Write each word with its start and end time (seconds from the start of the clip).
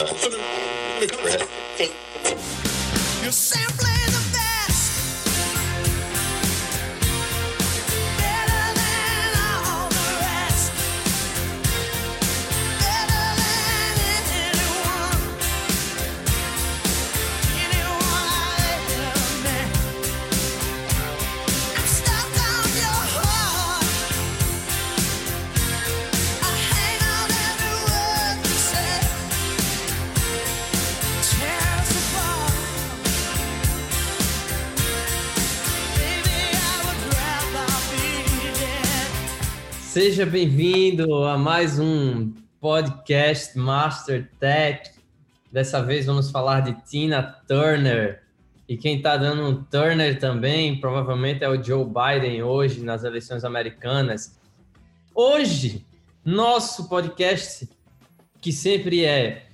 uh, 0.00 1.00
regret 1.00 1.59
Seja 40.02 40.24
bem-vindo 40.24 41.24
a 41.24 41.36
mais 41.36 41.78
um 41.78 42.32
podcast 42.58 43.58
Master 43.58 44.30
Tech. 44.40 44.92
Dessa 45.52 45.82
vez 45.82 46.06
vamos 46.06 46.30
falar 46.30 46.60
de 46.60 46.72
Tina 46.88 47.22
Turner. 47.46 48.22
E 48.66 48.78
quem 48.78 48.96
está 48.96 49.18
dando 49.18 49.46
um 49.46 49.62
Turner 49.62 50.18
também, 50.18 50.80
provavelmente 50.80 51.44
é 51.44 51.50
o 51.50 51.62
Joe 51.62 51.84
Biden 51.84 52.42
hoje 52.42 52.82
nas 52.82 53.04
eleições 53.04 53.44
americanas. 53.44 54.40
Hoje, 55.14 55.84
nosso 56.24 56.88
podcast, 56.88 57.68
que 58.40 58.54
sempre 58.54 59.04
é 59.04 59.48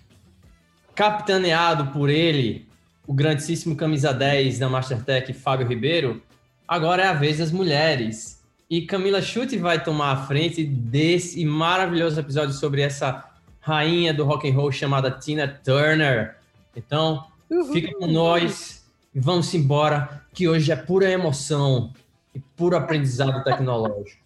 capitaneado 0.95 1.89
por 1.89 2.09
ele, 2.09 2.69
o 3.05 3.13
grandíssimo 3.13 3.75
camisa 3.75 4.15
10 4.15 4.61
da 4.61 4.69
Mastertech, 4.69 5.33
Fábio 5.33 5.67
Ribeiro, 5.67 6.23
agora 6.69 7.03
é 7.03 7.09
a 7.09 7.15
vez 7.15 7.39
das 7.39 7.51
mulheres. 7.51 8.36
E 8.69 8.83
Camila 8.83 9.23
Chute 9.23 9.57
vai 9.59 9.83
tomar 9.83 10.13
a 10.13 10.27
frente 10.27 10.65
desse 10.65 11.45
maravilhoso 11.45 12.19
episódio 12.19 12.53
sobre 12.53 12.83
essa 12.83 13.25
rainha 13.61 14.13
do 14.13 14.25
rock 14.25 14.49
and 14.49 14.55
roll 14.55 14.73
chamada 14.73 15.11
Tina 15.11 15.47
Turner. 15.47 16.37
Então, 16.75 17.27
fica 17.73 17.93
com 17.97 18.07
nós 18.07 18.85
e 19.15 19.21
vamos 19.21 19.55
embora, 19.55 20.23
que 20.35 20.47
hoje 20.47 20.71
é 20.71 20.77
pura 20.77 21.11
emoção 21.11 21.93
e 22.35 22.41
puro 22.41 22.77
aprendizado 22.77 23.43
tecnológico. 23.45 24.21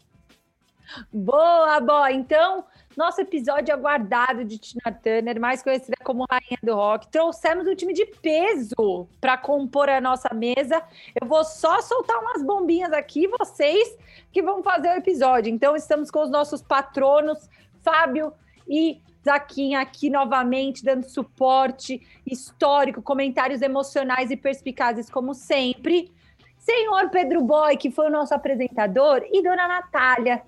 Boa, 1.13 1.79
boa. 1.79 2.11
Então, 2.11 2.65
nosso 2.97 3.21
episódio 3.21 3.73
aguardado 3.73 4.45
de 4.45 4.59
Tina 4.59 4.93
Turner, 4.93 5.41
mais 5.41 5.63
conhecida 5.63 5.97
como 6.03 6.27
Rainha 6.31 6.59
do 6.63 6.75
Rock. 6.75 7.09
Trouxemos 7.09 7.67
um 7.67 7.75
time 7.75 7.93
de 7.93 8.05
peso 8.07 9.09
para 9.21 9.37
compor 9.39 9.89
a 9.89 10.01
nossa 10.01 10.33
mesa. 10.35 10.83
Eu 11.21 11.27
vou 11.27 11.45
só 11.45 11.81
soltar 11.81 12.19
umas 12.21 12.43
bombinhas 12.43 12.93
aqui, 12.93 13.29
vocês 13.39 13.97
que 14.33 14.43
vão 14.43 14.63
fazer 14.63 14.89
o 14.89 14.99
episódio. 14.99 15.53
Então, 15.53 15.77
estamos 15.77 16.11
com 16.11 16.23
os 16.23 16.31
nossos 16.31 16.63
patronos, 16.63 17.49
Fábio 17.83 18.33
e 18.69 19.01
Zaquinha 19.25 19.81
aqui 19.81 20.11
novamente, 20.11 20.85
dando 20.85 21.05
suporte 21.05 22.01
histórico, 22.27 23.03
comentários 23.03 23.63
emocionais 23.63 24.31
e 24.31 24.37
perspicazes, 24.37 25.11
como 25.11 25.35
sempre. 25.35 26.13
Senhor 26.59 27.09
Pedro 27.11 27.43
Boy, 27.43 27.77
que 27.77 27.91
foi 27.91 28.07
o 28.07 28.11
nosso 28.11 28.35
apresentador, 28.35 29.25
e 29.31 29.43
Dona 29.43 29.67
Natália, 29.67 30.43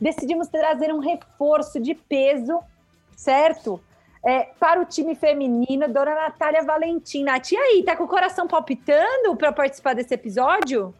decidimos 0.00 0.48
trazer 0.48 0.92
um 0.92 0.98
reforço 0.98 1.80
de 1.80 1.94
peso, 1.94 2.58
certo? 3.16 3.80
É, 4.24 4.48
para 4.58 4.80
o 4.80 4.86
time 4.86 5.14
feminino, 5.14 5.86
Dona 5.86 6.14
Natália 6.14 6.64
Valentina. 6.64 7.40
E 7.52 7.56
aí, 7.56 7.82
tá 7.84 7.94
com 7.94 8.04
o 8.04 8.08
coração 8.08 8.46
palpitando 8.46 9.36
para 9.36 9.52
participar 9.52 9.94
desse 9.94 10.14
episódio? 10.14 10.94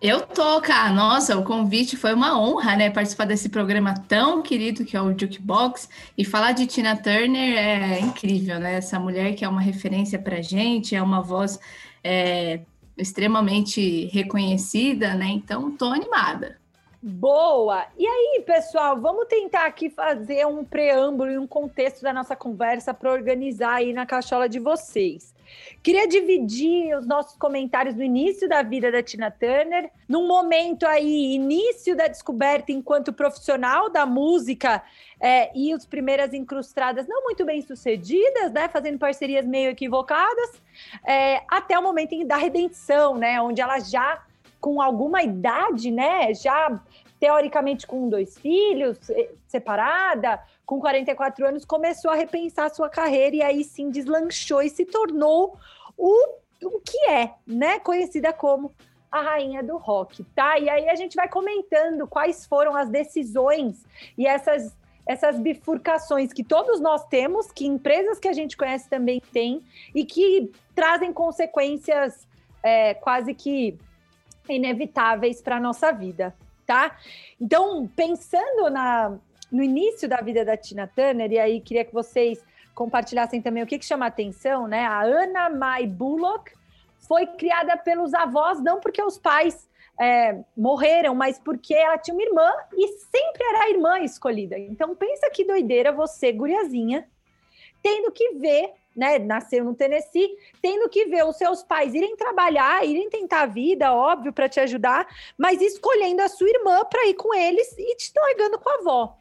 Eu 0.00 0.20
tô, 0.20 0.60
cara. 0.60 0.92
Nossa, 0.92 1.38
o 1.38 1.42
convite 1.42 1.96
foi 1.96 2.12
uma 2.12 2.38
honra, 2.38 2.76
né? 2.76 2.90
Participar 2.90 3.24
desse 3.24 3.48
programa 3.48 3.94
tão 4.06 4.42
querido 4.42 4.84
que 4.84 4.94
é 4.94 5.00
o 5.00 5.18
Jukebox. 5.18 5.88
E 6.18 6.24
falar 6.24 6.52
de 6.52 6.66
Tina 6.66 6.94
Turner 6.94 7.56
é 7.58 8.00
incrível, 8.00 8.60
né? 8.60 8.74
Essa 8.74 9.00
mulher 9.00 9.34
que 9.34 9.44
é 9.44 9.48
uma 9.48 9.60
referência 9.60 10.18
pra 10.18 10.42
gente, 10.42 10.94
é 10.94 11.02
uma 11.02 11.22
voz 11.22 11.58
é, 12.04 12.60
extremamente 12.96 14.06
reconhecida, 14.12 15.14
né? 15.14 15.28
Então, 15.28 15.74
tô 15.74 15.86
animada. 15.86 16.58
Boa! 17.02 17.86
E 17.98 18.06
aí, 18.06 18.42
pessoal, 18.46 18.98
vamos 18.98 19.26
tentar 19.28 19.66
aqui 19.66 19.90
fazer 19.90 20.46
um 20.46 20.64
preâmbulo 20.64 21.30
e 21.30 21.38
um 21.38 21.46
contexto 21.46 22.02
da 22.02 22.12
nossa 22.12 22.34
conversa 22.34 22.94
para 22.94 23.12
organizar 23.12 23.74
aí 23.74 23.92
na 23.92 24.06
cachola 24.06 24.48
de 24.48 24.58
vocês. 24.58 25.34
Queria 25.82 26.08
dividir 26.08 26.96
os 26.96 27.06
nossos 27.06 27.36
comentários 27.36 27.94
no 27.94 28.02
início 28.02 28.48
da 28.48 28.62
vida 28.62 28.90
da 28.90 29.02
Tina 29.02 29.30
Turner, 29.30 29.90
num 30.08 30.26
momento 30.26 30.86
aí, 30.86 31.34
início 31.34 31.94
da 31.94 32.08
descoberta 32.08 32.72
enquanto 32.72 33.12
profissional 33.12 33.90
da 33.90 34.04
música 34.06 34.82
é, 35.20 35.50
e 35.56 35.74
os 35.74 35.84
primeiras 35.86 36.32
incrustadas 36.32 37.06
não 37.06 37.24
muito 37.24 37.44
bem 37.44 37.62
sucedidas, 37.62 38.52
né? 38.52 38.68
Fazendo 38.68 38.98
parcerias 38.98 39.46
meio 39.46 39.70
equivocadas, 39.70 40.62
é, 41.06 41.42
até 41.48 41.78
o 41.78 41.82
momento 41.82 42.24
da 42.24 42.36
redenção, 42.36 43.16
né? 43.16 43.40
Onde 43.40 43.60
ela 43.60 43.78
já 43.78 44.25
com 44.66 44.82
alguma 44.82 45.22
idade, 45.22 45.92
né? 45.92 46.34
Já 46.34 46.82
teoricamente 47.20 47.86
com 47.86 48.08
dois 48.08 48.36
filhos, 48.36 48.98
eh, 49.10 49.30
separada, 49.46 50.42
com 50.66 50.80
44 50.80 51.46
anos, 51.46 51.64
começou 51.64 52.10
a 52.10 52.16
repensar 52.16 52.66
a 52.66 52.74
sua 52.74 52.90
carreira 52.90 53.36
e 53.36 53.42
aí 53.42 53.62
sim 53.62 53.90
deslanchou 53.90 54.60
e 54.60 54.68
se 54.68 54.84
tornou 54.84 55.56
o, 55.96 56.34
o 56.64 56.80
que 56.80 56.98
é, 57.08 57.34
né? 57.46 57.78
Conhecida 57.78 58.32
como 58.32 58.72
a 59.08 59.20
rainha 59.20 59.62
do 59.62 59.76
rock, 59.76 60.24
tá? 60.34 60.58
E 60.58 60.68
aí 60.68 60.88
a 60.88 60.96
gente 60.96 61.14
vai 61.14 61.28
comentando 61.28 62.04
quais 62.08 62.44
foram 62.44 62.74
as 62.74 62.90
decisões 62.90 63.86
e 64.18 64.26
essas 64.26 64.76
essas 65.06 65.38
bifurcações 65.38 66.32
que 66.32 66.42
todos 66.42 66.80
nós 66.80 67.04
temos, 67.06 67.52
que 67.52 67.64
empresas 67.64 68.18
que 68.18 68.26
a 68.26 68.32
gente 68.32 68.56
conhece 68.56 68.90
também 68.90 69.22
têm 69.32 69.62
e 69.94 70.04
que 70.04 70.50
trazem 70.74 71.12
consequências 71.12 72.26
é, 72.64 72.94
quase 72.94 73.32
que 73.32 73.78
inevitáveis 74.54 75.40
para 75.40 75.56
a 75.56 75.60
nossa 75.60 75.92
vida, 75.92 76.34
tá? 76.66 76.96
Então, 77.40 77.88
pensando 77.94 78.70
na, 78.70 79.16
no 79.50 79.62
início 79.62 80.08
da 80.08 80.18
vida 80.18 80.44
da 80.44 80.56
Tina 80.56 80.86
Turner, 80.86 81.32
e 81.32 81.38
aí 81.38 81.60
queria 81.60 81.84
que 81.84 81.92
vocês 81.92 82.42
compartilhassem 82.74 83.40
também 83.40 83.62
o 83.62 83.66
que, 83.66 83.78
que 83.78 83.84
chama 83.84 84.06
atenção, 84.06 84.66
né? 84.68 84.84
A 84.84 85.02
Anna 85.02 85.48
May 85.48 85.86
Bullock 85.86 86.52
foi 86.98 87.26
criada 87.26 87.76
pelos 87.76 88.12
avós, 88.12 88.60
não 88.62 88.80
porque 88.80 89.02
os 89.02 89.18
pais 89.18 89.68
é, 89.98 90.38
morreram, 90.56 91.14
mas 91.14 91.38
porque 91.38 91.74
ela 91.74 91.96
tinha 91.96 92.14
uma 92.14 92.22
irmã 92.22 92.52
e 92.76 92.88
sempre 92.98 93.44
era 93.44 93.64
a 93.64 93.70
irmã 93.70 93.98
escolhida. 94.00 94.58
Então, 94.58 94.94
pensa 94.94 95.30
que 95.30 95.44
doideira 95.44 95.92
você, 95.92 96.32
guriazinha, 96.32 97.08
tendo 97.82 98.10
que 98.12 98.34
ver, 98.34 98.72
né? 98.96 99.18
Nasceu 99.18 99.64
no 99.64 99.74
Tennessee, 99.74 100.30
tendo 100.62 100.88
que 100.88 101.04
ver 101.06 101.24
os 101.24 101.36
seus 101.36 101.62
pais 101.62 101.94
irem 101.94 102.16
trabalhar, 102.16 102.84
irem 102.84 103.10
tentar 103.10 103.42
a 103.42 103.46
vida, 103.46 103.92
óbvio, 103.92 104.32
para 104.32 104.48
te 104.48 104.58
ajudar, 104.60 105.06
mas 105.36 105.60
escolhendo 105.60 106.22
a 106.22 106.28
sua 106.28 106.48
irmã 106.48 106.84
para 106.84 107.06
ir 107.06 107.14
com 107.14 107.34
eles 107.34 107.76
e 107.78 107.96
te 107.96 108.12
largando 108.16 108.58
com 108.58 108.70
a 108.70 108.74
avó. 108.74 109.18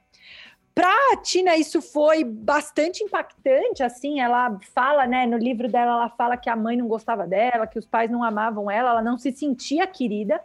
Para 0.74 1.18
Tina, 1.24 1.56
isso 1.56 1.82
foi 1.82 2.26
bastante 2.26 3.02
impactante, 3.02 3.82
assim, 3.82 4.20
ela 4.20 4.58
fala, 4.74 5.08
né, 5.08 5.26
no 5.26 5.38
livro 5.38 5.70
dela, 5.70 5.94
ela 5.94 6.10
fala 6.10 6.36
que 6.36 6.50
a 6.50 6.56
mãe 6.56 6.76
não 6.76 6.86
gostava 6.86 7.26
dela, 7.26 7.66
que 7.66 7.80
os 7.80 7.86
pais 7.86 8.12
não 8.12 8.22
amavam 8.22 8.70
ela, 8.70 8.90
ela 8.90 9.02
não 9.02 9.18
se 9.18 9.32
sentia 9.32 9.88
querida, 9.88 10.42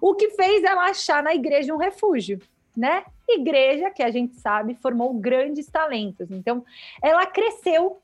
o 0.00 0.14
que 0.14 0.30
fez 0.30 0.62
ela 0.62 0.84
achar 0.84 1.20
na 1.20 1.34
igreja 1.34 1.74
um 1.74 1.78
refúgio, 1.78 2.40
né? 2.76 3.04
Igreja, 3.28 3.90
que 3.90 4.04
a 4.04 4.10
gente 4.10 4.36
sabe, 4.36 4.76
formou 4.76 5.12
grandes 5.14 5.66
talentos. 5.66 6.30
Então, 6.30 6.64
ela 7.02 7.26
cresceu 7.26 8.00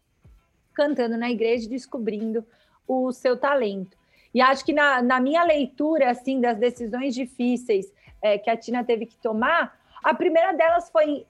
cantando 0.75 1.17
na 1.17 1.31
igreja, 1.31 1.67
e 1.67 1.71
descobrindo 1.71 2.45
o 2.87 3.13
seu 3.13 3.37
talento. 3.37 3.97
E 4.35 4.41
acho 4.41 4.65
que 4.65 4.73
na, 4.73 5.03
na 5.03 5.21
minha 5.21 5.45
leitura, 5.45 6.11
assim, 6.11 6.41
das 6.41 6.57
decisões 6.59 7.15
difíceis 7.15 7.93
é, 8.21 8.39
que 8.39 8.49
a 8.49 8.57
Tina 8.57 8.83
teve 8.83 9.07
que 9.07 9.17
tomar, 9.17 9.79
a 10.03 10.15
primeira 10.15 10.53
delas 10.53 10.91
foi 10.91 11.27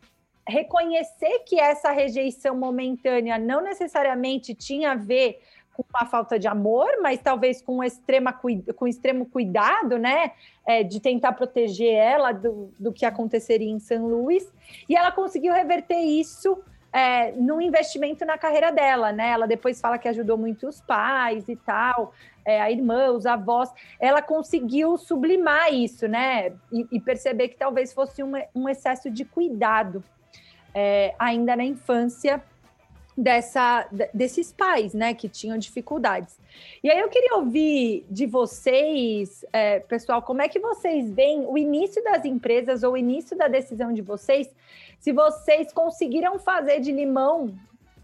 reconhecer 0.47 1.41
que 1.41 1.59
essa 1.59 1.91
rejeição 1.91 2.57
momentânea 2.57 3.39
não 3.39 3.61
necessariamente 3.61 4.55
tinha 4.55 4.93
a 4.93 4.97
ver 4.97 5.41
com 5.75 5.85
uma 5.89 6.07
falta 6.07 6.39
de 6.39 6.47
amor, 6.47 6.89
mas 7.01 7.21
talvez 7.21 7.63
com, 7.63 7.83
extrema, 7.83 8.33
com 8.33 8.87
extremo 8.87 9.27
cuidado, 9.27 9.99
né? 9.99 10.33
É, 10.67 10.83
de 10.83 11.01
tentar 11.01 11.33
proteger 11.33 11.95
ela 11.95 12.33
do, 12.33 12.71
do 12.79 12.93
que 12.93 13.07
aconteceria 13.07 13.71
em 13.71 13.79
São 13.79 14.07
Luís. 14.07 14.53
E 14.89 14.95
ela 14.95 15.11
conseguiu 15.11 15.53
reverter 15.53 15.99
isso 15.99 16.63
é, 16.93 17.33
no 17.33 17.61
investimento 17.61 18.25
na 18.25 18.37
carreira 18.37 18.71
dela, 18.71 19.13
né? 19.13 19.31
Ela 19.31 19.47
depois 19.47 19.81
fala 19.81 19.99
que 19.99 20.09
ajudou 20.09 20.37
muito 20.37 20.69
os 20.69 20.81
pais 20.81 21.49
e 21.49 21.57
tal, 21.57 22.13
é, 22.45 22.61
a 22.61 22.71
irmã, 22.71 23.11
os 23.13 23.25
avós. 23.25 23.71
Ela 23.99 24.21
conseguiu 24.21 24.99
sublimar 24.99 25.73
isso, 25.73 26.07
né? 26.07 26.53
E, 26.71 26.87
e 26.93 27.01
perceber 27.01 27.49
que 27.49 27.57
talvez 27.57 27.93
fosse 27.93 28.23
um, 28.23 28.33
um 28.55 28.69
excesso 28.69 29.11
de 29.11 29.25
cuidado 29.25 30.05
é, 30.75 31.15
ainda 31.19 31.57
na 31.57 31.65
infância 31.65 32.43
dessa, 33.17 33.87
de- 33.93 34.09
desses 34.13 34.53
pais, 34.53 34.95
né, 34.95 35.13
que 35.13 35.29
tinham 35.29 35.59
dificuldades. 35.59 36.39
E 36.83 36.91
aí 36.91 36.99
eu 36.99 37.09
queria 37.09 37.37
ouvir 37.37 38.07
de 38.11 38.27
vocês, 38.27 39.45
é, 39.53 39.81
pessoal, 39.81 40.23
como 40.23 40.43
é 40.43 40.49
que 40.49 40.59
vocês 40.59 41.11
veem 41.11 41.47
o 41.47 41.57
início 41.57 42.03
das 42.03 42.25
empresas 42.25 42.83
ou 42.83 42.93
o 42.93 42.97
início 42.97 43.37
da 43.37 43.49
decisão 43.49 43.93
de 43.93 44.03
vocês, 44.03 44.49
se 45.03 45.11
vocês 45.13 45.73
conseguiram 45.73 46.39
fazer 46.39 46.79
de 46.79 46.93
limão, 46.93 47.53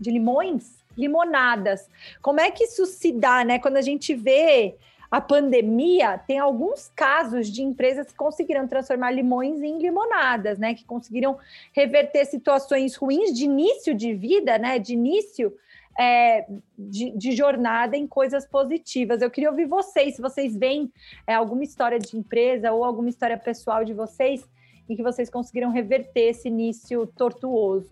de 0.01 0.11
limões, 0.11 0.85
limonadas. 0.97 1.89
Como 2.21 2.41
é 2.41 2.51
que 2.51 2.65
isso 2.65 2.85
se 2.87 3.13
dá, 3.13 3.45
né? 3.45 3.61
Quando 3.61 3.77
a 3.77 3.81
gente 3.81 4.17
vê 4.17 4.75
a 5.09 5.21
pandemia, 5.21 6.19
tem 6.19 6.41
alguns 6.41 6.89
casos 6.89 7.49
de 7.49 7.63
empresas 7.63 8.09
que 8.09 8.17
conseguiram 8.17 8.67
transformar 8.67 9.13
limões 9.13 9.63
em 9.63 9.79
limonadas, 9.79 10.59
né? 10.59 10.75
Que 10.75 10.85
conseguiram 10.85 11.39
reverter 11.73 12.25
situações 12.25 12.97
ruins 12.97 13.33
de 13.33 13.45
início 13.45 13.95
de 13.95 14.13
vida, 14.13 14.59
né? 14.59 14.81
De 14.81 14.95
início 14.95 15.57
é, 15.97 16.47
de, 16.77 17.11
de 17.13 17.31
jornada 17.31 17.97
em 17.97 18.09
coisas 18.09 18.45
positivas. 18.45 19.23
Eu 19.23 19.31
queria 19.31 19.51
ouvir 19.51 19.67
vocês, 19.67 20.17
se 20.17 20.21
vocês 20.21 20.57
veem 20.57 20.93
é, 21.29 21.35
alguma 21.35 21.63
história 21.63 22.01
de 22.01 22.19
empresa 22.19 22.73
ou 22.73 22.85
alguma 22.85 23.09
história 23.09 23.39
pessoal 23.39 23.85
de 23.85 23.95
vocês 23.95 24.45
em 24.89 24.97
que 24.97 25.03
vocês 25.03 25.29
conseguiram 25.29 25.71
reverter 25.71 26.31
esse 26.31 26.49
início 26.49 27.07
tortuoso. 27.07 27.89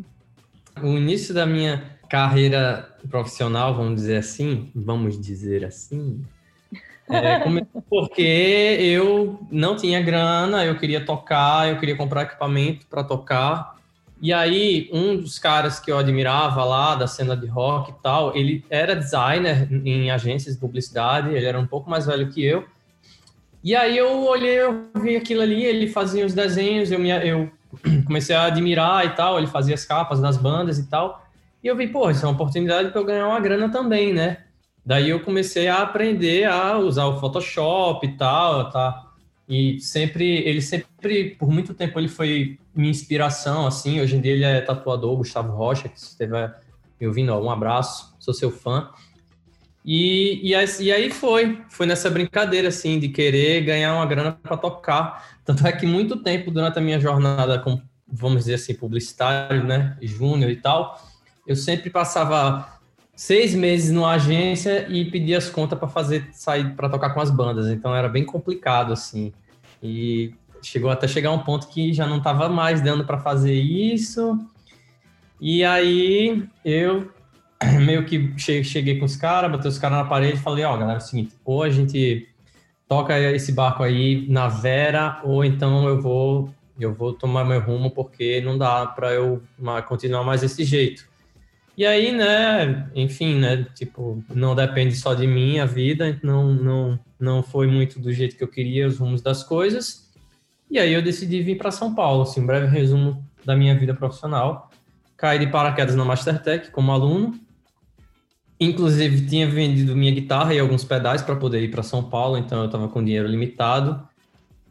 O 0.83 0.89
início 0.89 1.35
da 1.35 1.47
minha 1.47 1.97
carreira 2.09 2.89
profissional, 3.09 3.75
vamos 3.75 3.97
dizer 3.97 4.17
assim, 4.17 4.71
vamos 4.75 5.21
dizer 5.21 5.65
assim, 5.65 6.25
é, 7.09 7.41
começou 7.41 7.83
porque 7.89 8.23
eu 8.81 9.41
não 9.51 9.77
tinha 9.77 10.01
grana, 10.01 10.65
eu 10.65 10.77
queria 10.79 11.05
tocar, 11.05 11.69
eu 11.69 11.79
queria 11.79 11.97
comprar 11.97 12.23
equipamento 12.23 12.87
para 12.87 13.05
tocar. 13.05 13.77
E 14.21 14.33
aí, 14.33 14.89
um 14.93 15.17
dos 15.17 15.39
caras 15.39 15.79
que 15.79 15.93
eu 15.93 15.99
admirava 15.99 16.65
lá 16.65 16.95
da 16.95 17.07
cena 17.07 17.37
de 17.37 17.47
rock 17.47 17.91
e 17.91 17.95
tal, 18.03 18.35
ele 18.35 18.65
era 18.71 18.97
designer 18.97 19.69
em 19.71 20.11
agências 20.11 20.55
de 20.55 20.61
publicidade, 20.61 21.35
ele 21.35 21.45
era 21.45 21.59
um 21.59 21.67
pouco 21.67 21.91
mais 21.91 22.07
velho 22.07 22.31
que 22.31 22.43
eu. 22.43 22.65
E 23.67 23.75
aí 23.75 23.99
eu 23.99 24.23
olhei, 24.23 24.61
eu 24.61 24.87
vi 24.95 25.17
aquilo 25.17 25.43
ali, 25.43 25.65
ele 25.65 25.89
fazia 25.89 26.25
os 26.25 26.33
desenhos, 26.33 26.93
eu, 26.93 27.01
me, 27.01 27.11
eu 27.11 27.51
comecei 28.07 28.37
a 28.37 28.45
admirar 28.45 29.05
e 29.05 29.09
tal, 29.17 29.39
ele 29.39 29.49
fazia 29.49 29.75
as 29.75 29.85
capas 29.85 30.21
das 30.21 30.37
bandas 30.37 30.79
e 30.79 30.87
tal. 30.87 31.27
E 31.65 31.67
eu 31.67 31.75
vi, 31.75 31.89
pô, 31.89 32.09
isso 32.09 32.25
é 32.25 32.29
uma 32.29 32.35
oportunidade 32.37 32.91
para 32.91 33.01
eu 33.01 33.05
ganhar 33.05 33.27
uma 33.27 33.41
grana 33.41 33.69
também, 33.69 34.15
né? 34.15 34.45
Daí 34.85 35.11
eu 35.11 35.19
comecei 35.19 35.67
a 35.67 35.83
aprender 35.83 36.45
a 36.45 36.79
usar 36.79 37.07
o 37.07 37.19
Photoshop 37.19 38.07
e 38.07 38.17
tal, 38.17 38.71
tá? 38.71 39.05
E 39.49 39.81
sempre, 39.81 40.25
ele 40.47 40.63
sempre, 40.63 41.31
por 41.37 41.51
muito 41.51 41.75
tempo, 41.75 41.99
ele 41.99 42.07
foi 42.07 42.61
minha 42.73 42.93
inspiração, 42.93 43.67
assim. 43.67 44.01
Hoje 44.01 44.15
em 44.15 44.21
dia 44.21 44.33
ele 44.33 44.45
é 44.45 44.61
tatuador, 44.61 45.17
Gustavo 45.17 45.53
Rocha, 45.53 45.89
que 45.89 45.99
esteve 45.99 46.35
me 47.01 47.07
ouvindo, 47.09 47.35
ó, 47.35 47.41
um 47.41 47.51
abraço, 47.51 48.15
sou 48.21 48.33
seu 48.33 48.53
fã. 48.53 48.91
E, 49.87 50.41
e, 50.43 50.53
aí- 50.55 50.67
e 50.81 50.91
aí 50.93 51.11
foi, 51.13 51.63
foi 51.69 51.87
nessa 51.87 52.11
brincadeira, 52.11 52.69
assim, 52.69 52.99
de 52.99 53.09
querer 53.09 53.61
ganhar 53.61 53.95
uma 53.95 54.05
grana 54.05 54.33
para 54.33 54.57
tocar. 54.57 55.39
Tanto 55.45 55.65
é 55.65 55.71
que 55.71 55.87
muito 55.87 56.17
tempo, 56.17 56.51
durante 56.51 56.77
a 56.79 56.83
minha 56.83 56.99
jornada 56.99 57.61
como, 57.61 57.81
vamos 58.09 58.41
dizer 58.41 58.55
assim, 58.55 58.75
publicitário, 58.75 59.63
né, 59.63 59.97
júnior 60.03 60.51
e 60.51 60.57
tal, 60.57 61.01
eu 61.47 61.55
sempre 61.55 61.89
passava 61.89 62.69
seis 63.15 63.55
meses 63.55 63.93
numa 63.93 64.11
agência 64.15 64.89
e 64.91 65.05
pedia 65.09 65.39
as 65.39 65.49
contas 65.49 65.79
para 65.79 65.87
fazer 65.89 66.29
sair 66.33 66.75
para 66.75 66.89
tocar 66.89 67.11
com 67.11 67.21
as 67.21 67.31
bandas. 67.31 67.69
Então 67.69 67.95
era 67.95 68.09
bem 68.09 68.25
complicado 68.25 68.93
assim. 68.93 69.33
E 69.81 70.35
chegou 70.61 70.91
até 70.91 71.07
chegar 71.07 71.31
um 71.31 71.39
ponto 71.39 71.69
que 71.69 71.93
já 71.93 72.07
não 72.09 72.19
estava 72.19 72.49
mais 72.49 72.81
dando 72.81 73.05
para 73.07 73.19
fazer 73.21 73.55
isso. 73.55 74.37
E 75.41 75.65
aí 75.65 76.45
eu 76.65 77.11
meio 77.85 78.05
que 78.05 78.35
che- 78.37 78.65
cheguei 78.65 78.99
com 78.99 79.05
os 79.05 79.17
caras, 79.17 79.51
botei 79.51 79.69
os 79.69 79.79
caras 79.79 79.99
na 79.99 80.05
parede 80.05 80.35
e 80.35 80.43
falei, 80.43 80.65
ó, 80.65 80.77
galera, 80.77 80.99
é 80.99 81.03
o 81.03 81.07
seguinte, 81.07 81.35
ou 81.45 81.63
a 81.63 81.71
gente 81.71 82.29
toca 82.89 83.19
esse 83.19 83.53
barco 83.53 83.83
aí 83.83 84.27
na 84.29 84.49
Vera, 84.49 85.21
ou 85.25 85.45
então 85.45 85.89
eu 85.89 86.01
vou 86.01 86.51
eu 86.79 86.93
vou 86.93 87.13
tomar 87.13 87.45
meu 87.45 87.61
rumo 87.61 87.91
porque 87.91 88.41
não 88.43 88.59
dá 88.59 88.87
para 88.87 89.13
eu 89.13 89.43
continuar 89.89 90.23
mais 90.23 90.43
desse 90.43 90.63
jeito. 90.63 91.07
E 91.77 91.85
aí, 91.85 92.13
né, 92.13 92.89
enfim, 92.95 93.39
né, 93.39 93.67
tipo, 93.75 94.23
não 94.35 94.55
depende 94.55 94.95
só 94.97 95.15
de 95.15 95.27
mim 95.27 95.59
a 95.59 95.67
vida, 95.67 96.19
não, 96.23 96.53
não, 96.53 96.99
não 97.19 97.43
foi 97.43 97.67
muito 97.67 97.99
do 97.99 98.13
jeito 98.13 98.37
que 98.37 98.43
eu 98.43 98.49
queria 98.49 98.87
os 98.87 98.99
rumos 98.99 99.21
das 99.21 99.43
coisas. 99.43 100.11
E 100.71 100.79
aí 100.79 100.93
eu 100.93 101.03
decidi 101.03 101.43
vir 101.43 101.57
para 101.57 101.71
São 101.71 101.95
Paulo, 101.95 102.23
assim, 102.23 102.41
um 102.41 102.47
breve 102.47 102.67
resumo 102.67 103.23
da 103.45 103.55
minha 103.55 103.75
vida 103.79 103.95
profissional. 103.95 104.71
Caí 105.17 105.39
de 105.39 105.47
paraquedas 105.47 105.95
na 105.95 106.05
Mastertech 106.05 106.71
como 106.71 106.93
aluno. 106.93 107.39
Inclusive, 108.59 109.27
tinha 109.27 109.47
vendido 109.47 109.95
minha 109.95 110.13
guitarra 110.13 110.55
e 110.55 110.59
alguns 110.59 110.83
pedais 110.83 111.21
para 111.23 111.37
poder 111.37 111.63
ir 111.63 111.71
para 111.71 111.83
São 111.83 112.03
Paulo, 112.03 112.39
então 112.39 112.61
eu 112.61 112.67
estava 112.67 112.89
com 112.89 113.05
dinheiro 113.05 113.29
limitado. 113.29 114.07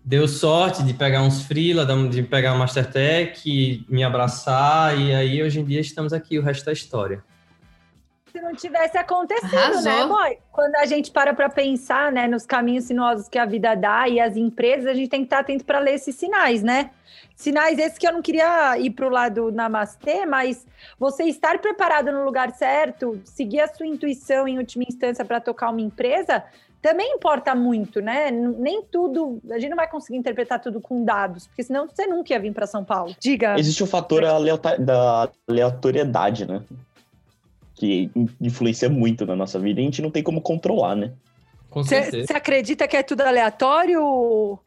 Deu 0.03 0.27
sorte 0.27 0.83
de 0.83 0.93
pegar 0.93 1.21
uns 1.23 1.43
freela, 1.43 1.85
de 2.07 2.23
pegar 2.23 2.51
a 2.51 2.55
Mastertech, 2.55 3.85
me 3.89 4.03
abraçar, 4.03 4.99
e 4.99 5.13
aí 5.13 5.41
hoje 5.41 5.59
em 5.59 5.65
dia 5.65 5.79
estamos 5.79 6.13
aqui, 6.13 6.37
o 6.37 6.41
resto 6.41 6.65
da 6.65 6.73
história. 6.73 7.23
Se 8.35 8.41
não 8.41 8.53
tivesse 8.53 8.97
acontecido, 8.97 9.55
Arrasou. 9.55 9.81
né, 9.83 10.05
boy? 10.07 10.37
Quando 10.51 10.75
a 10.75 10.85
gente 10.85 11.09
para 11.09 11.33
para 11.33 11.47
pensar, 11.47 12.11
né, 12.11 12.27
nos 12.27 12.45
caminhos 12.45 12.83
sinuosos 12.83 13.29
que 13.29 13.39
a 13.39 13.45
vida 13.45 13.73
dá 13.75 14.09
e 14.09 14.19
as 14.19 14.35
empresas, 14.35 14.87
a 14.87 14.93
gente 14.93 15.07
tem 15.07 15.21
que 15.21 15.27
estar 15.27 15.39
atento 15.39 15.63
para 15.63 15.79
ler 15.79 15.93
esses 15.93 16.15
sinais, 16.15 16.61
né? 16.61 16.89
Sinais 17.33 17.79
esses 17.79 17.97
que 17.97 18.05
eu 18.05 18.11
não 18.11 18.21
queria 18.21 18.77
ir 18.77 18.89
para 18.89 19.07
o 19.07 19.09
lado 19.09 19.53
namastê, 19.53 20.25
mas 20.25 20.67
você 20.99 21.23
estar 21.23 21.59
preparado 21.59 22.11
no 22.11 22.25
lugar 22.25 22.51
certo, 22.51 23.21
seguir 23.23 23.61
a 23.61 23.69
sua 23.69 23.87
intuição 23.87 24.45
em 24.45 24.57
última 24.57 24.83
instância 24.83 25.23
para 25.23 25.39
tocar 25.39 25.69
uma 25.69 25.79
empresa, 25.79 26.43
também 26.81 27.13
importa 27.13 27.55
muito, 27.55 28.01
né? 28.01 28.31
Nem 28.31 28.83
tudo, 28.83 29.39
a 29.49 29.57
gente 29.57 29.69
não 29.69 29.77
vai 29.77 29.89
conseguir 29.89 30.17
interpretar 30.17 30.59
tudo 30.59 30.81
com 30.81 31.05
dados, 31.05 31.47
porque 31.47 31.63
senão 31.63 31.87
você 31.87 32.05
nunca 32.05 32.33
ia 32.33 32.39
vir 32.39 32.53
para 32.53 32.67
São 32.67 32.83
Paulo. 32.83 33.15
Diga. 33.17 33.57
Existe 33.57 33.81
o 33.81 33.87
fator 33.87 34.23
da 34.77 35.29
aleatoriedade, 35.47 36.45
né? 36.45 36.61
Que 37.85 38.11
in- 38.15 38.29
influencia 38.41 38.89
muito 38.89 39.25
na 39.25 39.35
nossa 39.35 39.59
vida 39.59 39.79
e 39.79 39.83
a 39.83 39.85
gente 39.85 40.01
não 40.01 40.09
tem 40.09 40.23
como 40.23 40.41
controlar, 40.41 40.95
né? 40.95 41.13
Com. 41.69 41.83
Você 41.83 42.25
acredita 42.33 42.87
que 42.87 42.97
é 42.97 43.03
tudo 43.03 43.21
aleatório? 43.21 44.57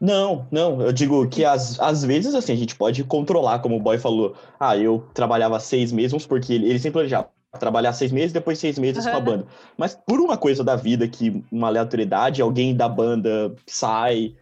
Não, 0.00 0.46
não, 0.50 0.80
eu 0.80 0.92
digo 0.92 1.26
que 1.28 1.44
às, 1.44 1.80
às 1.80 2.04
vezes, 2.04 2.34
assim, 2.34 2.52
a 2.52 2.56
gente 2.56 2.76
pode 2.76 3.02
controlar, 3.02 3.58
como 3.58 3.76
o 3.76 3.80
boy 3.80 3.98
falou. 3.98 4.36
Ah, 4.60 4.76
eu 4.76 5.04
trabalhava 5.12 5.58
seis 5.58 5.90
meses, 5.90 6.24
porque 6.26 6.52
ele, 6.52 6.68
ele 6.68 6.78
sempre 6.78 6.92
planejava 6.92 7.28
trabalhar 7.58 7.92
seis 7.92 8.12
meses, 8.12 8.32
depois 8.32 8.58
seis 8.58 8.78
meses 8.78 9.04
com 9.04 9.16
a 9.16 9.20
banda. 9.20 9.46
Mas 9.76 9.98
por 10.06 10.20
uma 10.20 10.36
coisa 10.36 10.62
da 10.62 10.76
vida, 10.76 11.08
que 11.08 11.42
uma 11.50 11.66
aleatoriedade, 11.66 12.42
alguém 12.42 12.76
da 12.76 12.88
banda 12.88 13.52
sai 13.66 14.34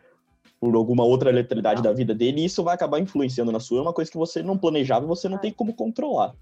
por 0.61 0.75
alguma 0.75 1.05
outra 1.05 1.31
aleatoriedade 1.31 1.83
da 1.83 1.93
vida 1.93 2.15
dele, 2.15 2.45
isso 2.45 2.63
vai 2.65 2.75
acabar 2.75 2.99
influenciando 2.99 3.53
na 3.53 3.61
sua, 3.61 3.79
é 3.79 3.83
uma 3.83 3.93
coisa 3.93 4.11
que 4.11 4.19
você 4.19 4.43
não 4.43 4.59
planejava 4.59 5.05
e 5.05 5.09
você 5.09 5.29
não 5.29 5.39
tem 5.39 5.53
como 5.53 5.73
controlar. 5.73 6.35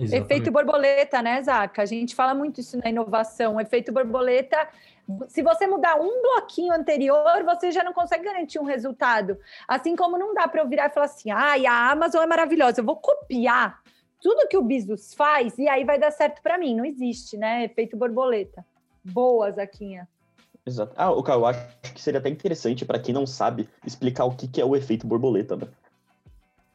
Exatamente. 0.00 0.32
Efeito 0.32 0.50
borboleta, 0.50 1.20
né, 1.22 1.42
Zaca? 1.42 1.82
A 1.82 1.86
gente 1.86 2.14
fala 2.14 2.34
muito 2.34 2.60
isso 2.60 2.78
na 2.78 2.88
inovação. 2.88 3.60
Efeito 3.60 3.92
borboleta. 3.92 4.68
Se 5.28 5.42
você 5.42 5.66
mudar 5.66 6.00
um 6.00 6.22
bloquinho 6.22 6.72
anterior, 6.72 7.42
você 7.44 7.70
já 7.70 7.84
não 7.84 7.92
consegue 7.92 8.24
garantir 8.24 8.58
um 8.58 8.64
resultado. 8.64 9.36
Assim 9.68 9.94
como 9.94 10.16
não 10.16 10.32
dá 10.32 10.48
para 10.48 10.62
eu 10.62 10.68
virar 10.68 10.86
e 10.86 10.90
falar 10.90 11.06
assim: 11.06 11.30
ai, 11.30 11.66
a 11.66 11.90
Amazon 11.90 12.22
é 12.22 12.26
maravilhosa, 12.26 12.80
eu 12.80 12.84
vou 12.84 12.96
copiar 12.96 13.80
tudo 14.20 14.48
que 14.48 14.56
o 14.56 14.62
Bezos 14.62 15.14
faz 15.14 15.56
e 15.58 15.68
aí 15.68 15.84
vai 15.84 15.98
dar 15.98 16.10
certo 16.10 16.42
para 16.42 16.58
mim. 16.58 16.74
Não 16.74 16.84
existe, 16.84 17.36
né? 17.36 17.64
Efeito 17.64 17.96
borboleta. 17.96 18.64
Boa, 19.04 19.50
Zaquinha. 19.50 20.08
Exato. 20.64 20.92
Ah, 20.96 21.10
o 21.10 21.24
eu 21.26 21.46
acho 21.46 21.66
que 21.94 22.00
seria 22.00 22.20
até 22.20 22.28
interessante 22.28 22.84
para 22.84 22.98
quem 22.98 23.14
não 23.14 23.26
sabe 23.26 23.68
explicar 23.84 24.24
o 24.24 24.36
que, 24.36 24.46
que 24.46 24.60
é 24.60 24.64
o 24.64 24.76
efeito 24.76 25.06
borboleta, 25.06 25.56
né? 25.56 25.66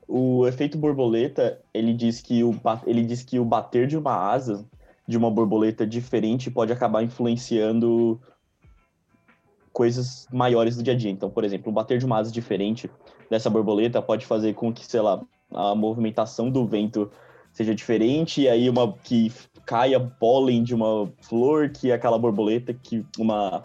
O 0.08 0.48
efeito 0.48 0.78
borboleta, 0.78 1.60
ele 1.74 1.94
diz 1.94 2.22
que 2.22 2.44
o 2.44 2.54
ele 2.86 3.04
diz 3.04 3.24
que 3.24 3.40
o 3.40 3.46
bater 3.46 3.88
de 3.88 3.98
uma 3.98 4.14
asa 4.14 4.66
de 5.08 5.18
uma 5.18 5.30
borboleta 5.30 5.86
diferente 5.86 6.50
pode 6.50 6.72
acabar 6.72 7.04
influenciando 7.04 8.20
coisas 9.72 10.28
maiores 10.32 10.76
do 10.76 10.84
dia 10.84 10.94
a 10.94 10.98
dia. 10.98 11.12
Então, 11.12 11.30
por 11.30 11.44
exemplo, 11.44 11.70
o 11.70 11.74
bater 11.74 11.98
de 11.98 12.06
uma 12.06 12.18
asa 12.18 12.32
diferente 12.32 12.90
dessa 13.30 13.50
borboleta 13.50 14.02
pode 14.02 14.26
fazer 14.26 14.54
com 14.54 14.74
que, 14.74 14.86
sei 14.86 15.02
lá, 15.02 15.22
a 15.54 15.76
movimentação 15.76 16.50
do 16.50 16.66
vento 16.66 17.12
seja 17.52 17.74
diferente 17.74 18.42
e 18.42 18.50
aí 18.50 18.70
uma 18.70 18.92
que 19.04 19.32
caia 19.66 20.00
pólen 20.00 20.64
de 20.64 20.76
uma 20.76 21.12
flor 21.22 21.70
que 21.70 21.92
é 21.92 21.94
aquela 21.94 22.18
borboleta 22.18 22.74
que 22.74 23.06
uma 23.18 23.64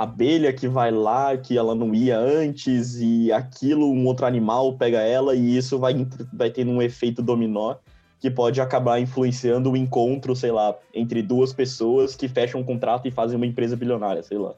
abelha 0.00 0.50
que 0.50 0.66
vai 0.66 0.90
lá 0.90 1.36
que 1.36 1.58
ela 1.58 1.74
não 1.74 1.94
ia 1.94 2.18
antes 2.18 2.96
e 2.98 3.30
aquilo 3.30 3.92
um 3.92 4.06
outro 4.06 4.24
animal 4.24 4.72
pega 4.78 5.02
ela 5.02 5.34
e 5.34 5.58
isso 5.58 5.78
vai 5.78 6.06
vai 6.32 6.48
tendo 6.48 6.70
um 6.70 6.80
efeito 6.80 7.20
dominó 7.20 7.76
que 8.18 8.30
pode 8.30 8.62
acabar 8.62 8.98
influenciando 8.98 9.70
o 9.70 9.76
encontro, 9.76 10.34
sei 10.34 10.52
lá, 10.52 10.74
entre 10.94 11.22
duas 11.22 11.52
pessoas 11.52 12.16
que 12.16 12.28
fecham 12.28 12.62
um 12.62 12.64
contrato 12.64 13.08
e 13.08 13.10
fazem 13.10 13.36
uma 13.36 13.46
empresa 13.46 13.76
bilionária, 13.76 14.22
sei 14.22 14.38
lá. 14.38 14.54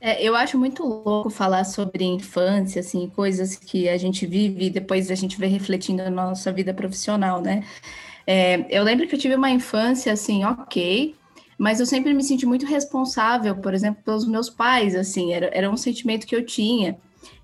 É, 0.00 0.22
eu 0.22 0.36
acho 0.36 0.58
muito 0.58 0.84
louco 0.84 1.30
falar 1.30 1.64
sobre 1.64 2.04
infância, 2.04 2.80
assim, 2.80 3.08
coisas 3.08 3.56
que 3.56 3.88
a 3.88 3.96
gente 3.96 4.26
vive 4.26 4.66
e 4.66 4.70
depois 4.70 5.10
a 5.10 5.14
gente 5.14 5.38
vê 5.38 5.46
refletindo 5.46 6.02
na 6.04 6.10
nossa 6.10 6.52
vida 6.52 6.74
profissional, 6.74 7.40
né? 7.40 7.64
É, 8.26 8.66
eu 8.68 8.82
lembro 8.84 9.06
que 9.06 9.14
eu 9.14 9.18
tive 9.18 9.34
uma 9.34 9.50
infância, 9.50 10.12
assim, 10.12 10.44
ok, 10.44 11.14
mas 11.64 11.80
eu 11.80 11.86
sempre 11.86 12.12
me 12.12 12.22
senti 12.22 12.44
muito 12.44 12.66
responsável, 12.66 13.56
por 13.56 13.72
exemplo, 13.72 14.02
pelos 14.04 14.26
meus 14.26 14.50
pais, 14.50 14.94
assim, 14.94 15.32
era, 15.32 15.48
era 15.50 15.70
um 15.70 15.78
sentimento 15.78 16.26
que 16.26 16.36
eu 16.36 16.44
tinha. 16.44 16.98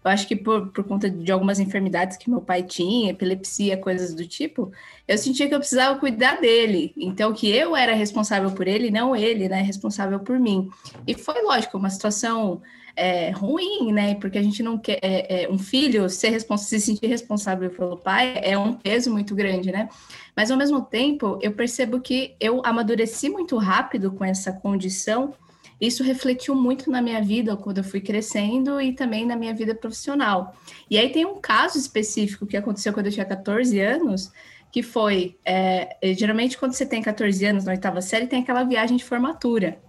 Eu 0.05 0.11
acho 0.11 0.29
que 0.29 0.37
por, 0.37 0.67
por 0.69 0.85
conta 0.85 1.09
de 1.09 1.33
algumas 1.33 1.59
enfermidades 1.59 2.19
que 2.19 2.29
meu 2.29 2.43
pai 2.43 2.63
tinha, 2.63 3.13
epilepsia, 3.13 3.79
coisas 3.79 4.13
do 4.13 4.27
tipo, 4.27 4.71
eu 5.09 5.17
sentia 5.17 5.49
que 5.49 5.55
eu 5.55 5.59
precisava 5.59 5.99
cuidar 5.99 6.39
dele. 6.39 6.93
Então, 6.99 7.33
que 7.33 7.49
eu 7.49 7.75
era 7.75 7.95
responsável 7.95 8.51
por 8.51 8.69
ele, 8.69 8.91
não 8.91 9.17
ele, 9.17 9.49
né? 9.49 9.63
Responsável 9.63 10.21
por 10.21 10.39
mim. 10.39 10.69
E 11.07 11.15
foi, 11.15 11.41
lógico, 11.41 11.79
uma 11.79 11.89
situação 11.89 12.61
é, 12.97 13.31
ruim, 13.31 13.93
né? 13.93 14.15
Porque 14.15 14.39
a 14.39 14.43
gente 14.43 14.63
não 14.63 14.79
quer. 14.79 14.99
É, 15.03 15.45
é, 15.45 15.51
um 15.51 15.59
filho 15.59 16.09
ser 16.09 16.39
se 16.41 16.81
sentir 16.81 17.07
responsável 17.07 17.71
pelo 17.71 17.97
pai 17.97 18.41
é 18.43 18.57
um 18.59 18.75
peso 18.75 19.11
muito 19.11 19.35
grande, 19.35 19.71
né? 19.73 19.89
Mas 20.37 20.51
ao 20.51 20.57
mesmo 20.57 20.83
tempo, 20.83 21.39
eu 21.43 21.53
percebo 21.53 22.01
que 22.01 22.35
eu 22.41 22.63
amadureci 22.65 23.29
muito 23.29 23.57
rápido 23.57 24.13
com 24.13 24.25
essa 24.25 24.53
condição 24.53 25.35
isso 25.81 26.03
refletiu 26.03 26.55
muito 26.55 26.91
na 26.91 27.01
minha 27.01 27.23
vida 27.23 27.57
quando 27.57 27.79
eu 27.79 27.85
fui 27.85 28.01
crescendo 28.01 28.81
e 28.81 28.93
também 28.93 29.25
na 29.25 29.35
minha 29.35 29.55
vida 29.55 29.75
profissional. 29.75 30.55
E 30.91 30.99
aí 30.99 31.09
tem 31.11 31.25
um 31.25 31.41
caso 31.41 31.79
específico 31.79 32.47
que 32.47 32.57
aconteceu 32.57 32.93
quando 32.93 33.07
eu 33.07 33.13
tinha 33.13 33.25
14 33.25 33.81
anos, 33.81 34.31
que 34.71 34.83
foi, 34.83 35.39
é, 35.43 35.97
geralmente 36.15 36.59
quando 36.59 36.75
você 36.75 36.85
tem 36.85 37.01
14 37.01 37.45
anos 37.47 37.65
na 37.65 37.73
oitava 37.73 38.03
série, 38.03 38.27
tem 38.27 38.43
aquela 38.43 38.63
viagem 38.63 38.99
de 38.99 39.05
formatura, 39.05 39.81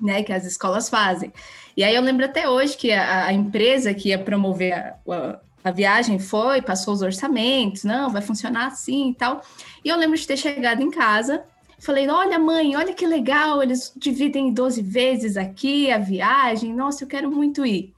né, 0.00 0.22
que 0.22 0.32
as 0.32 0.44
escolas 0.44 0.88
fazem. 0.88 1.32
E 1.76 1.84
aí 1.84 1.94
eu 1.94 2.02
lembro 2.02 2.24
até 2.24 2.48
hoje 2.48 2.76
que 2.76 2.92
a, 2.92 3.26
a 3.26 3.32
empresa 3.32 3.94
que 3.94 4.10
ia 4.10 4.18
promover 4.18 4.72
a, 4.72 4.96
a, 5.08 5.40
a 5.64 5.70
viagem 5.70 6.18
foi, 6.18 6.62
passou 6.62 6.94
os 6.94 7.02
orçamentos, 7.02 7.84
não, 7.84 8.10
vai 8.10 8.22
funcionar 8.22 8.66
assim 8.66 9.10
e 9.10 9.14
tal. 9.14 9.40
E 9.84 9.88
eu 9.88 9.96
lembro 9.96 10.16
de 10.16 10.26
ter 10.26 10.36
chegado 10.36 10.82
em 10.82 10.90
casa 10.90 11.44
Falei, 11.80 12.06
olha, 12.10 12.38
mãe, 12.38 12.76
olha 12.76 12.92
que 12.92 13.06
legal, 13.06 13.62
eles 13.62 13.90
dividem 13.96 14.48
em 14.48 14.52
12 14.52 14.82
vezes 14.82 15.38
aqui 15.38 15.90
a 15.90 15.96
viagem, 15.96 16.74
nossa, 16.74 17.04
eu 17.04 17.08
quero 17.08 17.30
muito 17.30 17.64
ir. 17.64 17.94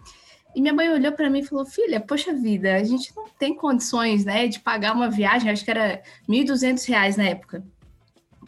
E 0.54 0.60
minha 0.60 0.72
mãe 0.72 0.88
olhou 0.88 1.10
para 1.10 1.28
mim 1.28 1.40
e 1.40 1.44
falou: 1.44 1.66
Filha, 1.66 1.98
poxa 1.98 2.32
vida, 2.32 2.76
a 2.76 2.84
gente 2.84 3.12
não 3.16 3.26
tem 3.36 3.56
condições 3.56 4.24
né, 4.24 4.46
de 4.46 4.60
pagar 4.60 4.94
uma 4.94 5.10
viagem, 5.10 5.50
acho 5.50 5.64
que 5.64 5.70
era 5.70 6.00
R$ 6.28 6.44
1.200 6.44 7.16
na 7.16 7.24
época. 7.24 7.64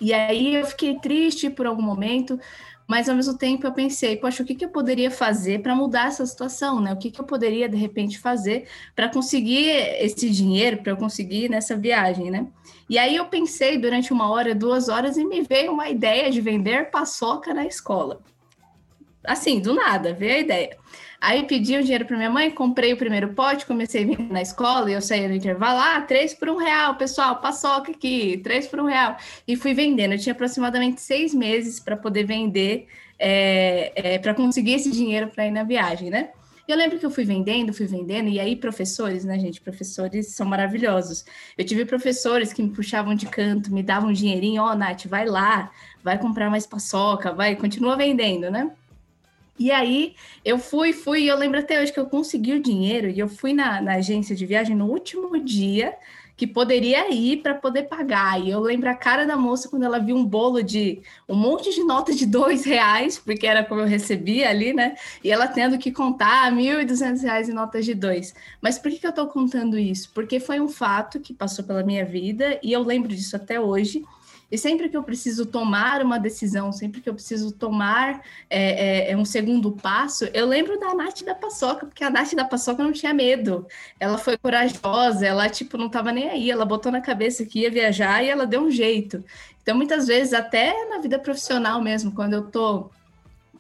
E 0.00 0.12
aí 0.12 0.54
eu 0.54 0.66
fiquei 0.66 0.98
triste 1.00 1.50
por 1.50 1.66
algum 1.66 1.82
momento, 1.82 2.38
mas 2.86 3.08
ao 3.08 3.16
mesmo 3.16 3.36
tempo 3.36 3.66
eu 3.66 3.72
pensei: 3.72 4.16
Poxa, 4.16 4.42
o 4.42 4.46
que, 4.46 4.54
que 4.54 4.64
eu 4.64 4.68
poderia 4.68 5.10
fazer 5.10 5.62
para 5.62 5.74
mudar 5.74 6.08
essa 6.08 6.24
situação? 6.26 6.80
Né? 6.80 6.92
O 6.92 6.96
que, 6.96 7.10
que 7.10 7.20
eu 7.20 7.24
poderia 7.24 7.68
de 7.68 7.76
repente 7.76 8.18
fazer 8.18 8.66
para 8.94 9.08
conseguir 9.08 9.70
esse 10.00 10.28
dinheiro, 10.30 10.82
para 10.82 10.92
eu 10.92 10.96
conseguir 10.96 11.48
nessa 11.48 11.76
viagem, 11.76 12.30
né? 12.30 12.46
E 12.88 12.98
aí 12.98 13.16
eu 13.16 13.26
pensei 13.26 13.78
durante 13.78 14.12
uma 14.12 14.28
hora, 14.30 14.54
duas 14.54 14.88
horas, 14.88 15.16
e 15.16 15.24
me 15.24 15.42
veio 15.42 15.72
uma 15.72 15.88
ideia 15.88 16.30
de 16.30 16.40
vender 16.40 16.90
paçoca 16.90 17.54
na 17.54 17.64
escola. 17.64 18.20
Assim, 19.24 19.58
do 19.58 19.72
nada, 19.72 20.12
veio 20.12 20.34
a 20.34 20.38
ideia. 20.38 20.76
Aí 21.24 21.42
pedi 21.46 21.74
o 21.74 21.82
dinheiro 21.82 22.04
para 22.04 22.18
minha 22.18 22.28
mãe, 22.28 22.50
comprei 22.50 22.92
o 22.92 22.98
primeiro 22.98 23.32
pote, 23.32 23.64
comecei 23.64 24.04
a 24.04 24.06
vender 24.06 24.30
na 24.30 24.42
escola 24.42 24.90
e 24.90 24.92
eu 24.92 25.00
saía 25.00 25.26
no 25.26 25.34
intervalo, 25.34 25.80
ah, 25.80 26.02
três 26.02 26.34
por 26.34 26.50
um 26.50 26.58
real, 26.58 26.96
pessoal, 26.96 27.40
paçoca 27.40 27.92
aqui, 27.92 28.36
três 28.44 28.66
por 28.66 28.78
um 28.78 28.84
real. 28.84 29.16
E 29.48 29.56
fui 29.56 29.72
vendendo. 29.72 30.12
Eu 30.12 30.18
tinha 30.18 30.34
aproximadamente 30.34 31.00
seis 31.00 31.32
meses 31.32 31.80
para 31.80 31.96
poder 31.96 32.24
vender, 32.24 32.88
é, 33.18 33.92
é, 33.94 34.18
para 34.18 34.34
conseguir 34.34 34.74
esse 34.74 34.90
dinheiro 34.90 35.28
para 35.28 35.46
ir 35.46 35.50
na 35.50 35.64
viagem, 35.64 36.10
né? 36.10 36.28
eu 36.66 36.76
lembro 36.76 36.98
que 36.98 37.04
eu 37.04 37.10
fui 37.10 37.24
vendendo, 37.24 37.74
fui 37.74 37.86
vendendo, 37.86 38.28
e 38.28 38.40
aí 38.40 38.56
professores, 38.56 39.24
né, 39.24 39.38
gente? 39.38 39.60
Professores 39.60 40.28
são 40.28 40.46
maravilhosos. 40.46 41.24
Eu 41.58 41.64
tive 41.64 41.84
professores 41.84 42.52
que 42.52 42.62
me 42.62 42.70
puxavam 42.70 43.14
de 43.14 43.26
canto, 43.26 43.72
me 43.72 43.82
davam 43.82 44.10
um 44.10 44.12
dinheirinho, 44.12 44.62
ó, 44.62 44.72
oh, 44.72 44.74
Nath, 44.74 45.04
vai 45.06 45.26
lá, 45.26 45.70
vai 46.02 46.18
comprar 46.18 46.50
mais 46.50 46.66
paçoca, 46.66 47.32
vai, 47.32 47.54
continua 47.54 47.96
vendendo, 47.96 48.50
né? 48.50 48.70
E 49.58 49.70
aí 49.70 50.14
eu 50.44 50.58
fui, 50.58 50.92
fui, 50.92 51.22
e 51.22 51.28
eu 51.28 51.36
lembro 51.36 51.58
até 51.58 51.80
hoje 51.80 51.92
que 51.92 52.00
eu 52.00 52.06
consegui 52.06 52.54
o 52.54 52.62
dinheiro 52.62 53.08
e 53.08 53.18
eu 53.18 53.28
fui 53.28 53.52
na, 53.52 53.80
na 53.80 53.94
agência 53.94 54.34
de 54.34 54.44
viagem 54.44 54.74
no 54.74 54.86
último 54.86 55.38
dia 55.38 55.96
que 56.36 56.46
poderia 56.46 57.12
ir 57.12 57.42
para 57.42 57.54
poder 57.54 57.84
pagar. 57.84 58.40
E 58.40 58.50
eu 58.50 58.60
lembro 58.60 58.90
a 58.90 58.94
cara 58.94 59.24
da 59.24 59.36
moça 59.36 59.68
quando 59.68 59.84
ela 59.84 59.98
viu 59.98 60.16
um 60.16 60.24
bolo 60.24 60.62
de 60.62 61.00
um 61.28 61.34
monte 61.34 61.72
de 61.72 61.84
notas 61.84 62.16
de 62.16 62.26
dois 62.26 62.64
reais, 62.64 63.18
porque 63.18 63.46
era 63.46 63.64
como 63.64 63.82
eu 63.82 63.86
recebia 63.86 64.50
ali, 64.50 64.72
né? 64.72 64.96
E 65.22 65.30
ela 65.30 65.46
tendo 65.46 65.78
que 65.78 65.92
contar 65.92 66.50
mil 66.52 66.80
e 66.80 66.84
duzentos 66.84 67.22
reais 67.22 67.48
em 67.48 67.52
notas 67.52 67.84
de 67.84 67.94
dois. 67.94 68.34
Mas 68.60 68.78
por 68.78 68.90
que, 68.90 68.98
que 68.98 69.06
eu 69.06 69.10
estou 69.10 69.28
contando 69.28 69.78
isso? 69.78 70.10
Porque 70.12 70.40
foi 70.40 70.60
um 70.60 70.68
fato 70.68 71.20
que 71.20 71.32
passou 71.32 71.64
pela 71.64 71.84
minha 71.84 72.04
vida 72.04 72.58
e 72.62 72.72
eu 72.72 72.82
lembro 72.82 73.08
disso 73.08 73.36
até 73.36 73.60
hoje. 73.60 74.04
E 74.50 74.58
sempre 74.58 74.88
que 74.88 74.96
eu 74.96 75.02
preciso 75.02 75.46
tomar 75.46 76.02
uma 76.02 76.18
decisão, 76.18 76.72
sempre 76.72 77.00
que 77.00 77.08
eu 77.08 77.14
preciso 77.14 77.50
tomar 77.52 78.22
é, 78.48 79.08
é, 79.08 79.10
é, 79.10 79.16
um 79.16 79.24
segundo 79.24 79.72
passo, 79.72 80.26
eu 80.32 80.46
lembro 80.46 80.78
da 80.78 80.94
Nath 80.94 81.22
da 81.22 81.34
Paçoca, 81.34 81.86
porque 81.86 82.04
a 82.04 82.10
Nath 82.10 82.34
da 82.34 82.44
Paçoca 82.44 82.82
não 82.82 82.92
tinha 82.92 83.12
medo. 83.12 83.66
Ela 83.98 84.18
foi 84.18 84.36
corajosa, 84.36 85.26
ela, 85.26 85.48
tipo, 85.48 85.76
não 85.76 85.86
estava 85.86 86.12
nem 86.12 86.28
aí. 86.28 86.50
Ela 86.50 86.64
botou 86.64 86.92
na 86.92 87.00
cabeça 87.00 87.44
que 87.44 87.60
ia 87.60 87.70
viajar 87.70 88.22
e 88.22 88.28
ela 88.28 88.46
deu 88.46 88.60
um 88.60 88.70
jeito. 88.70 89.24
Então, 89.62 89.76
muitas 89.76 90.06
vezes, 90.06 90.32
até 90.32 90.88
na 90.88 90.98
vida 90.98 91.18
profissional 91.18 91.80
mesmo, 91.80 92.12
quando 92.12 92.34
eu 92.34 92.42
tô 92.42 92.90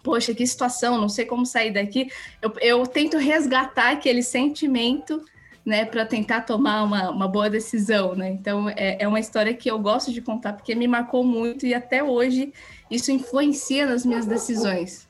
poxa, 0.04 0.34
que 0.34 0.46
situação, 0.46 1.00
não 1.00 1.08
sei 1.08 1.24
como 1.24 1.46
sair 1.46 1.72
daqui, 1.72 2.08
eu, 2.42 2.52
eu 2.60 2.86
tento 2.86 3.16
resgatar 3.16 3.92
aquele 3.92 4.22
sentimento 4.22 5.24
né, 5.64 5.84
para 5.84 6.04
tentar 6.04 6.42
tomar 6.42 6.82
uma, 6.82 7.10
uma 7.10 7.26
boa 7.26 7.48
decisão, 7.48 8.14
né? 8.14 8.30
Então 8.30 8.68
é, 8.68 9.02
é 9.02 9.08
uma 9.08 9.18
história 9.18 9.54
que 9.54 9.70
eu 9.70 9.78
gosto 9.78 10.12
de 10.12 10.20
contar 10.20 10.52
porque 10.52 10.74
me 10.74 10.86
marcou 10.86 11.24
muito 11.24 11.64
e 11.64 11.74
até 11.74 12.04
hoje 12.04 12.52
isso 12.90 13.10
influencia 13.10 13.86
nas 13.86 14.04
minhas 14.04 14.26
decisões. 14.26 15.08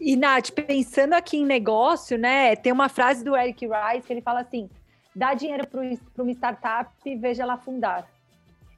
E 0.00 0.16
Nath, 0.16 0.50
pensando 0.50 1.14
aqui 1.14 1.38
em 1.38 1.44
negócio, 1.44 2.16
né? 2.16 2.54
Tem 2.56 2.72
uma 2.72 2.88
frase 2.88 3.24
do 3.24 3.36
Eric 3.36 3.66
Rice 3.66 4.06
que 4.06 4.12
ele 4.12 4.20
fala 4.20 4.40
assim: 4.40 4.70
dá 5.14 5.34
dinheiro 5.34 5.66
para 5.66 6.22
uma 6.22 6.32
startup 6.32 6.90
e 7.04 7.16
veja 7.16 7.42
ela 7.42 7.56
fundar. 7.56 8.08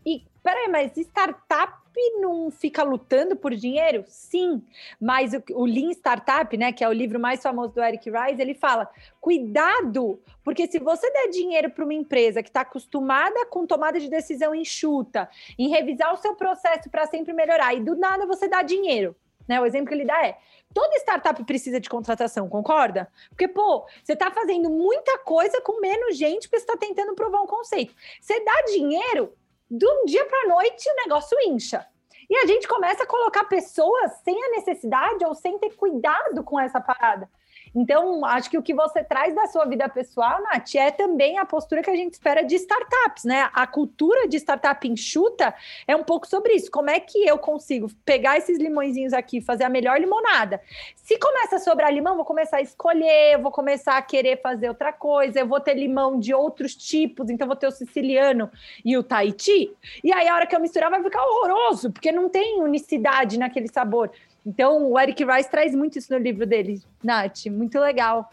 E 0.05 0.23
peraí, 0.43 0.69
mas 0.69 0.97
startup 0.97 1.84
não 2.21 2.51
fica 2.51 2.83
lutando 2.83 3.37
por 3.37 3.55
dinheiro? 3.55 4.05
Sim, 4.07 4.63
mas 5.01 5.33
o, 5.33 5.43
o 5.53 5.65
Lean 5.65 5.91
Startup, 5.91 6.57
né, 6.57 6.73
que 6.73 6.83
é 6.85 6.89
o 6.89 6.93
livro 6.93 7.19
mais 7.21 7.43
famoso 7.43 7.75
do 7.75 7.83
Eric 7.83 8.11
Rice, 8.11 8.41
ele 8.41 8.55
fala: 8.55 8.89
cuidado, 9.21 10.21
porque 10.43 10.67
se 10.67 10.79
você 10.79 11.11
der 11.11 11.29
dinheiro 11.29 11.71
para 11.71 11.85
uma 11.85 11.95
empresa 11.95 12.43
que 12.43 12.49
está 12.49 12.63
acostumada 12.63 13.47
com 13.47 13.67
tomada 13.67 13.99
de 13.99 14.09
decisão 14.09 14.55
enxuta, 14.55 15.29
em 15.59 15.69
revisar 15.69 16.13
o 16.13 16.19
seu 16.19 16.35
processo 16.35 16.91
para 16.91 17.07
sempre 17.07 17.33
melhorar, 17.33 17.75
e 17.75 17.81
do 17.81 17.97
nada 17.97 18.27
você 18.27 18.49
dá 18.49 18.63
dinheiro. 18.63 19.17
Né, 19.47 19.61
o 19.61 19.67
exemplo 19.67 19.89
que 19.89 19.95
ele 19.95 20.07
dá 20.07 20.27
é: 20.27 20.39
toda 20.73 20.97
startup 20.97 21.43
precisa 21.45 21.79
de 21.79 21.89
contratação, 21.89 22.49
concorda? 22.49 23.11
Porque, 23.29 23.47
pô, 23.47 23.87
você 24.03 24.15
está 24.15 24.31
fazendo 24.31 24.71
muita 24.71 25.19
coisa 25.19 25.61
com 25.61 25.81
menos 25.81 26.17
gente 26.17 26.49
porque 26.49 26.59
você 26.59 26.65
está 26.65 26.77
tentando 26.77 27.15
provar 27.15 27.43
um 27.43 27.47
conceito. 27.47 27.95
Você 28.21 28.43
dá 28.43 28.63
dinheiro, 28.67 29.33
de 29.77 29.87
um 29.87 30.05
dia 30.05 30.25
para 30.27 30.45
a 30.45 30.49
noite 30.49 30.89
o 30.89 30.97
negócio 30.97 31.37
incha. 31.47 31.87
E 32.31 32.37
a 32.37 32.47
gente 32.47 32.67
começa 32.67 33.03
a 33.03 33.07
colocar 33.07 33.45
pessoas 33.45 34.13
sem 34.23 34.43
a 34.43 34.51
necessidade 34.51 35.25
ou 35.25 35.35
sem 35.35 35.59
ter 35.59 35.75
cuidado 35.75 36.43
com 36.43 36.59
essa 36.59 36.81
parada. 36.81 37.29
Então, 37.75 38.25
acho 38.25 38.49
que 38.49 38.57
o 38.57 38.63
que 38.63 38.73
você 38.73 39.03
traz 39.03 39.35
da 39.35 39.47
sua 39.47 39.65
vida 39.65 39.89
pessoal, 39.89 40.41
Nath, 40.43 40.75
é 40.77 40.91
também 40.91 41.39
a 41.39 41.45
postura 41.45 41.83
que 41.83 41.91
a 41.91 41.97
gente 41.97 42.13
espera 42.13 42.43
de 42.43 42.55
startups, 42.55 43.25
né? 43.25 43.51
A 43.53 43.67
cultura 43.67 44.29
de 44.29 44.37
startup 44.37 44.87
enxuta 44.87 45.53
é 45.87 45.97
um 45.97 46.05
pouco 46.05 46.27
sobre 46.29 46.53
isso. 46.55 46.71
Como 46.71 46.89
é 46.89 47.01
que 47.01 47.27
eu 47.27 47.37
consigo 47.37 47.89
pegar 48.05 48.39
esses 48.39 48.59
limõezinhos 48.59 49.13
aqui, 49.13 49.41
fazer 49.41 49.65
a 49.65 49.69
melhor 49.69 49.99
limonada? 49.99 50.61
Se 50.95 51.19
começa 51.19 51.57
a 51.57 51.59
sobrar 51.59 51.93
limão, 51.93 52.15
vou 52.15 52.25
começar 52.25 52.59
a 52.59 52.63
escolher, 52.63 53.39
vou 53.39 53.51
começar 53.51 53.97
a 53.97 54.03
querer 54.03 54.41
fazer 54.41 54.69
outra 54.69 54.93
coisa, 54.93 55.41
eu 55.41 55.47
vou 55.47 55.61
ter 55.61 55.75
limão 55.75 56.19
de 56.19 56.33
outros 56.33 56.77
tipos, 56.77 57.29
então 57.29 57.47
vou 57.47 57.57
ter 57.57 57.67
o 57.67 57.73
siciliano 57.73 58.51
e 58.85 58.97
o 58.97 59.03
Tahiti. 59.03 59.75
E 60.03 60.13
aí, 60.13 60.29
a 60.29 60.35
hora 60.35 60.47
que 60.47 60.55
eu 60.55 60.61
misturar, 60.61 60.91
vai 60.91 61.03
ficar 61.03 61.25
horroroso, 61.25 61.91
porque 61.91 62.13
não 62.13 62.29
tem 62.29 62.63
unicidade 62.63 63.39
naquele 63.39 63.69
sabor. 63.69 64.11
Então, 64.47 64.91
o 64.91 64.99
Eric 64.99 65.25
Rice 65.25 65.51
traz 65.51 65.75
muito 65.75 65.99
isso 65.99 66.13
no 66.13 66.19
livro 66.19 66.47
dele, 66.47 66.83
Nath. 67.03 67.47
Muito 67.47 67.79
legal 67.79 68.29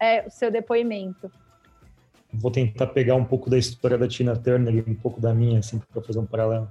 é, 0.00 0.26
o 0.26 0.30
seu 0.30 0.50
depoimento. 0.50 1.30
Vou 2.32 2.50
tentar 2.50 2.88
pegar 2.88 3.14
um 3.14 3.24
pouco 3.24 3.48
da 3.48 3.58
história 3.58 3.96
da 3.96 4.06
Tina 4.06 4.36
Turner 4.36 4.74
e 4.74 4.90
um 4.90 4.94
pouco 4.94 5.20
da 5.20 5.34
minha, 5.34 5.58
assim, 5.58 5.80
para 5.92 6.02
fazer 6.02 6.18
um 6.18 6.26
paralelo. 6.26 6.68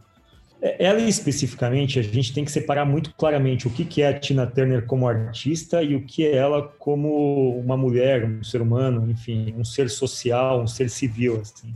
É, 0.62 0.86
ela 0.86 1.02
especificamente, 1.02 2.00
a 2.00 2.02
gente 2.02 2.34
tem 2.34 2.46
que 2.46 2.52
separar 2.52 2.86
muito 2.86 3.14
claramente 3.16 3.68
o 3.68 3.70
que, 3.70 3.84
que 3.84 4.02
é 4.02 4.08
a 4.08 4.20
Tina 4.20 4.48
Turner 4.48 4.86
como 4.86 5.08
artista 5.08 5.84
e 5.84 5.96
o 5.96 6.06
que 6.06 6.26
é 6.26 6.36
ela 6.36 6.68
como 6.80 7.58
uma 7.60 7.76
mulher, 7.76 8.24
um 8.26 8.44
ser 8.44 8.62
humano, 8.62 9.10
enfim, 9.10 9.54
um 9.58 9.66
ser 9.66 9.90
social, 9.90 10.62
um 10.62 10.68
ser 10.68 10.90
civil. 10.90 11.42
Assim. 11.42 11.74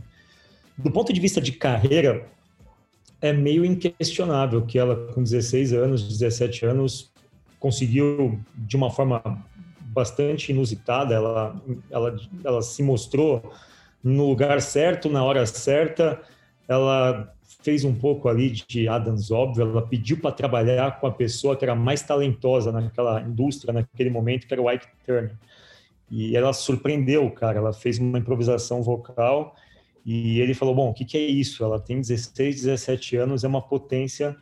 Do 0.78 0.90
ponto 0.90 1.12
de 1.12 1.20
vista 1.20 1.40
de 1.40 1.52
carreira, 1.52 2.26
é 3.20 3.32
meio 3.32 3.64
inquestionável 3.64 4.64
que 4.64 4.78
ela, 4.78 5.12
com 5.12 5.22
16 5.22 5.72
anos, 5.72 6.06
17 6.06 6.64
anos, 6.64 7.12
conseguiu, 7.58 8.40
de 8.54 8.76
uma 8.76 8.90
forma 8.90 9.22
bastante 9.80 10.52
inusitada. 10.52 11.14
Ela, 11.14 11.60
ela, 11.90 12.16
ela 12.44 12.62
se 12.62 12.82
mostrou 12.82 13.52
no 14.02 14.28
lugar 14.28 14.62
certo, 14.62 15.10
na 15.10 15.22
hora 15.22 15.44
certa. 15.44 16.20
Ela 16.66 17.32
fez 17.62 17.84
um 17.84 17.94
pouco 17.94 18.28
ali 18.28 18.50
de 18.50 18.88
Adams 18.88 19.30
óbvio. 19.30 19.62
Ela 19.62 19.82
pediu 19.82 20.18
para 20.18 20.32
trabalhar 20.32 20.98
com 20.98 21.06
a 21.06 21.12
pessoa 21.12 21.56
que 21.56 21.64
era 21.64 21.74
mais 21.74 22.02
talentosa 22.02 22.72
naquela 22.72 23.20
indústria, 23.20 23.72
naquele 23.72 24.10
momento, 24.10 24.46
que 24.46 24.54
era 24.54 24.62
o 24.62 24.70
Ike 24.70 24.86
Turner. 25.04 25.36
E 26.10 26.34
ela 26.34 26.52
surpreendeu 26.52 27.30
cara. 27.30 27.58
Ela 27.58 27.72
fez 27.72 27.98
uma 27.98 28.18
improvisação 28.18 28.82
vocal 28.82 29.54
e 30.04 30.40
ele 30.40 30.54
falou: 30.54 30.74
Bom, 30.74 30.90
o 30.90 30.94
que, 30.94 31.04
que 31.04 31.16
é 31.16 31.26
isso? 31.26 31.62
Ela 31.64 31.78
tem 31.78 32.00
16, 32.00 32.62
17 32.62 33.16
anos, 33.16 33.44
é 33.44 33.48
uma 33.48 33.62
potência. 33.62 34.36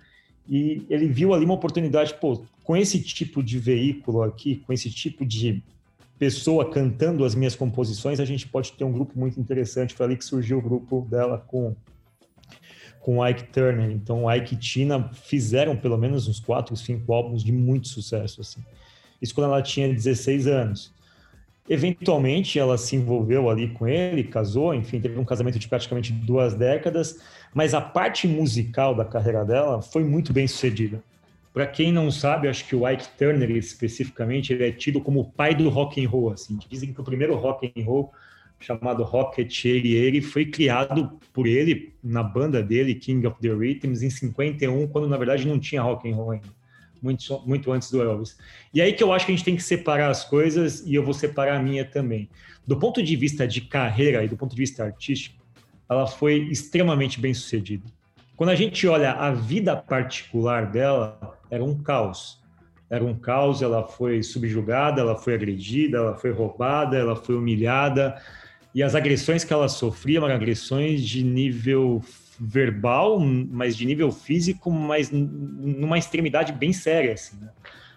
E 0.49 0.83
ele 0.88 1.07
viu 1.07 1.35
ali 1.35 1.45
uma 1.45 1.55
oportunidade, 1.55 2.15
pô, 2.15 2.43
com 2.65 2.77
esse 2.77 3.03
tipo 3.03 3.43
de 3.43 3.59
veículo 3.59 4.23
aqui, 4.23 4.57
com 4.57 4.73
esse 4.73 4.91
tipo 4.91 5.27
de 5.27 5.62
pessoa 6.19 6.71
cantando 6.71 7.25
as 7.25 7.35
minhas 7.35 7.55
composições, 7.55 8.19
a 8.19 8.25
gente 8.25 8.49
pode 8.49 8.73
ter 8.73 8.85
um 8.85 8.93
grupo 8.93 9.19
muito 9.19 9.38
interessante. 9.38 9.95
Foi 9.95 10.07
ali 10.07 10.17
que 10.17 10.25
surgiu 10.25 10.59
o 10.59 10.62
grupo 10.62 11.07
dela 11.09 11.38
com 11.38 11.77
com 13.00 13.27
Ike 13.27 13.45
Turner. 13.45 13.91
Então, 13.91 14.31
Ike 14.31 14.55
e 14.55 14.59
Tina 14.59 15.11
fizeram 15.15 15.75
pelo 15.75 15.97
menos 15.97 16.29
uns 16.29 16.41
quatro, 16.41 16.77
cinco 16.77 17.12
álbuns 17.12 17.43
de 17.43 17.53
muito 17.53 17.88
sucesso. 17.88 18.43
Assim. 18.43 18.61
Isso 19.23 19.35
quando 19.35 19.47
ela 19.47 19.62
tinha 19.62 19.88
16 19.88 20.47
anos. 20.47 20.93
Eventualmente, 21.69 22.59
ela 22.59 22.79
se 22.79 22.97
envolveu 22.97 23.51
ali 23.51 23.69
com 23.69 23.87
ele, 23.87 24.25
casou, 24.25 24.75
enfim, 24.75 25.01
teve 25.01 25.19
um 25.19 25.25
casamento 25.25 25.59
de 25.59 25.69
praticamente 25.69 26.13
duas 26.13 26.55
décadas, 26.55 27.21
mas 27.53 27.75
a 27.75 27.81
parte 27.81 28.27
musical 28.27 28.95
da 28.95 29.05
carreira 29.05 29.45
dela 29.45 29.83
foi 29.83 30.03
muito 30.03 30.33
bem 30.33 30.47
sucedida. 30.47 31.03
Para 31.53 31.67
quem 31.67 31.93
não 31.93 32.11
sabe, 32.11 32.49
acho 32.49 32.67
que 32.67 32.75
o 32.75 32.89
Ike 32.89 33.09
Turner 33.19 33.51
especificamente 33.51 34.53
ele 34.53 34.67
é 34.67 34.73
tido 34.73 35.01
como 35.01 35.21
o 35.21 35.25
pai 35.25 35.55
do 35.55 35.69
rock 35.69 36.03
and 36.05 36.09
roll. 36.09 36.33
Assim. 36.33 36.59
Dizem 36.69 36.93
que 36.93 37.01
o 37.01 37.05
primeiro 37.05 37.35
rock 37.35 37.73
and 37.77 37.85
roll 37.85 38.13
chamado 38.61 39.03
Rocket 39.05 39.65
88 39.65 40.27
foi 40.27 40.47
criado 40.47 41.13
por 41.33 41.47
ele 41.47 41.95
na 42.03 42.23
banda 42.23 42.63
dele, 42.63 42.95
King 42.95 43.27
of 43.27 43.41
the 43.41 43.53
Rhythms, 43.53 44.03
em 44.03 44.11
51, 44.11 44.89
quando 44.89 45.09
na 45.09 45.17
verdade 45.17 45.47
não 45.47 45.59
tinha 45.59 45.83
rock 45.83 46.11
and 46.11 46.17
roll 46.17 46.33
ainda 46.33 46.58
muito, 47.02 47.43
muito 47.47 47.73
antes 47.73 47.90
do 47.90 48.02
Elvis. 48.02 48.37
E 48.73 48.81
aí 48.81 48.93
que 48.93 49.02
eu 49.02 49.12
acho 49.12 49.26
que 49.26 49.33
a 49.33 49.35
gente 49.35 49.45
tem 49.45 49.57
que 49.57 49.62
separar 49.62 50.11
as 50.11 50.25
coisas 50.25 50.81
e 50.87 50.95
eu 50.95 51.05
vou 51.05 51.14
separar 51.14 51.57
a 51.57 51.62
minha 51.62 51.85
também. 51.85 52.28
Do 52.67 52.78
ponto 52.78 53.02
de 53.02 53.17
vista 53.17 53.47
de 53.47 53.61
carreira 53.61 54.25
e 54.25 54.28
do 54.28 54.37
ponto 54.37 54.55
de 54.55 54.61
vista 54.61 54.85
artístico, 54.85 55.43
ela 55.88 56.07
foi 56.07 56.49
extremamente 56.50 57.21
bem 57.21 57.33
sucedida. 57.33 57.85
Quando 58.37 58.50
a 58.50 58.55
gente 58.55 58.87
olha 58.87 59.12
a 59.12 59.33
vida 59.33 59.75
particular 59.75 60.71
dela, 60.71 61.38
era 61.50 61.64
um 61.64 61.76
caos. 61.83 62.38
Era 62.90 63.05
um 63.05 63.14
caos, 63.14 63.62
ela 63.62 63.87
foi 63.87 64.23
subjugada, 64.23 65.00
ela 65.00 65.17
foi 65.17 65.35
agredida, 65.35 65.99
ela 65.99 66.14
foi 66.14 66.31
roubada, 66.31 66.97
ela 66.97 67.17
foi 67.17 67.35
humilhada. 67.35 68.21
E 68.75 68.83
as 68.83 68.95
agressões 68.95 69.45
que 69.45 69.52
ela 69.52 69.69
sofria 69.69 70.19
eram 70.19 70.28
agressões 70.28 71.02
de 71.02 71.23
nível 71.23 72.02
verbal, 72.38 73.18
mas 73.18 73.76
de 73.76 73.85
nível 73.85 74.12
físico, 74.12 74.71
mas 74.71 75.11
numa 75.11 75.99
extremidade 75.99 76.52
bem 76.52 76.73
séria. 76.73 77.14
Assim, 77.14 77.37
né? 77.40 77.49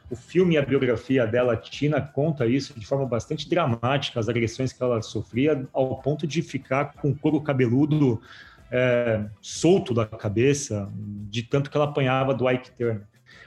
O 0.10 0.16
filme 0.16 0.56
e 0.56 0.58
a 0.58 0.62
biografia 0.62 1.26
dela, 1.26 1.56
Tina, 1.56 2.02
conta 2.02 2.46
isso 2.46 2.78
de 2.78 2.86
forma 2.86 3.06
bastante 3.06 3.48
dramática, 3.48 4.20
as 4.20 4.28
agressões 4.28 4.74
que 4.74 4.84
ela 4.84 5.02
sofria, 5.02 5.66
ao 5.72 6.02
ponto 6.02 6.28
de 6.28 6.42
ficar 6.42 6.94
com 6.94 7.12
o 7.12 7.16
couro 7.16 7.40
cabeludo 7.40 8.22
é, 8.70 9.24
solto 9.42 9.94
da 9.94 10.06
cabeça, 10.06 10.92
de 11.30 11.44
tanto 11.44 11.70
que 11.70 11.78
ela 11.78 11.86
apanhava 11.86 12.34
do 12.34 12.50
Ike 12.50 12.72
Turner. 12.72 13.04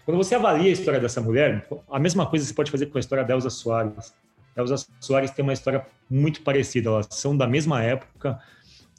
Quando 0.06 0.16
você 0.16 0.34
avalia 0.34 0.70
a 0.70 0.72
história 0.72 1.00
dessa 1.00 1.20
mulher, 1.20 1.66
a 1.90 1.98
mesma 1.98 2.26
coisa 2.26 2.44
você 2.44 2.54
pode 2.54 2.70
fazer 2.70 2.86
com 2.86 2.96
a 2.96 3.00
história 3.00 3.24
da 3.24 3.34
Elsa 3.34 3.50
Soares. 3.50 4.14
A 4.56 4.60
Elsa 4.60 4.86
Soares 5.00 5.30
tem 5.32 5.42
uma 5.42 5.52
história 5.52 5.84
muito 6.08 6.42
parecida, 6.42 6.88
elas 6.88 7.08
são 7.10 7.36
da 7.36 7.46
mesma 7.46 7.82
época, 7.82 8.38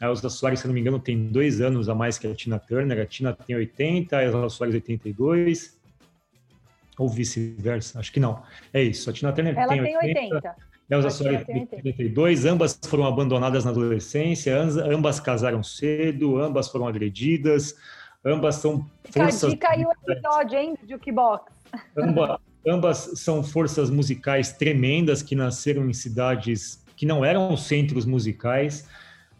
a 0.01 0.05
Elza 0.07 0.29
Soares, 0.29 0.59
se 0.59 0.67
não 0.67 0.73
me 0.73 0.81
engano, 0.81 0.99
tem 0.99 1.27
dois 1.27 1.61
anos 1.61 1.87
a 1.89 1.95
mais 1.95 2.17
que 2.17 2.27
a 2.27 2.35
Tina 2.35 2.59
Turner. 2.59 3.01
A 3.01 3.05
Tina 3.05 3.33
tem 3.33 3.55
80, 3.55 4.17
a 4.17 4.23
Elza 4.23 4.49
Soares 4.49 4.75
82. 4.75 5.75
Ou 6.97 7.09
vice-versa, 7.09 7.99
acho 7.99 8.11
que 8.11 8.19
não. 8.19 8.41
É 8.73 8.81
isso. 8.81 9.09
A 9.09 9.13
Tina 9.13 9.31
Turner 9.33 9.57
Ela 9.57 9.67
tem 9.73 9.81
80. 9.81 9.99
tem 10.13 10.33
80. 10.33 10.49
A 10.49 10.55
Elza 10.95 11.09
Soares 11.09 11.45
tem 11.45 11.65
tem 11.65 11.77
82. 11.83 12.45
Ambas 12.45 12.79
foram 12.85 13.05
abandonadas 13.05 13.65
na 13.65 13.71
adolescência. 13.71 14.57
ambas- 14.57 14.77
Ambas 14.77 15.19
casaram 15.19 15.61
cedo. 15.63 16.37
Ambas 16.41 16.69
foram 16.69 16.87
agredidas. 16.87 17.75
Ambas 18.23 18.55
são 18.55 18.85
Fica 19.03 19.21
a 19.21 19.23
forças. 19.29 19.51
dica 19.51 19.69
o 19.77 20.11
episódio, 20.11 20.57
hein, 20.57 20.75
Jukebox. 20.87 21.51
Amba- 21.97 22.39
ambas 22.67 22.97
são 23.15 23.43
forças 23.43 23.89
musicais 23.89 24.53
tremendas 24.53 25.21
que 25.21 25.35
nasceram 25.35 25.87
em 25.89 25.93
cidades 25.93 26.83
que 26.95 27.05
não 27.05 27.23
eram 27.25 27.55
centros 27.57 28.05
musicais. 28.05 28.87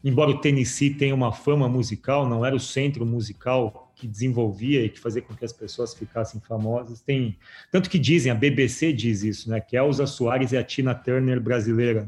Embora 0.06 0.30
o 0.30 0.38
Tennessee 0.38 0.91
tenha 0.91 1.15
uma 1.15 1.32
fama 1.32 1.68
musical, 1.68 2.30
não 2.30 2.46
era 2.46 2.56
o 2.56 2.60
centro 2.60 3.04
musical 3.04 3.91
que 3.96 4.06
desenvolvia 4.08 4.86
e 4.86 4.89
que 4.89 5.00
fazia 5.00 5.20
com 5.20 5.34
que 5.34 5.44
as 5.44 5.52
pessoas 5.52 5.96
ficassem 5.96 6.39
famosas. 6.48 7.02
Tem 7.02 7.36
tanto 7.72 7.89
que 7.89 7.98
dizem, 7.98 8.32
a 8.32 8.36
BBC 8.36 8.94
diz 8.94 9.24
isso, 9.24 9.50
né? 9.50 9.60
Que 9.60 9.76
Elza 9.76 10.06
Soares 10.06 10.54
é 10.54 10.60
a 10.60 10.63
Tina 10.63 10.94
Turner 10.94 11.41
brasileira. 11.41 12.08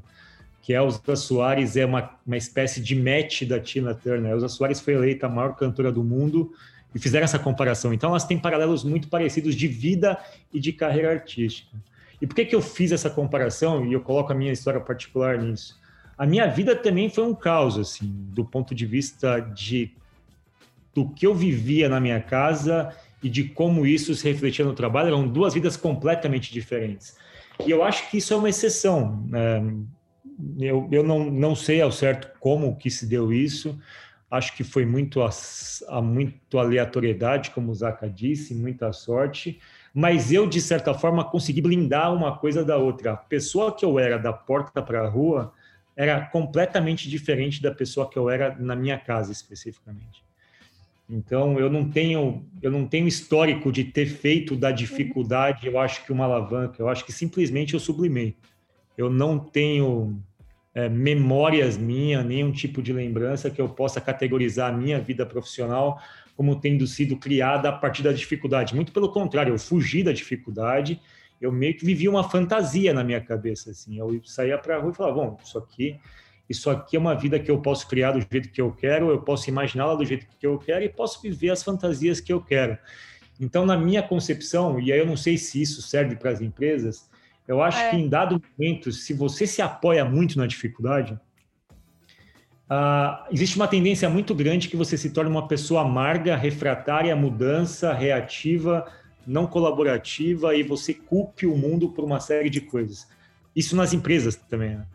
Que 0.61 0.73
Elza 0.73 1.15
Soares 1.15 1.75
é 1.75 1.87
uma, 1.87 2.11
uma 2.23 2.37
espécie 2.37 2.81
de 2.81 2.95
match 2.95 3.41
da 3.45 3.59
Tina 3.59 3.95
Turner. 3.95 4.31
Elza 4.31 4.47
Soares 4.47 4.79
foi 4.79 4.93
eleita 4.93 5.25
a 5.25 5.29
maior 5.29 5.55
cantora 5.55 5.91
do 5.91 6.03
mundo 6.03 6.53
e 6.93 6.99
fizeram 6.99 7.23
essa 7.23 7.39
comparação. 7.39 7.91
Então, 7.91 8.11
elas 8.11 8.25
têm 8.25 8.37
paralelos 8.37 8.83
muito 8.83 9.07
parecidos 9.07 9.55
de 9.55 9.67
vida 9.67 10.19
e 10.53 10.59
de 10.59 10.71
carreira 10.71 11.09
artística. 11.09 11.75
E 12.21 12.27
por 12.27 12.35
que, 12.35 12.45
que 12.45 12.55
eu 12.55 12.61
fiz 12.61 12.91
essa 12.91 13.09
comparação 13.09 13.83
e 13.87 13.93
eu 13.93 14.01
coloco 14.01 14.31
a 14.31 14.35
minha 14.35 14.51
história 14.51 14.79
particular 14.79 15.41
nisso? 15.41 15.79
A 16.17 16.25
minha 16.25 16.47
vida 16.47 16.75
também 16.75 17.09
foi 17.09 17.23
um 17.23 17.35
caos, 17.35 17.77
assim, 17.77 18.07
do 18.29 18.43
ponto 18.43 18.73
de 18.73 18.85
vista 18.85 19.39
de 19.39 19.91
do 20.93 21.07
que 21.07 21.27
eu 21.27 21.35
vivia 21.35 21.87
na 21.87 21.99
minha 21.99 22.19
casa 22.19 22.91
e 23.21 23.29
de 23.29 23.43
como 23.43 23.85
isso 23.85 24.15
se 24.15 24.27
refletia 24.27 24.65
no 24.65 24.73
trabalho. 24.73 25.09
Eram 25.09 25.27
duas 25.27 25.53
vidas 25.53 25.77
completamente 25.77 26.51
diferentes. 26.51 27.15
E 27.63 27.69
eu 27.69 27.83
acho 27.83 28.09
que 28.09 28.17
isso 28.17 28.33
é 28.33 28.37
uma 28.37 28.49
exceção. 28.49 29.23
né? 29.27 29.63
Eu, 30.59 30.87
eu 30.91 31.03
não, 31.03 31.25
não 31.25 31.55
sei 31.55 31.81
ao 31.81 31.91
certo 31.91 32.29
como 32.39 32.75
que 32.75 32.89
se 32.89 33.05
deu 33.05 33.31
isso. 33.31 33.77
Acho 34.29 34.55
que 34.55 34.63
foi 34.63 34.85
muito 34.85 35.21
a, 35.21 35.29
a 35.89 36.01
muito 36.01 36.57
aleatoriedade, 36.57 37.51
como 37.51 37.71
o 37.71 37.75
Zaka 37.75 38.09
disse, 38.09 38.55
muita 38.55 38.91
sorte. 38.91 39.59
Mas 39.93 40.31
eu, 40.31 40.47
de 40.47 40.59
certa 40.61 40.93
forma, 40.93 41.23
consegui 41.23 41.61
blindar 41.61 42.13
uma 42.13 42.37
coisa 42.37 42.63
da 42.63 42.77
outra. 42.77 43.13
A 43.13 43.17
pessoa 43.17 43.71
que 43.71 43.85
eu 43.85 43.97
era 43.99 44.17
da 44.17 44.33
porta 44.33 44.81
para 44.81 45.01
a 45.01 45.07
rua 45.07 45.53
era 45.97 46.21
completamente 46.21 47.09
diferente 47.09 47.61
da 47.61 47.71
pessoa 47.71 48.07
que 48.07 48.17
eu 48.17 48.29
era 48.29 48.55
na 48.59 48.75
minha 48.75 48.99
casa, 48.99 49.31
especificamente. 49.31 50.23
Então, 51.09 51.59
eu 51.59 51.69
não 51.69 51.89
tenho, 51.89 52.45
eu 52.61 52.69
não 52.69 52.85
tenho 52.85 53.07
histórico 53.07 53.71
de 53.71 53.83
ter 53.83 54.05
feito 54.05 54.55
da 54.55 54.71
dificuldade, 54.71 55.65
eu 55.65 55.79
acho 55.79 56.05
que 56.05 56.11
uma 56.11 56.25
alavanca, 56.25 56.75
eu 56.79 56.87
acho 56.87 57.03
que 57.03 57.11
simplesmente 57.11 57.73
eu 57.73 57.79
sublimei. 57.79 58.35
Eu 58.95 59.09
não 59.09 59.39
tenho 59.39 60.21
é, 60.75 60.87
memórias 60.87 61.77
minhas, 61.77 62.23
nenhum 62.23 62.51
tipo 62.51 62.81
de 62.81 62.93
lembrança 62.93 63.49
que 63.49 63.59
eu 63.59 63.67
possa 63.67 63.99
categorizar 63.99 64.71
a 64.71 64.77
minha 64.77 64.99
vida 64.99 65.25
profissional 65.25 65.99
como 66.35 66.55
tendo 66.59 66.85
sido 66.85 67.17
criada 67.17 67.69
a 67.69 67.71
partir 67.71 68.03
da 68.03 68.13
dificuldade. 68.13 68.75
Muito 68.75 68.91
pelo 68.91 69.11
contrário, 69.11 69.55
eu 69.55 69.57
fugi 69.57 70.03
da 70.03 70.13
dificuldade, 70.13 71.01
eu 71.41 71.51
meio 71.51 71.75
que 71.75 71.85
vivia 71.85 72.09
uma 72.09 72.27
fantasia 72.29 72.93
na 72.93 73.03
minha 73.03 73.21
cabeça, 73.21 73.71
assim. 73.71 73.97
Eu 73.97 74.21
saía 74.23 74.57
para 74.57 74.77
a 74.77 74.79
rua 74.79 74.91
e 74.91 74.95
falava, 74.95 75.15
bom, 75.15 75.37
isso 75.43 75.57
aqui 75.57 75.99
isso 76.49 76.69
aqui 76.69 76.95
é 76.95 76.99
uma 76.99 77.13
vida 77.13 77.39
que 77.39 77.51
eu 77.51 77.59
posso 77.59 77.87
criar 77.87 78.11
do 78.13 78.21
jeito 78.21 78.49
que 78.49 78.61
eu 78.61 78.71
quero, 78.71 79.09
eu 79.09 79.21
posso 79.21 79.49
imaginá-la 79.49 79.95
do 79.95 80.05
jeito 80.05 80.25
que 80.39 80.47
eu 80.47 80.57
quero 80.57 80.83
e 80.83 80.89
posso 80.89 81.21
viver 81.21 81.49
as 81.49 81.61
fantasias 81.61 82.19
que 82.21 82.31
eu 82.31 82.39
quero. 82.41 82.77
Então, 83.39 83.65
na 83.65 83.77
minha 83.77 84.01
concepção, 84.01 84.79
e 84.79 84.91
aí 84.91 84.99
eu 84.99 85.05
não 85.05 85.17
sei 85.17 85.37
se 85.37 85.61
isso 85.61 85.81
serve 85.81 86.15
para 86.15 86.31
as 86.31 86.41
empresas, 86.41 87.09
eu 87.47 87.61
acho 87.61 87.79
É. 87.79 87.89
que 87.89 87.97
em 87.97 88.07
dado 88.07 88.41
momento, 88.57 88.91
se 88.91 89.13
você 89.13 89.45
se 89.45 89.61
apoia 89.61 90.03
muito 90.05 90.37
na 90.37 90.47
dificuldade, 90.47 91.19
ah, 92.69 93.27
existe 93.31 93.55
uma 93.55 93.67
tendência 93.67 94.09
muito 94.09 94.33
grande 94.33 94.67
que 94.67 94.75
você 94.75 94.97
se 94.97 95.11
torne 95.11 95.29
uma 95.29 95.47
pessoa 95.47 95.81
amarga, 95.81 96.35
refratária 96.35 97.15
mudança, 97.15 97.93
reativa, 97.93 98.85
não 99.27 99.45
colaborativa 99.47 100.55
e 100.55 100.63
você 100.63 100.93
culpe 100.93 101.45
o 101.45 101.55
mundo 101.57 101.89
por 101.89 102.03
uma 102.05 102.19
série 102.19 102.49
de 102.49 102.61
coisas. 102.61 103.07
Isso 103.55 103.75
nas 103.75 103.93
empresas 103.93 104.35
também. 104.35 104.77
Né? 104.77 104.85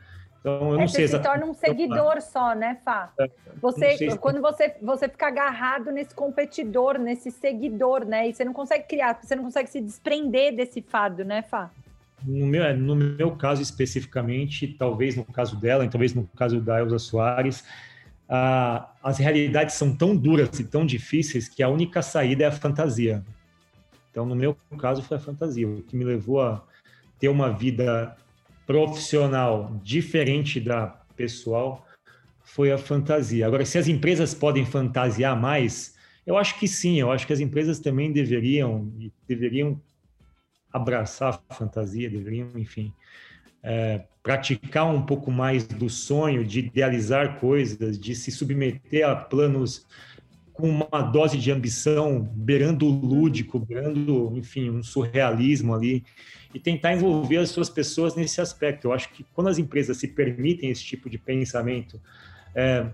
Então, 0.41 0.73
eu 0.73 0.79
não 0.79 0.85
É, 0.85 0.89
sei 0.89 1.07
você 1.07 1.19
se 1.19 1.23
torna 1.23 1.47
um 1.47 1.55
seguidor 1.55 2.21
só, 2.21 2.55
né, 2.55 2.79
Fá? 2.85 3.13
não 3.19 3.61
Você, 3.61 3.97
se- 3.97 4.19
quando 4.19 4.41
você, 4.41 4.75
você 4.83 5.09
fica 5.09 5.27
agarrado 5.29 5.93
nesse 5.93 6.15
competidor, 6.15 6.99
nesse 6.99 7.31
seguidor, 7.31 8.05
né? 8.05 8.29
E 8.29 8.35
você 8.35 8.45
não 8.45 8.53
consegue 8.53 8.85
criar, 8.89 9.19
você 9.23 9.37
não 9.37 9.45
consegue 9.45 9.69
se 9.71 9.81
desprender 9.81 10.57
desse 10.57 10.83
fado, 10.83 11.25
né, 11.25 11.43
Fá? 11.43 11.71
No 12.25 12.47
meu, 12.47 12.77
no 12.77 12.95
meu 12.97 13.37
caso 13.37 13.63
especificamente, 13.63 14.69
talvez 14.79 15.17
no 15.17 15.25
caso 15.25 15.57
dela, 15.57 15.85
e 15.85 15.91
talvez 15.91 16.15
no 16.15 16.27
caso 16.37 16.61
da 16.61 16.79
Elza 16.81 16.99
Soares, 16.99 17.65
ah, 18.29 18.91
as 19.03 19.19
realidades 19.19 19.75
são 19.75 19.95
tão 19.97 20.17
duras 20.17 20.59
e 20.61 20.65
tão 20.65 20.87
difíceis 20.87 21.49
que 21.49 21.63
a 21.63 21.69
única 21.69 22.01
saída 22.01 22.45
é 22.45 22.47
a 22.47 22.53
fantasia. 22.53 23.25
Então, 24.13 24.27
no 24.27 24.37
meu 24.37 24.55
caso, 24.79 25.03
foi 25.03 25.17
a 25.17 25.21
fantasia, 25.21 25.67
o 25.67 25.83
que 25.83 25.97
me 25.97 26.05
levou 26.05 26.43
a 26.43 26.63
ter 27.19 27.29
uma 27.29 27.51
vida 27.51 28.15
profissional 28.67 29.81
diferente 29.83 30.61
da 30.61 30.87
pessoal 31.17 31.87
foi 32.45 32.71
a 32.71 32.77
fantasia. 32.77 33.47
Agora, 33.47 33.65
se 33.65 33.79
as 33.79 33.89
empresas 33.89 34.35
podem 34.35 34.67
fantasiar 34.67 35.35
mais, 35.41 35.97
eu 36.27 36.37
acho 36.37 36.59
que 36.59 36.69
sim. 36.69 37.01
Eu 37.01 37.11
acho 37.11 37.27
que 37.27 37.33
as 37.33 37.41
empresas 37.41 37.81
também 37.81 38.13
deveriam 38.13 38.93
deveriam 39.27 39.81
abraçar 40.71 41.43
a 41.49 41.55
fantasia, 41.55 42.11
deveriam, 42.11 42.51
enfim, 42.57 42.93
é, 43.63 44.05
praticar 44.23 44.87
um 44.87 45.03
pouco 45.03 45.31
mais 45.31 45.67
do 45.67 45.89
sonho, 45.89 46.45
de 46.45 46.61
idealizar 46.61 47.39
coisas, 47.39 47.99
de 47.99 48.15
se 48.15 48.31
submeter 48.31 49.09
a 49.09 49.17
planos 49.17 49.87
com 50.53 50.69
uma 50.69 51.03
dose 51.03 51.39
de 51.39 51.51
ambição, 51.51 52.21
beirando 52.21 52.87
o 52.87 52.91
lúdico, 52.91 53.59
beirando, 53.59 54.33
enfim, 54.37 54.71
um 54.71 54.83
surrealismo 54.83 55.75
ali, 55.75 56.05
e 56.55 56.61
tentar 56.61 56.93
envolver 56.93 57.39
as 57.39 57.51
suas 57.51 57.71
pessoas 57.71 58.15
nesse 58.15 58.41
aspecto. 58.41 58.89
Eu 58.89 58.93
acho 58.93 59.09
que 59.11 59.25
quando 59.33 59.49
as 59.49 59.59
empresas 59.59 59.97
se 59.97 60.09
permitem 60.09 60.71
esse 60.71 60.85
tipo 60.85 61.09
de 61.09 61.19
pensamento, 61.19 62.01
é, 62.55 62.87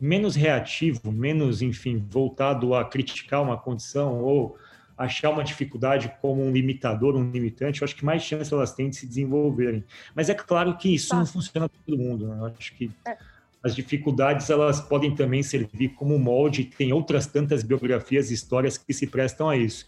menos 0.00 0.34
reativo, 0.34 1.10
menos, 1.10 1.62
enfim, 1.62 2.04
voltado 2.08 2.74
a 2.74 2.84
criticar 2.84 3.42
uma 3.42 3.56
condição 3.56 4.20
ou 4.22 4.56
achar 4.96 5.30
uma 5.30 5.42
dificuldade 5.42 6.12
como 6.20 6.44
um 6.44 6.52
limitador, 6.52 7.16
um 7.16 7.30
limitante, 7.30 7.80
eu 7.80 7.86
acho 7.86 7.96
que 7.96 8.04
mais 8.04 8.22
chance 8.22 8.52
elas 8.52 8.74
têm 8.74 8.90
de 8.90 8.96
se 8.96 9.06
desenvolverem. 9.06 9.82
Mas 10.14 10.28
é 10.28 10.34
claro 10.34 10.76
que 10.76 10.94
isso 10.94 11.08
tá. 11.08 11.16
não 11.16 11.26
funciona 11.26 11.68
para 11.68 11.78
todo 11.86 11.98
mundo. 11.98 12.28
Né? 12.28 12.38
Eu 12.38 12.44
acho 12.46 12.74
que 12.74 12.90
é. 13.06 13.16
As 13.62 13.74
dificuldades 13.74 14.48
elas 14.48 14.80
podem 14.80 15.14
também 15.14 15.42
servir 15.42 15.90
como 15.90 16.18
molde. 16.18 16.64
Tem 16.64 16.92
outras 16.92 17.26
tantas 17.26 17.62
biografias 17.62 18.30
e 18.30 18.34
histórias 18.34 18.78
que 18.78 18.92
se 18.92 19.06
prestam 19.06 19.48
a 19.48 19.56
isso. 19.56 19.86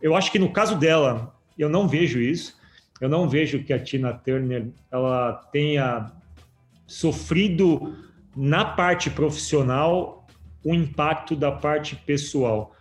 Eu 0.00 0.14
acho 0.14 0.30
que 0.30 0.38
no 0.38 0.52
caso 0.52 0.76
dela, 0.76 1.34
eu 1.58 1.68
não 1.68 1.88
vejo 1.88 2.20
isso. 2.20 2.56
Eu 3.00 3.08
não 3.08 3.28
vejo 3.28 3.62
que 3.62 3.72
a 3.72 3.78
Tina 3.78 4.12
Turner 4.12 4.68
ela 4.90 5.34
tenha 5.52 6.12
sofrido 6.86 7.96
na 8.36 8.64
parte 8.64 9.10
profissional 9.10 10.26
o 10.64 10.74
impacto 10.74 11.36
da 11.36 11.52
parte 11.52 11.94
pessoal 11.94 12.74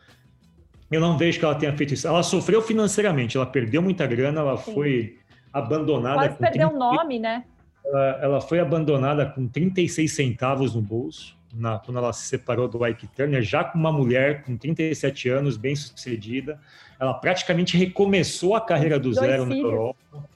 eu 0.90 1.02
não 1.02 1.18
vejo 1.18 1.40
que 1.40 1.46
ela 1.46 1.56
tenha 1.56 1.76
feito 1.76 1.94
isso. 1.94 2.08
Ela 2.08 2.24
sofreu 2.24 2.62
financeiramente, 2.62 3.36
ela 3.36 3.46
perdeu 3.46 3.82
muita 3.82 4.08
grana, 4.08 4.42
ela 4.42 4.58
Sim. 4.58 4.74
foi 4.74 5.18
abandonada. 5.52 6.30
Quase 6.30 6.38
perdeu 6.38 6.70
o 6.70 6.78
nome, 6.78 7.20
né? 7.20 7.44
Ela, 7.88 8.20
ela, 8.22 8.42
foi 8.42 8.60
abandonada 8.60 9.26
com 9.26 9.48
36 9.48 10.12
centavos 10.12 10.76
no 10.76 10.82
bolso, 10.82 11.38
na, 11.54 11.80
quando 11.80 11.98
ela 11.98 12.12
se 12.12 12.28
separou 12.28 12.68
do 12.68 12.86
Ike 12.86 13.08
Turner, 13.08 13.42
já 13.42 13.64
com 13.64 13.78
uma 13.78 13.92
mulher 13.92 14.44
com 14.44 14.58
37 14.58 15.30
anos, 15.30 15.58
bem 15.58 15.76
sucedida. 15.76 16.60
Ela 17.00 17.14
praticamente 17.14 17.78
recomeçou 17.78 18.56
a 18.56 18.62
carreira 18.62 19.00
do 19.00 19.12
Dois 19.12 19.18
zero 19.18 19.46
filhos. 19.46 19.62
na 19.62 19.70
Europa. 19.70 20.28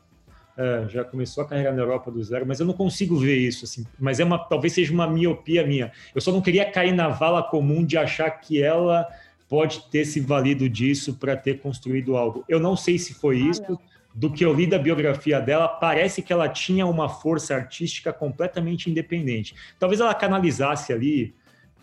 É, 0.57 0.85
já 0.89 1.03
começou 1.03 1.43
a 1.43 1.47
carreira 1.47 1.71
na 1.71 1.81
Europa 1.81 2.11
do 2.11 2.23
zero, 2.23 2.45
mas 2.45 2.59
eu 2.59 2.65
não 2.65 2.73
consigo 2.73 3.17
ver 3.17 3.37
isso 3.37 3.65
assim. 3.65 3.85
Mas 3.99 4.19
é 4.19 4.23
uma, 4.23 4.37
talvez 4.37 4.73
seja 4.73 4.93
uma 4.93 5.07
miopia 5.07 5.65
minha. 5.65 5.91
Eu 6.13 6.21
só 6.21 6.31
não 6.31 6.41
queria 6.41 6.69
cair 6.69 6.93
na 6.93 7.09
vala 7.09 7.41
comum 7.41 7.83
de 7.85 7.97
achar 7.97 8.29
que 8.29 8.61
ela 8.61 9.07
pode 9.49 9.89
ter 9.89 10.05
se 10.05 10.19
valido 10.19 10.69
disso 10.69 11.15
para 11.15 11.35
ter 11.35 11.59
construído 11.59 12.15
algo. 12.15 12.45
Eu 12.47 12.59
não 12.59 12.77
sei 12.77 12.97
se 12.97 13.13
foi 13.13 13.37
ah, 13.41 13.49
isso. 13.49 13.79
Do 14.13 14.31
que 14.31 14.43
eu 14.43 14.53
li 14.53 14.67
da 14.67 14.77
biografia 14.77 15.39
dela, 15.39 15.67
parece 15.67 16.21
que 16.21 16.33
ela 16.33 16.49
tinha 16.49 16.85
uma 16.85 17.07
força 17.07 17.55
artística 17.55 18.11
completamente 18.11 18.89
independente. 18.89 19.55
Talvez 19.79 20.01
ela 20.01 20.13
canalizasse 20.13 20.91
ali 20.91 21.33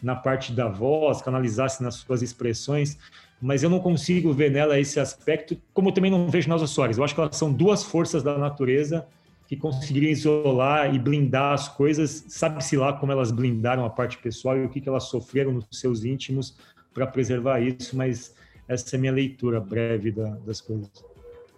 na 0.03 0.15
parte 0.15 0.53
da 0.53 0.69
voz, 0.69 1.23
canalizasse 1.23 1.83
nas 1.83 1.97
suas 1.97 2.23
expressões, 2.23 2.99
mas 3.41 3.63
eu 3.63 3.71
não 3.71 3.81
consigo 3.81 4.33
ver 4.33 4.51
nela 4.51 4.79
esse 4.79 4.99
aspecto, 5.01 5.61
como 5.73 5.89
eu 5.89 5.93
também 5.93 6.11
não 6.11 6.29
vejo 6.29 6.49
nas 6.49 6.69
Soares. 6.71 6.99
Eu 6.99 7.05
acho 7.05 7.15
que 7.15 7.21
elas 7.21 7.37
são 7.37 7.53
duas 7.53 7.83
forças 7.83 8.23
da 8.23 8.37
natureza 8.37 9.07
que 9.47 9.57
conseguiriam 9.57 10.11
isolar 10.11 10.95
e 10.95 10.99
blindar 10.99 11.55
as 11.55 11.69
coisas. 11.69 12.27
Sabe-se 12.29 12.77
lá 12.77 12.93
como 12.93 13.11
elas 13.11 13.31
blindaram 13.31 13.85
a 13.85 13.91
parte 13.91 14.19
pessoal 14.19 14.57
e 14.59 14.65
o 14.65 14.69
que, 14.69 14.81
que 14.81 14.89
elas 14.89 15.05
sofreram 15.05 15.53
nos 15.53 15.67
seus 15.73 16.05
íntimos 16.05 16.57
para 16.93 17.07
preservar 17.07 17.61
isso, 17.61 17.97
mas 17.97 18.35
essa 18.67 18.95
é 18.95 18.99
a 18.99 19.01
minha 19.01 19.13
leitura 19.13 19.61
breve 19.61 20.11
da, 20.11 20.31
das 20.45 20.61
coisas. 20.61 20.91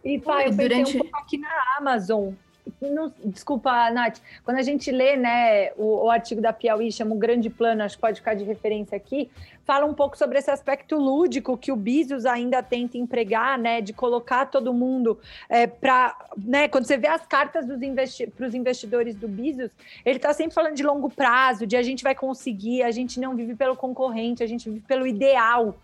E 0.04 0.18
pai, 0.18 0.48
eu 0.48 0.56
Durante... 0.56 0.96
um 0.96 1.00
pouco 1.00 1.16
aqui 1.18 1.38
na 1.38 1.48
Amazon. 1.78 2.32
Não, 2.80 3.12
desculpa, 3.24 3.90
Nath. 3.90 4.20
Quando 4.44 4.58
a 4.58 4.62
gente 4.62 4.90
lê 4.90 5.16
né, 5.16 5.72
o, 5.76 6.04
o, 6.04 6.10
artigo 6.10 6.40
da 6.40 6.52
Piauí, 6.52 6.90
chama 6.90 7.14
o 7.14 7.18
Grande 7.18 7.50
Plano, 7.50 7.82
acho 7.82 7.96
que 7.96 8.00
pode 8.00 8.20
ficar 8.20 8.34
de 8.34 8.44
referência 8.44 8.96
aqui, 8.96 9.30
fala 9.64 9.86
um 9.86 9.94
pouco 9.94 10.16
sobre 10.16 10.38
esse 10.38 10.50
aspecto 10.50 10.96
lúdico 10.96 11.56
que 11.56 11.70
o 11.70 11.76
Bezos 11.76 12.26
ainda 12.26 12.62
tenta 12.62 12.98
empregar, 12.98 13.58
né, 13.58 13.80
de 13.80 13.92
colocar 13.92 14.46
todo 14.46 14.72
mundo 14.74 15.18
é, 15.48 15.66
para, 15.66 16.16
né, 16.36 16.68
quando 16.68 16.86
você 16.86 16.96
vê 16.96 17.08
as 17.08 17.26
cartas 17.26 17.66
para 17.66 17.74
os 17.74 17.82
investi 17.82 18.32
investidores 18.52 19.14
do 19.14 19.28
Bezos, 19.28 19.70
ele 20.04 20.16
está 20.16 20.32
sempre 20.32 20.54
falando 20.54 20.74
de 20.74 20.82
longo 20.82 21.08
prazo, 21.08 21.66
de 21.66 21.76
a 21.76 21.82
gente 21.82 22.02
vai 22.02 22.14
conseguir, 22.14 22.82
a 22.82 22.90
gente 22.90 23.20
não 23.20 23.34
vive 23.34 23.54
pelo 23.54 23.76
concorrente, 23.76 24.42
a 24.42 24.46
gente 24.46 24.68
vive 24.68 24.84
pelo 24.86 25.06
ideal 25.06 25.74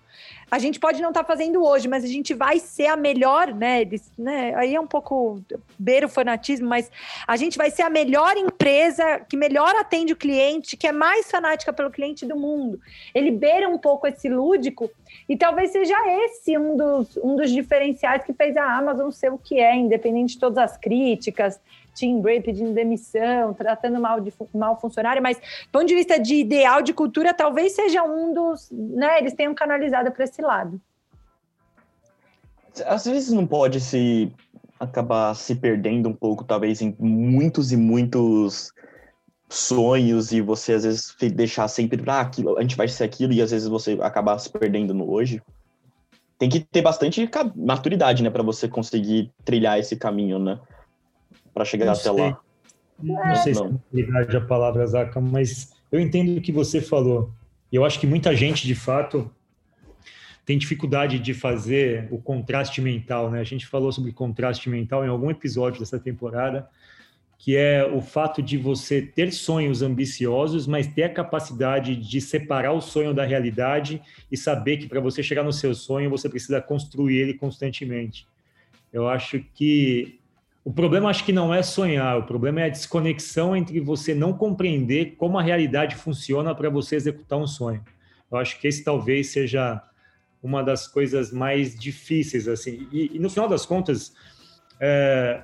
a 0.50 0.58
gente 0.60 0.78
pode 0.78 1.02
não 1.02 1.08
estar 1.08 1.24
tá 1.24 1.26
fazendo 1.26 1.64
hoje, 1.64 1.88
mas 1.88 2.04
a 2.04 2.06
gente 2.06 2.32
vai 2.32 2.60
ser 2.60 2.86
a 2.86 2.96
melhor, 2.96 3.52
né? 3.52 3.80
Eles, 3.80 4.12
né? 4.16 4.54
Aí 4.54 4.74
é 4.74 4.80
um 4.80 4.86
pouco 4.86 5.42
beira 5.76 6.06
o 6.06 6.08
fanatismo, 6.08 6.68
mas 6.68 6.90
a 7.26 7.36
gente 7.36 7.58
vai 7.58 7.70
ser 7.70 7.82
a 7.82 7.90
melhor 7.90 8.36
empresa 8.36 9.20
que 9.28 9.36
melhor 9.36 9.74
atende 9.74 10.12
o 10.12 10.16
cliente, 10.16 10.76
que 10.76 10.86
é 10.86 10.92
mais 10.92 11.28
fanática 11.30 11.72
pelo 11.72 11.90
cliente 11.90 12.24
do 12.24 12.36
mundo. 12.36 12.80
Ele 13.12 13.32
beira 13.32 13.65
um 13.66 13.78
pouco 13.78 14.06
esse 14.06 14.28
lúdico 14.28 14.90
e 15.28 15.36
talvez 15.36 15.70
seja 15.70 15.94
esse 16.24 16.56
um 16.56 16.76
dos, 16.76 17.16
um 17.18 17.36
dos 17.36 17.50
diferenciais 17.50 18.24
que 18.24 18.32
fez 18.32 18.56
a 18.56 18.78
Amazon 18.78 19.10
ser 19.10 19.32
o 19.32 19.38
que 19.38 19.60
é, 19.60 19.74
independente 19.74 20.34
de 20.34 20.40
todas 20.40 20.58
as 20.58 20.76
críticas, 20.76 21.60
Tim 21.94 22.20
Bray 22.20 22.40
pedindo 22.42 22.72
demissão, 22.72 23.54
tratando 23.54 24.00
mal 24.00 24.20
de 24.20 24.32
mal 24.54 24.78
funcionário, 24.78 25.22
mas 25.22 25.38
do 25.38 25.70
ponto 25.72 25.86
de 25.86 25.94
vista 25.94 26.18
de 26.20 26.36
ideal 26.36 26.82
de 26.82 26.92
cultura, 26.92 27.32
talvez 27.32 27.72
seja 27.72 28.02
um 28.02 28.34
dos, 28.34 28.70
né, 28.70 29.18
eles 29.18 29.32
tenham 29.32 29.54
canalizado 29.54 30.12
para 30.12 30.24
esse 30.24 30.42
lado. 30.42 30.80
Às 32.84 33.06
vezes 33.06 33.32
não 33.32 33.46
pode 33.46 33.80
se 33.80 34.30
acabar 34.78 35.34
se 35.34 35.54
perdendo 35.54 36.10
um 36.10 36.12
pouco, 36.12 36.44
talvez 36.44 36.82
em 36.82 36.94
muitos 36.98 37.72
e 37.72 37.76
muitos 37.76 38.72
sonhos 39.48 40.32
e 40.32 40.40
você 40.40 40.72
às 40.72 40.84
vezes 40.84 41.14
deixar 41.34 41.68
sempre 41.68 42.02
ah, 42.06 42.20
aquilo, 42.20 42.58
a 42.58 42.62
gente 42.62 42.76
vai 42.76 42.88
ser 42.88 43.04
aquilo 43.04 43.32
e 43.32 43.40
às 43.40 43.50
vezes 43.50 43.68
você 43.68 43.98
acabar 44.00 44.38
se 44.38 44.50
perdendo 44.50 44.92
no 44.92 45.10
hoje. 45.10 45.42
Tem 46.38 46.50
que 46.50 46.60
ter 46.60 46.82
bastante 46.82 47.28
maturidade, 47.56 48.22
né, 48.22 48.28
para 48.28 48.42
você 48.42 48.68
conseguir 48.68 49.32
trilhar 49.44 49.78
esse 49.78 49.96
caminho, 49.96 50.38
né? 50.38 50.60
para 51.56 51.64
chegar 51.64 51.90
até 51.90 52.10
lá. 52.10 52.38
Não, 53.02 53.14
não 53.14 53.34
sei 53.36 53.54
se 53.54 53.62
é 53.64 53.70
verdade 53.90 54.36
a 54.36 54.40
palavra, 54.42 54.86
Zaca, 54.86 55.18
mas 55.22 55.72
eu 55.90 55.98
entendo 55.98 56.36
o 56.36 56.40
que 56.42 56.52
você 56.52 56.82
falou. 56.82 57.32
Eu 57.72 57.82
acho 57.82 57.98
que 57.98 58.06
muita 58.06 58.36
gente, 58.36 58.66
de 58.66 58.74
fato, 58.74 59.30
tem 60.44 60.58
dificuldade 60.58 61.18
de 61.18 61.32
fazer 61.32 62.08
o 62.10 62.18
contraste 62.18 62.82
mental, 62.82 63.30
né? 63.30 63.40
A 63.40 63.44
gente 63.44 63.66
falou 63.66 63.90
sobre 63.90 64.12
contraste 64.12 64.68
mental 64.68 65.02
em 65.02 65.08
algum 65.08 65.30
episódio 65.30 65.80
dessa 65.80 65.98
temporada, 65.98 66.68
que 67.38 67.56
é 67.56 67.84
o 67.84 68.00
fato 68.00 68.42
de 68.42 68.56
você 68.56 69.02
ter 69.02 69.32
sonhos 69.32 69.82
ambiciosos, 69.82 70.66
mas 70.66 70.86
ter 70.86 71.04
a 71.04 71.08
capacidade 71.08 71.94
de 71.94 72.20
separar 72.20 72.72
o 72.72 72.80
sonho 72.80 73.12
da 73.12 73.24
realidade 73.24 74.02
e 74.32 74.36
saber 74.36 74.78
que 74.78 74.88
para 74.88 75.00
você 75.00 75.22
chegar 75.22 75.42
no 75.42 75.52
seu 75.52 75.74
sonho 75.74 76.10
você 76.10 76.28
precisa 76.28 76.60
construir 76.60 77.18
ele 77.18 77.34
constantemente. 77.34 78.26
Eu 78.92 79.06
acho 79.08 79.40
que 79.54 80.18
o 80.64 80.72
problema 80.72 81.10
acho 81.10 81.24
que 81.24 81.32
não 81.32 81.52
é 81.52 81.62
sonhar, 81.62 82.18
o 82.18 82.24
problema 82.24 82.62
é 82.62 82.64
a 82.64 82.68
desconexão 82.68 83.54
entre 83.54 83.78
você 83.78 84.14
não 84.14 84.32
compreender 84.32 85.14
como 85.16 85.38
a 85.38 85.42
realidade 85.42 85.94
funciona 85.94 86.54
para 86.54 86.70
você 86.70 86.96
executar 86.96 87.38
um 87.38 87.46
sonho. 87.46 87.84
Eu 88.30 88.38
acho 88.38 88.58
que 88.58 88.66
esse 88.66 88.82
talvez 88.82 89.28
seja 89.28 89.80
uma 90.42 90.62
das 90.62 90.88
coisas 90.88 91.32
mais 91.32 91.78
difíceis 91.78 92.48
assim. 92.48 92.88
E, 92.90 93.12
e 93.14 93.18
no 93.18 93.30
final 93.30 93.48
das 93.48 93.64
contas 93.64 94.14
é, 94.80 95.42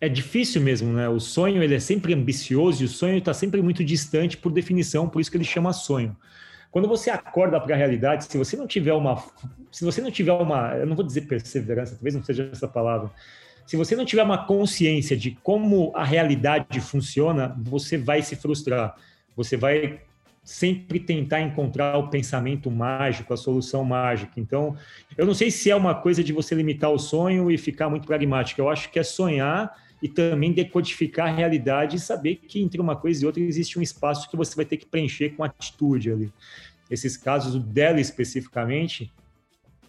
é, 0.00 0.08
difícil 0.08 0.60
mesmo, 0.60 0.92
né? 0.92 1.08
O 1.08 1.18
sonho 1.18 1.62
ele 1.62 1.74
é 1.74 1.80
sempre 1.80 2.12
ambicioso 2.14 2.82
e 2.82 2.86
o 2.86 2.88
sonho 2.88 3.18
está 3.18 3.32
sempre 3.32 3.62
muito 3.62 3.84
distante 3.84 4.36
por 4.36 4.52
definição, 4.52 5.08
por 5.08 5.20
isso 5.20 5.30
que 5.30 5.36
ele 5.36 5.44
chama 5.44 5.72
sonho. 5.72 6.16
Quando 6.70 6.88
você 6.88 7.08
acorda 7.08 7.58
para 7.60 7.74
a 7.74 7.78
realidade, 7.78 8.24
se 8.24 8.36
você 8.36 8.56
não 8.56 8.66
tiver 8.66 8.92
uma, 8.92 9.22
se 9.72 9.84
você 9.84 10.00
não 10.02 10.10
tiver 10.10 10.32
uma, 10.32 10.74
eu 10.74 10.86
não 10.86 10.94
vou 10.94 11.04
dizer 11.04 11.22
perseverança, 11.22 11.94
talvez 11.94 12.14
não 12.14 12.22
seja 12.22 12.50
essa 12.52 12.68
palavra, 12.68 13.10
se 13.66 13.76
você 13.76 13.96
não 13.96 14.04
tiver 14.04 14.22
uma 14.22 14.46
consciência 14.46 15.16
de 15.16 15.32
como 15.42 15.90
a 15.94 16.04
realidade 16.04 16.80
funciona, 16.80 17.56
você 17.58 17.96
vai 17.96 18.22
se 18.22 18.36
frustrar. 18.36 18.94
Você 19.34 19.56
vai 19.56 20.00
sempre 20.44 21.00
tentar 21.00 21.40
encontrar 21.40 21.98
o 21.98 22.08
pensamento 22.08 22.70
mágico, 22.70 23.34
a 23.34 23.36
solução 23.36 23.82
mágica. 23.82 24.34
Então, 24.36 24.76
eu 25.18 25.26
não 25.26 25.34
sei 25.34 25.50
se 25.50 25.68
é 25.68 25.74
uma 25.74 25.96
coisa 25.96 26.22
de 26.22 26.32
você 26.32 26.54
limitar 26.54 26.92
o 26.92 26.98
sonho 26.98 27.50
e 27.50 27.58
ficar 27.58 27.88
muito 27.88 28.06
pragmático. 28.06 28.60
Eu 28.60 28.68
acho 28.68 28.88
que 28.90 28.98
é 29.00 29.02
sonhar 29.02 29.74
e 30.02 30.08
também 30.08 30.52
decodificar 30.52 31.28
a 31.28 31.34
realidade 31.34 31.96
e 31.96 32.00
saber 32.00 32.36
que 32.36 32.60
entre 32.60 32.80
uma 32.80 32.96
coisa 32.96 33.22
e 33.22 33.26
outra 33.26 33.42
existe 33.42 33.78
um 33.78 33.82
espaço 33.82 34.30
que 34.30 34.36
você 34.36 34.54
vai 34.54 34.64
ter 34.64 34.76
que 34.76 34.86
preencher 34.86 35.30
com 35.30 35.42
atitude 35.42 36.10
ali. 36.10 36.32
Esses 36.90 37.16
casos, 37.16 37.62
dela 37.62 38.00
especificamente, 38.00 39.10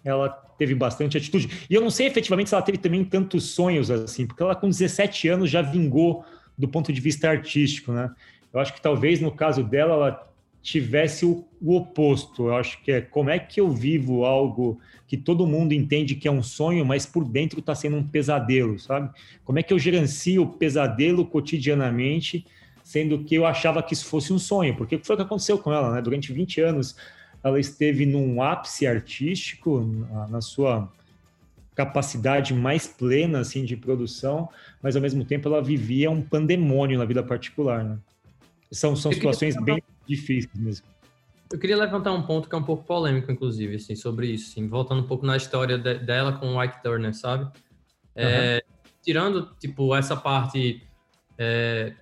ela 0.04 0.30
teve 0.30 0.74
bastante 0.74 1.18
atitude. 1.18 1.66
E 1.70 1.76
eu 1.76 1.82
não 1.82 1.90
sei 1.90 2.08
efetivamente 2.08 2.50
se 2.50 2.56
ela 2.56 2.64
teve 2.64 2.78
também 2.78 3.04
tantos 3.04 3.52
sonhos 3.52 3.92
assim, 3.92 4.26
porque 4.26 4.42
ela 4.42 4.56
com 4.56 4.70
17 4.70 5.28
anos 5.28 5.50
já 5.50 5.62
vingou 5.62 6.26
do 6.58 6.68
ponto 6.68 6.92
de 6.92 7.00
vista 7.00 7.30
artístico, 7.30 7.92
né? 7.92 8.10
Eu 8.52 8.60
acho 8.60 8.74
que 8.74 8.82
talvez 8.82 9.20
no 9.20 9.32
caso 9.32 9.64
dela 9.64 9.94
ela 9.94 10.28
tivesse 10.68 11.26
o, 11.26 11.48
o 11.62 11.78
oposto. 11.78 12.48
Eu 12.48 12.58
acho 12.58 12.84
que 12.84 12.92
é 12.92 13.00
como 13.00 13.30
é 13.30 13.40
que 13.40 13.62
eu 13.62 13.72
vivo 13.72 14.26
algo 14.26 14.78
que 15.08 15.16
todo 15.16 15.48
mundo 15.48 15.72
entende 15.72 16.14
que 16.14 16.28
é 16.28 16.32
um 16.32 16.44
sonho, 16.44 16.86
mas 16.86 17.06
por 17.06 17.24
dentro 17.24 17.62
está 17.62 17.74
sendo 17.74 17.96
um 17.96 18.06
pesadelo, 18.06 18.78
sabe? 18.78 19.10
Como 19.46 19.58
é 19.58 19.64
que 19.64 19.72
eu 19.72 19.80
gerencio 19.80 20.42
o 20.44 20.48
pesadelo 20.48 21.26
cotidianamente, 21.26 22.46
sendo 22.84 23.24
que 23.24 23.34
eu 23.34 23.46
achava 23.46 23.82
que 23.82 23.94
isso 23.94 24.08
fosse 24.08 24.34
um 24.34 24.38
sonho? 24.38 24.76
Porque 24.76 25.00
foi 25.02 25.16
o 25.16 25.18
que 25.18 25.24
aconteceu 25.24 25.58
com 25.58 25.72
ela, 25.72 25.90
né? 25.94 26.02
Durante 26.02 26.34
20 26.34 26.60
anos 26.60 26.98
ela 27.42 27.58
esteve 27.58 28.06
num 28.06 28.42
ápice 28.42 28.86
artístico, 28.86 29.80
na, 29.80 30.28
na 30.28 30.42
sua 30.42 30.92
capacidade 31.76 32.54
mais 32.54 32.86
plena 32.86 33.40
assim 33.40 33.64
de 33.64 33.78
produção, 33.78 34.50
mas 34.84 34.98
ao 34.98 35.02
mesmo 35.02 35.24
tempo 35.24 35.48
ela 35.48 35.62
vivia 35.62 36.12
um 36.12 36.22
pandemônio 36.22 37.00
na 37.00 37.06
vida 37.06 37.24
particular, 37.24 37.86
né? 37.86 37.98
São, 38.70 38.98
são 38.98 39.14
situações 39.14 39.56
bem 39.64 39.82
difíceis 40.08 40.54
mesmo. 40.56 40.86
Eu 41.52 41.60
queria 41.60 41.78
levantar 41.78 42.12
um 42.12 42.24
ponto 42.24 42.50
que 42.50 42.56
é 42.56 42.58
um 42.58 42.64
pouco 42.64 42.84
polêmico, 42.84 43.32
inclusive, 43.32 43.76
assim, 43.76 43.96
sobre 43.96 44.28
isso, 44.28 44.52
assim, 44.52 44.68
voltando 44.68 45.02
um 45.02 45.08
pouco 45.08 45.26
na 45.26 45.38
história 45.38 45.78
de- 45.78 46.00
dela 46.00 46.34
com 46.34 46.56
o 46.56 46.64
Ike 46.64 46.84
Turner, 46.84 47.14
sabe? 47.14 47.50
É, 48.16 48.64
tirando, 49.02 49.56
tipo, 49.60 49.96
essa 49.96 50.16
parte, 50.18 50.84
é, 51.38 51.94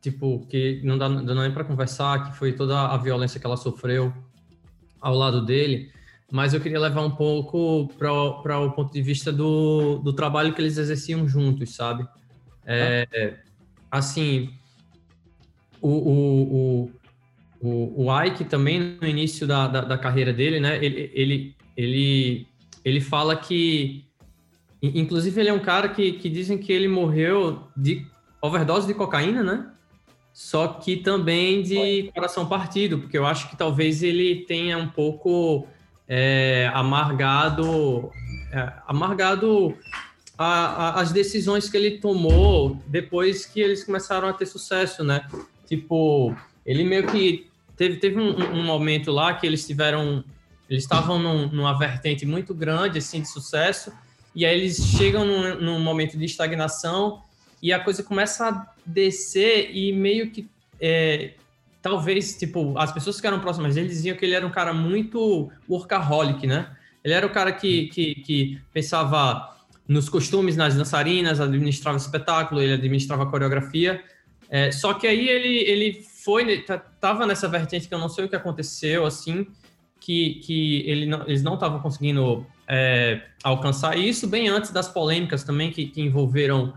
tipo, 0.00 0.46
que 0.46 0.80
não 0.84 0.96
dá, 0.96 1.08
não 1.08 1.24
dá 1.24 1.34
nem 1.34 1.52
para 1.52 1.64
conversar, 1.64 2.30
que 2.30 2.36
foi 2.38 2.52
toda 2.52 2.78
a 2.86 2.96
violência 2.96 3.40
que 3.40 3.46
ela 3.46 3.56
sofreu 3.56 4.12
ao 5.00 5.14
lado 5.14 5.44
dele, 5.44 5.92
mas 6.30 6.54
eu 6.54 6.60
queria 6.60 6.78
levar 6.78 7.02
um 7.02 7.10
pouco 7.10 7.88
para 7.98 8.60
o 8.60 8.70
ponto 8.72 8.92
de 8.92 9.02
vista 9.02 9.32
do, 9.32 9.98
do 9.98 10.12
trabalho 10.12 10.54
que 10.54 10.60
eles 10.60 10.76
exerciam 10.76 11.26
juntos, 11.26 11.74
sabe? 11.74 12.06
É, 12.64 13.38
Assim, 13.90 14.50
o, 15.80 15.88
o, 15.88 16.42
o, 16.84 16.90
o, 17.60 18.04
o 18.06 18.22
Ike 18.24 18.44
também, 18.44 18.96
no 19.00 19.06
início 19.06 19.46
da, 19.46 19.66
da, 19.66 19.80
da 19.82 19.98
carreira 19.98 20.32
dele, 20.32 20.60
né, 20.60 20.76
ele, 20.84 21.10
ele, 21.14 21.56
ele, 21.76 22.46
ele 22.84 23.00
fala 23.00 23.34
que, 23.36 24.04
in- 24.82 25.00
inclusive 25.00 25.40
ele 25.40 25.48
é 25.48 25.52
um 25.52 25.58
cara 25.58 25.88
que, 25.88 26.12
que 26.12 26.28
dizem 26.28 26.56
que 26.58 26.72
ele 26.72 26.88
morreu 26.88 27.62
de 27.76 28.06
overdose 28.40 28.86
de 28.86 28.94
cocaína, 28.94 29.42
né? 29.42 29.70
Só 30.32 30.68
que 30.68 30.96
também 30.98 31.62
de 31.62 32.12
coração 32.14 32.46
partido, 32.46 32.98
porque 33.00 33.18
eu 33.18 33.26
acho 33.26 33.50
que 33.50 33.56
talvez 33.56 34.04
ele 34.04 34.44
tenha 34.46 34.78
um 34.78 34.86
pouco 34.88 35.66
é, 36.06 36.70
amargado, 36.72 38.08
é, 38.52 38.72
amargado 38.86 39.76
a- 40.38 40.44
a- 40.98 41.00
as 41.00 41.10
decisões 41.10 41.68
que 41.68 41.76
ele 41.76 41.98
tomou 41.98 42.80
depois 42.86 43.44
que 43.46 43.60
eles 43.60 43.82
começaram 43.82 44.28
a 44.28 44.32
ter 44.32 44.46
sucesso, 44.46 45.02
né? 45.02 45.26
Tipo, 45.66 46.32
ele 46.64 46.84
meio 46.84 47.08
que 47.08 47.47
teve, 47.78 47.96
teve 47.96 48.20
um, 48.20 48.58
um- 48.58 48.62
momento 48.64 49.10
lá 49.10 49.32
que 49.34 49.46
eles 49.46 49.66
tiveram, 49.66 50.22
eles 50.68 50.82
estavam 50.82 51.18
num- 51.18 51.48
numa 51.48 51.78
vertente 51.78 52.26
muito 52.26 52.52
grande 52.52 52.98
assim 52.98 53.22
de 53.22 53.28
sucesso 53.28 53.92
e 54.34 54.44
aí 54.44 54.58
eles 54.58 54.76
chegam 54.98 55.24
num, 55.24 55.60
num 55.60 55.80
momento 55.80 56.18
de 56.18 56.24
estagnação 56.26 57.22
e 57.62 57.72
a 57.72 57.78
coisa 57.80 58.02
começa 58.02 58.48
a 58.48 58.66
descer 58.84 59.70
e 59.74 59.92
meio 59.92 60.30
que 60.30 60.46
é, 60.80 61.32
talvez 61.80 62.36
tipo 62.36 62.76
as 62.78 62.92
pessoas 62.92 63.20
que 63.20 63.26
eram 63.26 63.40
próximas 63.40 63.74
dele 63.74 63.88
diziam 63.88 64.16
que 64.16 64.24
ele 64.24 64.34
era 64.34 64.46
um 64.46 64.50
cara 64.50 64.72
muito 64.74 65.50
workaholic, 65.68 66.46
né? 66.46 66.70
Ele 67.02 67.14
era 67.14 67.26
o 67.26 67.30
cara 67.30 67.52
que, 67.52 67.86
que, 67.88 68.14
que 68.16 68.60
pensava 68.72 69.56
nos 69.86 70.08
costumes, 70.08 70.56
nas 70.56 70.74
dançarinas, 70.74 71.40
administrava 71.40 71.96
espetáculo, 71.96 72.60
ele 72.60 72.74
administrava 72.74 73.24
coreografia. 73.26 74.02
É, 74.50 74.70
só 74.70 74.92
que 74.94 75.06
aí 75.06 75.28
ele, 75.28 75.58
ele 75.70 76.02
foi, 76.28 76.58
tá- 76.58 76.76
tava 77.00 77.26
nessa 77.26 77.48
vertente 77.48 77.88
que 77.88 77.94
eu 77.94 77.98
não 77.98 78.10
sei 78.10 78.26
o 78.26 78.28
que 78.28 78.36
aconteceu, 78.36 79.06
assim, 79.06 79.46
que, 79.98 80.34
que 80.44 80.82
ele 80.86 81.06
não- 81.06 81.22
eles 81.26 81.42
não 81.42 81.54
estavam 81.54 81.80
conseguindo 81.80 82.46
é, 82.70 83.22
alcançar 83.42 83.96
isso, 83.96 84.28
bem 84.28 84.46
antes 84.50 84.70
das 84.70 84.86
polêmicas 84.88 85.42
também 85.42 85.70
que, 85.70 85.86
que 85.86 86.02
envolveram 86.02 86.74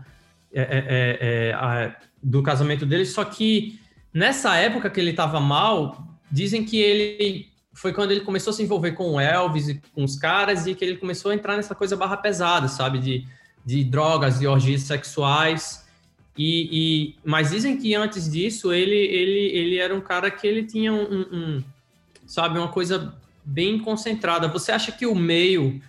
é, 0.54 0.62
é, 0.62 0.66
é, 0.68 1.18
é, 1.50 1.52
a- 1.52 1.94
do 2.22 2.42
casamento 2.42 2.86
dele. 2.86 3.04
Só 3.04 3.22
que 3.26 3.78
nessa 4.14 4.56
época 4.56 4.88
que 4.88 4.98
ele 4.98 5.10
estava 5.10 5.38
mal, 5.38 6.02
dizem 6.30 6.64
que 6.64 6.78
ele 6.80 7.50
foi 7.74 7.92
quando 7.92 8.10
ele 8.12 8.20
começou 8.20 8.52
a 8.52 8.54
se 8.54 8.62
envolver 8.62 8.92
com 8.92 9.12
o 9.16 9.20
Elvis 9.20 9.68
e 9.68 9.82
com 9.94 10.02
os 10.02 10.16
caras 10.16 10.66
e 10.66 10.74
que 10.74 10.82
ele 10.82 10.96
começou 10.96 11.30
a 11.30 11.34
entrar 11.34 11.56
nessa 11.56 11.74
coisa 11.74 11.94
barra 11.94 12.16
pesada, 12.16 12.68
sabe? 12.68 12.98
De, 12.98 13.26
de 13.66 13.84
drogas, 13.84 14.38
de 14.38 14.46
orgias 14.46 14.80
sexuais. 14.80 15.81
E, 16.36 16.68
e- 16.72 17.14
mas 17.24 17.50
dizem 17.50 17.76
que 17.76 17.94
antes 17.94 18.30
disso 18.30 18.72
ele, 18.72 18.94
ele, 18.96 19.40
ele 19.56 19.76
era 19.78 19.94
um 19.94 20.00
cara 20.00 20.30
que 20.30 20.46
ele 20.46 20.64
tinha 20.64 20.92
um, 20.92 21.20
um- 21.32 21.64
sabe, 22.26 22.58
uma 22.58 22.68
coisa 22.68 23.14
bem 23.44 23.78
concentrada. 23.78 24.48
Você 24.48 24.72
acha 24.72 24.90
que 24.92 25.06
o 25.06 25.14
meio 25.14 25.80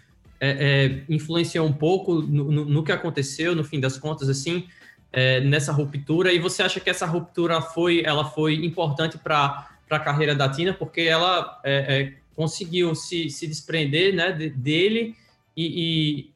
é, 0.42 1.04
é, 1.08 1.14
influenciou 1.14 1.66
um 1.66 1.72
pouco 1.72 2.16
no, 2.22 2.52
no- 2.52 2.66
no 2.66 2.84
que 2.84 2.92
aconteceu, 2.92 3.56
no 3.56 3.64
fim 3.64 3.80
das 3.80 3.98
contas, 3.98 4.28
assim, 4.28 4.68
é, 5.14 5.40
nessa 5.40 5.72
ruptura? 5.72 6.34
E 6.34 6.40
você 6.40 6.62
acha 6.62 6.80
que 6.82 6.90
essa 6.90 7.06
ruptura 7.06 7.62
foi, 7.62 8.02
ela 8.06 8.26
foi 8.26 8.56
importante 8.66 9.18
para 9.18 9.70
a 9.90 10.00
carreira 10.00 10.36
da 10.36 10.50
Tina, 10.50 10.74
porque 10.74 11.02
ela 11.02 11.62
é, 11.64 11.76
é, 12.02 12.14
conseguiu 12.36 12.94
se, 12.96 13.30
se 13.30 13.48
desprender 13.48 14.14
né, 14.14 14.32
de- 14.34 14.50
dele 14.50 15.16
e, 15.56 15.66
e, 15.66 16.33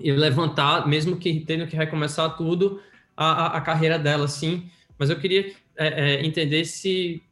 e 0.00 0.12
levantar, 0.12 0.86
mesmo 0.88 1.16
que 1.16 1.40
tendo 1.40 1.66
que 1.66 1.76
recomeçar 1.76 2.36
tudo, 2.36 2.80
a, 3.16 3.58
a, 3.58 3.60
carreira 3.60 3.98
dela, 3.98 4.24
assim. 4.24 4.70
Mas 4.98 5.10
eu 5.10 5.18
queria 5.18 5.52
é, 5.76 6.14
é, 6.14 6.26
entender 6.26 6.64
se 6.64 7.22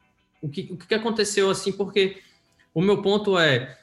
o 0.43 0.49
que, 0.49 0.69
o 0.71 0.77
que 0.77 0.95
aconteceu, 0.95 1.51
assim, 1.51 1.73
porque 1.73 2.19
o 2.75 2.81
meu 2.81 3.01
ponto 3.03 3.39
é 3.39 3.77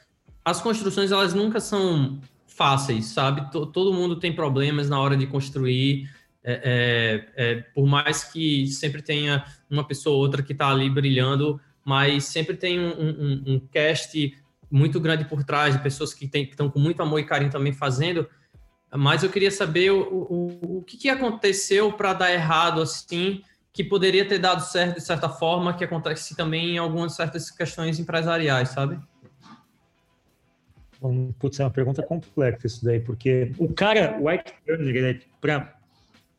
as 0.44 0.60
construções 0.60 1.10
elas 1.10 1.34
nunca 1.34 1.58
são 1.58 2.20
fáceis, 2.46 3.06
sabe? 3.06 3.50
To- 3.50 3.66
todo 3.66 3.92
mundo 3.92 4.16
tem 4.16 4.32
problemas 4.32 4.88
na 4.88 4.98
hora 5.00 5.16
de 5.16 5.26
construir. 5.26 6.08
é, 6.48 7.24
é, 7.34 7.44
é, 7.44 7.54
por 7.74 7.86
mais 7.88 8.22
que 8.22 8.68
sempre 8.68 9.02
tenha 9.02 9.44
uma 9.68 9.82
pessoa 9.82 10.14
ou 10.14 10.22
outra 10.22 10.44
que 10.44 10.52
está 10.52 10.70
ali 10.70 10.88
brilhando, 10.88 11.60
mas 11.84 12.26
sempre 12.26 12.56
tem 12.56 12.78
um, 12.78 12.92
um- 13.00 13.42
um 13.54 13.58
cast 13.58 14.32
muito 14.70 15.00
grande 15.00 15.24
por 15.24 15.42
trás 15.42 15.74
de 15.74 15.82
pessoas 15.82 16.14
que 16.14 16.30
estão 16.32 16.70
com 16.70 16.78
muito 16.78 17.02
amor 17.02 17.18
e 17.18 17.24
carinho 17.24 17.50
também 17.50 17.72
fazendo. 17.72 18.28
Mas 18.96 19.22
eu 19.22 19.30
queria 19.30 19.50
saber 19.50 19.90
o, 19.90 20.00
o, 20.00 20.78
o 20.78 20.82
que, 20.82 20.96
que 20.96 21.08
aconteceu 21.08 21.92
para 21.92 22.12
dar 22.12 22.32
errado 22.32 22.80
assim, 22.80 23.42
que 23.72 23.84
poderia 23.84 24.26
ter 24.26 24.38
dado 24.38 24.60
certo 24.60 24.96
de 24.96 25.02
certa 25.02 25.28
forma, 25.28 25.76
que 25.76 25.84
acontece 25.84 26.34
também 26.34 26.74
em 26.74 26.78
algumas 26.78 27.14
certas 27.14 27.50
questões 27.50 27.98
empresariais, 27.98 28.70
sabe? 28.70 28.98
Putz, 31.38 31.60
é 31.60 31.64
uma 31.64 31.70
pergunta 31.70 32.02
complexa 32.02 32.66
isso 32.66 32.84
daí, 32.84 33.00
porque 33.00 33.52
o 33.58 33.72
cara, 33.72 34.18
o 34.20 34.30
Ike 34.30 34.52
Turner, 34.64 34.96
ele 34.96 35.10
é 35.10 35.20
para 35.40 35.76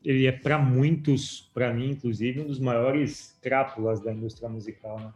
ele 0.04 0.26
é 0.26 0.32
para 0.32 0.58
muitos, 0.58 1.50
para 1.52 1.72
mim 1.72 1.90
inclusive, 1.90 2.40
um 2.40 2.46
dos 2.46 2.58
maiores 2.58 3.36
crápulas 3.42 4.00
da 4.00 4.12
indústria 4.12 4.48
musical, 4.48 4.98
né? 4.98 5.12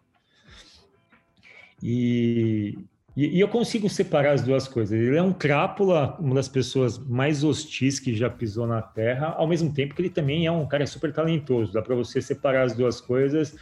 E, 1.83 2.79
e, 3.17 3.37
e 3.37 3.41
eu 3.41 3.49
consigo 3.49 3.89
separar 3.89 4.33
as 4.33 4.43
duas 4.43 4.67
coisas. 4.67 4.99
Ele 4.99 5.17
é 5.17 5.23
um 5.23 5.33
crápula, 5.33 6.17
uma 6.19 6.35
das 6.35 6.49
pessoas 6.49 6.99
mais 6.99 7.45
hostis 7.45 7.99
que 7.99 8.15
já 8.15 8.31
pisou 8.31 8.67
na 8.67 8.81
Terra, 8.81 9.35
ao 9.37 9.47
mesmo 9.47 9.73
tempo 9.73 9.95
que 9.95 10.03
ele 10.03 10.11
também 10.11 10.47
é 10.47 10.53
um 10.53 10.67
cara 10.67 10.87
super 10.87 11.13
talentoso. 11.13 11.73
Dá 11.73 11.83
para 11.83 11.95
você 11.95 12.23
separar 12.23 12.65
as 12.65 12.75
duas 12.75 13.01
coisas 13.01 13.57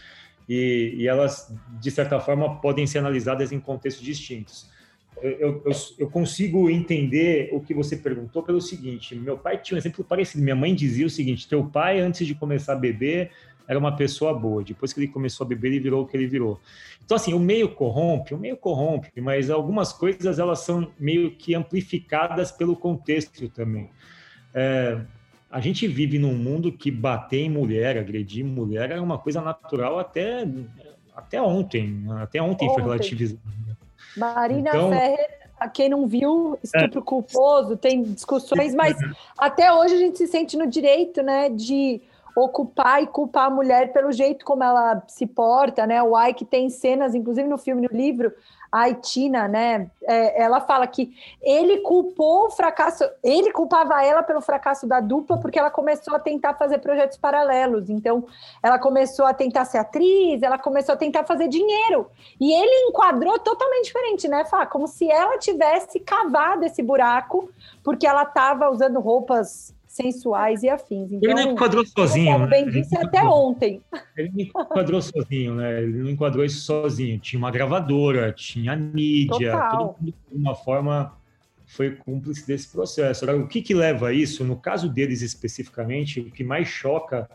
e, 0.49 0.95
e 0.97 1.09
elas, 1.09 1.53
de 1.81 1.91
certa 1.91 2.21
forma, 2.21 2.61
podem 2.61 2.87
ser 2.87 2.99
analisadas 2.99 3.53
em 3.53 3.59
contextos 3.59 4.05
distintos 4.05 4.71
eu, 5.23 5.63
eu, 5.65 5.73
eu, 5.99 6.11
consigo 6.11 6.71
entender 6.71 7.51
o 7.53 7.61
que 7.61 7.75
você 7.75 7.97
perguntou 7.97 8.43
pelo 8.43 8.61
seguinte: 8.61 9.15
meu 9.15 9.37
pai 9.37 9.59
tinha 9.59 9.77
um 9.77 9.79
exemplo 9.79 10.05
parecido. 10.05 10.43
Minha 10.43 10.57
mãe 10.57 10.75
dizia 10.75 11.07
o 11.07 11.11
seguinte: 11.11 11.49
teu 11.49 11.65
pai, 11.65 12.01
antes 12.01 12.27
de 12.27 12.35
começar 12.35 12.73
a 12.73 12.77
beber, 12.77 13.31
era 13.71 13.79
uma 13.79 13.95
pessoa 13.95 14.35
boa. 14.35 14.65
Depois 14.65 14.93
que 14.93 14.99
ele 14.99 15.07
começou 15.07 15.45
a 15.45 15.49
beber, 15.49 15.69
ele 15.69 15.79
virou 15.79 16.03
o 16.03 16.07
que 16.07 16.17
ele 16.17 16.27
virou. 16.27 16.59
Então, 17.05 17.17
assim, 17.17 17.33
o 17.33 17.39
meio 17.39 17.73
corrompe, 17.73 18.35
o 18.35 18.39
meio 18.39 18.57
corrompe, 18.57 19.13
mas 19.21 19.49
algumas 19.49 19.93
coisas 19.93 20.41
elas 20.41 20.59
são 20.59 20.91
meio 20.99 21.31
que 21.37 21.55
amplificadas 21.55 22.51
pelo 22.51 22.75
contexto 22.75 23.49
também. 23.49 23.89
É, 24.53 25.01
a 25.49 25.61
gente 25.61 25.87
vive 25.87 26.19
num 26.19 26.35
mundo 26.35 26.73
que 26.73 26.91
bater 26.91 27.43
em 27.43 27.49
mulher, 27.49 27.97
agredir 27.97 28.45
mulher, 28.45 28.91
era 28.91 29.01
uma 29.01 29.19
coisa 29.19 29.41
natural 29.41 30.01
até, 30.01 30.45
até 31.15 31.41
ontem. 31.41 32.07
Até 32.21 32.43
ontem, 32.43 32.69
ontem. 32.69 32.75
foi 32.75 32.83
relativizado. 32.83 33.41
Marina 34.17 34.71
então, 34.71 34.91
Ferrer, 34.91 35.39
a 35.61 35.69
quem 35.69 35.89
não 35.89 36.09
viu, 36.09 36.59
estupro 36.61 36.99
é. 36.99 37.05
culposo, 37.05 37.77
tem 37.77 38.03
discussões, 38.03 38.75
mas 38.75 38.97
até 39.39 39.73
hoje 39.73 39.95
a 39.95 39.99
gente 39.99 40.19
se 40.19 40.27
sente 40.27 40.57
no 40.57 40.67
direito, 40.67 41.23
né, 41.23 41.49
de 41.49 42.01
ocupar 42.37 43.03
e 43.03 43.07
culpar 43.07 43.47
a 43.47 43.51
mulher 43.51 43.93
pelo 43.93 44.13
jeito 44.13 44.45
como 44.45 44.63
ela 44.63 45.03
se 45.07 45.27
porta, 45.27 45.87
né? 45.87 46.03
O 46.03 46.21
Ike 46.21 46.45
tem 46.45 46.69
cenas, 46.71 47.15
inclusive 47.15 47.49
no 47.49 47.59
filme, 47.59 47.83
no 47.83 47.97
livro, 47.97 48.33
a 48.71 48.93
Tina, 48.95 49.49
né? 49.49 49.91
é, 50.11 50.43
ela 50.43 50.61
fala 50.61 50.87
que 50.87 51.13
ele 51.41 51.79
culpou 51.79 52.47
o 52.47 52.51
fracasso, 52.51 53.05
ele 53.23 53.53
culpava 53.53 54.05
ela 54.05 54.23
pelo 54.23 54.41
fracasso 54.41 54.87
da 54.87 55.01
dupla 55.01 55.39
porque 55.39 55.59
ela 55.59 55.71
começou 55.71 56.15
a 56.15 56.19
tentar 56.19 56.55
fazer 56.55 56.79
projetos 56.79 57.17
paralelos. 57.17 57.89
Então, 57.89 58.27
ela 58.63 58.79
começou 58.79 59.27
a 59.27 59.35
tentar 59.35 59.65
ser 59.65 59.79
atriz, 59.79 60.43
ela 60.43 60.59
começou 60.59 60.95
a 60.95 60.97
tentar 60.97 61.25
fazer 61.25 61.49
dinheiro. 61.49 62.11
E 62.41 62.53
ele 62.53 62.89
enquadrou 62.89 63.39
totalmente 63.39 63.87
diferente, 63.87 64.29
né, 64.29 64.45
Fá? 64.45 64.67
Como 64.67 64.87
se 64.87 65.11
ela 65.11 65.39
tivesse 65.39 66.01
cavado 66.01 66.65
esse 66.65 66.83
buraco 66.83 67.51
porque 67.85 68.07
ela 68.07 68.23
estava 68.23 68.71
usando 68.71 69.01
roupas 69.01 69.75
sensuais 70.01 70.63
e 70.63 70.69
afins. 70.69 71.13
Então, 71.13 71.31
Ele 71.31 71.35
não 71.35 71.53
enquadrou 71.53 71.85
sozinho. 71.85 72.33
como 72.33 72.45
né? 72.45 72.51
bem 72.51 72.63
Ele 72.63 72.81
disse 72.81 72.97
até 72.97 73.23
ontem. 73.23 73.83
Ele 74.17 74.31
não 74.31 74.63
enquadrou 74.63 75.03
sozinho, 75.03 75.55
né? 75.55 75.83
Ele 75.83 75.99
não 75.99 76.11
enquadrou 76.11 76.45
isso 76.45 76.61
sozinho. 76.61 77.19
Tinha 77.19 77.39
uma 77.39 77.51
gravadora, 77.51 78.33
tinha 78.33 78.73
a 78.73 78.77
mídia, 78.77 79.53
Total. 79.53 79.71
todo 79.71 79.97
mundo, 80.01 80.15
de 80.15 80.15
alguma 80.33 80.55
forma, 80.55 81.13
foi 81.67 81.93
cúmplice 81.93 82.47
desse 82.47 82.69
processo. 82.69 83.25
Agora, 83.25 83.39
o 83.39 83.47
que, 83.47 83.63
que 83.63 83.75
leva 83.75 84.09
a 84.09 84.13
isso? 84.13 84.45
No 84.45 84.57
caso 84.57 84.89
deles 84.89 85.23
especificamente, 85.23 86.21
o 86.21 86.31
que 86.31 86.43
mais 86.43 86.67
choca 86.67 87.29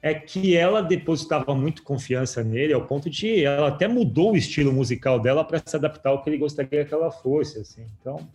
é 0.00 0.14
que 0.14 0.56
ela 0.56 0.80
depositava 0.80 1.54
muito 1.54 1.82
confiança 1.82 2.42
nele, 2.42 2.72
ao 2.72 2.86
ponto 2.86 3.10
de 3.10 3.44
ela 3.44 3.68
até 3.68 3.88
mudou 3.88 4.32
o 4.32 4.36
estilo 4.36 4.72
musical 4.72 5.18
dela 5.18 5.44
para 5.44 5.60
se 5.64 5.74
adaptar 5.74 6.10
ao 6.10 6.22
que 6.22 6.30
ele 6.30 6.38
gostaria 6.38 6.84
que 6.84 6.94
ela 6.94 7.10
fosse. 7.10 7.58
Assim. 7.58 7.84
Então, 8.00 8.28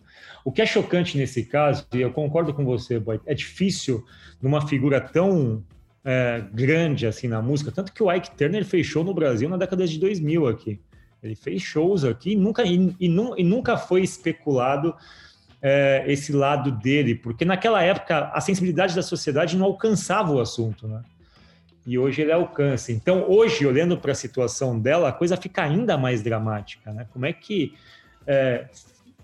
o 0.44 0.52
que 0.52 0.62
é 0.62 0.66
chocante 0.66 1.16
nesse 1.16 1.44
caso, 1.44 1.86
e 1.94 2.00
eu 2.00 2.12
concordo 2.12 2.52
com 2.52 2.64
você, 2.64 2.98
Boy, 2.98 3.20
é 3.26 3.34
difícil 3.34 4.04
numa 4.40 4.66
figura 4.66 5.00
tão 5.00 5.64
é, 6.04 6.44
grande 6.52 7.06
assim 7.06 7.28
na 7.28 7.40
música, 7.40 7.72
tanto 7.72 7.92
que 7.92 8.02
o 8.02 8.12
Ike 8.12 8.36
Turner 8.36 8.64
fez 8.64 8.86
show 8.86 9.02
no 9.02 9.14
Brasil 9.14 9.48
na 9.48 9.56
década 9.56 9.86
de 9.86 9.98
2000 9.98 10.46
aqui. 10.46 10.80
Ele 11.22 11.34
fez 11.34 11.62
shows 11.62 12.04
aqui 12.04 12.32
e 12.32 12.36
nunca, 12.36 12.62
e, 12.64 12.94
e 13.00 13.06
e 13.06 13.44
nunca 13.44 13.78
foi 13.78 14.02
especulado 14.02 14.94
é, 15.62 16.04
esse 16.06 16.30
lado 16.30 16.70
dele, 16.70 17.14
porque 17.14 17.42
naquela 17.42 17.82
época 17.82 18.30
a 18.34 18.40
sensibilidade 18.42 18.94
da 18.94 19.02
sociedade 19.02 19.56
não 19.56 19.64
alcançava 19.64 20.30
o 20.30 20.38
assunto, 20.38 20.86
né? 20.86 21.02
E 21.86 21.98
hoje 21.98 22.22
ele 22.22 22.32
alcança. 22.32 22.92
Então, 22.92 23.24
hoje, 23.28 23.66
olhando 23.66 23.96
para 23.96 24.12
a 24.12 24.14
situação 24.14 24.78
dela, 24.78 25.08
a 25.08 25.12
coisa 25.12 25.36
fica 25.36 25.62
ainda 25.62 25.96
mais 25.96 26.22
dramática, 26.22 26.92
né? 26.92 27.06
Como 27.12 27.24
é 27.24 27.32
que 27.32 27.74
é, 28.26 28.66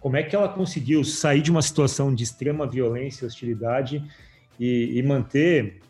como 0.01 0.17
é 0.17 0.23
que 0.23 0.35
ela 0.35 0.49
conseguiu 0.49 1.05
sair 1.05 1.43
de 1.43 1.51
uma 1.51 1.63
situação 1.63 2.15
de 2.15 2.25
extrema 2.25 2.67
violência 2.67 3.25
e 3.25 3.29
hostilidade 3.29 4.03
e, 4.59 4.99
e 4.99 5.03
manter 5.03 5.81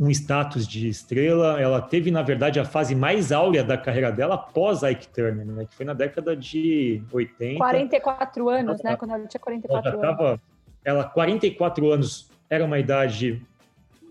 um 0.00 0.10
status 0.10 0.66
de 0.66 0.88
estrela? 0.88 1.60
Ela 1.60 1.80
teve, 1.80 2.10
na 2.10 2.22
verdade, 2.22 2.58
a 2.58 2.64
fase 2.64 2.94
mais 2.94 3.30
áurea 3.30 3.62
da 3.62 3.76
carreira 3.76 4.10
dela 4.10 4.34
após 4.34 4.82
Ike 4.82 5.08
Turner, 5.08 5.46
né? 5.46 5.66
Que 5.66 5.74
foi 5.74 5.84
na 5.84 5.92
década 5.92 6.34
de 6.34 7.02
80. 7.12 7.58
44 7.58 8.48
anos, 8.48 8.82
né? 8.82 8.96
Quando 8.96 9.12
ela 9.12 9.26
tinha 9.26 9.38
Ela 9.38 9.44
44 9.44 10.00
já 10.00 10.08
anos. 10.08 10.40
Ela, 10.84 11.04
44 11.04 11.92
anos, 11.92 12.30
era 12.48 12.64
uma 12.64 12.78
idade 12.78 13.42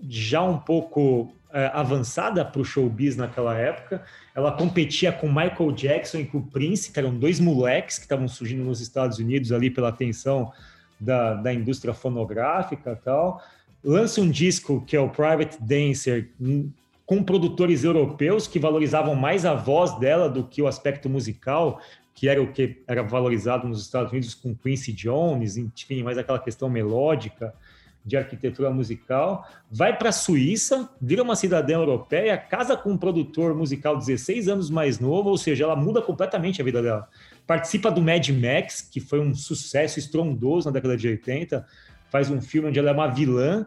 já 0.08 0.44
um 0.44 0.58
pouco 0.58 1.34
é, 1.54 1.70
avançada 1.72 2.44
para 2.44 2.60
o 2.60 2.66
showbiz 2.66 3.16
naquela 3.16 3.56
época. 3.56 4.04
Ela 4.34 4.52
competia 4.52 5.12
com 5.12 5.28
Michael 5.28 5.72
Jackson 5.72 6.18
e 6.18 6.26
com 6.26 6.40
o 6.40 6.42
Prince, 6.42 6.92
que 6.92 6.98
eram 6.98 7.16
dois 7.16 7.40
moleques 7.40 8.00
que 8.00 8.06
estavam 8.06 8.28
surgindo 8.28 8.64
nos 8.64 8.82
Estados 8.82 9.20
Unidos 9.20 9.52
ali 9.52 9.70
pela 9.70 9.90
atenção 9.90 10.52
da, 11.00 11.36
da 11.36 11.54
indústria 11.54 11.94
fonográfica 11.94 13.00
tal. 13.06 13.40
Lança 13.84 14.20
um 14.20 14.30
disco 14.30 14.84
que 14.86 14.96
é 14.96 15.00
o 15.00 15.10
Private 15.10 15.62
Dancer, 15.62 16.32
hum, 16.42 16.72
com 17.06 17.22
produtores 17.22 17.84
europeus 17.84 18.48
que 18.48 18.58
valorizavam 18.58 19.14
mais 19.14 19.46
a 19.46 19.54
voz 19.54 19.98
dela 20.00 20.28
do 20.28 20.44
que 20.44 20.60
o 20.60 20.68
aspecto 20.68 21.08
musical, 21.08 21.80
que 22.16 22.28
era 22.28 22.42
o 22.42 22.52
que 22.52 22.82
era 22.88 23.04
valorizado 23.04 23.68
nos 23.68 23.82
Estados 23.82 24.12
Unidos 24.12 24.34
com 24.34 24.56
Quincy 24.56 24.92
Jones, 24.92 25.58
enfim, 25.58 26.02
mais 26.02 26.18
aquela 26.18 26.40
questão 26.40 26.68
melódica 26.68 27.54
de 28.06 28.18
arquitetura 28.18 28.70
musical, 28.70 29.48
vai 29.72 29.98
para 29.98 30.10
a 30.10 30.12
Suíça, 30.12 30.90
vira 31.02 31.24
uma 31.24 31.36
cidadã 31.36 31.76
europeia, 31.76 32.38
casa 32.38 32.76
com 32.76 32.92
um 32.92 32.98
produtor 32.98 33.56
musical 33.56 33.98
16 33.98 34.50
anos 34.50 34.70
mais 34.70 35.00
novo, 35.00 35.30
ou 35.30 35.38
seja, 35.38 35.64
ela 35.64 35.76
muda 35.76 36.02
completamente 36.02 36.62
a 36.62 36.66
vida 36.66 36.82
dela. 36.82 37.08
Participa 37.48 37.90
do 37.90 38.02
Mad 38.02 38.28
Max, 38.30 38.82
que 38.82 39.00
foi 39.00 39.20
um 39.20 39.34
sucesso 39.34 40.00
estrondoso 40.00 40.68
na 40.68 40.74
década 40.74 40.98
de 40.98 41.08
80, 41.08 41.66
faz 42.10 42.30
um 42.30 42.42
filme 42.42 42.70
onde 42.70 42.80
ela 42.80 42.90
é 42.90 42.94
uma 42.94 43.08
vilã 43.08 43.66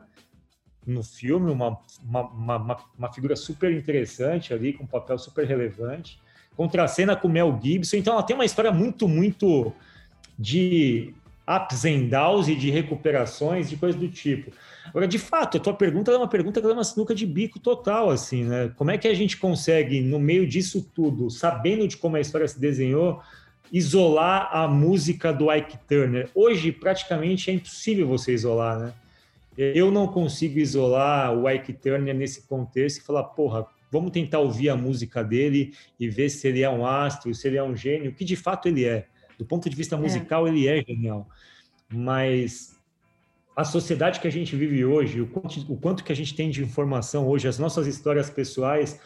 no 0.87 1.03
filme, 1.03 1.51
uma, 1.51 1.79
uma, 2.03 2.29
uma, 2.29 2.77
uma- 2.97 3.13
figura 3.13 3.35
super 3.35 3.73
interessante 3.73 4.55
ali, 4.55 4.73
com 4.73 4.85
um 4.85 4.87
papel 4.87 5.19
super 5.19 5.47
relevante. 5.47 6.21
Contracena 6.57 7.17
com 7.17 7.29
Mel 7.29 7.59
Gibson, 7.63 7.97
então 7.97 8.13
ela 8.13 8.23
tem 8.23 8.37
uma 8.37 8.45
história 8.45 8.71
muito, 8.71 9.09
muito 9.09 9.73
de 10.39 11.13
ups 11.49 11.85
and 11.85 12.09
downs 12.09 12.49
e 12.49 12.55
de 12.55 12.71
recuperações, 12.71 13.71
de 13.71 13.77
coisas 13.77 14.01
do 14.01 14.09
tipo. 14.09 14.51
Agora, 14.87 15.07
de 15.07 15.19
fato, 15.19 15.57
a 15.57 15.61
tua 15.61 15.75
pergunta 15.75 16.11
é 16.11 16.17
uma 16.17 16.29
pergunta 16.29 16.61
que 16.61 16.67
é 16.67 16.73
uma 16.73 16.85
sinuca 16.85 17.15
de 17.15 17.27
bico 17.27 17.59
total, 17.59 18.11
assim, 18.11 18.45
né? 18.45 18.73
Como 18.77 18.91
é 18.91 18.99
que 18.99 19.09
a 19.09 19.15
gente 19.15 19.37
consegue, 19.37 20.01
no 20.01 20.19
meio 20.19 20.47
disso 20.47 20.83
tudo, 20.95 21.31
sabendo 21.31 21.87
de 21.87 21.97
como 21.97 22.17
a 22.17 22.21
história 22.21 22.47
se 22.49 22.59
desenhou, 22.59 23.21
isolar 23.73 24.49
a 24.53 24.67
música 24.67 25.33
do 25.33 25.53
Ike 25.53 25.79
Turner? 25.89 26.29
Hoje, 26.35 26.73
praticamente, 26.73 27.51
é 27.51 27.55
impossível 27.55 28.07
você 28.07 28.33
isolar, 28.33 28.79
né? 28.79 28.93
Eu 29.57 29.91
não 29.91 30.07
consigo 30.07 30.59
isolar 30.59 31.33
o 31.33 31.49
Ike 31.49 31.73
Turner 31.73 32.15
nesse 32.15 32.43
contexto 32.47 32.99
e 32.99 33.03
falar, 33.03 33.25
porra, 33.25 33.67
vamos 33.91 34.11
tentar 34.11 34.41
ouvir 34.41 34.69
a 34.69 34.77
música 34.77 35.25
dele 35.25 35.73
e 35.99 36.09
ver 36.09 36.29
se 36.29 36.47
ele 36.47 36.63
é 36.63 36.69
um 36.69 36.85
astro, 36.85 37.35
se 37.35 37.49
ele 37.49 37.57
é 37.57 37.63
um 37.63 37.75
gênio, 37.75 38.13
que 38.13 38.25
de 38.25 38.37
fato 38.37 38.69
ele 38.69 38.85
é. 38.85 39.07
Do 39.39 39.45
ponto 39.45 39.69
de 39.69 39.77
vista 39.77 39.97
musical, 39.97 40.47
ele 40.49 40.67
é 40.67 40.83
genial. 40.83 41.29
Mas 41.93 42.77
a 43.55 43.65
sociedade 43.65 44.21
que 44.21 44.29
a 44.29 44.33
gente 44.33 44.55
vive 44.57 44.85
hoje, 44.85 45.21
o 45.21 45.27
quanto, 45.27 45.73
o 45.73 45.77
quanto 45.77 46.05
que 46.05 46.13
a 46.13 46.17
gente 46.17 46.35
tem 46.35 46.51
de 46.51 46.63
informação 46.63 47.27
hoje, 47.29 47.49
as 47.49 47.59
nossas 47.59 47.87
histórias 47.87 48.29
pessoais, 48.29 49.01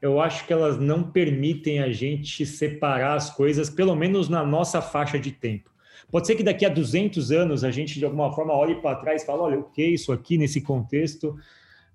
eu 0.00 0.20
acho 0.20 0.46
que 0.46 0.52
elas 0.52 0.78
não 0.78 1.10
permitem 1.10 1.80
a 1.80 1.90
gente 1.90 2.44
separar 2.44 3.14
as 3.14 3.30
coisas, 3.30 3.70
pelo 3.70 3.94
menos 3.94 4.28
na 4.28 4.44
nossa 4.44 4.82
faixa 4.82 5.18
de 5.18 5.32
tempo. 5.32 5.70
Pode 6.10 6.26
ser 6.26 6.36
que 6.36 6.42
daqui 6.42 6.66
a 6.66 6.68
200 6.68 7.30
anos 7.32 7.64
a 7.64 7.70
gente, 7.70 7.98
de 7.98 8.04
alguma 8.04 8.32
forma, 8.32 8.52
olhe 8.52 8.76
para 8.76 8.96
trás 8.96 9.22
e 9.22 9.26
fale, 9.26 9.40
olha, 9.40 9.58
o 9.58 9.64
que 9.64 9.82
é 9.82 9.88
isso 9.88 10.12
aqui 10.12 10.36
nesse 10.36 10.60
contexto 10.60 11.36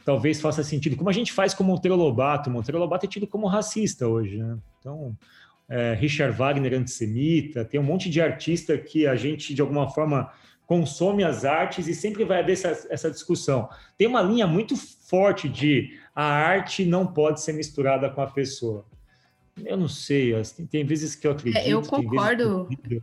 talvez 0.09 0.41
faça 0.41 0.63
sentido. 0.63 0.95
Como 0.95 1.09
a 1.09 1.13
gente 1.13 1.31
faz 1.31 1.53
com 1.53 1.63
Monteiro 1.63 1.95
Lobato. 1.95 2.49
Monteiro 2.49 2.79
Lobato 2.79 3.05
é 3.05 3.09
tido 3.09 3.27
como 3.27 3.45
racista 3.45 4.07
hoje, 4.07 4.37
né? 4.37 4.57
Então, 4.79 5.15
é, 5.69 5.93
Richard 5.93 6.35
Wagner 6.35 6.73
antissemita, 6.73 7.63
tem 7.63 7.79
um 7.79 7.83
monte 7.83 8.09
de 8.09 8.19
artista 8.19 8.77
que 8.77 9.05
a 9.05 9.15
gente, 9.15 9.53
de 9.53 9.61
alguma 9.61 9.89
forma, 9.89 10.31
consome 10.65 11.23
as 11.23 11.45
artes 11.45 11.87
e 11.87 11.93
sempre 11.93 12.23
vai 12.23 12.39
haver 12.39 12.53
essa, 12.53 12.87
essa 12.89 13.09
discussão. 13.09 13.69
Tem 13.97 14.07
uma 14.07 14.21
linha 14.21 14.47
muito 14.47 14.75
forte 14.75 15.47
de 15.47 15.97
a 16.13 16.23
arte 16.23 16.85
não 16.85 17.07
pode 17.07 17.41
ser 17.41 17.53
misturada 17.53 18.09
com 18.09 18.21
a 18.21 18.27
pessoa. 18.27 18.85
Eu 19.65 19.77
não 19.77 19.87
sei, 19.87 20.33
assim, 20.35 20.65
tem 20.65 20.85
vezes 20.85 21.15
que 21.15 21.27
eu 21.27 21.31
acredito. 21.31 21.57
eu 21.57 21.63
tem 21.63 21.73
vezes 21.73 21.89
que 21.89 21.95
concordo. 21.95 22.67
eu. 22.89 23.01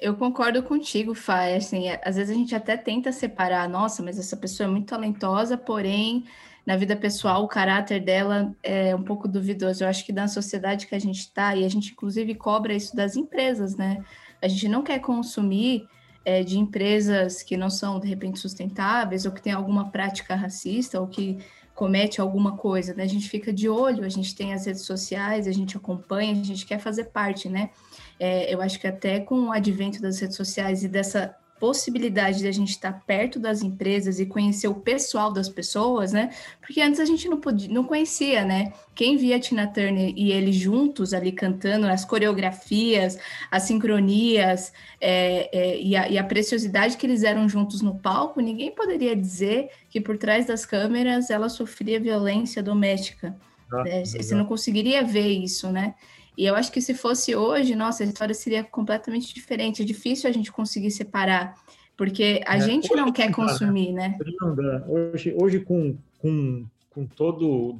Eu 0.00 0.16
concordo 0.16 0.62
contigo, 0.62 1.14
Fai. 1.14 1.56
Assim, 1.56 1.88
é- 1.88 2.00
às 2.04 2.16
vezes 2.16 2.34
a 2.34 2.38
gente 2.38 2.54
até 2.54 2.76
tenta 2.76 3.10
separar, 3.12 3.68
nossa, 3.68 4.02
mas 4.02 4.18
essa 4.18 4.36
pessoa 4.36 4.68
é 4.68 4.70
muito 4.70 4.88
talentosa, 4.88 5.56
porém, 5.56 6.24
na 6.66 6.76
vida 6.76 6.96
pessoal, 6.96 7.44
o 7.44 7.48
caráter 7.48 8.00
dela 8.00 8.54
é 8.62 8.94
um 8.94 9.02
pouco 9.02 9.28
duvidoso. 9.28 9.84
Eu 9.84 9.88
acho 9.88 10.04
que 10.04 10.12
na 10.12 10.26
sociedade 10.26 10.86
que 10.86 10.94
a 10.94 10.98
gente 10.98 11.20
está, 11.20 11.54
e 11.54 11.64
a 11.64 11.68
gente 11.68 11.92
inclusive 11.92 12.34
cobra 12.34 12.72
isso 12.72 12.96
das 12.96 13.16
empresas, 13.16 13.76
né? 13.76 14.02
A 14.40 14.48
gente 14.48 14.68
não 14.68 14.82
quer 14.82 14.98
consumir 14.98 15.86
é, 16.24 16.42
de 16.42 16.58
empresas 16.58 17.42
que 17.42 17.56
não 17.56 17.68
são, 17.68 18.00
de 18.00 18.08
repente, 18.08 18.38
sustentáveis, 18.38 19.26
ou 19.26 19.32
que 19.32 19.42
tem 19.42 19.52
alguma 19.52 19.90
prática 19.90 20.34
racista, 20.34 21.00
ou 21.00 21.06
que 21.06 21.38
comete 21.74 22.20
alguma 22.20 22.56
coisa, 22.56 22.94
né? 22.94 23.02
A 23.02 23.08
gente 23.08 23.28
fica 23.28 23.52
de 23.52 23.68
olho, 23.68 24.04
a 24.04 24.08
gente 24.08 24.34
tem 24.34 24.54
as 24.54 24.64
redes 24.64 24.82
sociais, 24.82 25.46
a 25.46 25.52
gente 25.52 25.76
acompanha, 25.76 26.32
a 26.32 26.44
gente 26.44 26.64
quer 26.64 26.78
fazer 26.78 27.04
parte, 27.04 27.48
né? 27.48 27.70
É, 28.18 28.52
eu 28.52 28.62
acho 28.62 28.80
que 28.80 28.86
até 28.86 29.20
com 29.20 29.48
o 29.48 29.52
advento 29.52 30.00
das 30.00 30.18
redes 30.20 30.36
sociais 30.36 30.84
e 30.84 30.88
dessa 30.88 31.36
possibilidade 31.58 32.38
de 32.38 32.48
a 32.48 32.52
gente 32.52 32.70
estar 32.70 32.92
perto 33.06 33.38
das 33.38 33.62
empresas 33.62 34.18
e 34.18 34.26
conhecer 34.26 34.68
o 34.68 34.74
pessoal 34.74 35.32
das 35.32 35.48
pessoas, 35.48 36.12
né? 36.12 36.30
Porque 36.60 36.80
antes 36.80 37.00
a 37.00 37.04
gente 37.04 37.28
não 37.28 37.40
podia, 37.40 37.72
não 37.72 37.84
conhecia, 37.84 38.44
né? 38.44 38.72
Quem 38.94 39.16
via 39.16 39.38
Tina 39.38 39.66
Turner 39.66 40.12
e 40.16 40.32
ele 40.32 40.52
juntos 40.52 41.14
ali 41.14 41.32
cantando 41.32 41.86
as 41.86 42.04
coreografias, 42.04 43.18
as 43.50 43.62
sincronias 43.64 44.72
é, 45.00 45.48
é, 45.56 45.80
e, 45.80 45.96
a, 45.96 46.08
e 46.08 46.18
a 46.18 46.24
preciosidade 46.24 46.96
que 46.96 47.06
eles 47.06 47.22
eram 47.22 47.48
juntos 47.48 47.80
no 47.80 47.94
palco, 47.98 48.40
ninguém 48.40 48.70
poderia 48.70 49.14
dizer 49.14 49.70
que 49.88 50.00
por 50.00 50.18
trás 50.18 50.46
das 50.46 50.66
câmeras 50.66 51.30
ela 51.30 51.48
sofria 51.48 52.00
violência 52.00 52.62
doméstica. 52.62 53.36
Ah, 53.72 53.84
né? 53.84 54.04
Você 54.04 54.34
não 54.34 54.44
conseguiria 54.44 55.02
ver 55.02 55.28
isso, 55.28 55.70
né? 55.70 55.94
E 56.36 56.44
eu 56.44 56.54
acho 56.54 56.72
que 56.72 56.80
se 56.80 56.94
fosse 56.94 57.34
hoje, 57.34 57.74
nossa, 57.74 58.02
a 58.02 58.06
história 58.06 58.34
seria 58.34 58.64
completamente 58.64 59.32
diferente. 59.32 59.82
É 59.82 59.84
difícil 59.84 60.28
a 60.28 60.32
gente 60.32 60.50
conseguir 60.50 60.90
separar, 60.90 61.54
porque 61.96 62.40
a 62.46 62.56
É, 62.56 62.60
gente 62.60 62.88
não 62.94 63.06
não 63.06 63.12
quer 63.12 63.22
dá, 63.22 63.28
né? 63.28 63.34
consumir, 63.34 63.92
né? 63.92 64.18
Não 64.40 64.54
dá. 64.54 64.84
Hoje, 64.88 65.34
hoje 65.40 65.60
com, 65.60 65.96
com, 66.18 66.66
com 66.90 67.06
todo 67.06 67.78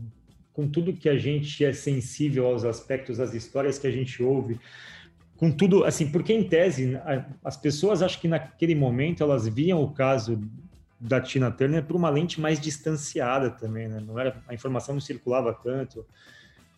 com 0.52 0.68
tudo 0.68 0.92
que 0.92 1.08
a 1.08 1.18
gente 1.18 1.64
é 1.64 1.72
sensível 1.72 2.46
aos 2.46 2.64
aspectos, 2.64 3.18
às 3.18 3.34
histórias 3.34 3.76
que 3.76 3.88
a 3.88 3.90
gente 3.90 4.22
ouve, 4.22 4.60
com 5.36 5.50
tudo, 5.50 5.82
assim, 5.84 6.08
porque 6.08 6.32
em 6.32 6.44
tese 6.44 6.96
as 7.44 7.56
pessoas 7.56 8.02
acho 8.02 8.20
que 8.20 8.28
naquele 8.28 8.74
momento 8.74 9.20
elas 9.22 9.48
viam 9.48 9.82
o 9.82 9.90
caso 9.90 10.40
da 11.00 11.20
Tina 11.20 11.50
Turner 11.50 11.84
por 11.84 11.96
uma 11.96 12.08
lente 12.08 12.40
mais 12.40 12.60
distanciada 12.60 13.50
também, 13.50 13.88
né? 13.88 14.00
Não 14.00 14.16
era 14.16 14.40
a 14.46 14.54
informação 14.54 14.94
não 14.94 15.00
circulava 15.00 15.52
tanto, 15.52 16.06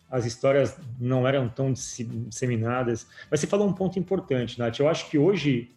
as 0.09 0.25
histórias 0.25 0.77
não 0.99 1.27
eram 1.27 1.49
tão 1.49 1.73
disseminadas. 1.73 3.07
Mas 3.29 3.39
você 3.39 3.47
falou 3.47 3.67
um 3.67 3.73
ponto 3.73 3.99
importante, 3.99 4.57
Nath. 4.57 4.79
Eu 4.79 4.87
acho 4.87 5.09
que 5.09 5.17
hoje 5.17 5.71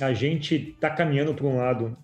a 0.00 0.12
gente 0.12 0.54
está 0.74 0.90
caminhando 0.90 1.34
para 1.34 1.46
um 1.46 1.56
lado 1.56 1.96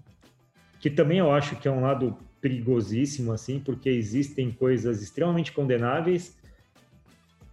que 0.80 0.88
também 0.88 1.18
eu 1.18 1.32
acho 1.32 1.56
que 1.56 1.66
é 1.66 1.70
um 1.70 1.80
lado 1.80 2.16
perigosíssimo, 2.40 3.32
assim, 3.32 3.58
porque 3.58 3.88
existem 3.88 4.50
coisas 4.50 5.02
extremamente 5.02 5.52
condenáveis 5.52 6.36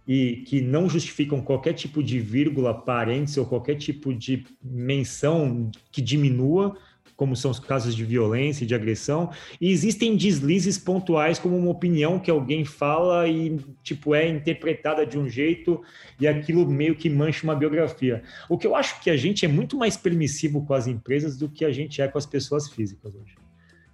e 0.06 0.44
que 0.46 0.60
não 0.60 0.88
justificam 0.88 1.40
qualquer 1.40 1.72
tipo 1.72 2.02
de 2.02 2.20
vírgula, 2.20 2.72
parênteses 2.72 3.36
ou 3.36 3.44
qualquer 3.44 3.74
tipo 3.74 4.14
de 4.14 4.46
menção 4.62 5.70
que 5.90 6.00
diminua, 6.00 6.78
como 7.16 7.34
são 7.34 7.50
os 7.50 7.58
casos 7.58 7.94
de 7.94 8.04
violência 8.04 8.64
e 8.64 8.66
de 8.66 8.74
agressão, 8.74 9.30
e 9.58 9.70
existem 9.70 10.16
deslizes 10.16 10.76
pontuais, 10.76 11.38
como 11.38 11.56
uma 11.56 11.70
opinião 11.70 12.18
que 12.18 12.30
alguém 12.30 12.64
fala 12.64 13.26
e, 13.26 13.58
tipo, 13.82 14.14
é 14.14 14.28
interpretada 14.28 15.06
de 15.06 15.18
um 15.18 15.26
jeito 15.28 15.82
e 16.20 16.28
aquilo 16.28 16.68
meio 16.68 16.94
que 16.94 17.08
mancha 17.08 17.42
uma 17.44 17.54
biografia. 17.54 18.22
O 18.50 18.58
que 18.58 18.66
eu 18.66 18.76
acho 18.76 19.00
que 19.00 19.08
a 19.08 19.16
gente 19.16 19.44
é 19.46 19.48
muito 19.48 19.78
mais 19.78 19.96
permissivo 19.96 20.64
com 20.66 20.74
as 20.74 20.86
empresas 20.86 21.38
do 21.38 21.48
que 21.48 21.64
a 21.64 21.72
gente 21.72 22.02
é 22.02 22.06
com 22.08 22.18
as 22.18 22.26
pessoas 22.26 22.68
físicas 22.68 23.14
hoje. 23.14 23.34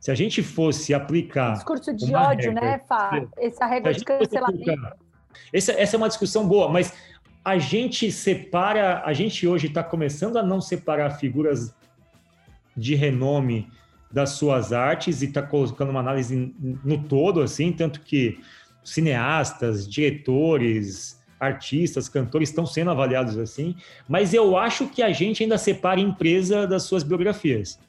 Se 0.00 0.10
a 0.10 0.14
gente 0.16 0.42
fosse 0.42 0.92
aplicar 0.92 1.52
Discurso 1.52 1.94
de 1.94 2.12
ódio, 2.12 2.50
regra. 2.50 2.60
né, 2.60 2.80
Fá? 2.88 3.24
Essa 3.38 3.66
regra 3.66 3.94
de 3.94 4.04
cancelamento. 4.04 4.68
aplicar- 4.68 4.96
essa, 5.52 5.72
essa 5.72 5.94
é 5.94 5.98
uma 5.98 6.08
discussão 6.08 6.46
boa, 6.48 6.68
mas 6.68 6.92
a 7.44 7.56
gente 7.56 8.10
separa, 8.10 9.00
a 9.04 9.12
gente 9.12 9.46
hoje 9.46 9.68
está 9.68 9.82
começando 9.82 10.38
a 10.38 10.42
não 10.42 10.60
separar 10.60 11.10
figuras 11.10 11.72
de 12.76 12.94
renome 12.94 13.68
das 14.10 14.30
suas 14.30 14.72
artes 14.72 15.22
e 15.22 15.26
está 15.26 15.42
colocando 15.42 15.90
uma 15.90 16.00
análise 16.00 16.54
no 16.84 17.02
todo, 17.04 17.40
assim, 17.40 17.72
tanto 17.72 18.00
que 18.00 18.38
cineastas, 18.84 19.88
diretores, 19.88 21.20
artistas, 21.40 22.08
cantores 22.08 22.50
estão 22.50 22.64
sendo 22.64 22.90
avaliados 22.90 23.36
assim, 23.36 23.74
mas 24.08 24.32
eu 24.32 24.56
acho 24.56 24.86
que 24.88 25.02
a 25.02 25.10
gente 25.10 25.42
ainda 25.42 25.58
separa 25.58 25.98
empresa 25.98 26.66
das 26.66 26.84
suas 26.84 27.02
biografias. 27.02 27.80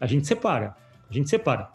A 0.00 0.06
gente 0.06 0.26
separa, 0.26 0.76
a 1.08 1.12
gente 1.12 1.30
separa. 1.30 1.70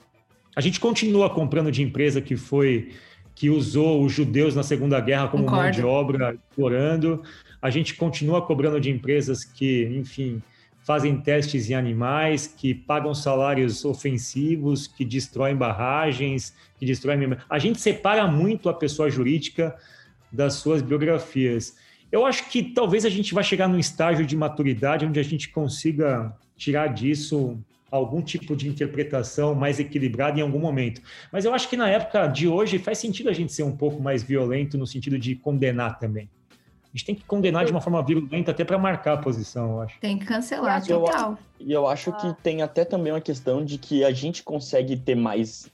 A 0.56 0.62
gente 0.62 0.80
continua 0.80 1.30
comprando 1.30 1.72
de 1.72 1.82
empresa 1.82 2.22
que 2.22 2.36
foi 2.36 2.92
que 3.36 3.50
usou 3.50 4.04
os 4.04 4.14
judeus 4.14 4.56
na 4.56 4.62
Segunda 4.62 5.00
Guerra 5.00 5.28
como 5.28 5.44
mão 5.44 5.56
Concordo. 5.56 5.76
de 5.76 5.84
obra, 5.84 6.36
explorando. 6.36 7.24
A 7.60 7.72
gente 7.72 7.96
continua 7.96 8.42
cobrando 8.44 8.80
de 8.80 8.92
empresas 8.92 9.44
que, 9.44 9.86
enfim, 9.98 10.42
fazem 10.84 11.20
testes 11.20 11.70
em 11.70 11.74
animais, 11.74 12.46
que 12.46 12.74
pagam 12.74 13.14
salários 13.14 13.86
ofensivos, 13.86 14.86
que 14.86 15.06
destroem 15.06 15.56
barragens, 15.56 16.54
que 16.78 16.86
destroem. 16.86 17.38
A 17.50 17.58
gente 17.58 17.80
separa 17.80 18.28
muito 18.28 18.70
a 18.70 18.74
pessoa 18.74 19.10
jurídica 19.10 19.76
das 20.32 20.56
suas 20.56 20.82
biografias. 20.82 21.76
Eu 22.12 22.26
acho 22.26 22.50
que 22.50 22.62
talvez 22.62 23.06
a 23.06 23.10
gente 23.10 23.34
vai 23.34 23.44
chegar 23.44 23.68
num 23.68 23.80
estágio 23.80 24.26
de 24.26 24.36
maturidade 24.36 25.06
onde 25.06 25.20
a 25.20 25.24
gente 25.24 25.50
consiga 25.50 26.36
tirar 26.56 26.88
disso 26.88 27.58
algum 27.90 28.22
tipo 28.22 28.56
de 28.56 28.68
interpretação 28.68 29.54
mais 29.54 29.80
equilibrada 29.80 30.40
em 30.40 30.42
algum 30.42 30.60
momento. 30.60 31.00
Mas 31.32 31.46
eu 31.46 31.54
acho 31.54 31.70
que 31.70 31.78
na 31.78 31.88
época 31.90 32.28
de 32.28 32.48
hoje 32.48 32.80
faz 32.80 32.98
sentido 32.98 33.30
a 33.30 33.34
gente 33.34 33.54
ser 33.54 33.64
um 33.64 33.76
pouco 33.76 34.02
mais 34.02 34.24
violento 34.24 34.78
no 34.78 34.88
sentido 34.88 35.18
de 35.18 35.36
condenar 35.36 36.00
também. 36.00 36.28
A 36.94 36.98
gente 36.98 37.06
tem 37.06 37.16
que 37.16 37.24
condenar 37.24 37.66
de 37.66 37.72
uma 37.72 37.82
forma 37.82 38.04
violenta 38.04 38.52
até 38.52 38.64
para 38.64 38.78
marcar 38.78 39.14
a 39.14 39.18
posição, 39.18 39.72
eu 39.72 39.82
acho. 39.82 40.00
Tem 40.00 40.16
que 40.20 40.26
cancelar, 40.26 40.84
Eu- 40.88 41.02
total. 41.02 41.38
E 41.60 41.72
eu 41.74 41.88
acho 41.88 42.12
Ah. 42.12 42.14
que 42.14 42.34
tem 42.44 42.62
até 42.62 42.86
também 42.86 43.12
uma 43.12 43.20
questão 43.22 43.66
de 43.66 43.80
que 43.80 44.04
a 44.04 44.12
gente 44.12 44.44
consegue 44.44 44.96
ter 44.96 45.16
mais 45.16 45.68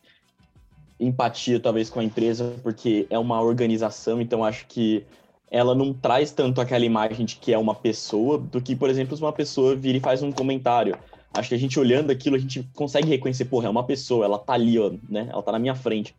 empatia, 0.98 1.60
talvez, 1.60 1.90
com 1.90 2.00
a 2.00 2.04
empresa, 2.04 2.54
porque 2.64 3.06
é 3.10 3.20
uma 3.20 3.42
organização, 3.42 4.22
então 4.22 4.44
acho 4.46 4.66
que 4.68 5.04
ela 5.52 5.74
não 5.76 5.94
traz 5.94 6.32
tanto 6.32 6.62
aquela 6.62 6.86
imagem 6.86 7.26
de 7.26 7.36
que 7.36 7.52
é 7.54 7.58
uma 7.58 7.76
pessoa, 7.76 8.38
do 8.38 8.62
que, 8.62 8.76
por 8.76 8.90
exemplo, 8.90 9.16
se 9.18 9.22
uma 9.22 9.34
pessoa 9.34 9.76
vira 9.76 9.98
e 9.98 10.02
faz 10.02 10.22
um 10.24 10.32
comentário. 10.32 10.98
Acho 11.34 11.50
que 11.50 11.56
a 11.56 11.60
gente 11.60 11.78
olhando 11.80 12.12
aquilo, 12.12 12.36
a 12.36 12.40
gente 12.40 12.64
consegue 12.74 13.10
reconhecer, 13.10 13.46
porra, 13.46 13.68
é 13.68 13.70
uma 13.70 13.84
pessoa, 13.84 14.24
ela 14.26 14.38
tá 14.40 14.54
ali, 14.54 14.78
ó, 14.80 14.92
né? 15.10 15.28
Ela 15.32 15.42
tá 15.44 15.52
na 15.52 15.60
minha 15.60 15.76
frente. 15.76 16.16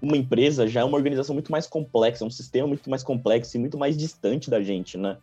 Uma 0.00 0.16
empresa 0.16 0.66
já 0.68 0.80
é 0.80 0.84
uma 0.84 0.96
organização 0.96 1.34
muito 1.34 1.50
mais 1.50 1.66
complexa, 1.66 2.24
é 2.24 2.26
um 2.26 2.30
sistema 2.30 2.66
muito 2.68 2.88
mais 2.88 3.02
complexo 3.02 3.56
e 3.56 3.60
muito 3.60 3.76
mais 3.76 3.96
distante 3.96 4.48
da 4.48 4.62
gente, 4.62 4.96
né? 4.96 5.16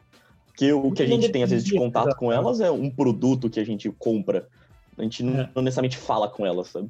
Porque 0.47 0.71
o 0.73 0.91
que 0.91 1.01
a 1.03 1.05
gente 1.05 1.29
tem, 1.29 1.43
às 1.43 1.49
vezes, 1.49 1.65
de 1.65 1.75
contato 1.75 2.15
com 2.15 2.31
elas 2.31 2.59
é 2.61 2.71
um 2.71 2.89
produto 2.89 3.49
que 3.49 3.59
a 3.59 3.63
gente 3.65 3.89
compra. 3.91 4.47
A 4.97 5.03
gente 5.03 5.21
não, 5.23 5.39
É. 5.41 5.49
não 5.55 5.61
necessariamente 5.63 5.97
fala 5.97 6.29
com 6.29 6.45
elas, 6.45 6.67
sabe? 6.69 6.89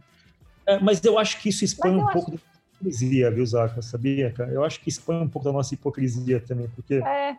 É, 0.68 0.80
mas 0.80 1.04
eu 1.04 1.18
acho 1.18 1.42
que 1.42 1.50
isso 1.50 1.64
expõe 1.66 1.92
um 1.92 2.02
acho- 2.04 2.14
pouco 2.14 2.32
da 2.32 2.38
hipocrisia, 2.38 3.32
viu, 3.32 3.46
Zaca? 3.46 3.82
Sabia, 3.82 4.32
cara? 4.32 4.52
Eu 4.52 4.64
acho 4.64 4.80
que 4.82 4.90
expõe 4.90 5.16
um 5.18 5.28
pouco 5.28 5.46
da 5.46 5.52
nossa 5.54 5.74
hipocrisia 5.74 6.40
também, 6.40 6.68
porque 6.76 6.96
É, 6.96 7.38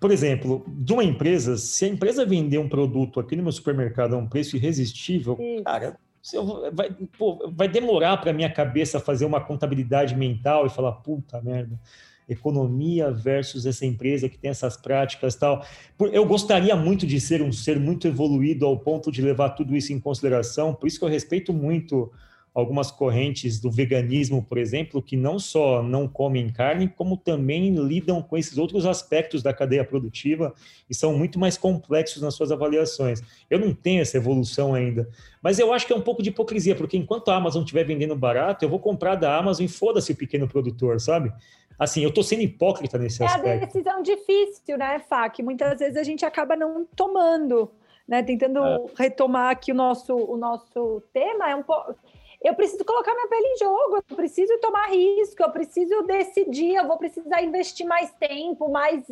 por 0.00 0.10
exemplo, 0.12 0.64
de 0.68 0.92
uma 0.92 1.02
empresa, 1.04 1.56
se 1.56 1.84
a 1.84 1.88
empresa 1.88 2.24
vender 2.24 2.58
um 2.58 2.68
produto 2.68 3.18
aqui 3.20 3.34
no 3.34 3.42
meu 3.42 3.52
supermercado 3.52 4.14
a 4.14 4.18
um 4.18 4.26
preço 4.28 4.56
irresistível, 4.56 5.36
Isso. 5.40 5.64
cara, 5.64 5.96
eu 6.32 6.70
vai, 6.72 6.90
pô, 7.18 7.50
vai 7.54 7.68
demorar 7.68 8.16
para 8.18 8.32
minha 8.32 8.50
cabeça 8.50 9.00
fazer 9.00 9.24
uma 9.24 9.40
contabilidade 9.40 10.14
mental 10.14 10.66
e 10.66 10.70
falar, 10.70 10.92
puta 10.92 11.40
merda, 11.40 11.78
economia 12.28 13.10
versus 13.10 13.64
essa 13.64 13.86
empresa 13.86 14.28
que 14.28 14.38
tem 14.38 14.50
essas 14.50 14.76
práticas 14.76 15.34
tal. 15.34 15.64
Eu 16.12 16.26
gostaria 16.26 16.76
muito 16.76 17.06
de 17.06 17.20
ser 17.20 17.40
um 17.40 17.50
ser 17.50 17.80
muito 17.80 18.06
evoluído 18.06 18.66
ao 18.66 18.78
ponto 18.78 19.10
de 19.10 19.22
levar 19.22 19.50
tudo 19.50 19.74
isso 19.74 19.92
em 19.92 20.00
consideração, 20.00 20.74
por 20.74 20.86
isso 20.86 20.98
que 20.98 21.04
eu 21.04 21.08
respeito 21.08 21.52
muito 21.52 22.12
algumas 22.58 22.90
correntes 22.90 23.60
do 23.60 23.70
veganismo, 23.70 24.42
por 24.42 24.58
exemplo, 24.58 25.00
que 25.00 25.16
não 25.16 25.38
só 25.38 25.80
não 25.82 26.08
comem 26.08 26.48
carne, 26.50 26.88
como 26.88 27.16
também 27.16 27.72
lidam 27.74 28.20
com 28.20 28.36
esses 28.36 28.58
outros 28.58 28.84
aspectos 28.84 29.42
da 29.42 29.54
cadeia 29.54 29.84
produtiva 29.84 30.52
e 30.90 30.94
são 30.94 31.16
muito 31.16 31.38
mais 31.38 31.56
complexos 31.56 32.20
nas 32.20 32.34
suas 32.34 32.50
avaliações. 32.50 33.22
Eu 33.48 33.60
não 33.60 33.72
tenho 33.72 34.02
essa 34.02 34.16
evolução 34.16 34.74
ainda, 34.74 35.08
mas 35.40 35.58
eu 35.60 35.72
acho 35.72 35.86
que 35.86 35.92
é 35.92 35.96
um 35.96 36.00
pouco 36.00 36.20
de 36.22 36.30
hipocrisia, 36.30 36.74
porque 36.74 36.96
enquanto 36.96 37.30
a 37.30 37.36
Amazon 37.36 37.62
estiver 37.62 37.84
vendendo 37.84 38.16
barato, 38.16 38.64
eu 38.64 38.68
vou 38.68 38.80
comprar 38.80 39.14
da 39.14 39.36
Amazon 39.36 39.64
e 39.64 39.68
foda-se 39.68 40.10
o 40.10 40.16
pequeno 40.16 40.48
produtor, 40.48 41.00
sabe? 41.00 41.32
Assim, 41.78 42.02
eu 42.02 42.12
tô 42.12 42.24
sendo 42.24 42.42
hipócrita 42.42 42.98
nesse 42.98 43.22
É 43.22 43.26
a 43.26 43.36
aspecto. 43.36 43.66
decisão 43.66 44.02
difícil, 44.02 44.76
né, 44.76 44.98
Fá? 45.08 45.28
Que 45.28 45.44
muitas 45.44 45.78
vezes 45.78 45.96
a 45.96 46.02
gente 46.02 46.24
acaba 46.24 46.56
não 46.56 46.84
tomando, 46.96 47.70
né? 48.06 48.20
Tentando 48.20 48.58
É. 48.64 48.78
retomar 48.96 49.50
aqui 49.50 49.70
o 49.70 49.74
nosso, 49.76 50.12
o 50.16 50.36
nosso 50.36 51.00
tema. 51.12 51.48
É 51.48 51.54
um 51.54 51.62
pouco. 51.62 51.94
Eu 52.42 52.54
preciso 52.54 52.84
colocar 52.84 53.12
minha 53.14 53.28
pele 53.28 53.46
em 53.46 53.58
jogo, 53.58 53.96
eu 53.96 54.16
preciso 54.16 54.56
tomar 54.60 54.86
risco, 54.90 55.42
eu 55.42 55.50
preciso 55.50 56.02
decidir, 56.02 56.76
eu 56.76 56.86
vou 56.86 56.96
precisar 56.96 57.42
investir 57.42 57.84
mais 57.84 58.12
tempo, 58.12 58.70
mais 58.70 59.02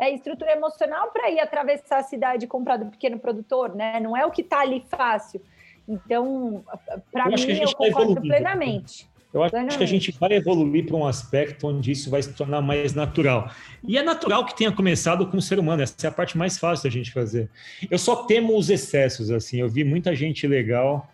é, 0.00 0.10
estrutura 0.14 0.52
emocional 0.52 1.10
para 1.10 1.28
ir 1.28 1.40
atravessar 1.40 1.98
a 1.98 2.02
cidade 2.04 2.44
e 2.44 2.48
comprar 2.48 2.76
do 2.76 2.86
pequeno 2.86 3.18
produtor, 3.18 3.74
né? 3.74 3.98
Não 3.98 4.16
é 4.16 4.24
o 4.24 4.30
que 4.30 4.42
está 4.42 4.60
ali 4.60 4.84
fácil. 4.88 5.40
Então, 5.88 6.64
para 7.10 7.26
mim, 7.26 7.34
eu 7.34 7.66
tá 7.66 7.74
concordo 7.74 8.12
evoluindo. 8.12 8.20
plenamente. 8.20 9.08
Eu 9.32 9.42
acho 9.42 9.50
que 9.50 9.56
a 9.56 9.60
Plenamente. 9.60 9.86
gente 9.86 10.18
vai 10.18 10.32
evoluir 10.32 10.86
para 10.86 10.96
um 10.96 11.06
aspecto 11.06 11.66
onde 11.66 11.92
isso 11.92 12.08
vai 12.08 12.22
se 12.22 12.32
tornar 12.32 12.62
mais 12.62 12.94
natural. 12.94 13.50
E 13.86 13.98
é 13.98 14.02
natural 14.02 14.44
que 14.46 14.56
tenha 14.56 14.72
começado 14.72 15.26
com 15.26 15.36
o 15.36 15.42
ser 15.42 15.58
humano, 15.58 15.82
essa 15.82 16.06
é 16.06 16.08
a 16.08 16.12
parte 16.12 16.38
mais 16.38 16.58
fácil 16.58 16.84
da 16.84 16.90
gente 16.90 17.12
fazer. 17.12 17.50
Eu 17.90 17.98
só 17.98 18.24
temo 18.24 18.56
os 18.56 18.70
excessos, 18.70 19.30
assim. 19.30 19.60
Eu 19.60 19.68
vi 19.68 19.84
muita 19.84 20.14
gente 20.14 20.46
legal, 20.46 21.10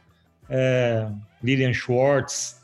é, 0.48 1.08
Lillian 1.44 1.72
Schwartz, 1.72 2.62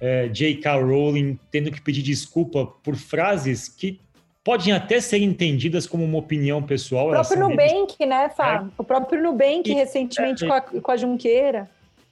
é, 0.00 0.28
J.K. 0.28 0.74
Rowling, 0.76 1.38
tendo 1.50 1.70
que 1.70 1.80
pedir 1.80 2.02
desculpa 2.02 2.66
por 2.66 2.96
frases 2.96 3.68
que 3.68 4.00
podem 4.42 4.72
até 4.72 5.00
ser 5.00 5.18
entendidas 5.18 5.86
como 5.86 6.04
uma 6.04 6.18
opinião 6.18 6.62
pessoal. 6.62 7.08
O 7.08 7.10
próprio 7.10 7.46
deles. 7.48 7.72
Nubank, 7.72 8.06
né, 8.06 8.28
Fá? 8.30 8.68
O 8.76 8.82
próprio 8.82 9.22
Nubank, 9.22 9.70
E- 9.70 9.74
recentemente, 9.74 10.44
é, 10.44 10.48
com, 10.48 10.54
a, 10.54 10.60
com 10.60 10.90
a 10.90 10.96
Junqueira. 10.96 11.70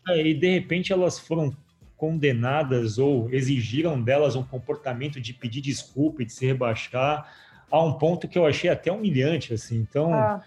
É, 0.08 0.24
e 0.24 0.34
de 0.34 0.52
repente 0.52 0.92
elas 0.92 1.18
foram 1.18 1.52
condenadas 1.96 2.98
ou 2.98 3.28
exigiram 3.32 4.00
delas 4.00 4.34
um 4.36 4.42
comportamento 4.42 5.20
de 5.20 5.34
pedir 5.34 5.60
desculpa 5.60 6.22
e 6.22 6.24
de 6.24 6.32
se 6.32 6.46
rebaixar 6.46 7.28
a 7.70 7.82
um 7.84 7.92
ponto 7.94 8.26
que 8.26 8.38
eu 8.38 8.46
achei 8.46 8.70
até 8.70 8.90
humilhante 8.90 9.52
assim. 9.52 9.76
Então, 9.76 10.12
Ah, 10.14 10.40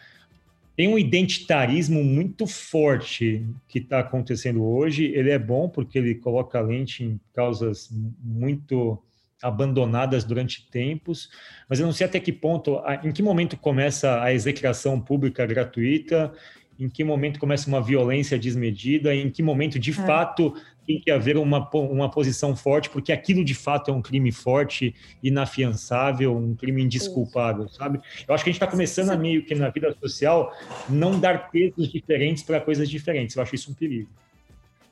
tem 0.76 0.88
um 0.88 0.98
identitarismo 0.98 2.04
muito 2.04 2.48
forte 2.48 3.46
que 3.68 3.80
está 3.80 4.00
acontecendo 4.00 4.64
hoje. 4.64 5.06
Ele 5.06 5.30
é 5.30 5.38
bom 5.38 5.70
porque 5.70 5.98
ele 5.98 6.16
coloca 6.16 6.58
a 6.58 6.62
lente 6.62 7.04
em 7.04 7.20
causas 7.34 7.90
muito 8.24 9.02
abandonadas 9.42 10.24
durante 10.24 10.66
tempos, 10.70 11.30
mas 11.68 11.78
eu 11.80 11.86
não 11.86 11.92
sei 11.92 12.08
até 12.08 12.18
que 12.18 12.32
ponto, 12.32 12.82
em 13.04 13.12
que 13.12 13.22
momento 13.22 13.58
começa 13.58 14.22
a 14.24 14.34
execração 14.34 15.00
pública 15.02 15.46
gratuita, 15.46 16.34
em 16.80 16.88
que 16.90 17.04
momento 17.04 17.40
começa 17.40 17.68
uma 17.68 17.82
violência 17.82 18.40
desmedida, 18.40 19.14
em 19.14 19.30
que 19.30 19.44
momento 19.44 19.78
de 19.78 19.92
fato 19.92 20.56
tem 20.86 21.00
que 21.00 21.10
haver 21.12 21.38
uma, 21.38 21.70
uma 21.74 22.10
posição 22.10 22.56
forte, 22.56 22.90
porque 22.90 23.12
aquilo 23.12 23.44
de 23.44 23.54
fato 23.54 23.90
é 23.90 23.94
um 23.94 24.02
crime 24.02 24.32
forte, 24.32 24.94
inafiançável, 25.22 26.36
um 26.36 26.56
crime 26.56 26.84
indesculpável, 26.84 27.68
sabe? 27.70 28.00
Eu 28.28 28.34
acho 28.34 28.44
que 28.44 28.50
a 28.50 28.54
gente 28.54 28.62
está 28.62 28.68
começando 28.68 29.10
a 29.10 29.16
meio 29.16 29.46
que 29.46 29.56
na 29.56 29.70
vida 29.70 29.96
social 30.00 30.56
não 30.90 31.20
dar 31.20 31.50
pesos 31.50 31.92
diferentes 31.92 32.44
para 32.44 32.60
coisas 32.60 32.90
diferentes. 32.90 33.36
Eu 33.36 33.44
acho 33.44 33.56
isso 33.56 33.72
um 33.72 33.74
perigo. 33.74 34.10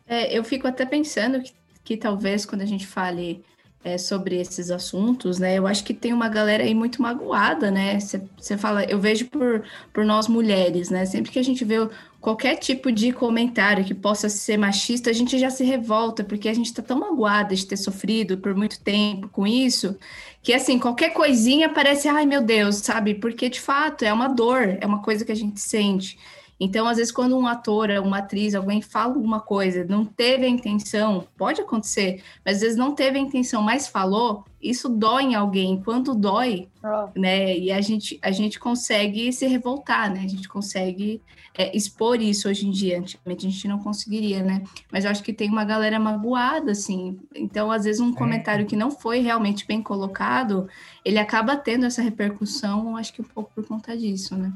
É, 0.07 0.37
eu 0.37 0.43
fico 0.43 0.67
até 0.67 0.85
pensando 0.85 1.41
que, 1.41 1.53
que 1.83 1.97
talvez 1.97 2.45
quando 2.45 2.61
a 2.61 2.65
gente 2.65 2.85
fale 2.87 3.43
é, 3.83 3.97
sobre 3.97 4.39
esses 4.39 4.69
assuntos, 4.69 5.39
né, 5.39 5.57
eu 5.57 5.65
acho 5.65 5.83
que 5.83 5.93
tem 5.93 6.13
uma 6.13 6.29
galera 6.29 6.63
aí 6.63 6.73
muito 6.73 7.01
magoada, 7.01 7.71
né? 7.71 7.99
Você 7.99 8.57
fala, 8.57 8.83
eu 8.85 8.99
vejo 8.99 9.25
por, 9.27 9.63
por 9.91 10.05
nós 10.05 10.27
mulheres, 10.27 10.89
né? 10.89 11.05
Sempre 11.05 11.31
que 11.31 11.39
a 11.39 11.43
gente 11.43 11.65
vê 11.65 11.77
qualquer 12.22 12.55
tipo 12.57 12.91
de 12.91 13.11
comentário 13.11 13.84
que 13.84 13.95
possa 13.95 14.30
ser 14.30 14.55
machista, 14.55 15.09
a 15.09 15.13
gente 15.13 15.39
já 15.39 15.49
se 15.49 15.63
revolta, 15.63 16.24
porque 16.24 16.47
a 16.47 16.53
gente 16.53 16.67
está 16.67 16.82
tão 16.84 16.99
magoada 16.99 17.55
de 17.55 17.65
ter 17.65 17.78
sofrido 17.78 18.38
por 18.38 18.55
muito 18.55 18.80
tempo 18.80 19.28
com 19.28 19.47
isso, 19.47 19.97
que 20.43 20.53
assim, 20.53 20.78
qualquer 20.78 21.09
coisinha 21.09 21.67
parece, 21.67 22.07
ai 22.07 22.28
meu 22.28 22.43
Deus, 22.43 22.78
sabe? 22.78 23.15
Porque 23.15 23.49
de 23.49 23.59
fato 23.59 24.05
é 24.05 24.13
uma 24.13 24.28
dor, 24.28 24.78
é 24.80 24.86
uma 24.86 25.01
coisa 25.01 25.26
que 25.26 25.32
a 25.32 25.36
gente 25.36 25.59
sente. 25.59 26.17
Então, 26.63 26.88
às 26.88 26.97
vezes, 26.97 27.11
quando 27.11 27.36
um 27.36 27.47
ator, 27.47 27.89
uma 28.03 28.19
atriz, 28.19 28.53
alguém 28.53 28.84
fala 28.84 29.15
alguma 29.15 29.39
coisa, 29.39 29.84
não 29.84 30.05
teve 30.05 30.45
a 30.45 30.47
intenção, 30.47 31.26
pode 31.36 31.59
acontecer, 31.59 32.22
mas 32.45 32.57
às 32.57 32.61
vezes 32.61 32.78
não 32.78 32.93
teve 32.93 33.17
a 33.17 33.22
intenção, 33.22 33.63
mas 33.63 33.88
falou, 33.88 34.45
isso 34.61 34.88
dói 34.88 35.24
em 35.24 35.34
alguém. 35.34 35.82
Quando 35.84 36.13
dói, 36.13 36.67
Ó, 36.84 37.09
né? 37.15 37.57
E 37.57 37.72
a 37.72 37.82
gente, 37.82 38.19
a 38.22 38.30
gente 38.30 38.59
consegue 38.59 39.34
se 39.34 39.47
revoltar, 39.47 40.13
né? 40.13 40.22
A 40.24 40.28
gente 40.28 40.47
consegue 40.47 41.19
é, 41.58 41.76
expor 41.76 42.22
isso 42.22 42.47
hoje 42.49 42.68
em 42.68 42.72
dia. 42.72 42.99
Antigamente 42.99 43.45
a 43.45 43.49
gente 43.49 43.68
não 43.68 43.80
conseguiria, 43.80 44.41
né? 44.43 44.64
Mas 44.91 45.04
eu 45.06 45.12
acho 45.12 45.24
que 45.24 45.34
tem 45.34 45.49
uma 45.49 45.66
galera 45.66 45.99
magoada, 45.99 46.72
assim. 46.72 47.20
Então, 47.36 47.72
às 47.72 47.84
vezes, 47.84 47.99
um 48.02 48.14
comentário 48.14 48.66
que 48.66 48.76
não 48.76 48.89
foi 48.91 49.20
realmente 49.20 49.66
bem 49.68 49.82
colocado, 49.82 50.68
ele 51.04 51.20
acaba 51.20 51.56
tendo 51.58 51.86
essa 51.86 52.02
repercussão, 52.02 52.95
acho 52.97 53.14
que 53.14 53.22
um 53.22 53.26
pouco 53.26 53.52
por 53.54 53.66
conta 53.68 53.95
disso, 53.97 54.36
né? 54.38 54.52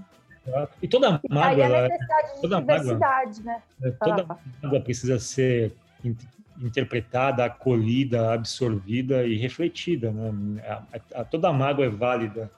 E 0.82 0.88
toda 0.88 1.10
Aí 1.16 1.20
mágoa, 1.30 1.66
a 1.66 1.68
ela- 1.68 1.82
necessidade 1.90 2.36
de 2.36 2.42
toda 2.42 2.62
mágoa. 2.62 2.78
diversidade, 2.78 3.44
né? 3.44 3.62
toda 4.00 4.40
mágoa 4.64 4.80
precisa 4.82 5.20
ser 5.20 5.76
in- 6.04 6.16
interpretada, 6.62 7.44
acolhida, 7.46 8.32
absorvida 8.34 9.26
e 9.26 9.36
refletida, 9.38 10.12
né? 10.12 10.62
A, 10.70 11.22
a- 11.22 11.26
toda 11.26 11.52
mágoa 11.52 11.86
é 11.86 11.90
válida. 11.90 12.50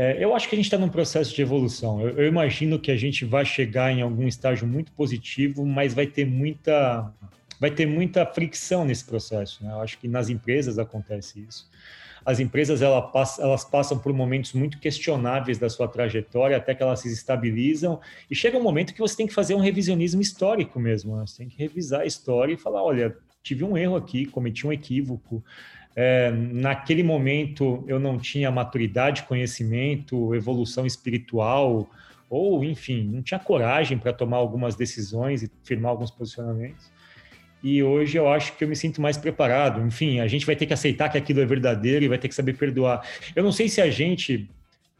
É, 0.00 0.22
eu 0.22 0.32
acho 0.32 0.48
que 0.48 0.54
a 0.54 0.56
gente 0.56 0.66
está 0.66 0.78
num 0.78 0.88
processo 0.88 1.34
de 1.34 1.42
evolução. 1.42 2.00
Eu, 2.00 2.10
eu 2.10 2.28
imagino 2.28 2.78
que 2.78 2.88
a 2.92 2.96
gente 2.96 3.24
vai 3.24 3.44
chegar 3.44 3.90
em 3.90 4.00
algum 4.00 4.28
estágio 4.28 4.64
muito 4.64 4.92
positivo, 4.92 5.66
mas 5.66 5.92
vai 5.92 6.06
ter 6.06 6.24
muita, 6.24 7.12
vai 7.58 7.68
ter 7.68 7.84
muita 7.84 8.24
fricção 8.24 8.84
nesse 8.84 9.04
processo. 9.04 9.64
Né? 9.64 9.72
Eu 9.72 9.80
acho 9.80 9.98
que 9.98 10.06
nas 10.06 10.28
empresas 10.28 10.78
acontece 10.78 11.40
isso. 11.40 11.68
As 12.24 12.38
empresas 12.38 12.80
ela 12.80 13.02
pass- 13.02 13.40
elas 13.40 13.64
passam 13.64 13.98
por 13.98 14.12
momentos 14.12 14.52
muito 14.52 14.78
questionáveis 14.78 15.58
da 15.58 15.68
sua 15.68 15.88
trajetória 15.88 16.56
até 16.56 16.76
que 16.76 16.82
elas 16.82 17.00
se 17.00 17.12
estabilizam 17.12 18.00
e 18.30 18.36
chega 18.36 18.56
um 18.56 18.62
momento 18.62 18.94
que 18.94 19.00
você 19.00 19.16
tem 19.16 19.26
que 19.26 19.34
fazer 19.34 19.56
um 19.56 19.60
revisionismo 19.60 20.20
histórico 20.20 20.78
mesmo. 20.78 21.16
Né? 21.16 21.26
Você 21.26 21.38
tem 21.38 21.48
que 21.48 21.58
revisar 21.58 22.02
a 22.02 22.06
história 22.06 22.52
e 22.52 22.56
falar: 22.56 22.84
olha, 22.84 23.16
tive 23.42 23.64
um 23.64 23.76
erro 23.76 23.96
aqui, 23.96 24.26
cometi 24.26 24.64
um 24.64 24.72
equívoco. 24.72 25.42
É, 26.00 26.30
naquele 26.30 27.02
momento 27.02 27.84
eu 27.88 27.98
não 27.98 28.20
tinha 28.20 28.52
maturidade, 28.52 29.24
conhecimento, 29.24 30.32
evolução 30.32 30.86
espiritual, 30.86 31.90
ou 32.30 32.62
enfim, 32.62 33.02
não 33.02 33.20
tinha 33.20 33.40
coragem 33.40 33.98
para 33.98 34.12
tomar 34.12 34.36
algumas 34.36 34.76
decisões 34.76 35.42
e 35.42 35.50
firmar 35.64 35.90
alguns 35.90 36.12
posicionamentos. 36.12 36.88
E 37.64 37.82
hoje 37.82 38.16
eu 38.16 38.28
acho 38.28 38.56
que 38.56 38.62
eu 38.62 38.68
me 38.68 38.76
sinto 38.76 39.02
mais 39.02 39.16
preparado. 39.16 39.84
Enfim, 39.84 40.20
a 40.20 40.28
gente 40.28 40.46
vai 40.46 40.54
ter 40.54 40.66
que 40.66 40.72
aceitar 40.72 41.08
que 41.08 41.18
aquilo 41.18 41.40
é 41.40 41.44
verdadeiro 41.44 42.04
e 42.04 42.08
vai 42.08 42.16
ter 42.16 42.28
que 42.28 42.34
saber 42.36 42.56
perdoar. 42.56 43.04
Eu 43.34 43.42
não 43.42 43.50
sei 43.50 43.68
se 43.68 43.80
a 43.80 43.90
gente. 43.90 44.48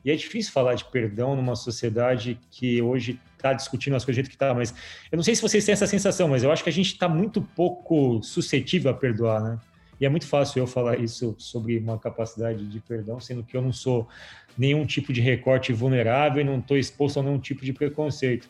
E 0.04 0.10
é 0.10 0.16
difícil 0.16 0.50
falar 0.52 0.74
de 0.74 0.84
perdão 0.86 1.36
numa 1.36 1.54
sociedade 1.54 2.40
que 2.50 2.82
hoje 2.82 3.20
está 3.36 3.52
discutindo 3.52 3.94
as 3.94 4.04
coisas 4.04 4.16
do 4.16 4.26
jeito 4.26 4.30
que 4.30 4.34
está, 4.34 4.52
mas 4.52 4.74
eu 5.12 5.16
não 5.16 5.22
sei 5.22 5.36
se 5.36 5.42
vocês 5.42 5.64
têm 5.64 5.74
essa 5.74 5.86
sensação, 5.86 6.26
mas 6.26 6.42
eu 6.42 6.50
acho 6.50 6.64
que 6.64 6.70
a 6.70 6.72
gente 6.72 6.92
está 6.92 7.08
muito 7.08 7.40
pouco 7.40 8.20
suscetível 8.20 8.90
a 8.90 8.94
perdoar, 8.94 9.40
né? 9.40 9.58
E 10.00 10.06
é 10.06 10.08
muito 10.08 10.26
fácil 10.26 10.60
eu 10.60 10.66
falar 10.66 10.98
isso 10.98 11.34
sobre 11.38 11.78
uma 11.78 11.98
capacidade 11.98 12.64
de 12.66 12.80
perdão, 12.80 13.20
sendo 13.20 13.42
que 13.42 13.56
eu 13.56 13.62
não 13.62 13.72
sou 13.72 14.08
nenhum 14.56 14.84
tipo 14.86 15.12
de 15.12 15.20
recorte 15.20 15.72
vulnerável 15.72 16.40
e 16.40 16.44
não 16.44 16.58
estou 16.58 16.76
exposto 16.76 17.20
a 17.20 17.22
nenhum 17.22 17.38
tipo 17.38 17.64
de 17.64 17.72
preconceito. 17.72 18.48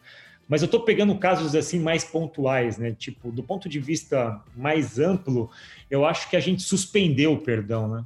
Mas 0.49 0.63
eu 0.63 0.67
estou 0.67 0.81
pegando 0.81 1.15
casos 1.17 1.55
assim 1.55 1.79
mais 1.79 2.05
pontuais, 2.05 2.79
né? 2.79 2.93
Tipo, 2.93 3.31
do 3.31 3.43
ponto 3.43 3.69
de 3.69 3.79
vista 3.79 4.41
mais 4.57 4.99
amplo, 4.99 5.51
eu 5.91 6.07
acho 6.07 6.31
que 6.31 6.37
a 6.37 6.41
gente 6.41 6.63
suspendeu 6.63 7.35
o 7.35 7.39
perdão, 7.39 7.89
né? 7.89 8.05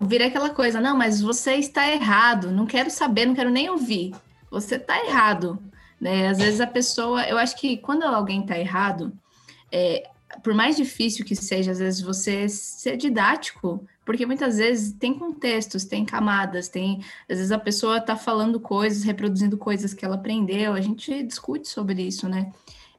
Vira 0.00 0.26
aquela 0.26 0.50
coisa, 0.50 0.80
não, 0.80 0.96
mas 0.96 1.20
você 1.20 1.54
está 1.54 1.88
errado, 1.88 2.50
não 2.50 2.66
quero 2.66 2.90
saber, 2.90 3.26
não 3.26 3.34
quero 3.34 3.50
nem 3.50 3.70
ouvir. 3.70 4.12
Você 4.50 4.74
está 4.74 4.98
errado, 5.06 5.58
né? 6.00 6.28
Às 6.28 6.38
vezes 6.38 6.60
a 6.60 6.66
pessoa, 6.66 7.22
eu 7.28 7.38
acho 7.38 7.54
que 7.56 7.76
quando 7.76 8.02
alguém 8.02 8.40
está 8.40 8.58
errado, 8.58 9.12
é, 9.70 10.09
por 10.42 10.54
mais 10.54 10.76
difícil 10.76 11.24
que 11.24 11.34
seja, 11.34 11.72
às 11.72 11.78
vezes 11.78 12.00
você 12.00 12.48
ser 12.48 12.96
didático, 12.96 13.86
porque 14.04 14.24
muitas 14.24 14.56
vezes 14.58 14.92
tem 14.92 15.14
contextos, 15.14 15.84
tem 15.84 16.04
camadas, 16.04 16.68
tem, 16.68 17.00
às 17.28 17.36
vezes 17.36 17.52
a 17.52 17.58
pessoa 17.58 17.98
está 17.98 18.16
falando 18.16 18.58
coisas, 18.60 19.02
reproduzindo 19.02 19.58
coisas 19.58 19.92
que 19.92 20.04
ela 20.04 20.16
aprendeu, 20.16 20.72
a 20.72 20.80
gente 20.80 21.22
discute 21.22 21.68
sobre 21.68 22.02
isso, 22.02 22.28
né? 22.28 22.52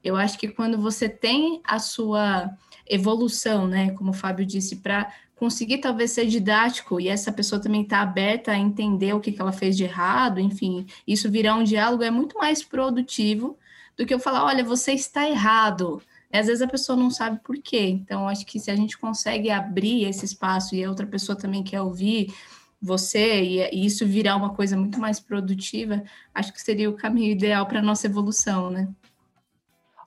Eu 0.04 0.16
acho 0.16 0.38
que 0.38 0.48
quando 0.48 0.78
você 0.78 1.08
tem 1.08 1.62
a 1.64 1.80
sua 1.80 2.50
evolução, 2.88 3.68
né, 3.68 3.92
como 3.92 4.12
o 4.12 4.14
Fábio 4.14 4.46
disse, 4.46 4.78
para 4.78 5.12
conseguir 5.36 5.80
talvez 5.80 6.12
ser 6.12 6.28
didático 6.28 7.00
e 7.00 7.08
essa 7.08 7.32
pessoa 7.32 7.62
também 7.62 7.82
está 7.82 8.02
aberta 8.02 8.52
a 8.52 8.58
entender 8.58 9.14
o 9.14 9.20
que, 9.20 9.32
que 9.32 9.42
ela 9.42 9.52
fez 9.52 9.76
de 9.76 9.84
errado, 9.84 10.40
enfim, 10.40 10.86
isso 11.08 11.32
virar 11.32 11.56
um 11.56 11.64
diálogo 11.64 12.04
é 12.04 12.12
muito 12.12 12.38
mais 12.38 12.64
produtivo 12.64 13.58
do 13.98 14.06
que 14.06 14.14
eu 14.14 14.20
falar, 14.20 14.46
olha, 14.46 14.64
você 14.64 14.94
está 14.94 15.28
errado. 15.28 16.02
Às 16.34 16.48
vezes 16.48 16.62
a 16.62 16.68
pessoa 16.68 16.98
não 16.98 17.10
sabe 17.10 17.40
por 17.44 17.58
quê. 17.58 17.88
Então, 17.90 18.28
acho 18.28 18.46
que 18.46 18.60
se 18.60 18.72
a 18.72 18.76
gente 18.76 18.98
consegue 18.98 19.50
abrir 19.50 20.06
esse 20.06 20.26
espaço 20.26 20.76
e 20.76 20.84
a 20.84 20.90
outra 20.90 21.06
pessoa 21.06 21.38
também 21.38 21.64
quer 21.64 21.82
ouvir 21.82 22.34
você 22.82 23.42
e, 23.42 23.86
isso 23.86 24.06
virar 24.08 24.36
uma 24.36 24.56
coisa 24.56 24.76
muito 24.76 25.00
mais 25.00 25.20
produtiva, 25.20 26.04
acho 26.34 26.52
que 26.52 26.62
seria 26.62 26.90
o 26.90 26.96
caminho 26.96 27.32
ideal 27.32 27.66
para 27.66 27.80
a 27.80 27.84
nossa 27.84 28.08
evolução, 28.08 28.70
né? 28.72 28.90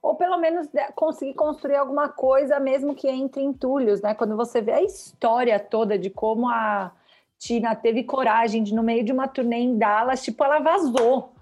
Ou 0.02 0.16
pelo 0.16 0.36
menos 0.38 0.66
de- 0.66 0.92
conseguir 0.94 1.34
construir 1.34 1.76
alguma 1.76 2.08
coisa, 2.08 2.58
mesmo 2.58 2.94
que 2.94 3.08
entre 3.08 3.42
entulhos, 3.42 4.02
né? 4.02 4.12
Quando 4.14 4.36
você 4.36 4.60
vê 4.60 4.72
a 4.72 4.82
história 4.82 5.58
toda 5.58 5.98
de 5.98 6.10
como 6.10 6.48
a 6.48 6.92
Tina 7.38 7.74
teve 7.74 8.04
coragem 8.04 8.62
de, 8.62 8.74
no 8.74 8.82
meio 8.82 9.04
de 9.04 9.12
uma 9.12 9.28
turnê 9.28 9.56
em 9.56 9.78
Dallas, 9.78 10.22
tipo, 10.22 10.42
ela 10.44 10.58
vazou. 10.58 11.33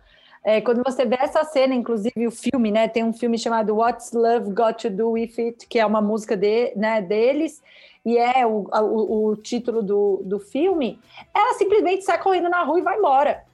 É, 0.44 0.60
quando 0.60 0.82
você 0.84 1.04
vê 1.04 1.16
essa 1.20 1.44
cena, 1.44 1.74
inclusive 1.74 2.26
o 2.26 2.30
filme, 2.30 2.70
né? 2.70 2.88
Tem 2.88 3.04
um 3.04 3.12
filme 3.12 3.38
chamado 3.38 3.76
What's 3.76 4.12
Love 4.12 4.50
Got 4.52 4.82
to 4.82 4.90
Do 4.90 5.10
With 5.10 5.34
It, 5.38 5.66
que 5.68 5.78
é 5.78 5.86
uma 5.86 6.00
música 6.00 6.36
de, 6.36 6.72
né, 6.74 7.00
deles, 7.00 7.62
e 8.04 8.18
é 8.18 8.44
o, 8.44 8.66
o, 8.72 9.28
o 9.28 9.36
título 9.36 9.82
do, 9.82 10.20
do 10.24 10.40
filme. 10.40 11.00
Ela 11.32 11.54
simplesmente 11.54 12.04
sai 12.04 12.20
correndo 12.20 12.48
na 12.48 12.64
rua 12.64 12.80
e 12.80 12.82
vai 12.82 12.98
embora. 12.98 13.44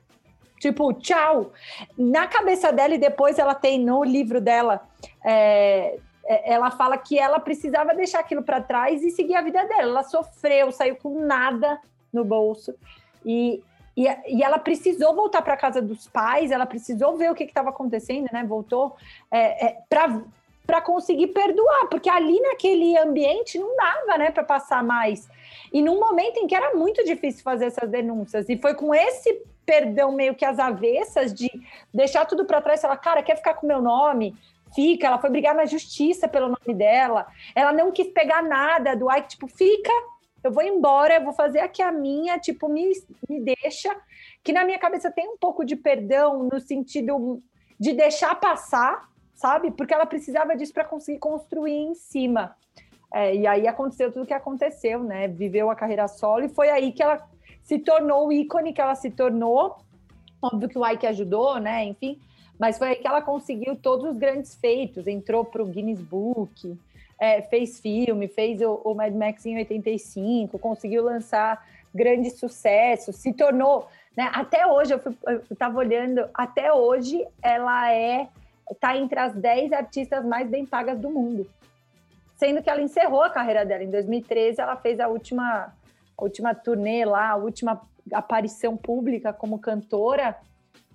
Tipo, 0.58 0.92
tchau. 0.94 1.52
Na 1.96 2.26
cabeça 2.26 2.72
dela, 2.72 2.94
e 2.94 2.98
depois 2.98 3.38
ela 3.38 3.54
tem 3.54 3.78
no 3.78 4.02
livro 4.02 4.40
dela, 4.40 4.80
é, 5.24 5.98
é, 6.24 6.52
ela 6.52 6.70
fala 6.70 6.98
que 6.98 7.18
ela 7.18 7.38
precisava 7.38 7.94
deixar 7.94 8.20
aquilo 8.20 8.42
para 8.42 8.60
trás 8.60 9.02
e 9.02 9.10
seguir 9.10 9.34
a 9.34 9.42
vida 9.42 9.64
dela. 9.64 9.82
Ela 9.82 10.02
sofreu, 10.02 10.72
saiu 10.72 10.96
com 10.96 11.20
nada 11.20 11.78
no 12.12 12.24
bolso. 12.24 12.74
E, 13.24 13.62
e, 13.98 14.36
e 14.36 14.44
ela 14.44 14.60
precisou 14.60 15.12
voltar 15.12 15.42
para 15.42 15.56
casa 15.56 15.82
dos 15.82 16.06
pais, 16.06 16.52
ela 16.52 16.64
precisou 16.64 17.16
ver 17.16 17.32
o 17.32 17.34
que 17.34 17.42
estava 17.42 17.70
acontecendo, 17.70 18.28
né? 18.32 18.44
Voltou 18.44 18.94
é, 19.28 19.66
é, 19.66 19.76
para 19.88 20.80
conseguir 20.80 21.26
perdoar, 21.28 21.88
porque 21.88 22.08
ali 22.08 22.40
naquele 22.40 22.96
ambiente 22.96 23.58
não 23.58 23.74
dava, 23.74 24.16
né, 24.16 24.30
para 24.30 24.44
passar 24.44 24.84
mais. 24.84 25.28
E 25.72 25.82
num 25.82 25.98
momento 25.98 26.36
em 26.36 26.46
que 26.46 26.54
era 26.54 26.76
muito 26.76 27.04
difícil 27.04 27.42
fazer 27.42 27.64
essas 27.64 27.90
denúncias, 27.90 28.48
e 28.48 28.56
foi 28.56 28.72
com 28.74 28.94
esse 28.94 29.42
perdão 29.66 30.12
meio 30.12 30.36
que 30.36 30.44
às 30.44 30.60
avessas 30.60 31.34
de 31.34 31.50
deixar 31.92 32.24
tudo 32.24 32.44
para 32.44 32.60
trás, 32.60 32.80
falar, 32.80 32.98
cara, 32.98 33.20
quer 33.20 33.36
ficar 33.36 33.54
com 33.54 33.66
meu 33.66 33.82
nome? 33.82 34.36
Fica. 34.76 35.08
Ela 35.08 35.18
foi 35.18 35.30
brigar 35.30 35.56
na 35.56 35.66
justiça 35.66 36.28
pelo 36.28 36.46
nome 36.46 36.78
dela. 36.78 37.26
Ela 37.52 37.72
não 37.72 37.90
quis 37.90 38.06
pegar 38.08 38.42
nada 38.42 38.94
do 38.94 39.10
Ike, 39.10 39.30
tipo, 39.30 39.48
fica, 39.48 39.92
eu 40.42 40.52
vou 40.52 40.62
embora, 40.62 41.14
eu 41.14 41.24
vou 41.24 41.32
fazer 41.32 41.60
aqui 41.60 41.82
a 41.82 41.90
minha, 41.90 42.38
tipo, 42.38 42.68
me, 42.68 42.92
me 43.28 43.40
deixa. 43.40 43.94
Que 44.42 44.52
na 44.52 44.64
minha 44.64 44.78
cabeça 44.78 45.10
tem 45.10 45.28
um 45.28 45.36
pouco 45.36 45.64
de 45.64 45.76
perdão 45.76 46.48
no 46.50 46.60
sentido 46.60 47.42
de 47.78 47.92
deixar 47.92 48.34
passar, 48.36 49.08
sabe? 49.34 49.70
Porque 49.70 49.94
ela 49.94 50.06
precisava 50.06 50.56
disso 50.56 50.72
para 50.72 50.84
conseguir 50.84 51.18
construir 51.18 51.72
em 51.72 51.94
cima. 51.94 52.56
É, 53.12 53.34
e 53.34 53.46
aí 53.46 53.66
aconteceu 53.66 54.12
tudo 54.12 54.24
o 54.24 54.26
que 54.26 54.34
aconteceu, 54.34 55.02
né? 55.02 55.28
Viveu 55.28 55.70
a 55.70 55.76
carreira 55.76 56.06
solo 56.08 56.44
e 56.44 56.48
foi 56.48 56.70
aí 56.70 56.92
que 56.92 57.02
ela 57.02 57.26
se 57.62 57.78
tornou 57.78 58.28
o 58.28 58.32
ícone 58.32 58.72
que 58.72 58.80
ela 58.80 58.94
se 58.94 59.10
tornou. 59.10 59.76
Óbvio 60.40 60.68
que 60.68 60.78
o 60.78 60.86
Ike 60.86 61.06
ajudou, 61.06 61.58
né? 61.58 61.84
Enfim, 61.84 62.20
mas 62.58 62.78
foi 62.78 62.88
aí 62.88 62.96
que 62.96 63.06
ela 63.06 63.22
conseguiu 63.22 63.76
todos 63.76 64.10
os 64.10 64.16
grandes 64.16 64.54
feitos, 64.54 65.06
entrou 65.06 65.44
para 65.44 65.62
o 65.62 65.66
Guinness 65.66 66.00
Book, 66.00 66.78
é, 67.18 67.42
fez 67.42 67.80
filme, 67.80 68.28
fez 68.28 68.60
o, 68.60 68.80
o 68.84 68.94
Mad 68.94 69.14
Max 69.14 69.44
em 69.44 69.56
85, 69.56 70.58
conseguiu 70.58 71.02
lançar 71.02 71.66
grande 71.94 72.30
sucesso, 72.30 73.12
se 73.12 73.32
tornou, 73.32 73.88
né? 74.16 74.30
Até 74.32 74.66
hoje 74.66 74.92
eu 74.92 75.00
estava 75.50 75.78
olhando, 75.78 76.28
até 76.34 76.72
hoje 76.72 77.26
ela 77.42 77.92
é 77.92 78.28
tá 78.80 78.96
entre 78.96 79.18
as 79.18 79.34
10 79.34 79.72
artistas 79.72 80.24
mais 80.24 80.48
bem 80.48 80.66
pagas 80.66 80.98
do 80.98 81.08
mundo. 81.08 81.48
Sendo 82.36 82.62
que 82.62 82.68
ela 82.68 82.82
encerrou 82.82 83.22
a 83.22 83.30
carreira 83.30 83.64
dela 83.64 83.82
em 83.82 83.90
2013, 83.90 84.60
ela 84.60 84.76
fez 84.76 85.00
a 85.00 85.08
última 85.08 85.72
a 86.16 86.24
última 86.24 86.54
turnê 86.54 87.04
lá, 87.04 87.30
a 87.30 87.36
última 87.36 87.80
aparição 88.12 88.76
pública 88.76 89.32
como 89.32 89.58
cantora 89.58 90.36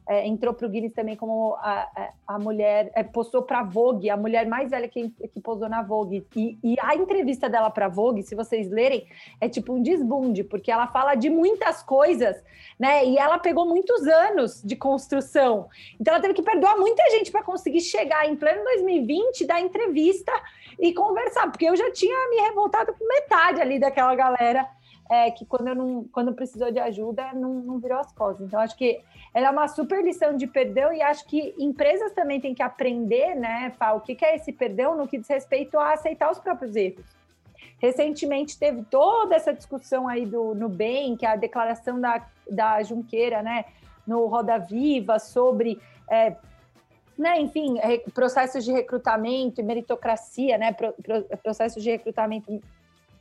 é, 0.08 0.28
entrou 0.28 0.54
para 0.54 0.68
o 0.68 0.70
Guinness 0.70 0.94
também 0.94 1.16
como 1.16 1.56
a, 1.56 1.90
a, 2.28 2.36
a 2.36 2.40
mulher, 2.40 2.92
é, 2.94 3.04
postou 3.04 3.42
para 3.42 3.64
Vogue, 3.64 4.10
a 4.10 4.18
mulher 4.18 4.48
mais 4.48 4.70
velha 4.72 4.88
que, 4.88 5.10
que 5.10 5.40
posou 5.40 5.70
na 5.70 5.82
Vogue. 5.82 6.26
E, 6.36 6.58
e 6.64 6.76
a 6.82 6.96
entrevista 6.96 7.50
dela 7.50 7.70
para 7.70 7.88
Vogue, 7.88 8.24
se 8.24 8.36
vocês 8.36 8.70
lerem, 8.70 9.08
é 9.40 9.48
tipo 9.48 9.74
um 9.74 9.82
desbunde, 9.82 10.44
porque 10.44 10.72
ela 10.72 10.88
fala 10.88 11.16
de 11.16 11.30
muitas 11.30 11.82
coisas, 11.84 12.44
né? 12.78 13.06
E 13.06 13.18
ela 13.18 13.40
pegou 13.40 13.66
muitos 13.66 14.06
anos 14.08 14.62
de 14.64 14.76
construção. 14.76 15.70
Então 16.00 16.14
ela 16.14 16.22
teve 16.22 16.34
que 16.34 16.42
perdoar 16.44 16.78
muita 16.78 17.10
gente 17.12 17.32
para 17.32 17.44
conseguir 17.44 17.82
chegar 17.82 18.28
em 18.28 18.36
pleno 18.36 18.64
2020, 18.64 19.46
dar 19.46 19.62
entrevista 19.62 20.32
e 20.80 20.94
conversar, 20.94 21.50
porque 21.50 21.66
eu 21.66 21.76
já 21.76 21.92
tinha 21.92 22.30
me 22.30 22.38
revoltado 22.42 22.94
com 22.94 23.08
metade 23.08 23.62
ali 23.62 23.80
daquela 23.80 24.16
galera. 24.16 24.68
É, 25.16 25.30
que 25.30 25.46
quando, 25.46 25.68
eu 25.68 25.76
não, 25.76 26.06
quando 26.06 26.34
precisou 26.34 26.72
de 26.72 26.80
ajuda, 26.80 27.34
não, 27.34 27.54
não 27.54 27.78
virou 27.78 28.00
as 28.00 28.12
costas. 28.14 28.48
Então, 28.48 28.60
acho 28.60 28.76
que 28.76 29.00
ela 29.32 29.50
é 29.50 29.52
uma 29.52 29.68
super 29.68 30.04
lição 30.04 30.36
de 30.36 30.48
perdão 30.48 30.92
e 30.92 31.04
acho 31.04 31.28
que 31.28 31.54
empresas 31.60 32.12
também 32.14 32.42
têm 32.42 32.56
que 32.56 32.64
aprender, 32.64 33.36
né, 33.36 33.72
Fá, 33.78 33.92
o 33.94 34.02
que 34.02 34.18
é 34.26 34.36
esse 34.36 34.52
perdão 34.52 34.98
no 34.98 35.08
que 35.08 35.20
diz 35.20 35.28
respeito 35.28 35.78
a 35.78 35.94
aceitar 35.94 36.32
os 36.32 36.40
próprios 36.40 36.76
erros. 36.76 37.06
Recentemente 37.78 38.58
teve 38.58 38.82
toda 38.86 39.36
essa 39.36 39.54
discussão 39.54 40.08
aí 40.08 40.26
do 40.26 40.56
Nubank, 40.56 41.18
que 41.18 41.28
é 41.28 41.30
a 41.30 41.36
declaração 41.36 42.02
da, 42.02 42.26
da 42.50 42.82
Junqueira, 42.82 43.44
né, 43.44 43.66
no 44.08 44.26
Roda 44.26 44.58
Viva, 44.58 45.20
sobre, 45.20 45.80
é, 46.10 46.36
né, 47.16 47.40
enfim, 47.40 47.76
processos 48.16 48.66
de 48.66 48.72
recrutamento 48.72 49.62
e 49.62 49.64
meritocracia, 49.64 50.58
né, 50.58 50.76
processos 51.44 51.84
de 51.84 51.92
recrutamento 51.92 52.60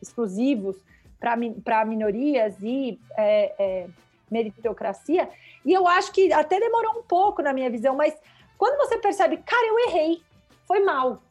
exclusivos 0.00 0.76
para 1.62 1.84
minorias 1.84 2.56
e 2.60 2.98
é, 3.16 3.54
é, 3.56 3.86
meritocracia. 4.28 5.28
E 5.64 5.72
eu 5.72 5.86
acho 5.86 6.10
que 6.10 6.32
até 6.32 6.58
demorou 6.58 6.98
um 6.98 7.02
pouco 7.02 7.40
na 7.40 7.52
minha 7.52 7.70
visão, 7.70 7.94
mas 7.94 8.12
quando 8.58 8.76
você 8.76 8.98
percebe, 8.98 9.36
cara, 9.36 9.66
eu 9.68 9.78
errei, 9.88 10.20
foi 10.66 10.80
mal. 10.80 11.22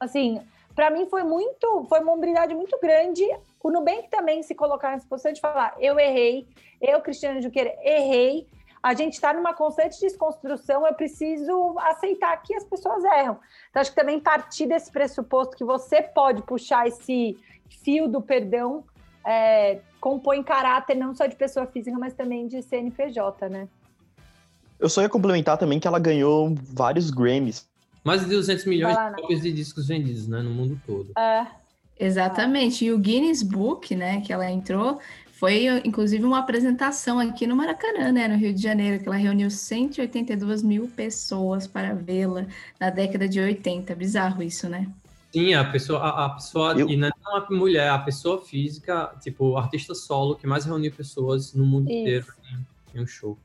Assim, 0.00 0.40
para 0.74 0.90
mim 0.90 1.06
foi 1.06 1.22
muito, 1.22 1.86
foi 1.88 2.00
uma 2.00 2.12
hombridade 2.12 2.54
muito 2.56 2.76
grande. 2.80 3.24
O 3.62 3.70
Nubank 3.70 4.08
também 4.10 4.42
se 4.42 4.54
colocar 4.54 4.90
nessa 4.90 5.06
posição 5.06 5.32
de 5.32 5.40
falar, 5.40 5.76
eu 5.78 5.98
errei, 5.98 6.46
eu, 6.80 7.00
Cristiano 7.00 7.40
Junqueira, 7.40 7.72
errei. 7.82 8.48
A 8.82 8.94
gente 8.94 9.14
está 9.14 9.32
numa 9.32 9.54
constante 9.54 9.98
desconstrução, 10.00 10.86
eu 10.86 10.94
preciso 10.94 11.76
aceitar 11.78 12.36
que 12.42 12.54
as 12.54 12.64
pessoas 12.64 13.02
erram. 13.04 13.38
Então, 13.70 13.80
acho 13.80 13.90
que 13.90 13.96
também 13.96 14.20
partir 14.20 14.66
desse 14.66 14.92
pressuposto 14.92 15.56
que 15.56 15.64
você 15.64 16.02
pode 16.02 16.42
puxar 16.42 16.86
esse 16.86 17.36
fio 17.82 18.06
do 18.06 18.20
perdão 18.20 18.84
é, 19.26 19.80
compõe 20.00 20.42
caráter 20.42 20.94
não 20.94 21.14
só 21.14 21.26
de 21.26 21.34
pessoa 21.34 21.66
física, 21.66 21.98
mas 21.98 22.14
também 22.14 22.46
de 22.46 22.62
CNPJ, 22.62 23.48
né? 23.48 23.68
Eu 24.78 24.88
só 24.88 25.02
ia 25.02 25.08
complementar 25.08 25.58
também 25.58 25.80
que 25.80 25.88
ela 25.88 25.98
ganhou 25.98 26.54
vários 26.62 27.10
Grammys. 27.10 27.66
Mais 28.04 28.20
de 28.20 28.28
200 28.28 28.64
milhões 28.66 28.96
de 28.96 29.20
cópias 29.20 29.42
de 29.42 29.52
discos 29.52 29.88
vendidos, 29.88 30.28
né, 30.28 30.40
no 30.40 30.50
mundo 30.50 30.80
todo. 30.86 31.10
É. 31.18 31.46
Exatamente. 31.98 32.84
E 32.84 32.92
o 32.92 32.98
Guinness 32.98 33.42
Book, 33.42 33.96
né, 33.96 34.20
que 34.20 34.32
ela 34.32 34.48
entrou, 34.50 35.00
foi 35.32 35.66
inclusive 35.84 36.22
uma 36.24 36.38
apresentação 36.38 37.18
aqui 37.18 37.46
no 37.46 37.56
Maracanã, 37.56 38.12
né, 38.12 38.28
no 38.28 38.36
Rio 38.36 38.54
de 38.54 38.62
Janeiro, 38.62 39.02
que 39.02 39.08
ela 39.08 39.16
reuniu 39.16 39.50
182 39.50 40.62
mil 40.62 40.88
pessoas 40.88 41.66
para 41.66 41.94
vê-la 41.94 42.46
na 42.78 42.90
década 42.90 43.26
de 43.28 43.40
80. 43.40 43.94
Bizarro 43.94 44.42
isso, 44.42 44.68
né? 44.68 44.86
Sim, 45.36 45.52
a 45.52 45.70
pessoa, 45.70 45.98
a, 46.00 46.24
a 46.24 46.30
pessoa, 46.30 46.72
Eu- 46.78 46.88
e 46.88 46.96
não 46.96 47.08
é 47.08 47.12
uma 47.28 47.46
mulher, 47.50 47.90
a 47.90 47.98
pessoa 47.98 48.40
física, 48.40 49.14
tipo, 49.20 49.54
artista 49.58 49.94
solo 49.94 50.34
que 50.34 50.46
mais 50.46 50.64
reuniu 50.64 50.90
pessoas 50.90 51.52
no 51.52 51.66
mundo 51.66 51.90
Isso. 51.90 51.98
inteiro 51.98 52.26
em, 52.94 52.98
em 52.98 53.02
um 53.02 53.06
show. 53.06 53.36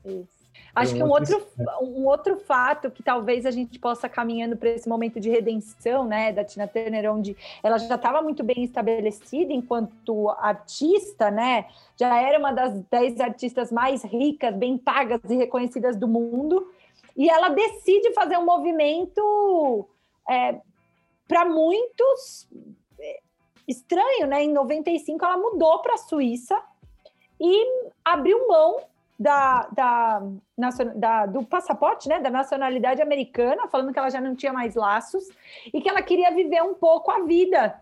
Acho 0.74 0.94
É 0.94 0.96
que 0.96 1.02
um 1.02 1.10
outro 1.10 1.34
outro, 1.34 1.84
um 1.84 2.06
outro 2.06 2.36
fato 2.38 2.90
que 2.90 3.02
talvez 3.02 3.44
a 3.44 3.50
gente 3.50 3.78
possa 3.78 4.08
caminhando 4.08 4.56
para 4.56 4.70
esse 4.70 4.88
momento 4.88 5.20
de 5.20 5.28
redenção, 5.28 6.06
né, 6.06 6.32
da 6.32 6.42
Tina 6.42 6.66
Turner, 6.66 7.12
onde 7.12 7.36
ela 7.62 7.76
já 7.76 7.96
estava 7.96 8.22
muito 8.22 8.42
bem 8.42 8.64
estabelecida 8.64 9.52
enquanto 9.52 10.30
artista, 10.30 11.30
né, 11.30 11.66
já 12.00 12.18
era 12.18 12.38
uma 12.38 12.52
das 12.52 12.72
dez 12.90 13.20
artistas 13.20 13.70
mais 13.70 14.02
ricas, 14.02 14.56
bem 14.56 14.78
pagas 14.78 15.20
e 15.28 15.36
reconhecidas 15.36 15.94
do 15.94 16.08
mundo, 16.08 16.66
e 17.14 17.28
ela 17.28 17.50
decide 17.50 18.14
fazer 18.14 18.38
um 18.38 18.46
movimento 18.46 19.86
para 21.28 21.44
muitos 21.44 22.48
é, 23.00 23.20
estranho, 23.66 24.26
né? 24.26 24.42
Em 24.44 24.52
95 24.52 25.24
ela 25.24 25.36
mudou 25.36 25.80
para 25.80 25.94
a 25.94 25.98
Suíça 25.98 26.60
e 27.40 27.64
abriu 28.04 28.46
mão 28.48 28.78
da, 29.18 29.68
da, 29.72 30.22
da- 30.96 31.26
do 31.26 31.44
passaporte, 31.44 32.08
né, 32.08 32.18
da 32.18 32.30
nacionalidade 32.30 33.00
americana, 33.00 33.68
falando 33.68 33.92
que 33.92 33.98
ela 33.98 34.10
já 34.10 34.20
não 34.20 34.34
tinha 34.34 34.52
mais 34.52 34.74
laços 34.74 35.28
e 35.72 35.80
que 35.80 35.88
ela 35.88 36.02
queria 36.02 36.30
viver 36.32 36.62
um 36.62 36.74
pouco 36.74 37.10
a 37.10 37.20
vida 37.20 37.80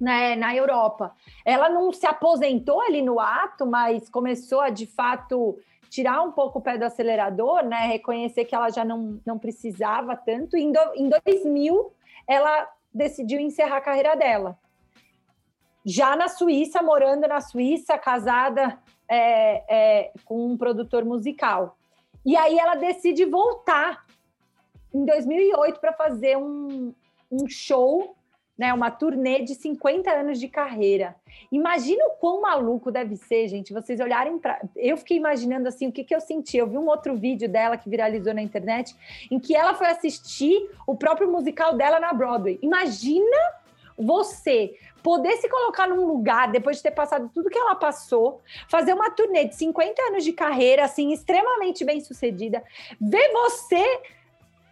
né, 0.00 0.36
na 0.36 0.54
Europa. 0.54 1.14
Ela 1.44 1.68
não 1.68 1.92
se 1.92 2.06
aposentou 2.06 2.80
ali 2.80 3.02
no 3.02 3.18
ato, 3.18 3.66
mas 3.66 4.08
começou 4.08 4.60
a 4.60 4.70
de 4.70 4.86
fato 4.86 5.58
tirar 5.90 6.22
um 6.22 6.32
pouco 6.32 6.58
o 6.58 6.62
pé 6.62 6.78
do 6.78 6.84
acelerador, 6.84 7.64
né, 7.64 7.86
reconhecer 7.86 8.44
que 8.44 8.54
ela 8.54 8.70
já 8.70 8.84
não, 8.84 9.20
não 9.26 9.38
precisava 9.38 10.16
tanto. 10.16 10.56
Em, 10.56 10.70
do- 10.72 10.94
em 10.94 11.08
2000 11.08 11.92
ela 12.26 12.68
decidiu 12.92 13.40
encerrar 13.40 13.78
a 13.78 13.80
carreira 13.80 14.16
dela 14.16 14.58
já 15.84 16.14
na 16.16 16.28
Suíça, 16.28 16.82
morando 16.82 17.26
na 17.26 17.40
Suíça, 17.40 17.98
casada 17.98 18.78
é, 19.08 19.64
é, 19.68 20.12
com 20.24 20.46
um 20.52 20.56
produtor 20.56 21.04
musical. 21.04 21.76
E 22.24 22.36
aí 22.36 22.58
ela 22.58 22.76
decide 22.76 23.24
voltar 23.24 24.06
em 24.94 25.04
2008 25.04 25.80
para 25.80 25.92
fazer 25.92 26.36
um, 26.36 26.94
um 27.30 27.48
show, 27.48 28.16
né, 28.56 28.72
uma 28.72 28.90
turnê 28.90 29.42
de 29.42 29.54
50 29.54 30.10
anos 30.10 30.38
de 30.38 30.48
carreira. 30.48 31.16
Imagina 31.50 32.04
o 32.06 32.10
quão 32.10 32.40
maluco 32.42 32.90
deve 32.90 33.16
ser, 33.16 33.48
gente, 33.48 33.72
vocês 33.72 33.98
olharem 33.98 34.38
para... 34.38 34.60
Eu 34.76 34.96
fiquei 34.96 35.16
imaginando 35.16 35.68
assim, 35.68 35.88
o 35.88 35.92
que, 35.92 36.04
que 36.04 36.14
eu 36.14 36.20
senti. 36.20 36.58
Eu 36.58 36.66
vi 36.66 36.76
um 36.76 36.86
outro 36.86 37.16
vídeo 37.16 37.48
dela 37.48 37.76
que 37.76 37.88
viralizou 37.88 38.34
na 38.34 38.42
internet, 38.42 38.94
em 39.30 39.38
que 39.38 39.56
ela 39.56 39.74
foi 39.74 39.88
assistir 39.88 40.70
o 40.86 40.94
próprio 40.94 41.30
musical 41.30 41.74
dela 41.76 41.98
na 41.98 42.12
Broadway. 42.12 42.58
Imagina 42.62 43.36
você 43.96 44.74
poder 45.02 45.36
se 45.38 45.48
colocar 45.48 45.88
num 45.88 46.06
lugar 46.06 46.50
depois 46.50 46.76
de 46.76 46.82
ter 46.82 46.92
passado 46.92 47.30
tudo 47.34 47.50
que 47.50 47.58
ela 47.58 47.74
passou, 47.74 48.40
fazer 48.68 48.94
uma 48.94 49.10
turnê 49.10 49.44
de 49.44 49.56
50 49.56 50.00
anos 50.02 50.24
de 50.24 50.32
carreira, 50.32 50.84
assim, 50.84 51.12
extremamente 51.12 51.84
bem 51.84 52.00
sucedida, 52.00 52.62
ver 53.00 53.32
você 53.32 54.00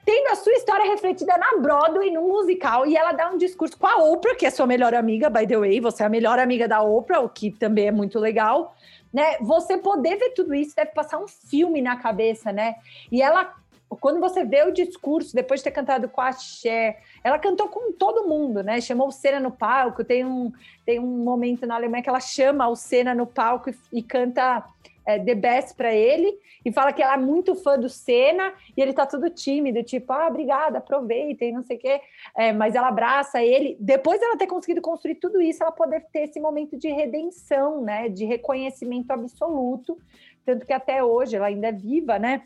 tendo 0.05 0.29
a 0.29 0.37
sua 0.37 0.53
história 0.55 0.91
refletida 0.91 1.37
na 1.37 1.59
Broadway, 1.61 2.11
num 2.11 2.29
musical, 2.29 2.87
e 2.87 2.97
ela 2.97 3.13
dá 3.13 3.31
um 3.31 3.37
discurso 3.37 3.79
com 3.79 3.87
a 3.87 3.97
Oprah, 3.97 4.35
que 4.35 4.47
é 4.47 4.51
sua 4.51 4.67
melhor 4.67 4.95
amiga, 4.95 5.29
by 5.29 5.47
the 5.47 5.57
way, 5.57 5.81
você 5.81 6.03
é 6.03 6.07
a 6.07 6.09
melhor 6.09 6.39
amiga 6.39 6.67
da 6.67 6.83
Oprah, 6.83 7.21
o 7.21 7.29
que 7.29 7.51
também 7.51 7.89
é 7.89 7.93
muito 7.93 8.19
legal, 8.19 8.75
né? 9.13 9.39
Você 9.41 9.77
poder 9.77 10.17
ver 10.17 10.31
tudo 10.31 10.55
isso 10.55 10.75
deve 10.75 10.93
passar 10.93 11.19
um 11.19 11.27
filme 11.27 11.83
na 11.83 11.97
cabeça, 11.97 12.53
né? 12.53 12.77
E 13.11 13.21
ela, 13.21 13.55
quando 14.01 14.21
você 14.21 14.45
vê 14.45 14.63
o 14.63 14.73
discurso, 14.73 15.35
depois 15.35 15.61
de 15.61 15.65
ter 15.65 15.73
cantado 15.73 16.09
com 16.09 16.21
a 16.21 16.33
Cher, 16.33 16.99
ela 17.23 17.39
cantou 17.39 17.69
com 17.69 17.93
todo 17.93 18.29
mundo, 18.29 18.63
né? 18.63 18.81
Chamou 18.81 19.09
o 19.09 19.13
Senna 19.13 19.41
no 19.41 19.51
palco. 19.51 20.05
Tem 20.05 20.25
um, 20.25 20.53
tem 20.87 21.01
um 21.01 21.25
momento 21.25 21.67
na 21.67 21.75
Alemanha 21.75 22.03
que 22.03 22.09
ela 22.09 22.21
chama 22.21 22.69
o 22.69 22.77
Senna 22.77 23.15
no 23.15 23.27
palco 23.27 23.71
e, 23.71 23.75
e 23.93 24.03
canta 24.03 24.65
é, 25.07 25.19
The 25.19 25.35
Best 25.35 25.75
para 25.77 25.95
ele 25.95 26.39
e 26.65 26.73
fala 26.73 26.93
que 26.93 27.03
ela 27.03 27.15
é 27.15 27.17
muito 27.17 27.55
fã 27.55 27.79
do 27.79 27.89
Senna 27.89 28.53
e 28.77 28.81
ele 28.81 28.93
tá 28.93 29.07
tudo 29.07 29.31
tímido, 29.31 29.83
tipo, 29.83 30.13
ah, 30.13 30.27
obrigada, 30.29 30.79
aproveitem, 30.79 31.53
não 31.53 31.63
sei 31.63 31.77
o 31.77 31.81
quê. 31.81 32.01
É, 32.37 32.53
mas 32.53 32.75
ela 32.75 32.89
abraça 32.89 33.43
ele. 33.43 33.77
Depois 33.81 34.21
dela 34.21 34.37
ter 34.37 34.47
conseguido 34.47 34.81
construir 34.81 35.17
tudo 35.17 35.41
isso, 35.41 35.63
ela 35.63 35.73
poder 35.73 36.07
ter 36.13 36.25
esse 36.25 36.39
momento 36.41 36.77
de 36.77 36.89
redenção, 36.89 37.83
né? 37.83 38.09
De 38.09 38.25
reconhecimento 38.25 39.11
absoluto. 39.11 39.99
Tanto 40.45 40.67
que 40.67 40.73
até 40.73 41.03
hoje 41.03 41.37
ela 41.37 41.47
ainda 41.47 41.69
é 41.69 41.73
viva, 41.73 42.19
né? 42.19 42.43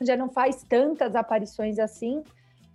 Já 0.00 0.16
não 0.16 0.30
faz 0.30 0.62
tantas 0.62 1.14
aparições 1.14 1.78
assim 1.78 2.22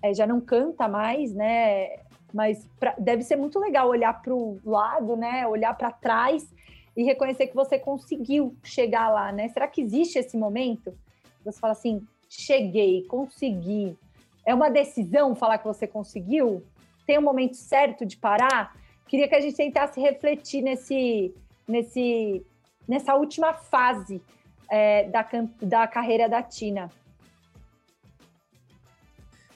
é, 0.06 0.14
já 0.14 0.28
não 0.28 0.40
canta 0.40 0.88
mais, 0.88 1.34
né? 1.34 1.88
Mas 2.32 2.68
pra- 2.80 2.96
deve 2.98 3.24
ser 3.24 3.36
muito 3.36 3.60
legal 3.60 3.88
olhar 3.90 4.22
para 4.22 4.34
o 4.34 4.60
lado, 4.64 5.16
né? 5.16 5.48
Olhar 5.48 5.74
para 5.76 5.90
trás 5.92 6.48
e 6.96 7.04
reconhecer 7.04 7.48
que 7.48 7.56
você 7.56 7.78
conseguiu 7.78 8.56
chegar 8.64 9.10
lá, 9.10 9.32
né? 9.32 9.50
Será 9.50 9.68
que 9.68 9.82
existe 9.82 10.18
esse 10.18 10.38
momento? 10.38 10.98
Você 11.44 11.60
fala 11.60 11.74
assim, 11.74 12.02
cheguei, 12.30 13.04
consegui. 13.04 13.98
É 14.46 14.54
uma 14.54 14.70
decisão 14.70 15.36
falar 15.36 15.58
que 15.58 15.68
você 15.68 15.86
conseguiu? 15.86 16.64
tem 17.06 17.20
um 17.20 17.22
momento 17.22 17.56
certo 17.56 18.06
de 18.06 18.18
parar? 18.18 18.76
Queria 19.08 19.28
que 19.28 19.36
a 19.36 19.42
gente 19.42 19.56
tentasse 19.56 20.00
refletir 20.00 20.62
nesse, 20.62 21.34
nesse, 21.68 22.44
nessa 22.88 23.16
última 23.16 23.54
fase 23.54 24.22
é, 24.70 25.08
da, 25.10 25.26
da 25.62 25.88
carreira 25.88 26.28
da 26.28 26.42
Tina. 26.42 26.90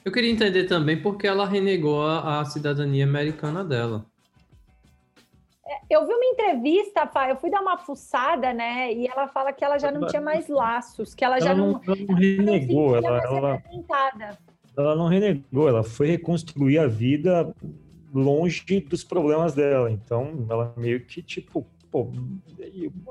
Eu 0.04 0.12
queria 0.12 0.30
entender 0.30 0.64
também 0.64 1.00
porque 1.00 1.26
ela 1.26 1.46
renegou 1.46 2.06
a 2.06 2.44
cidadania 2.44 3.04
americana 3.04 3.62
dela. 3.64 4.06
Eu 5.88 6.06
vi 6.06 6.12
uma 6.12 6.24
entrevista, 6.24 7.08
eu 7.28 7.36
fui 7.36 7.50
dar 7.50 7.60
uma 7.60 7.78
fuçada, 7.78 8.52
né? 8.52 8.92
E 8.92 9.06
ela 9.06 9.28
fala 9.28 9.52
que 9.52 9.64
ela 9.64 9.78
já 9.78 9.90
não 9.90 10.06
tinha 10.06 10.20
mais 10.20 10.48
laços, 10.48 11.14
que 11.14 11.24
ela, 11.24 11.40
já 11.40 11.50
Ela 11.50 11.58
não, 11.58 11.72
não, 11.72 11.80
ela 11.86 11.96
não 12.06 12.14
renegou, 12.14 12.96
ela, 12.96 13.18
ela, 13.18 13.62
ela 14.76 14.96
não 14.96 15.06
renegou, 15.06 15.68
ela 15.68 15.84
foi 15.84 16.08
reconstruir 16.08 16.78
a 16.78 16.86
vida 16.86 17.54
longe 18.12 18.80
dos 18.80 19.04
problemas 19.04 19.54
dela. 19.54 19.90
Então, 19.90 20.46
ela 20.50 20.74
meio 20.76 21.04
que, 21.04 21.22
tipo, 21.22 21.66
pô, 21.90 22.10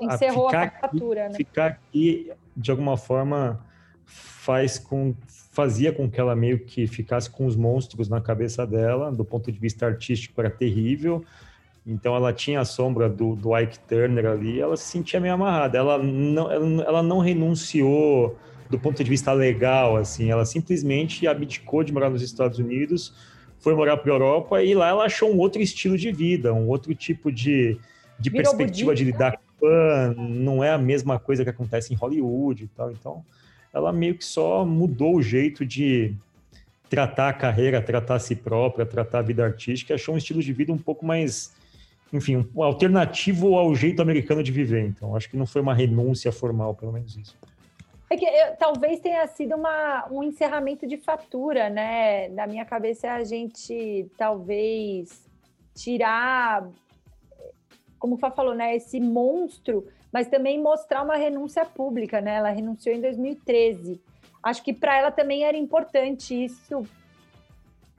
Encerrou 0.01 0.47
a 0.47 0.49
ficar 0.49 0.64
aqui- 0.64 0.80
fatura, 0.82 1.30
né? 1.30 1.36
ficar 1.36 1.66
aqui 1.68 2.32
de 2.55 2.72
alguma 2.72 2.97
forma 2.97 3.66
faz 4.05 4.80
com 4.80 5.14
fazia 5.51 5.91
com 5.91 6.10
que 6.10 6.20
ela 6.20 6.36
meio 6.36 6.60
que 6.60 6.88
ficasse 6.88 7.30
com 7.30 7.45
os 7.45 7.55
monstros 7.55 8.07
na 8.07 8.22
cabeça 8.22 8.66
dela 8.66 9.12
do 9.12 9.26
ponto 9.26 9.51
de 9.51 9.60
vista 9.60 9.86
artístico 9.86 10.39
era 10.39 10.49
terrível 10.49 11.24
então 11.86 12.15
ela 12.15 12.32
tinha 12.34 12.59
a 12.59 12.65
sombra 12.65 13.09
do, 13.09 13.36
do 13.36 13.57
Ike 13.57 13.80
Turner 13.80 14.25
ali 14.25 14.59
ela 14.59 14.77
se 14.77 14.86
sentia 14.86 15.19
meio 15.19 15.34
amarrada 15.34 15.77
ela 15.77 15.97
não 15.97 16.51
ela, 16.51 16.84
ela 16.84 17.03
não 17.03 17.19
renunciou 17.19 18.38
do 18.69 18.80
ponto 18.80 19.03
de 19.03 19.09
vista 19.09 19.32
legal 19.34 19.97
assim 19.97 20.30
ela 20.32 20.45
simplesmente 20.45 21.27
abdicou 21.27 21.84
de 21.84 21.91
morar 21.91 22.09
nos 22.09 22.21
Estados 22.21 22.59
Unidos 22.59 23.13
foi 23.59 23.75
morar 23.75 23.97
para 23.97 24.11
a 24.11 24.15
Europa 24.15 24.63
e 24.63 24.73
lá 24.73 24.89
ela 24.89 25.05
achou 25.05 25.34
um 25.34 25.38
outro 25.38 25.61
estilo 25.61 25.97
de 25.97 26.11
vida 26.11 26.53
um 26.53 26.67
outro 26.67 26.93
tipo 26.93 27.32
de 27.32 27.80
de 28.19 28.30
Virou 28.30 28.55
perspectiva 28.55 28.93
de 28.93 29.05
budista. 29.05 29.23
lidar 29.25 29.38
com 29.38 29.49
fã, 29.59 30.15
não 30.17 30.63
é 30.63 30.71
a 30.71 30.77
mesma 30.77 31.19
coisa 31.19 31.43
que 31.43 31.49
acontece 31.49 31.93
em 31.93 31.97
Hollywood 31.97 32.63
e 32.63 32.67
tal. 32.67 32.91
Então, 32.91 33.23
ela 33.73 33.91
meio 33.91 34.15
que 34.15 34.25
só 34.25 34.65
mudou 34.65 35.17
o 35.17 35.21
jeito 35.21 35.65
de 35.65 36.13
tratar 36.89 37.30
a 37.30 37.34
carreira, 37.34 37.82
tratar 37.82 38.15
a 38.15 38.19
si 38.19 38.36
própria, 38.36 38.86
tratar 38.86 39.19
a 39.19 39.21
vida 39.21 39.45
artística, 39.45 39.93
achou 39.93 40.15
um 40.15 40.17
estilo 40.17 40.41
de 40.41 40.51
vida 40.51 40.73
um 40.73 40.77
pouco 40.77 41.05
mais, 41.05 41.53
enfim, 42.12 42.47
um 42.55 42.64
alternativo 42.64 43.55
ao 43.55 43.76
jeito 43.76 44.01
americano 44.01 44.41
de 44.43 44.51
viver. 44.51 44.86
Então, 44.86 45.16
acho 45.16 45.30
que 45.30 45.38
não 45.38 45.45
foi 45.45 45.62
uma 45.62 45.74
renúncia 45.74 46.32
formal, 46.32 46.74
pelo 46.76 46.91
menos 46.91 47.16
isso. 47.16 47.38
É 48.10 48.18
que 48.18 48.26
eu- 48.26 48.55
talvez 48.57 48.99
tenha 48.99 49.26
sido 49.28 49.55
uma, 49.55 50.07
um 50.10 50.24
encerramento 50.24 50.88
de 50.88 50.97
fatura, 50.97 51.70
né? 51.70 52.28
Na 52.30 52.47
minha 52.47 52.66
cabeça, 52.66 53.12
a 53.12 53.24
gente 53.24 54.07
talvez 54.18 55.24
tirar, 55.76 56.68
como 57.99 58.16
o 58.16 58.18
Fá 58.18 58.32
falou, 58.32 58.55
né? 58.55 58.76
Esse 58.76 58.99
monstro, 58.99 59.86
mas 60.12 60.28
também 60.28 60.60
mostrar 60.60 61.03
uma 61.03 61.16
renúncia 61.18 61.64
pública, 61.64 62.20
né? 62.20 62.36
Ela 62.36 62.49
renunciou 62.49 62.95
em 62.95 63.01
2013. 63.01 64.01
Acho 64.41 64.64
que 64.64 64.74
para 64.74 64.97
ela 64.97 65.12
também 65.12 65.43
era 65.43 65.57
importante 65.57 66.45
isso, 66.45 66.84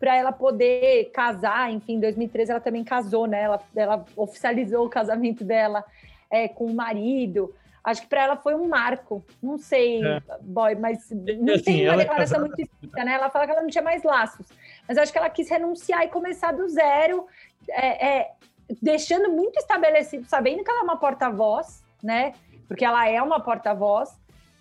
para 0.00 0.16
ela 0.16 0.32
poder 0.32 1.10
casar. 1.12 1.70
Enfim, 1.70 1.94
em 1.96 2.00
2013 2.00 2.50
ela 2.50 2.60
também 2.60 2.82
casou, 2.82 3.26
né? 3.26 3.42
Ela, 3.42 3.60
ela 3.76 4.04
oficializou 4.16 4.86
o 4.86 4.90
casamento 4.90 5.44
dela 5.44 5.84
é, 6.30 6.48
com 6.48 6.64
o 6.64 6.74
marido. 6.74 7.54
Acho 7.84 8.02
que 8.02 8.08
para 8.08 8.22
ela 8.22 8.36
foi 8.36 8.54
um 8.54 8.66
marco. 8.66 9.22
Não 9.42 9.58
sei, 9.58 10.02
É. 10.04 10.20
boy, 10.40 10.74
mas 10.74 11.10
não 11.10 11.54
assim, 11.54 11.62
tem 11.64 11.88
uma 11.88 11.96
declaração 11.98 12.38
casada- 12.38 12.46
muito 12.46 12.60
explícita, 12.60 13.04
né? 13.04 13.12
Ela 13.12 13.30
fala 13.30 13.44
que 13.46 13.52
ela 13.52 13.62
não 13.62 13.68
tinha 13.68 13.84
mais 13.84 14.02
laços. 14.02 14.46
Mas 14.88 14.96
acho 14.98 15.12
que 15.12 15.18
ela 15.18 15.30
quis 15.30 15.48
renunciar 15.48 16.02
e 16.02 16.08
começar 16.08 16.52
do 16.52 16.66
zero, 16.68 17.26
é, 17.68 18.06
é, 18.18 18.30
deixando 18.82 19.30
muito 19.30 19.58
estabelecido, 19.58 20.26
sabendo 20.26 20.64
que 20.64 20.70
ela 20.70 20.80
é 20.80 20.82
uma 20.84 20.96
porta-voz, 20.96 21.82
né? 22.02 22.32
Porque 22.66 22.84
ela 22.84 23.06
é 23.08 23.20
uma 23.20 23.40
porta-voz, 23.40 24.10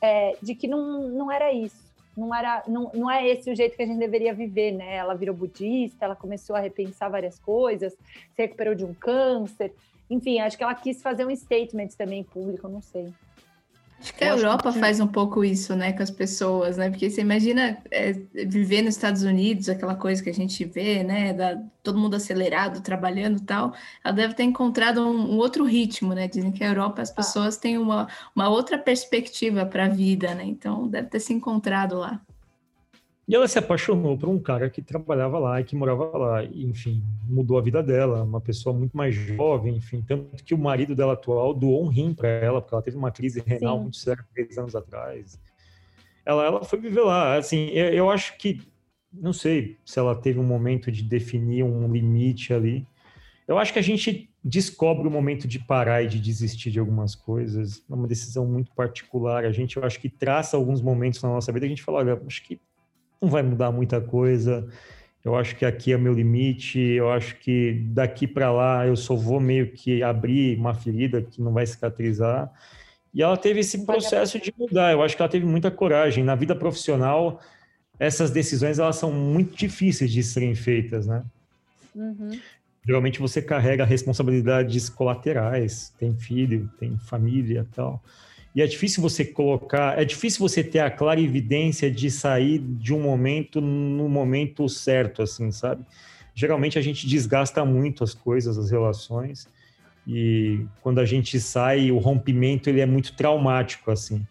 é, 0.01 0.35
de 0.41 0.55
que 0.55 0.67
não, 0.67 1.07
não 1.09 1.31
era 1.31 1.51
isso. 1.51 1.88
Não, 2.19 2.35
era, 2.35 2.63
não, 2.67 2.91
não 2.93 3.09
é 3.09 3.27
esse 3.27 3.49
o 3.49 3.55
jeito 3.55 3.75
que 3.75 3.81
a 3.81 3.85
gente 3.85 3.99
deveria 3.99 4.33
viver, 4.33 4.71
né? 4.71 4.95
Ela 4.95 5.13
virou 5.13 5.33
budista, 5.33 6.05
ela 6.05 6.15
começou 6.15 6.55
a 6.55 6.59
repensar 6.59 7.09
várias 7.09 7.39
coisas, 7.39 7.93
se 7.93 8.41
recuperou 8.41 8.75
de 8.75 8.83
um 8.83 8.93
câncer. 8.93 9.73
Enfim, 10.09 10.39
acho 10.39 10.57
que 10.57 10.63
ela 10.63 10.75
quis 10.75 11.01
fazer 11.01 11.25
um 11.25 11.35
statement 11.35 11.89
também 11.97 12.23
público, 12.23 12.67
não 12.67 12.81
sei. 12.81 13.13
Acho 13.99 14.13
que 14.13 14.23
a 14.23 14.27
Eu 14.29 14.37
Europa 14.37 14.71
que- 14.71 14.79
faz 14.79 14.99
um 14.99 15.07
pouco 15.07 15.43
isso, 15.43 15.75
né, 15.75 15.91
com 15.91 16.01
as 16.01 16.09
pessoas, 16.09 16.77
né? 16.77 16.89
Porque 16.89 17.09
você 17.09 17.21
imagina 17.21 17.77
é, 17.91 18.13
viver 18.45 18.81
nos 18.81 18.95
Estados 18.95 19.23
Unidos, 19.23 19.67
aquela 19.67 19.95
coisa 19.95 20.23
que 20.23 20.29
a 20.29 20.33
gente 20.33 20.63
vê, 20.63 21.03
né? 21.03 21.33
Da, 21.33 21.57
todo 21.83 21.97
mundo 21.99 22.15
acelerado, 22.15 22.81
trabalhando 22.81 23.37
e 23.39 23.41
tal. 23.43 23.73
Ela 24.03 24.13
deve 24.13 24.33
ter 24.35 24.43
encontrado 24.43 25.01
um, 25.05 25.33
um 25.33 25.37
outro 25.37 25.65
ritmo, 25.65 26.13
né? 26.13 26.27
Dizem 26.27 26.51
que 26.51 26.63
a 26.63 26.67
Europa 26.67 27.01
as 27.01 27.11
pessoas 27.11 27.57
têm 27.57 27.77
uma, 27.77 28.07
uma 28.35 28.47
outra 28.49 28.77
perspectiva 28.77 29.65
para 29.65 29.85
a 29.85 29.89
vida, 29.89 30.33
né? 30.33 30.45
Então 30.45 30.87
deve 30.87 31.09
ter 31.09 31.19
se 31.19 31.33
encontrado 31.33 31.97
lá. 31.97 32.21
E 33.29 33.35
ela 33.35 33.47
se 33.47 33.59
apaixonou 33.59 34.17
por 34.17 34.27
um 34.27 34.39
cara 34.39 34.71
que 34.71 34.81
trabalhava 34.81 35.37
lá 35.37 35.61
e 35.61 35.63
que 35.63 35.75
morava 35.75 36.17
lá. 36.17 36.43
E, 36.43 36.65
enfim, 36.65 37.03
mudou 37.27 37.59
a 37.59 37.61
vida 37.61 37.83
dela, 37.83 38.23
uma 38.23 38.41
pessoa 38.41 38.75
muito 38.75 38.97
mais 38.97 39.13
jovem, 39.13 39.75
enfim. 39.75 40.01
Tanto 40.01 40.43
que 40.43 40.55
o 40.55 40.57
marido 40.57 40.95
dela 40.95 41.13
atual 41.13 41.53
doou 41.53 41.85
um 41.85 41.89
rim 41.89 42.11
para 42.11 42.27
ela, 42.27 42.59
porque 42.59 42.73
ela 42.73 42.81
teve 42.81 42.97
uma 42.97 43.11
crise 43.11 43.43
renal 43.45 43.77
Sim. 43.77 43.81
muito 43.83 43.97
séria 43.97 44.25
três 44.33 44.57
anos 44.57 44.75
atrás. 44.75 45.39
Ela, 46.25 46.43
ela 46.43 46.63
foi 46.63 46.79
viver 46.79 47.01
lá. 47.01 47.37
Assim, 47.37 47.67
eu, 47.67 47.89
eu 47.89 48.09
acho 48.09 48.35
que, 48.35 48.63
não 49.13 49.31
sei 49.31 49.77
se 49.85 49.99
ela 49.99 50.15
teve 50.15 50.39
um 50.39 50.43
momento 50.43 50.91
de 50.91 51.03
definir 51.03 51.61
um 51.61 51.87
limite 51.93 52.51
ali. 52.51 52.83
Eu 53.47 53.59
acho 53.59 53.71
que 53.71 53.77
a 53.77 53.83
gente 53.83 54.27
descobre 54.43 55.07
o 55.07 55.11
momento 55.11 55.47
de 55.47 55.59
parar 55.59 56.01
e 56.01 56.07
de 56.07 56.19
desistir 56.19 56.71
de 56.71 56.79
algumas 56.79 57.13
coisas. 57.13 57.83
É 57.87 57.93
uma 57.93 58.07
decisão 58.07 58.47
muito 58.47 58.71
particular. 58.73 59.45
A 59.45 59.51
gente, 59.51 59.77
eu 59.77 59.83
acho 59.83 59.99
que 59.99 60.09
traça 60.09 60.57
alguns 60.57 60.81
momentos 60.81 61.21
na 61.21 61.29
nossa 61.29 61.51
vida. 61.51 61.67
A 61.67 61.69
gente 61.69 61.83
fala, 61.83 61.99
olha, 61.99 62.19
acho 62.25 62.41
que 62.43 62.59
não 63.21 63.29
vai 63.29 63.43
mudar 63.43 63.71
muita 63.71 63.99
coisa. 63.99 64.67
Eu 65.23 65.35
acho 65.35 65.55
que 65.55 65.65
aqui 65.65 65.91
é 65.91 65.97
meu 65.97 66.13
limite. 66.13 66.79
Eu 66.79 67.11
acho 67.11 67.35
que 67.37 67.83
daqui 67.89 68.25
para 68.25 68.51
lá 68.51 68.87
eu 68.87 68.95
só 68.95 69.15
vou 69.15 69.39
meio 69.39 69.71
que 69.71 70.01
abrir 70.01 70.57
uma 70.57 70.73
ferida 70.73 71.21
que 71.21 71.41
não 71.41 71.51
vai 71.51 71.65
cicatrizar. 71.65 72.51
E 73.13 73.21
ela 73.21 73.35
teve 73.35 73.59
esse 73.59 73.85
processo 73.85 74.39
de 74.39 74.53
mudar. 74.57 74.91
Eu 74.91 75.01
acho 75.01 75.15
que 75.15 75.21
ela 75.21 75.29
teve 75.29 75.45
muita 75.45 75.69
coragem. 75.69 76.23
Na 76.23 76.35
vida 76.35 76.55
profissional, 76.55 77.41
essas 77.99 78.31
decisões 78.31 78.79
elas 78.79 78.95
são 78.95 79.11
muito 79.11 79.55
difíceis 79.57 80.11
de 80.11 80.23
serem 80.23 80.55
feitas, 80.55 81.05
né? 81.05 81.23
Uhum. 81.93 82.39
Geralmente 82.85 83.19
você 83.19 83.41
carrega 83.41 83.83
responsabilidades 83.83 84.89
colaterais, 84.89 85.93
tem 85.99 86.15
filho, 86.15 86.69
tem 86.79 86.97
família 86.97 87.67
tal. 87.75 88.01
E 88.55 88.61
é 88.61 88.67
difícil 88.67 89.01
você 89.01 89.23
colocar, 89.23 89.99
é 89.99 90.03
difícil 90.03 90.39
você 90.39 90.63
ter 90.63 90.79
a 90.79 90.89
clara 90.89 91.21
evidência 91.21 91.89
de 91.89 92.09
sair 92.09 92.57
de 92.59 92.93
um 92.93 93.01
momento 93.01 93.61
no 93.61 94.09
momento 94.09 94.67
certo, 94.67 95.21
assim, 95.21 95.51
sabe? 95.51 95.85
Geralmente 96.33 96.79
a 96.79 96.81
gente 96.81 97.07
desgasta 97.07 97.63
muito 97.63 98.03
as 98.03 98.13
coisas, 98.13 98.57
as 98.57 98.71
relações, 98.71 99.47
e 100.07 100.65
quando 100.81 100.99
a 100.99 101.05
gente 101.05 101.39
sai, 101.39 101.91
o 101.91 101.97
rompimento 101.99 102.69
ele 102.69 102.81
é 102.81 102.85
muito 102.85 103.15
traumático, 103.15 103.91
assim. 103.91 104.25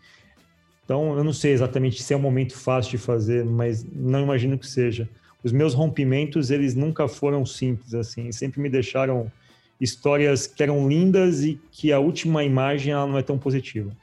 Então, 0.85 1.16
eu 1.16 1.23
não 1.23 1.33
sei 1.33 1.53
exatamente 1.53 2.03
se 2.03 2.12
é 2.12 2.16
um 2.16 2.21
momento 2.21 2.57
fácil 2.57 2.93
de 2.93 2.99
fazer, 2.99 3.45
mas 3.45 3.85
não 3.85 4.23
imagino 4.23 4.59
que 4.59 4.66
seja 4.66 5.09
os 5.43 5.53
meus 5.53 5.75
rompimentos 5.75 6.51
eles 6.51 6.75
nunca 6.75 7.07
foram 7.07 7.45
simples 7.47 7.95
assim 7.95 8.33
sempre 8.33 8.61
me 8.61 8.69
deixaram 8.69 9.31
histórias 9.81 10.47
que 10.47 10.62
eram 10.62 10.89
lindas 10.89 11.45
e 11.45 11.61
que 11.71 11.93
a 11.93 11.99
última 11.99 12.43
imagem 12.43 12.93
ela 12.93 13.07
não 13.07 13.19
é 13.19 13.23
tão 13.23 13.39
positiva 13.39 13.97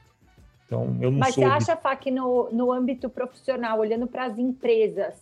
então 0.66 0.96
eu 1.00 1.10
não 1.10 1.20
Mas 1.20 1.34
você 1.34 1.44
acha, 1.44 1.76
Fá, 1.76 1.94
que 1.96 2.10
no, 2.10 2.50
no 2.50 2.72
âmbito 2.72 3.08
profissional, 3.08 3.78
olhando 3.78 4.06
para 4.06 4.24
as 4.26 4.38
empresas, 4.38 5.14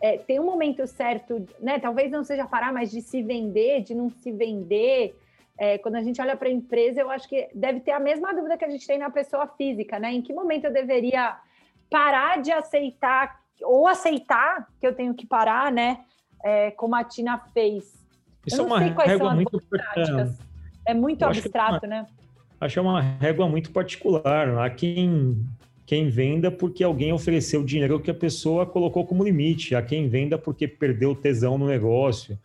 é, 0.00 0.18
tem 0.18 0.38
um 0.38 0.44
momento 0.44 0.86
certo, 0.86 1.46
né? 1.60 1.80
Talvez 1.80 2.10
não 2.10 2.22
seja 2.22 2.46
parar, 2.46 2.72
mas 2.72 2.90
de 2.90 3.00
se 3.00 3.22
vender, 3.22 3.82
de 3.82 3.94
não 3.94 4.10
se 4.10 4.30
vender. 4.30 5.18
É, 5.58 5.78
quando 5.78 5.96
a 5.96 6.02
gente 6.02 6.20
olha 6.20 6.36
para 6.36 6.48
a 6.48 6.52
empresa, 6.52 7.00
eu 7.00 7.10
acho 7.10 7.28
que 7.28 7.48
deve 7.54 7.80
ter 7.80 7.92
a 7.92 8.00
mesma 8.00 8.34
dúvida 8.34 8.56
que 8.58 8.64
a 8.64 8.68
gente 8.68 8.86
tem 8.86 8.98
na 8.98 9.10
pessoa 9.10 9.46
física, 9.46 9.98
né? 9.98 10.12
Em 10.12 10.20
que 10.20 10.32
momento 10.32 10.64
eu 10.64 10.72
deveria 10.72 11.36
parar 11.90 12.42
de 12.42 12.50
aceitar, 12.50 13.40
ou 13.62 13.86
aceitar 13.86 14.68
que 14.80 14.86
eu 14.86 14.94
tenho 14.94 15.14
que 15.14 15.26
parar, 15.26 15.70
né? 15.72 16.00
É, 16.44 16.70
como 16.72 16.96
a 16.96 17.04
Tina 17.04 17.38
fez. 17.54 17.84
isso 18.44 18.60
eu 18.60 18.66
é 18.66 18.68
não 18.68 18.76
uma 18.76 18.78
sei 18.78 18.94
quais 18.94 19.18
são 19.18 19.28
as 19.28 19.34
muito 19.34 19.62
Práticas. 19.68 20.38
É 20.84 20.94
muito 20.94 21.18
que 21.18 21.24
é 21.24 21.28
abstrato, 21.28 21.86
né? 21.86 22.06
Acho 22.64 22.80
uma 22.80 23.00
régua 23.00 23.48
muito 23.48 23.70
particular 23.70 24.58
há 24.58 24.70
quem 24.70 25.44
quem 25.84 26.08
venda 26.08 26.50
porque 26.50 26.84
alguém 26.84 27.12
ofereceu 27.12 27.64
dinheiro 27.64 28.00
que 28.00 28.10
a 28.10 28.14
pessoa 28.14 28.64
colocou 28.64 29.04
como 29.04 29.24
limite 29.24 29.74
há 29.74 29.82
quem 29.82 30.08
venda 30.08 30.38
porque 30.38 30.68
perdeu 30.68 31.14
tesão 31.14 31.58
no 31.58 31.66
negócio 31.66 32.38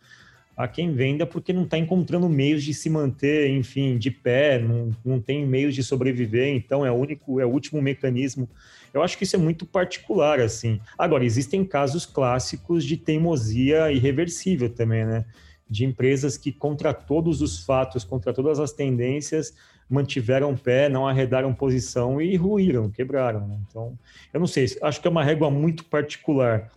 a 0.56 0.66
quem 0.66 0.92
venda 0.92 1.24
porque 1.24 1.52
não 1.52 1.62
está 1.62 1.78
encontrando 1.78 2.28
meios 2.28 2.64
de 2.64 2.74
se 2.74 2.90
manter, 2.90 3.48
enfim, 3.48 3.96
de 3.96 4.10
pé, 4.10 4.58
não, 4.58 4.90
não 5.04 5.20
tem 5.20 5.46
meios 5.46 5.72
de 5.72 5.84
sobreviver, 5.84 6.52
então 6.52 6.84
é 6.84 6.90
o 6.90 6.96
único, 6.96 7.38
é 7.38 7.46
o 7.46 7.48
último 7.48 7.80
mecanismo. 7.80 8.50
Eu 8.92 9.00
acho 9.00 9.16
que 9.16 9.22
isso 9.22 9.36
é 9.36 9.38
muito 9.38 9.64
particular, 9.64 10.40
assim. 10.40 10.80
Agora, 10.98 11.24
existem 11.24 11.64
casos 11.64 12.04
clássicos 12.04 12.84
de 12.84 12.96
teimosia 12.96 13.92
irreversível 13.92 14.68
também, 14.68 15.06
né? 15.06 15.24
De 15.70 15.84
empresas 15.84 16.36
que, 16.36 16.50
contra 16.50 16.92
todos 16.92 17.40
os 17.40 17.64
fatos, 17.64 18.02
contra 18.02 18.32
todas 18.32 18.58
as 18.58 18.72
tendências, 18.72 19.54
mantiveram 19.88 20.56
pé, 20.56 20.88
não 20.88 21.06
arredaram 21.06 21.52
posição 21.54 22.20
e 22.20 22.36
ruíram, 22.36 22.90
quebraram. 22.90 23.46
Né? 23.46 23.58
Então, 23.68 23.98
eu 24.32 24.40
não 24.40 24.46
sei, 24.46 24.66
acho 24.82 25.00
que 25.00 25.06
é 25.06 25.10
uma 25.10 25.24
régua 25.24 25.50
muito 25.50 25.84
particular, 25.84 26.70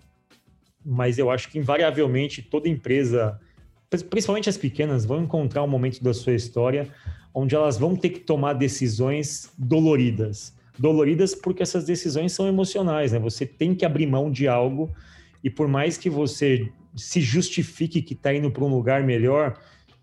mas 0.86 1.18
eu 1.18 1.30
acho 1.30 1.49
que 1.49 1.59
invariavelmente 1.59 2.41
toda 2.41 2.70
empresa 2.70 3.39
principalmente 3.99 4.49
as 4.49 4.57
pequenas, 4.57 5.05
vão 5.05 5.22
encontrar 5.22 5.64
um 5.64 5.68
momento 5.68 6.01
da 6.01 6.14
sua 6.14 6.34
história 6.34 6.88
onde 7.34 7.55
elas 7.55 7.78
vão 7.78 7.95
ter 7.95 8.09
que 8.09 8.20
tomar 8.20 8.53
decisões 8.53 9.51
doloridas. 9.57 10.53
Doloridas 10.78 11.36
porque 11.36 11.64
essas 11.64 11.86
decisões 11.86 12.32
são 12.32 12.47
emocionais, 12.47 13.12
né? 13.12 13.20
Você 13.20 13.45
tem 13.45 13.76
que 13.76 13.86
abrir 13.86 14.05
mão 14.05 14.32
de 14.32 14.47
algo 14.47 14.89
e 15.43 15.49
por 15.49 15.68
mais 15.68 15.97
que 15.97 16.09
você 16.09 16.70
se 16.95 17.22
justifique 17.22 18.01
que 18.01 18.14
está 18.14 18.34
indo 18.34 18.51
para 18.51 18.64
um 18.64 18.68
lugar 18.68 19.03
melhor, 19.03 19.57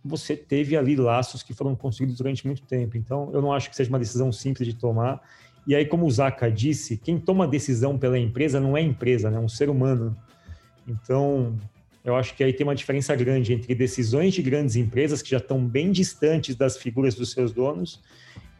você 0.05 0.37
teve 0.37 0.77
ali 0.77 0.97
laços 0.97 1.43
que 1.43 1.53
foram 1.53 1.75
construídos 1.75 2.17
durante 2.17 2.47
muito 2.47 2.63
tempo. 2.63 2.97
Então, 2.97 3.31
eu 3.33 3.43
não 3.43 3.53
acho 3.53 3.69
que 3.69 3.77
seja 3.77 3.91
uma 3.91 3.99
decisão 3.99 4.31
simples 4.33 4.67
de 4.67 4.75
tomar. 4.75 5.21
E 5.67 5.75
aí, 5.75 5.85
como 5.85 6.07
o 6.07 6.11
Zaka 6.11 6.51
disse, 6.51 6.97
quem 6.97 7.19
toma 7.19 7.47
decisão 7.47 7.99
pela 7.99 8.19
empresa 8.19 8.61
não 8.61 8.77
é 8.77 8.81
empresa, 8.81 9.31
né? 9.31 9.37
é 9.37 9.41
um 9.41 9.49
ser 9.49 9.69
humano. 9.69 10.17
Então, 10.87 11.57
eu 12.05 12.17
acho 12.17 12.35
que 12.35 12.43
aí 12.43 12.53
tem 12.53 12.67
uma 12.67 12.75
diferença 12.75 13.15
grande 13.15 13.53
entre 13.53 13.75
decisões 13.75 14.33
de 14.33 14.41
grandes 14.41 14.77
empresas 14.77 15.21
que 15.21 15.31
já 15.31 15.37
estão 15.37 15.63
bem 15.63 15.93
distantes 15.93 16.57
das 16.57 16.77
figuras 16.77 17.15
dos 17.15 17.33
seus 17.33 17.53
donos 17.53 18.01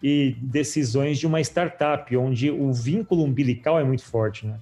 e 0.03 0.37
decisões 0.41 1.19
de 1.19 1.27
uma 1.27 1.41
startup, 1.41 2.15
onde 2.17 2.51
o 2.51 2.73
vínculo 2.73 3.25
umbilical 3.25 3.81
é 3.81 3.85
muito 3.85 4.05
forte, 4.05 4.47
né? 4.47 4.59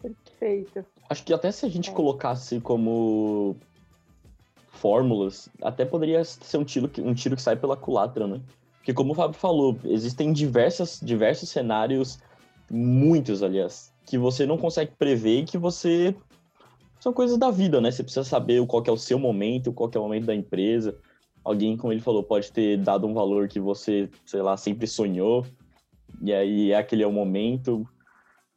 Perfeito. 0.00 0.84
Acho 1.08 1.24
que 1.24 1.32
até 1.32 1.52
se 1.52 1.66
a 1.66 1.68
gente 1.68 1.90
É. 1.90 1.92
colocasse 1.92 2.60
como 2.60 3.56
fórmulas, 4.80 5.48
até 5.62 5.84
poderia 5.84 6.24
ser 6.24 6.56
um 6.56 6.64
tiro, 6.64 6.88
que- 6.88 7.02
um 7.02 7.14
tiro 7.14 7.36
que 7.36 7.42
sai 7.42 7.54
pela 7.54 7.76
culatra, 7.76 8.26
né? 8.26 8.40
Porque 8.78 8.94
como 8.94 9.12
o 9.12 9.14
Fábio 9.14 9.38
falou, 9.38 9.78
existem 9.84 10.32
diversas, 10.32 10.98
diversos 11.02 11.50
cenários, 11.50 12.18
muitos, 12.70 13.42
aliás, 13.42 13.92
que 14.06 14.16
você 14.16 14.46
não 14.46 14.56
consegue 14.56 14.92
prever 14.98 15.40
e 15.40 15.44
que 15.44 15.58
você... 15.58 16.14
São 16.98 17.12
coisas 17.12 17.38
da 17.38 17.50
vida, 17.50 17.80
né? 17.80 17.90
Você 17.90 18.02
precisa 18.02 18.24
saber 18.24 18.66
qual 18.66 18.82
é 18.86 18.90
o 18.90 18.96
seu 18.96 19.18
momento, 19.18 19.72
qual 19.72 19.90
é 19.94 19.98
o 19.98 20.02
momento 20.02 20.26
da 20.26 20.34
empresa. 20.34 20.96
Alguém, 21.44 21.76
como 21.76 21.92
ele 21.92 22.00
falou, 22.00 22.22
pode 22.22 22.52
ter 22.52 22.76
dado 22.78 23.06
um 23.06 23.14
valor 23.14 23.48
que 23.48 23.58
você, 23.58 24.08
sei 24.26 24.42
lá, 24.42 24.56
sempre 24.56 24.86
sonhou. 24.86 25.46
E 26.22 26.32
aí, 26.32 26.74
aquele 26.74 27.02
é 27.02 27.06
o 27.06 27.12
momento. 27.12 27.86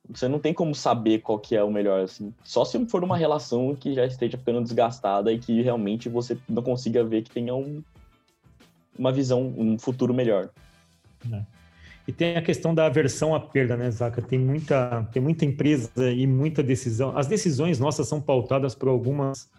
Você 0.09 0.27
não 0.27 0.37
tem 0.37 0.53
como 0.53 0.75
saber 0.75 1.19
qual 1.19 1.39
que 1.39 1.55
é 1.55 1.63
o 1.63 1.71
melhor, 1.71 2.01
assim. 2.01 2.33
Só 2.43 2.65
se 2.65 2.83
for 2.87 3.03
uma 3.03 3.17
relação 3.17 3.73
que 3.75 3.93
já 3.93 4.05
esteja 4.05 4.37
ficando 4.37 4.61
desgastada 4.61 5.31
e 5.31 5.39
que 5.39 5.61
realmente 5.61 6.09
você 6.09 6.37
não 6.47 6.61
consiga 6.61 7.03
ver 7.03 7.23
que 7.23 7.31
tenha 7.31 7.55
um, 7.55 7.81
uma 8.97 9.11
visão, 9.11 9.53
um 9.57 9.79
futuro 9.79 10.13
melhor. 10.13 10.49
E 12.05 12.11
tem 12.11 12.35
a 12.35 12.41
questão 12.41 12.75
da 12.75 12.85
aversão 12.85 13.33
à 13.33 13.39
perda, 13.39 13.77
né, 13.77 13.89
Zaca? 13.89 14.21
Tem 14.21 14.37
muita, 14.37 15.07
tem 15.11 15.21
muita 15.21 15.45
empresa 15.45 16.11
e 16.11 16.27
muita 16.27 16.61
decisão. 16.61 17.17
As 17.17 17.27
decisões 17.27 17.79
nossas 17.79 18.07
são 18.07 18.19
pautadas 18.19 18.75
por 18.75 18.89
algumas 18.89 19.49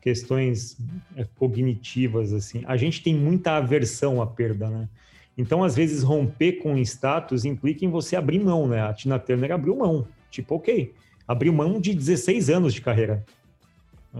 questões 0.00 0.76
é, 1.14 1.24
cognitivas, 1.36 2.32
assim. 2.32 2.62
A 2.66 2.78
gente 2.78 3.02
tem 3.02 3.14
muita 3.14 3.56
aversão 3.56 4.22
à 4.22 4.26
perda, 4.26 4.68
né? 4.68 4.88
Então, 5.36 5.64
às 5.64 5.74
vezes, 5.74 6.02
romper 6.02 6.52
com 6.54 6.74
o 6.74 6.78
status 6.78 7.44
implica 7.44 7.84
em 7.84 7.88
você 7.88 8.16
abrir 8.16 8.38
mão, 8.38 8.66
né? 8.66 8.82
A 8.82 8.92
Tina 8.92 9.18
Turner 9.18 9.52
abriu 9.52 9.76
mão. 9.76 10.06
Tipo, 10.30 10.56
ok, 10.56 10.92
abriu 11.26 11.52
mão 11.52 11.80
de 11.80 11.94
16 11.94 12.50
anos 12.50 12.74
de 12.74 12.80
carreira, 12.80 13.24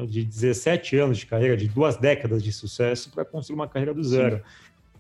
de 0.09 0.25
17 0.25 0.97
anos 0.97 1.19
de 1.19 1.27
carreira, 1.27 1.57
de 1.57 1.69
duas 1.69 1.97
décadas 1.97 2.43
de 2.43 2.53
sucesso 2.53 3.11
para 3.11 3.25
construir 3.25 3.57
uma 3.57 3.69
carreira 3.69 3.93
do 3.93 4.03
zero. 4.03 4.43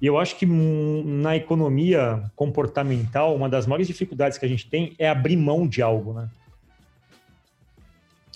E 0.00 0.06
eu 0.06 0.18
acho 0.18 0.36
que 0.36 0.44
hum, 0.44 1.02
na 1.22 1.36
economia 1.36 2.24
comportamental, 2.34 3.36
uma 3.36 3.48
das 3.48 3.66
maiores 3.66 3.86
dificuldades 3.86 4.36
que 4.36 4.44
a 4.44 4.48
gente 4.48 4.68
tem 4.68 4.94
é 4.98 5.08
abrir 5.08 5.36
mão 5.36 5.66
de 5.66 5.80
algo, 5.80 6.12
né? 6.12 6.28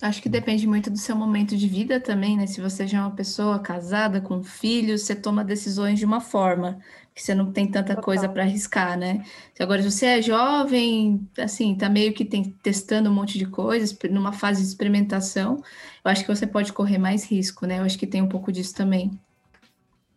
Acho 0.03 0.21
que 0.21 0.29
depende 0.29 0.67
muito 0.67 0.91
do 0.91 0.99
seu 0.99 1.17
momento 1.17 1.57
de 1.57 1.67
vida 1.67 1.99
também, 1.99 2.37
né? 2.37 2.47
Se 2.47 2.61
você 2.61 2.87
já 2.87 2.99
é 2.99 3.01
uma 3.01 3.17
pessoa 3.17 3.59
casada, 3.59 4.21
com 4.21 4.43
filhos, 4.43 5.03
você 5.03 5.15
toma 5.17 5.43
decisões 5.43 5.99
de 5.99 6.05
uma 6.05 6.21
forma, 6.21 6.79
que 7.15 7.23
você 7.23 7.35
não 7.35 7.51
tem 7.51 7.67
tanta 7.67 7.95
Total. 7.95 8.05
coisa 8.05 8.29
para 8.29 8.43
arriscar, 8.43 8.99
né? 8.99 9.25
Se 9.55 9.63
Agora, 9.63 9.83
se 9.83 9.91
você 9.91 10.07
é 10.07 10.23
jovem, 10.23 11.27
assim, 11.39 11.75
tá 11.75 11.89
meio 11.89 12.13
que 12.13 12.27
tem- 12.27 12.55
testando 12.63 13.09
um 13.09 13.15
monte 13.15 13.39
de 13.39 13.47
coisas, 13.47 13.97
numa 14.11 14.33
fase 14.35 14.61
de 14.61 14.69
experimentação, 14.69 15.63
eu 16.05 16.11
acho 16.11 16.23
que 16.27 16.29
você 16.35 16.47
pode 16.47 16.75
correr 16.75 16.99
mais 16.99 17.25
risco, 17.25 17.65
né? 17.67 17.79
Eu 17.79 17.85
acho 17.85 17.99
que 17.99 18.07
tem 18.07 18.21
um 18.21 18.29
pouco 18.29 18.53
disso 18.53 18.75
também. 18.75 19.19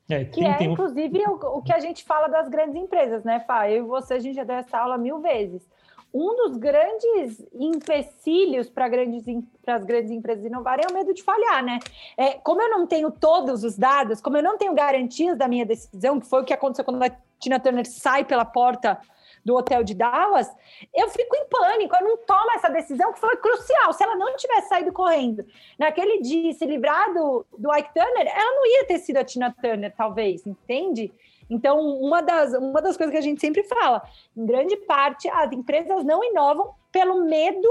É, 0.09 0.25
Que 0.25 0.41
tem- 0.41 0.45
é, 0.45 0.57
tem 0.57 0.71
inclusive, 0.71 1.23
o, 1.27 1.57
o 1.57 1.61
que 1.61 1.71
a 1.71 1.79
gente 1.79 2.03
fala 2.03 2.27
das 2.27 2.49
grandes 2.49 2.75
empresas, 2.75 3.23
né, 3.23 3.39
Fá? 3.41 3.69
Eu 3.69 3.85
e 3.85 3.87
você, 3.87 4.15
a 4.15 4.19
gente 4.19 4.35
já 4.35 4.43
deu 4.43 4.55
essa 4.57 4.77
aula 4.77 4.97
mil 4.97 5.21
vezes. 5.21 5.65
Um 6.13 6.35
dos 6.35 6.57
grandes 6.57 7.45
empecilhos 7.53 8.69
para 8.69 8.87
grandes, 8.87 9.23
as 9.67 9.83
grandes 9.83 10.11
empresas 10.11 10.43
inovarem 10.43 10.85
é 10.87 10.91
o 10.91 10.93
medo 10.93 11.13
de 11.13 11.21
falhar, 11.21 11.63
né? 11.63 11.79
É, 12.17 12.33
como 12.33 12.61
eu 12.61 12.69
não 12.69 12.87
tenho 12.87 13.11
todos 13.11 13.63
os 13.63 13.77
dados, 13.77 14.19
como 14.19 14.37
eu 14.37 14.43
não 14.43 14.57
tenho 14.57 14.73
garantias 14.73 15.37
da 15.37 15.47
minha 15.47 15.65
decisão, 15.65 16.19
que 16.19 16.27
foi 16.27 16.41
o 16.41 16.45
que 16.45 16.53
aconteceu 16.53 16.83
quando 16.83 17.03
a 17.03 17.11
Tina 17.39 17.59
Turner 17.59 17.85
sai 17.85 18.25
pela 18.25 18.43
porta 18.43 18.99
do 19.43 19.55
hotel 19.55 19.83
de 19.83 19.93
Dallas, 19.93 20.49
eu 20.93 21.09
fico 21.09 21.35
em 21.35 21.45
pânico, 21.45 21.95
eu 21.95 22.03
não 22.03 22.17
tomo 22.17 22.51
essa 22.55 22.69
decisão 22.69 23.13
que 23.13 23.19
foi 23.19 23.35
crucial. 23.37 23.93
Se 23.93 24.03
ela 24.03 24.15
não 24.15 24.35
tivesse 24.35 24.69
saído 24.69 24.91
correndo 24.91 25.45
naquele 25.77 26.21
dia 26.21 26.53
se 26.53 26.65
livrar 26.65 27.13
do, 27.13 27.45
do 27.57 27.73
Ike 27.75 27.93
Turner, 27.93 28.27
ela 28.27 28.55
não 28.55 28.65
ia 28.65 28.85
ter 28.85 28.99
sido 28.99 29.17
a 29.17 29.23
Tina 29.23 29.55
Turner, 29.61 29.93
talvez, 29.95 30.45
entende? 30.45 31.11
Então, 31.49 31.79
uma 31.79 32.21
das, 32.21 32.53
uma 32.53 32.81
das 32.81 32.95
coisas 32.95 33.11
que 33.11 33.17
a 33.17 33.21
gente 33.21 33.41
sempre 33.41 33.63
fala, 33.63 34.01
em 34.35 34.45
grande 34.45 34.77
parte, 34.77 35.27
as 35.29 35.51
empresas 35.51 36.03
não 36.03 36.23
inovam 36.23 36.75
pelo 36.91 37.23
medo 37.25 37.67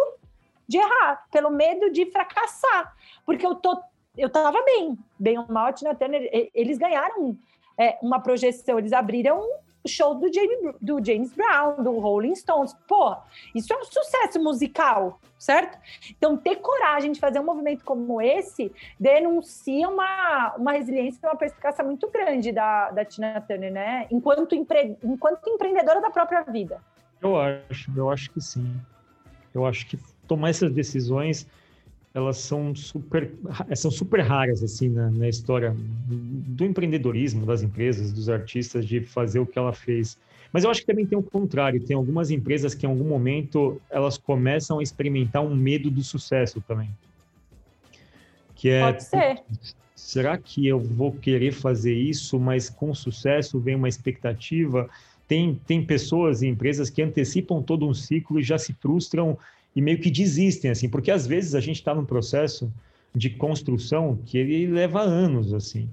de 0.66 0.78
errar, 0.78 1.26
pelo 1.30 1.50
medo 1.50 1.90
de 1.90 2.06
fracassar. 2.10 2.94
Porque 3.24 3.46
eu 3.46 3.54
tô, 3.54 3.80
eu 4.16 4.28
tava 4.28 4.62
bem, 4.64 4.98
bem 5.18 5.38
ou 5.38 5.46
mal, 5.48 5.66
a 5.66 5.72
Tina 5.72 5.94
Turner, 5.94 6.28
eles 6.52 6.76
ganharam 6.76 7.36
é, 7.78 7.96
uma 8.02 8.20
projeção, 8.20 8.78
eles 8.78 8.92
abriram 8.92 9.40
show 9.88 10.14
do 10.14 10.32
James, 10.32 10.74
do 10.80 11.04
James 11.04 11.32
Brown, 11.32 11.82
do 11.82 11.98
Rolling 11.98 12.34
Stones. 12.34 12.76
Pô, 12.86 13.16
isso 13.54 13.72
é 13.72 13.76
um 13.76 13.84
sucesso 13.84 14.40
musical, 14.40 15.20
certo? 15.38 15.78
Então, 16.10 16.36
ter 16.36 16.56
coragem 16.56 17.12
de 17.12 17.20
fazer 17.20 17.40
um 17.40 17.44
movimento 17.44 17.84
como 17.84 18.20
esse 18.20 18.70
denuncia 18.98 19.88
uma, 19.88 20.54
uma 20.56 20.72
resiliência 20.72 21.20
e 21.22 21.26
uma 21.26 21.36
perspicácia 21.36 21.82
muito 21.82 22.08
grande 22.10 22.52
da, 22.52 22.90
da 22.90 23.04
Tina 23.04 23.40
Turner, 23.40 23.72
né? 23.72 24.06
Enquanto, 24.10 24.54
empre, 24.54 24.96
enquanto 25.02 25.48
empreendedora 25.48 26.00
da 26.00 26.10
própria 26.10 26.42
vida. 26.42 26.80
Eu 27.20 27.36
acho, 27.36 27.90
eu 27.96 28.10
acho 28.10 28.30
que 28.30 28.40
sim. 28.40 28.80
Eu 29.54 29.66
acho 29.66 29.86
que 29.86 29.98
tomar 30.26 30.50
essas 30.50 30.70
decisões, 30.70 31.48
elas 32.18 32.38
são 32.38 32.74
super, 32.74 33.32
são 33.74 33.90
super 33.90 34.20
raras 34.20 34.62
assim 34.62 34.88
na, 34.88 35.10
na 35.10 35.28
história 35.28 35.74
do 35.76 36.64
empreendedorismo 36.64 37.46
das 37.46 37.62
empresas, 37.62 38.12
dos 38.12 38.28
artistas 38.28 38.84
de 38.84 39.00
fazer 39.00 39.38
o 39.38 39.46
que 39.46 39.58
ela 39.58 39.72
fez. 39.72 40.18
Mas 40.52 40.64
eu 40.64 40.70
acho 40.70 40.80
que 40.80 40.86
também 40.86 41.06
tem 41.06 41.16
o 41.16 41.22
contrário, 41.22 41.80
tem 41.80 41.94
algumas 41.96 42.30
empresas 42.30 42.74
que 42.74 42.86
em 42.86 42.88
algum 42.88 43.04
momento 43.04 43.80
elas 43.90 44.18
começam 44.18 44.78
a 44.78 44.82
experimentar 44.82 45.42
um 45.42 45.54
medo 45.54 45.90
do 45.90 46.02
sucesso 46.02 46.60
também. 46.66 46.90
Que 48.54 48.70
é 48.70 48.80
Pode 48.80 49.04
ser. 49.04 49.42
será 49.94 50.36
que 50.36 50.66
eu 50.66 50.80
vou 50.80 51.12
querer 51.12 51.52
fazer 51.52 51.94
isso, 51.94 52.40
mas 52.40 52.68
com 52.68 52.92
sucesso 52.94 53.60
vem 53.60 53.76
uma 53.76 53.88
expectativa? 53.88 54.88
Tem, 55.28 55.60
tem 55.66 55.84
pessoas 55.84 56.40
e 56.42 56.48
empresas 56.48 56.88
que 56.88 57.02
antecipam 57.02 57.62
todo 57.62 57.86
um 57.86 57.94
ciclo 57.94 58.40
e 58.40 58.42
já 58.42 58.58
se 58.58 58.72
frustram 58.72 59.38
e 59.74 59.80
meio 59.80 59.98
que 59.98 60.10
desistem, 60.10 60.70
assim, 60.70 60.88
porque 60.88 61.10
às 61.10 61.26
vezes 61.26 61.54
a 61.54 61.60
gente 61.60 61.76
está 61.76 61.94
num 61.94 62.04
processo 62.04 62.72
de 63.14 63.30
construção 63.30 64.18
que 64.24 64.38
ele 64.38 64.66
leva 64.66 65.00
anos, 65.00 65.52
assim. 65.52 65.88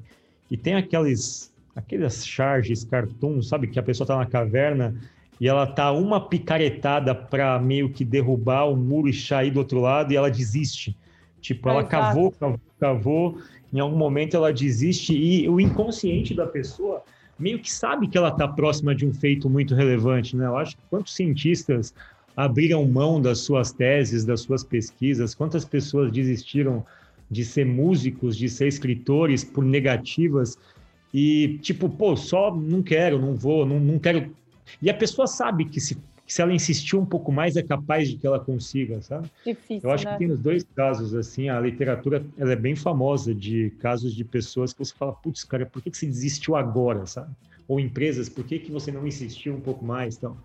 E 0.49 0.57
tem 0.57 0.75
aqueles, 0.75 1.53
aquelas 1.75 2.25
charges, 2.25 2.83
cartoon, 2.83 3.41
sabe, 3.41 3.67
que 3.67 3.79
a 3.79 3.83
pessoa 3.83 4.05
está 4.05 4.17
na 4.17 4.25
caverna 4.25 4.95
e 5.39 5.47
ela 5.47 5.67
tá 5.67 5.91
uma 5.91 6.19
picaretada 6.19 7.13
para 7.13 7.59
meio 7.59 7.89
que 7.89 8.05
derrubar 8.05 8.65
o 8.65 8.75
muro 8.75 9.09
e 9.09 9.13
sair 9.13 9.51
do 9.51 9.59
outro 9.59 9.81
lado 9.81 10.13
e 10.13 10.15
ela 10.15 10.29
desiste. 10.29 10.95
Tipo, 11.41 11.69
ela 11.69 11.83
cavou, 11.83 12.31
cavou, 12.31 12.59
cavou, 12.79 13.37
em 13.71 13.79
algum 13.79 13.97
momento 13.97 14.35
ela 14.35 14.51
desiste 14.51 15.13
e 15.13 15.47
o 15.49 15.59
inconsciente 15.59 16.33
da 16.33 16.47
pessoa 16.47 17.03
meio 17.37 17.59
que 17.59 17.71
sabe 17.71 18.07
que 18.07 18.17
ela 18.17 18.29
está 18.29 18.47
próxima 18.47 18.95
de 18.95 19.05
um 19.05 19.13
feito 19.13 19.49
muito 19.49 19.75
relevante, 19.75 20.35
né? 20.35 20.45
Eu 20.45 20.57
acho 20.57 20.77
que 20.77 20.81
quantos 20.89 21.13
cientistas 21.13 21.93
abriram 22.35 22.85
mão 22.85 23.21
das 23.21 23.39
suas 23.39 23.71
teses, 23.71 24.25
das 24.25 24.41
suas 24.41 24.63
pesquisas, 24.63 25.33
quantas 25.33 25.63
pessoas 25.63 26.11
desistiram 26.11 26.85
de 27.29 27.43
ser 27.45 27.65
músicos, 27.65 28.37
de 28.37 28.49
ser 28.49 28.67
escritores, 28.67 29.43
por 29.43 29.63
negativas. 29.63 30.57
E, 31.13 31.59
tipo, 31.61 31.89
pô, 31.89 32.15
só 32.15 32.53
não 32.53 32.83
quero, 32.83 33.19
não 33.19 33.33
vou, 33.35 33.65
não, 33.65 33.79
não 33.79 33.97
quero. 33.97 34.35
E 34.81 34.89
a 34.89 34.93
pessoa 34.93 35.27
sabe 35.27 35.65
que 35.65 35.79
se, 35.79 35.95
que 35.95 36.33
se 36.33 36.41
ela 36.41 36.53
insistir 36.53 36.97
um 36.97 37.05
pouco 37.05 37.31
mais, 37.31 37.55
é 37.55 37.63
capaz 37.63 38.09
de 38.09 38.17
que 38.17 38.27
ela 38.27 38.39
consiga, 38.39 39.01
sabe? 39.01 39.31
Difícil, 39.45 39.87
Eu 39.87 39.93
acho 39.93 40.05
né? 40.05 40.11
que 40.11 40.19
tem 40.19 40.31
os 40.31 40.39
dois 40.39 40.65
casos, 40.75 41.15
assim, 41.15 41.49
a 41.49 41.59
literatura 41.59 42.23
ela 42.37 42.51
é 42.51 42.55
bem 42.55 42.75
famosa 42.75 43.33
de 43.33 43.71
casos 43.79 44.13
de 44.13 44.25
pessoas 44.25 44.73
que 44.73 44.79
você 44.79 44.93
fala, 44.93 45.13
putz, 45.13 45.43
cara, 45.43 45.65
por 45.65 45.81
que, 45.81 45.89
que 45.89 45.97
você 45.97 46.05
desistiu 46.05 46.55
agora, 46.55 47.05
sabe? 47.05 47.33
Ou 47.67 47.79
empresas, 47.79 48.27
por 48.27 48.43
que, 48.43 48.59
que 48.59 48.71
você 48.71 48.91
não 48.91 49.07
insistiu 49.07 49.55
um 49.55 49.61
pouco 49.61 49.85
mais, 49.85 50.17
então... 50.17 50.37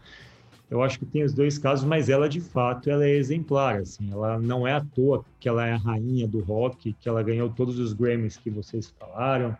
Eu 0.70 0.82
acho 0.82 0.98
que 1.00 1.04
tem 1.06 1.24
os 1.24 1.34
dois 1.34 1.58
casos, 1.58 1.84
mas 1.84 2.08
ela, 2.08 2.28
de 2.28 2.40
fato, 2.40 2.88
ela 2.88 3.04
é 3.04 3.10
exemplar, 3.10 3.80
assim, 3.80 4.08
ela 4.12 4.38
não 4.38 4.66
é 4.66 4.74
à 4.74 4.80
toa 4.80 5.24
que 5.40 5.48
ela 5.48 5.66
é 5.66 5.72
a 5.72 5.76
rainha 5.76 6.28
do 6.28 6.40
rock, 6.40 6.92
que 7.00 7.08
ela 7.08 7.22
ganhou 7.22 7.50
todos 7.50 7.78
os 7.78 7.92
Grammys 7.92 8.36
que 8.36 8.50
vocês 8.50 8.94
falaram, 8.98 9.56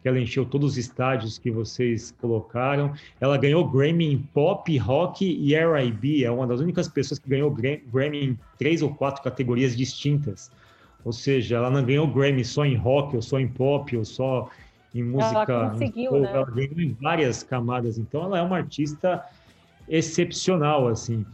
que 0.00 0.08
ela 0.08 0.18
encheu 0.20 0.44
todos 0.44 0.72
os 0.72 0.78
estádios 0.78 1.36
que 1.38 1.50
vocês 1.50 2.14
colocaram. 2.20 2.92
Ela 3.20 3.36
ganhou 3.36 3.68
Grammy 3.68 4.12
em 4.12 4.18
pop, 4.18 4.76
rock 4.78 5.24
e 5.24 5.54
R&B. 5.54 6.24
É 6.24 6.30
uma 6.30 6.46
das 6.46 6.60
únicas 6.60 6.88
pessoas 6.88 7.18
que 7.18 7.28
ganhou 7.28 7.50
Gra- 7.50 7.80
Grammy 7.92 8.24
em 8.24 8.38
três 8.58 8.82
ou 8.82 8.94
quatro 8.94 9.22
categorias 9.22 9.76
distintas. 9.76 10.50
Ou 11.04 11.12
seja, 11.12 11.56
ela 11.56 11.70
não 11.70 11.84
ganhou 11.84 12.06
Grammy 12.06 12.44
só 12.44 12.64
em 12.64 12.76
rock, 12.76 13.16
ou 13.16 13.22
só 13.22 13.38
em 13.38 13.48
pop, 13.48 13.96
ou 13.96 14.04
só 14.04 14.48
em 14.94 15.02
música. 15.04 15.70
conseguiu, 15.70 16.16
em 16.16 16.20
né? 16.20 16.30
Ela 16.32 16.50
ganhou 16.50 16.80
em 16.80 16.96
várias 17.00 17.42
camadas. 17.42 17.96
Então, 17.98 18.24
ela 18.24 18.38
é 18.38 18.42
uma 18.42 18.56
artista 18.56 19.24
excepcional, 19.88 20.88
assim. 20.88 21.24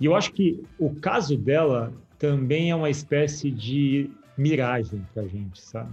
E 0.00 0.06
eu 0.06 0.14
acho 0.14 0.32
que 0.32 0.62
o 0.78 0.94
caso 0.94 1.36
dela 1.36 1.92
também 2.18 2.70
é 2.70 2.74
uma 2.74 2.90
espécie 2.90 3.50
de 3.50 4.10
miragem 4.36 5.06
para 5.12 5.22
a 5.22 5.26
gente, 5.26 5.60
sabe? 5.60 5.90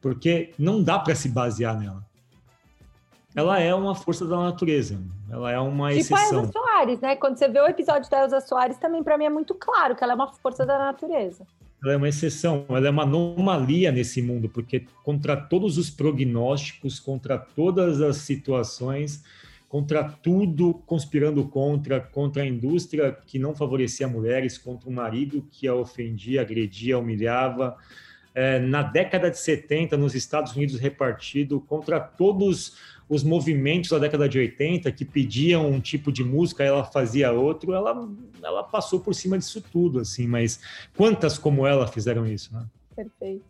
Porque 0.00 0.52
não 0.58 0.82
dá 0.82 0.98
para 0.98 1.14
se 1.14 1.28
basear 1.28 1.78
nela. 1.78 2.04
Ela 3.34 3.60
é 3.60 3.74
uma 3.74 3.94
força 3.94 4.26
da 4.26 4.36
natureza. 4.38 4.98
Ela 5.30 5.52
é 5.52 5.58
uma 5.58 5.92
Tipo 5.92 6.14
a 6.14 6.18
exceção. 6.18 6.38
Elza 6.40 6.52
Soares, 6.52 7.00
né? 7.00 7.16
Quando 7.16 7.36
você 7.36 7.48
vê 7.48 7.60
o 7.60 7.66
episódio 7.66 8.10
da 8.10 8.22
Elza 8.22 8.40
Soares, 8.40 8.78
também 8.78 9.02
para 9.02 9.18
mim 9.18 9.26
é 9.26 9.30
muito 9.30 9.54
claro 9.54 9.94
que 9.94 10.02
ela 10.02 10.14
é 10.14 10.16
uma 10.16 10.32
força 10.32 10.64
da 10.64 10.78
natureza. 10.78 11.46
Ela 11.84 11.92
é 11.92 11.96
uma 11.98 12.08
exceção. 12.08 12.64
Ela 12.68 12.86
é 12.86 12.90
uma 12.90 13.02
anomalia 13.02 13.92
nesse 13.92 14.22
mundo, 14.22 14.48
porque 14.48 14.86
contra 15.04 15.36
todos 15.36 15.76
os 15.76 15.90
prognósticos, 15.90 16.98
contra 16.98 17.36
todas 17.36 18.00
as 18.00 18.16
situações, 18.16 19.22
contra 19.68 20.04
tudo 20.04 20.74
conspirando 20.86 21.46
contra, 21.48 22.00
contra 22.00 22.42
a 22.42 22.46
indústria 22.46 23.16
que 23.26 23.38
não 23.38 23.54
favorecia 23.54 24.06
mulheres, 24.06 24.56
contra 24.56 24.88
o 24.88 24.92
marido 24.92 25.46
que 25.50 25.66
a 25.66 25.74
ofendia, 25.74 26.42
agredia, 26.42 26.98
humilhava. 26.98 27.76
É, 28.34 28.58
na 28.58 28.82
década 28.82 29.30
de 29.30 29.38
70, 29.38 29.96
nos 29.96 30.14
Estados 30.14 30.54
Unidos 30.54 30.78
repartido, 30.78 31.60
contra 31.60 31.98
todos 31.98 32.76
os 33.08 33.22
movimentos 33.22 33.90
da 33.90 33.98
década 33.98 34.28
de 34.28 34.38
80 34.38 34.90
que 34.92 35.04
pediam 35.04 35.70
um 35.70 35.80
tipo 35.80 36.12
de 36.12 36.22
música, 36.22 36.62
ela 36.62 36.84
fazia 36.84 37.32
outro, 37.32 37.72
ela, 37.72 38.08
ela 38.42 38.62
passou 38.64 39.00
por 39.00 39.14
cima 39.14 39.38
disso 39.38 39.62
tudo, 39.72 40.00
assim, 40.00 40.26
mas 40.26 40.60
quantas 40.96 41.38
como 41.38 41.66
ela 41.66 41.86
fizeram 41.86 42.26
isso, 42.26 42.52
né? 42.52 42.66
Perfeito. 42.94 43.44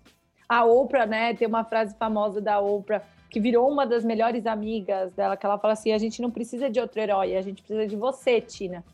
A 0.48 0.64
Oprah, 0.64 1.06
né? 1.06 1.34
Tem 1.34 1.48
uma 1.48 1.64
frase 1.64 1.96
famosa 1.98 2.40
da 2.40 2.60
Oprah 2.60 3.02
que 3.30 3.40
virou 3.40 3.70
uma 3.70 3.86
das 3.86 4.04
melhores 4.04 4.46
amigas 4.46 5.12
dela, 5.12 5.36
que 5.36 5.44
ela 5.44 5.58
fala 5.58 5.72
assim: 5.72 5.92
a 5.92 5.98
gente 5.98 6.22
não 6.22 6.30
precisa 6.30 6.70
de 6.70 6.80
outro 6.80 7.00
herói, 7.00 7.36
a 7.36 7.42
gente 7.42 7.62
precisa 7.62 7.86
de 7.86 7.96
você, 7.96 8.40
Tina. 8.40 8.84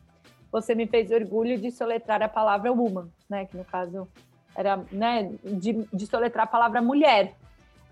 Você 0.51 0.75
me 0.75 0.87
fez 0.87 1.11
orgulho 1.11 1.59
de 1.59 1.71
soletrar 1.71 2.23
a 2.23 2.29
palavra 2.29 2.73
woman, 2.73 3.09
né? 3.29 3.47
Que 3.47 3.57
no 3.57 3.65
caso 3.65 4.07
era, 4.55 4.85
né? 4.91 5.33
De, 5.43 5.87
de 5.93 6.07
soletrar 6.07 6.45
a 6.45 6.51
palavra 6.51 6.83
mulher. 6.83 7.35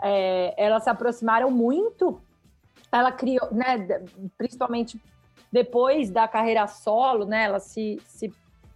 É, 0.02 0.54
elas 0.56 0.84
se 0.84 0.90
aproximaram 0.90 1.50
muito. 1.50 2.20
Ela 2.92 3.12
criou, 3.12 3.48
né? 3.52 4.02
Principalmente 4.36 5.00
depois 5.50 6.10
da 6.10 6.28
carreira 6.28 6.66
solo, 6.66 7.24
né? 7.24 7.44
Elas 7.44 7.64
se, 7.64 8.00
se, 8.06 8.32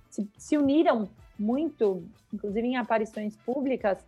se, 0.08 0.28
se 0.36 0.56
uniram 0.56 1.08
muito, 1.38 2.04
inclusive 2.32 2.66
em 2.66 2.76
aparições 2.76 3.36
públicas. 3.36 3.98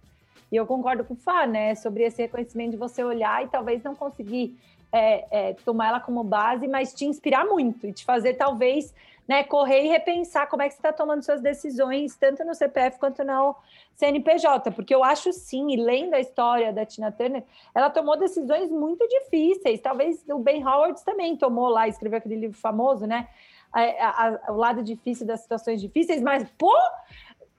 E 0.51 0.57
eu 0.57 0.67
concordo 0.67 1.05
com 1.05 1.15
o 1.15 1.17
Fá, 1.17 1.47
né? 1.47 1.75
Sobre 1.75 2.05
esse 2.05 2.23
reconhecimento 2.23 2.73
de 2.73 2.77
você 2.77 3.03
olhar 3.03 3.45
e 3.45 3.49
talvez 3.49 3.83
não 3.83 3.95
conseguir 3.95 4.57
é, 4.93 5.49
é, 5.51 5.55
tomar 5.65 5.89
ela 5.89 6.01
como 6.01 6.23
base, 6.23 6.69
mas 6.69 6.95
te 6.95 7.05
inspirar 7.05 7.45
muito 7.45 7.87
e 7.87 7.93
te 7.93 8.05
fazer 8.05 8.35
talvez 8.35 8.95
né, 9.27 9.43
correr 9.43 9.83
e 9.85 9.89
repensar 9.89 10.47
como 10.49 10.63
é 10.63 10.69
que 10.69 10.75
você 10.75 10.79
está 10.79 10.93
tomando 10.93 11.25
suas 11.25 11.41
decisões, 11.43 12.15
tanto 12.15 12.45
no 12.45 12.55
CPF 12.55 12.97
quanto 13.01 13.25
no 13.25 13.57
CNPJ. 13.97 14.71
Porque 14.71 14.95
eu 14.95 15.03
acho 15.03 15.33
sim, 15.33 15.73
e 15.73 15.77
lendo 15.77 16.15
a 16.15 16.21
história 16.21 16.73
da 16.73 16.87
Tina 16.87 17.11
Turner, 17.11 17.43
ela 17.75 17.91
tomou 17.91 18.17
decisões 18.17 18.71
muito 18.71 19.05
difíceis. 19.09 19.81
Talvez 19.81 20.25
o 20.29 20.39
Ben 20.39 20.65
Howard 20.65 21.05
também 21.05 21.37
tomou 21.37 21.69
lá, 21.69 21.89
escreveu 21.89 22.19
aquele 22.19 22.37
livro 22.37 22.57
famoso, 22.57 23.05
né? 23.05 23.29
A- 23.73 24.29
a- 24.49 24.53
o 24.53 24.57
lado 24.57 24.81
difícil 24.83 25.27
das 25.27 25.41
situações 25.41 25.81
difíceis, 25.81 26.23
mas, 26.23 26.49
pô, 26.57 26.73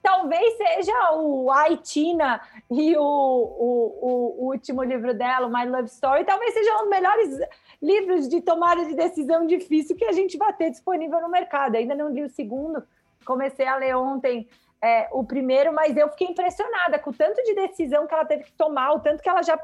talvez 0.08 0.56
seja 0.56 1.12
o 1.12 1.50
Ai 1.50 1.76
Tina 1.76 2.40
e 2.70 2.96
o, 2.96 3.02
o, 3.02 3.98
o- 4.00 4.46
último 4.46 4.82
livro 4.82 5.12
dela, 5.12 5.50
My 5.50 5.68
Love 5.68 5.88
Story, 5.88 6.24
talvez 6.24 6.54
seja 6.54 6.76
um 6.76 6.80
dos 6.80 6.88
melhores 6.88 7.38
livros 7.82 8.26
de 8.26 8.40
tomada 8.40 8.86
de 8.86 8.94
decisão 8.94 9.46
difícil 9.46 9.94
que 9.94 10.06
a 10.06 10.12
gente 10.12 10.38
vai 10.38 10.50
ter 10.54 10.70
disponível 10.70 11.20
no 11.20 11.28
mercado. 11.28 11.76
Ainda 11.76 11.94
não 11.94 12.08
li 12.08 12.22
o 12.22 12.30
segundo, 12.30 12.82
comecei 13.26 13.66
a 13.66 13.76
ler 13.76 13.94
ontem 13.96 14.48
é, 14.80 15.08
o 15.12 15.22
primeiro, 15.24 15.74
mas 15.74 15.94
eu 15.94 16.08
fiquei 16.08 16.28
impressionada 16.28 16.98
com 16.98 17.10
o 17.10 17.14
tanto 17.14 17.42
de 17.42 17.54
decisão 17.54 18.06
que 18.06 18.14
ela 18.14 18.24
teve 18.24 18.44
que 18.44 18.52
tomar, 18.52 18.92
o 18.92 19.00
tanto 19.00 19.22
que 19.22 19.28
ela 19.28 19.42
já. 19.42 19.58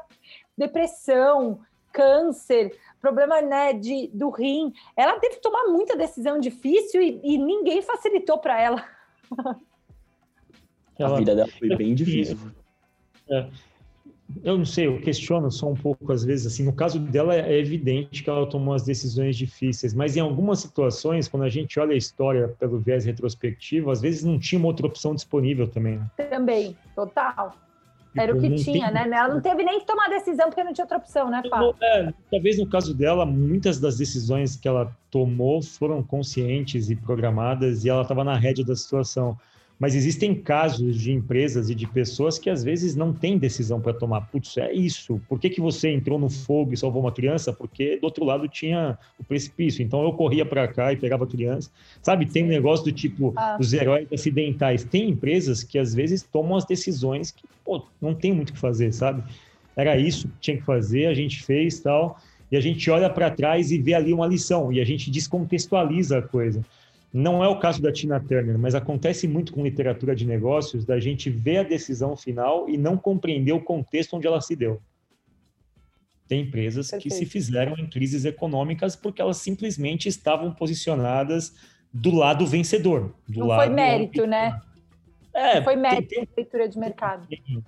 depressão, 0.55 1.59
câncer, 1.91 2.77
problema 3.01 3.41
né, 3.41 3.73
de, 3.73 4.11
do 4.13 4.29
rim. 4.29 4.71
Ela 4.95 5.19
teve 5.19 5.37
que 5.37 5.41
tomar 5.41 5.65
muita 5.69 5.95
decisão 5.97 6.39
difícil 6.39 7.01
e, 7.01 7.19
e 7.23 7.37
ninguém 7.39 7.81
facilitou 7.81 8.37
para 8.37 8.61
ela. 8.61 8.85
A 10.99 11.03
Ela- 11.03 11.17
vida 11.17 11.35
dela 11.35 11.49
foi 11.59 11.75
bem 11.75 11.93
difícil. 11.95 12.37
eu 14.43 14.57
não 14.57 14.65
sei, 14.65 14.87
eu 14.87 14.99
questiono 15.01 15.51
só 15.51 15.69
um 15.69 15.75
pouco 15.75 16.11
às 16.11 16.23
vezes, 16.23 16.47
assim, 16.47 16.63
no 16.63 16.73
caso 16.73 16.99
dela 16.99 17.35
é 17.35 17.57
evidente 17.59 18.23
que 18.23 18.29
ela 18.29 18.47
tomou 18.47 18.73
as 18.73 18.83
decisões 18.83 19.35
difíceis, 19.37 19.93
mas 19.93 20.15
em 20.15 20.19
algumas 20.19 20.59
situações, 20.59 21.27
quando 21.27 21.43
a 21.43 21.49
gente 21.49 21.79
olha 21.79 21.93
a 21.93 21.97
história 21.97 22.47
pelo 22.59 22.79
viés 22.79 23.05
retrospectivo, 23.05 23.91
às 23.91 24.01
vezes 24.01 24.23
não 24.23 24.39
tinha 24.39 24.57
uma 24.59 24.67
outra 24.67 24.87
opção 24.87 25.13
disponível 25.13 25.67
também, 25.67 25.97
né? 25.97 26.09
Também, 26.29 26.75
total. 26.95 27.55
Era 28.17 28.33
o 28.33 28.39
Tipo, 28.39 28.55
que 28.55 28.63
tinha, 28.63 28.85
tem- 28.91 29.09
né? 29.09 29.17
Ela 29.17 29.33
não 29.33 29.41
teve 29.41 29.61
nem 29.63 29.79
que 29.79 29.85
tomar 29.85 30.07
decisão 30.07 30.47
porque 30.47 30.63
não 30.63 30.71
tinha 30.71 30.85
outra 30.85 30.97
opção, 30.97 31.29
né, 31.29 31.43
Fá? 31.49 31.59
No- 31.59 31.75
é, 31.81 32.13
talvez 32.31 32.57
no 32.57 32.65
caso 32.67 32.93
dela, 32.95 33.25
muitas 33.25 33.77
das 33.79 33.97
decisões 33.97 34.55
que 34.55 34.67
ela 34.69 34.95
tomou 35.11 35.61
foram 35.61 36.01
conscientes 36.01 36.89
e 36.89 36.95
programadas 36.95 37.83
e 37.83 37.89
ela 37.89 38.03
estava 38.03 38.23
na 38.23 38.37
rédea 38.37 38.63
da 38.65 38.75
situação. 38.75 39.37
Mas 39.77 39.93
existem 39.93 40.33
casos 40.33 40.99
de 40.99 41.11
empresas 41.11 41.69
e 41.69 41.75
de 41.75 41.85
pessoas 41.85 42.39
que 42.39 42.49
às 42.49 42.63
vezes 42.63 42.95
não 42.95 43.11
têm 43.11 43.37
decisão 43.37 43.81
para 43.81 43.93
tomar. 43.93 44.21
Putz, 44.31 44.55
é 44.57 44.71
isso. 44.71 45.21
Por 45.27 45.37
que, 45.37 45.49
que 45.49 45.59
você 45.59 45.91
entrou 45.91 46.17
no 46.17 46.29
fogo 46.29 46.73
e 46.73 46.77
salvou 46.77 47.01
uma 47.01 47.11
criança? 47.11 47.51
Porque 47.51 47.97
do 47.97 48.05
outro 48.05 48.23
lado 48.23 48.47
tinha 48.47 48.97
o 49.19 49.23
precipício. 49.23 49.83
Então 49.83 50.01
eu 50.03 50.13
corria 50.13 50.45
para 50.45 50.65
cá 50.67 50.93
e 50.93 50.95
pegava 50.95 51.25
a 51.25 51.27
criança. 51.27 51.69
Sabe, 52.01 52.25
tem 52.25 52.45
um 52.45 52.47
negócio 52.47 52.85
do 52.85 52.91
tipo 52.93 53.33
Ah. 53.35 53.57
os 53.59 53.73
heróis 53.73 54.07
acidentais. 54.13 54.85
Tem 54.85 55.09
empresas 55.09 55.61
que 55.61 55.77
às 55.77 55.93
vezes 55.93 56.23
tomam 56.23 56.55
as 56.55 56.63
decisões 56.63 57.31
que 57.31 57.43
pô, 57.65 57.85
não 58.01 58.13
tem 58.13 58.31
muito 58.31 58.51
o 58.51 58.53
que 58.53 58.59
fazer, 58.59 58.93
sabe? 58.93 59.23
Era 59.75 59.97
isso 59.97 60.29
que 60.29 60.33
tinha 60.39 60.57
que 60.57 60.63
fazer, 60.63 61.07
a 61.07 61.13
gente 61.13 61.43
fez 61.43 61.81
tal. 61.81 62.17
E 62.49 62.55
a 62.55 62.61
gente 62.61 62.89
olha 62.89 63.09
para 63.09 63.29
trás 63.31 63.71
e 63.71 63.77
vê 63.77 63.93
ali 63.93 64.13
uma 64.13 64.27
lição. 64.27 64.71
E 64.71 64.79
a 64.79 64.85
gente 64.85 65.11
descontextualiza 65.11 66.19
a 66.19 66.21
coisa. 66.21 66.63
Não 67.17 67.41
é 67.41 67.47
o 67.47 67.57
caso 67.57 67.81
da 67.81 67.93
Tina 67.93 68.19
Turner, 68.19 68.59
mas 68.59 68.75
acontece 68.75 69.25
muito 69.25 69.53
com 69.53 69.63
literatura 69.63 70.13
de 70.13 70.25
negócios 70.25 70.83
da 70.83 70.99
gente 70.99 71.29
ver 71.29 71.59
a 71.59 71.63
decisão 71.63 72.13
final 72.17 72.67
e 72.69 72.75
não 72.77 72.97
compreender 72.97 73.53
o 73.53 73.61
contexto 73.61 74.17
onde 74.17 74.27
ela 74.27 74.41
se 74.41 74.53
deu. 74.53 74.81
Tem 76.27 76.41
empresas 76.41 76.89
que 76.91 77.03
se 77.03 77.19
Perfeito. 77.19 77.31
fizeram 77.31 77.77
em 77.77 77.87
crises 77.87 78.25
econômicas 78.25 78.97
porque 78.97 79.21
elas 79.21 79.37
simplesmente 79.37 80.09
estavam 80.09 80.51
posicionadas 80.51 81.53
do 81.93 82.13
lado 82.13 82.45
vencedor. 82.45 83.13
Do 83.29 83.39
Não 83.39 83.47
lado 83.47 83.65
foi 83.65 83.73
mérito, 83.73 84.27
né? 84.27 84.59
É, 85.33 85.55
Não 85.55 85.63
foi 85.63 85.73
tem- 85.75 85.81
mérito 85.81 86.09
tem- 86.09 86.23
de 86.25 86.29
leitura 86.35 86.67
de 86.67 86.77
mercado. 86.77 87.27
tem, 87.29 87.63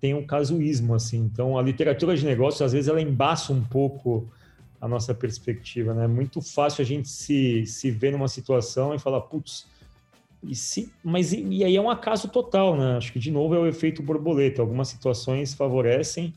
tem 0.00 0.14
um 0.14 0.24
casuísmo, 0.24 0.94
assim. 0.94 1.18
Então, 1.18 1.58
a 1.58 1.62
literatura 1.62 2.16
de 2.16 2.24
negócios, 2.24 2.62
às 2.62 2.72
vezes, 2.72 2.86
ela 2.86 3.02
embaça 3.02 3.52
um 3.52 3.64
pouco 3.64 4.30
a 4.80 4.88
nossa 4.88 5.14
perspectiva, 5.14 5.92
né? 5.92 6.04
É 6.04 6.08
muito 6.08 6.40
fácil 6.40 6.82
a 6.82 6.84
gente 6.84 7.08
se, 7.08 7.66
se 7.66 7.90
ver 7.90 8.12
numa 8.12 8.28
situação 8.28 8.94
e 8.94 8.98
falar, 8.98 9.20
putz, 9.22 9.66
e 10.42 10.54
se, 10.54 10.90
mas 11.04 11.32
e, 11.32 11.42
e 11.42 11.64
aí 11.64 11.76
é 11.76 11.80
um 11.80 11.90
acaso 11.90 12.28
total, 12.28 12.76
né? 12.76 12.96
Acho 12.96 13.12
que, 13.12 13.18
de 13.18 13.30
novo, 13.30 13.54
é 13.54 13.58
o 13.58 13.66
efeito 13.66 14.02
borboleta. 14.02 14.62
Algumas 14.62 14.88
situações 14.88 15.52
favorecem. 15.52 16.32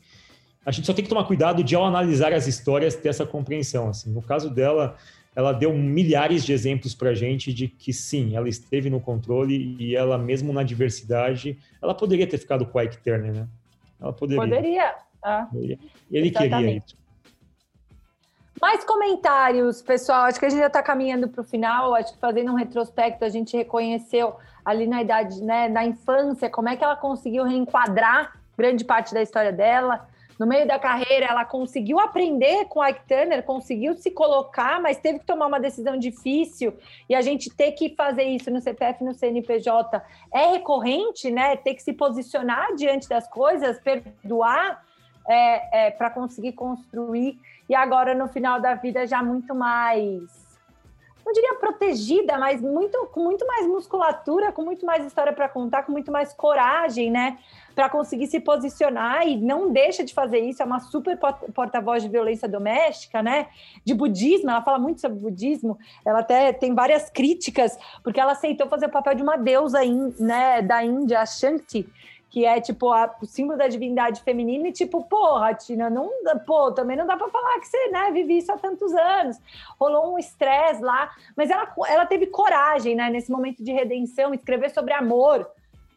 A 0.64 0.70
gente 0.70 0.86
só 0.86 0.92
tem 0.92 1.02
que 1.02 1.08
tomar 1.08 1.24
cuidado 1.24 1.64
de, 1.64 1.74
ao 1.74 1.84
analisar 1.84 2.32
as 2.32 2.46
histórias, 2.46 2.94
ter 2.94 3.08
essa 3.08 3.24
compreensão, 3.24 3.88
assim. 3.88 4.10
No 4.10 4.20
caso 4.20 4.50
dela, 4.50 4.96
ela 5.34 5.52
deu 5.52 5.72
milhares 5.74 6.44
de 6.44 6.52
exemplos 6.52 6.94
para 6.94 7.10
a 7.10 7.14
gente 7.14 7.52
de 7.52 7.66
que 7.66 7.92
sim, 7.92 8.36
ela 8.36 8.48
esteve 8.48 8.90
no 8.90 9.00
controle 9.00 9.74
e 9.78 9.96
ela, 9.96 10.18
mesmo 10.18 10.52
na 10.52 10.62
diversidade, 10.62 11.58
ela 11.82 11.94
poderia 11.94 12.26
ter 12.26 12.38
ficado 12.38 12.66
com 12.66 12.80
Ike 12.80 12.98
Turner, 13.02 13.32
né? 13.32 13.48
Ela 14.00 14.12
poderia. 14.12 14.42
Poderia. 14.42 14.94
Ah. 15.22 15.48
Ele 15.54 15.78
ele 16.10 16.30
queria 16.30 16.76
isso. 16.76 17.03
Mais 18.60 18.84
comentários, 18.84 19.82
pessoal. 19.82 20.22
Acho 20.22 20.38
que 20.38 20.46
a 20.46 20.48
gente 20.48 20.60
já 20.60 20.68
está 20.68 20.82
caminhando 20.82 21.28
para 21.28 21.40
o 21.40 21.44
final. 21.44 21.94
Acho 21.94 22.12
que 22.12 22.18
fazendo 22.18 22.52
um 22.52 22.54
retrospecto, 22.54 23.24
a 23.24 23.28
gente 23.28 23.56
reconheceu 23.56 24.36
ali 24.64 24.86
na 24.86 25.02
idade, 25.02 25.42
né, 25.42 25.68
na 25.68 25.84
infância, 25.84 26.48
como 26.48 26.68
é 26.68 26.76
que 26.76 26.82
ela 26.82 26.96
conseguiu 26.96 27.44
reenquadrar 27.44 28.32
grande 28.56 28.84
parte 28.84 29.12
da 29.12 29.20
história 29.20 29.52
dela. 29.52 30.08
No 30.38 30.46
meio 30.46 30.66
da 30.66 30.78
carreira, 30.78 31.26
ela 31.26 31.44
conseguiu 31.44 32.00
aprender 32.00 32.64
com 32.66 32.80
o 32.80 32.86
Ike 32.86 33.02
Turner, 33.06 33.42
conseguiu 33.44 33.94
se 33.94 34.10
colocar, 34.10 34.80
mas 34.80 34.98
teve 34.98 35.20
que 35.20 35.26
tomar 35.26 35.46
uma 35.46 35.60
decisão 35.60 35.96
difícil. 35.96 36.74
E 37.08 37.14
a 37.14 37.22
gente 37.22 37.50
ter 37.50 37.72
que 37.72 37.94
fazer 37.94 38.24
isso 38.24 38.50
no 38.50 38.60
CPF 38.60 39.04
no 39.04 39.14
CNPJ 39.14 40.02
é 40.32 40.52
recorrente, 40.52 41.30
né? 41.30 41.56
Ter 41.56 41.74
que 41.74 41.82
se 41.82 41.92
posicionar 41.92 42.74
diante 42.74 43.08
das 43.08 43.28
coisas, 43.28 43.78
perdoar 43.78 44.82
é, 45.28 45.90
para 45.92 46.10
conseguir 46.10 46.52
construir. 46.52 47.38
E 47.74 47.76
agora, 47.76 48.14
no 48.14 48.28
final 48.28 48.60
da 48.60 48.76
vida, 48.76 49.04
já 49.04 49.20
muito 49.20 49.52
mais 49.52 50.44
não 51.26 51.32
diria 51.32 51.54
protegida, 51.54 52.38
mas 52.38 52.60
muito, 52.60 53.06
com 53.06 53.20
muito 53.24 53.44
mais 53.46 53.66
musculatura, 53.66 54.52
com 54.52 54.62
muito 54.62 54.86
mais 54.86 55.04
história 55.04 55.32
para 55.32 55.48
contar, 55.48 55.82
com 55.82 55.90
muito 55.90 56.12
mais 56.12 56.32
coragem, 56.32 57.10
né? 57.10 57.36
Para 57.74 57.88
conseguir 57.88 58.28
se 58.28 58.38
posicionar 58.38 59.26
e 59.26 59.36
não 59.36 59.72
deixa 59.72 60.04
de 60.04 60.14
fazer 60.14 60.38
isso. 60.38 60.62
É 60.62 60.66
uma 60.66 60.78
super 60.78 61.16
port- 61.16 61.50
porta-voz 61.52 62.04
de 62.04 62.08
violência 62.08 62.46
doméstica, 62.46 63.22
né? 63.22 63.48
De 63.84 63.92
budismo, 63.92 64.50
ela 64.50 64.62
fala 64.62 64.78
muito 64.78 65.00
sobre 65.00 65.18
budismo. 65.18 65.76
Ela 66.04 66.20
até 66.20 66.52
tem 66.52 66.74
várias 66.74 67.10
críticas, 67.10 67.76
porque 68.04 68.20
ela 68.20 68.32
aceitou 68.32 68.68
fazer 68.68 68.86
o 68.86 68.90
papel 68.90 69.16
de 69.16 69.22
uma 69.22 69.36
deusa 69.36 69.80
né, 70.20 70.62
da 70.62 70.84
Índia, 70.84 71.22
a 71.22 71.26
Shanti, 71.26 71.88
que 72.34 72.44
é 72.44 72.60
tipo 72.60 72.90
a- 72.90 73.14
o 73.22 73.26
símbolo 73.26 73.56
da 73.56 73.68
divindade 73.68 74.20
feminina, 74.20 74.66
e 74.66 74.72
tipo, 74.72 75.04
porra, 75.04 75.54
Tina, 75.54 75.88
não, 75.88 76.10
pô, 76.44 76.72
também 76.72 76.96
não 76.96 77.06
dá 77.06 77.16
para 77.16 77.28
falar 77.28 77.60
que 77.60 77.68
você 77.68 77.90
né, 77.90 78.10
vive 78.10 78.38
isso 78.38 78.50
há 78.50 78.58
tantos 78.58 78.92
anos. 78.92 79.38
Rolou 79.78 80.12
um 80.12 80.18
estresse 80.18 80.82
lá, 80.82 81.12
mas 81.36 81.48
ela, 81.48 81.72
ela 81.86 82.04
teve 82.04 82.26
coragem, 82.26 82.96
né, 82.96 83.08
nesse 83.08 83.30
momento 83.30 83.62
de 83.62 83.70
redenção, 83.70 84.34
escrever 84.34 84.70
sobre 84.70 84.92
amor. 84.92 85.48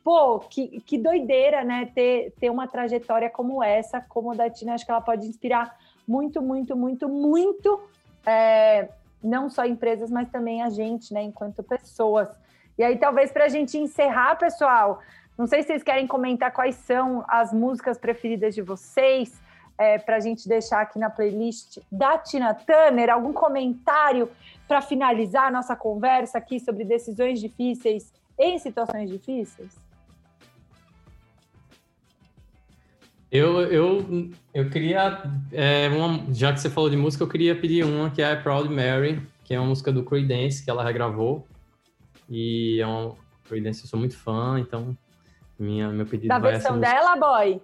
Pô, 0.04 0.38
que, 0.38 0.80
que 0.82 0.96
doideira, 1.00 1.64
né, 1.64 1.90
ter, 1.96 2.32
ter 2.40 2.52
uma 2.52 2.68
trajetória 2.68 3.32
como 3.32 3.64
essa, 3.64 4.00
como 4.00 4.32
a 4.32 4.36
da 4.36 4.48
Tina, 4.48 4.76
acho 4.76 4.86
que 4.86 4.92
ela 4.92 5.02
pode 5.02 5.26
inspirar 5.26 5.76
muito, 6.08 6.40
muito, 6.40 6.76
muito, 6.76 7.10
muito, 7.10 7.82
é, 8.24 8.90
não 9.24 9.50
só 9.50 9.66
empresas, 9.66 10.12
mas 10.12 10.30
também 10.30 10.62
a 10.62 10.70
gente, 10.70 11.12
né, 11.16 11.24
enquanto 11.24 11.64
pessoas. 11.64 12.30
E 12.78 12.84
aí, 12.84 12.96
talvez 12.96 13.32
para 13.32 13.46
a 13.46 13.50
gente 13.50 13.76
encerrar, 13.76 14.36
pessoal, 14.36 15.02
não 15.38 15.46
sei 15.46 15.62
se 15.62 15.68
vocês 15.68 15.84
querem 15.84 16.08
comentar 16.08 16.52
quais 16.52 16.76
são 16.76 17.24
as 17.28 17.54
músicas 17.54 17.98
preferidas 17.98 18.56
de 18.56 18.62
vocês, 18.62 19.40
é, 19.78 20.00
para 20.00 20.16
a 20.16 20.20
gente 20.20 20.48
deixar 20.48 20.82
aqui 20.82 20.98
na 20.98 21.10
playlist 21.10 21.78
da 21.92 22.18
Tina 22.18 22.54
Turner. 22.54 23.12
Algum 23.12 23.32
comentário 23.32 24.30
para 24.68 24.82
finalizar 24.82 25.48
a 25.48 25.52
nossa 25.52 25.76
conversa 25.76 26.40
aqui 26.40 26.60
sobre 26.60 26.84
decisões 26.84 27.40
difíceis 27.40 28.12
em 28.40 28.58
situações 28.58 29.10
difíceis? 29.10 29.78
Eu, 33.30 33.62
eu, 33.62 34.32
eu 34.54 34.70
queria, 34.70 35.22
é, 35.52 35.90
uma, 35.90 36.34
já 36.34 36.54
que 36.54 36.62
você 36.62 36.70
falou 36.70 36.90
de 36.90 36.96
música, 36.96 37.24
eu 37.24 37.28
queria 37.28 37.60
pedir 37.60 37.84
uma 37.84 38.10
que 38.10 38.22
é 38.22 38.36
Proud 38.36 38.70
Mary, 38.70 39.22
que 39.44 39.54
é 39.54 39.60
uma 39.60 39.70
música 39.70 39.92
do 39.92 40.04
Creedence 40.04 40.64
que 40.64 40.70
ela 40.70 40.84
regravou. 40.84 41.46
E 42.30 42.80
é 42.82 42.88
uma 42.88 43.16
Creedence, 43.48 43.84
eu 43.84 43.90
sou 43.90 44.00
muito 44.00 44.18
fã, 44.18 44.60
então 44.60 44.98
minha, 45.60 45.90
meu 45.90 46.06
pedido 46.06 46.30
Da 46.30 46.40
vai 46.40 46.54
essa 46.54 46.70
versão 46.72 46.78
música, 46.78 46.94
dela, 46.94 47.16
boy? 47.16 47.62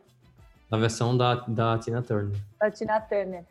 da 0.70 0.78
versão 0.78 1.16
da, 1.16 1.36
da 1.48 1.78
Tina 1.78 2.02
Turner. 2.02 2.36
Da 2.60 2.72
Tina 2.72 3.00
Turner. 3.02 3.44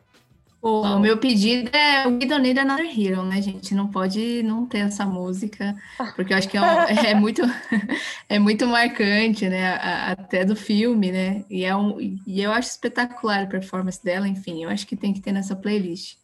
O 0.61 0.97
meu 0.97 1.17
pedido 1.17 1.69
é 1.75 2.07
o 2.07 2.11
We 2.11 2.25
Don't 2.25 2.41
Need 2.41 2.57
Another 2.57 2.85
Hero, 2.87 3.21
né, 3.23 3.41
gente? 3.41 3.75
Não 3.75 3.89
pode 3.89 4.41
não 4.43 4.65
ter 4.65 4.77
essa 4.79 5.05
música, 5.05 5.75
porque 6.15 6.31
eu 6.33 6.37
acho 6.37 6.47
que 6.47 6.55
é, 6.57 6.61
um- 6.61 6.65
é 7.05 7.13
muito, 7.13 7.41
é 8.29 8.39
muito 8.39 8.65
marcante, 8.65 9.49
né? 9.49 9.75
Até 10.11 10.45
do 10.45 10.55
filme, 10.55 11.11
né? 11.11 11.43
E, 11.49 11.65
é 11.65 11.75
um, 11.75 11.99
e 11.99 12.41
eu 12.41 12.49
acho 12.53 12.69
espetacular 12.69 13.43
a 13.43 13.47
performance 13.47 14.01
dela, 14.01 14.25
enfim, 14.25 14.63
eu 14.63 14.69
acho 14.69 14.87
que 14.87 14.95
tem 14.95 15.13
que 15.13 15.19
ter 15.19 15.33
nessa 15.33 15.53
playlist. 15.53 16.17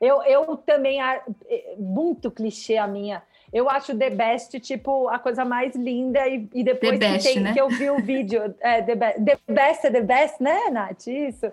Eu, 0.00 0.22
eu 0.24 0.56
também, 0.58 1.00
é, 1.02 1.22
muito 1.78 2.30
clichê 2.30 2.76
a 2.76 2.86
minha. 2.86 3.22
Eu 3.54 3.70
acho 3.70 3.96
The 3.96 4.10
Best, 4.10 4.58
tipo, 4.58 5.08
a 5.08 5.18
coisa 5.18 5.44
mais 5.44 5.76
linda. 5.76 6.26
E, 6.28 6.48
e 6.52 6.64
depois 6.64 6.98
The 6.98 7.06
que, 7.06 7.12
Best, 7.12 7.32
tem- 7.32 7.40
né? 7.42 7.52
que 7.52 7.60
eu 7.60 7.68
vi 7.68 7.88
o 7.88 7.98
vídeo, 8.02 8.52
é, 8.60 8.82
the, 8.82 8.94
Be- 8.96 9.24
the 9.24 9.38
Best 9.48 9.86
é 9.86 9.90
The 9.92 10.00
Best, 10.00 10.42
né, 10.42 10.70
Nath? 10.70 11.06
Isso. 11.06 11.46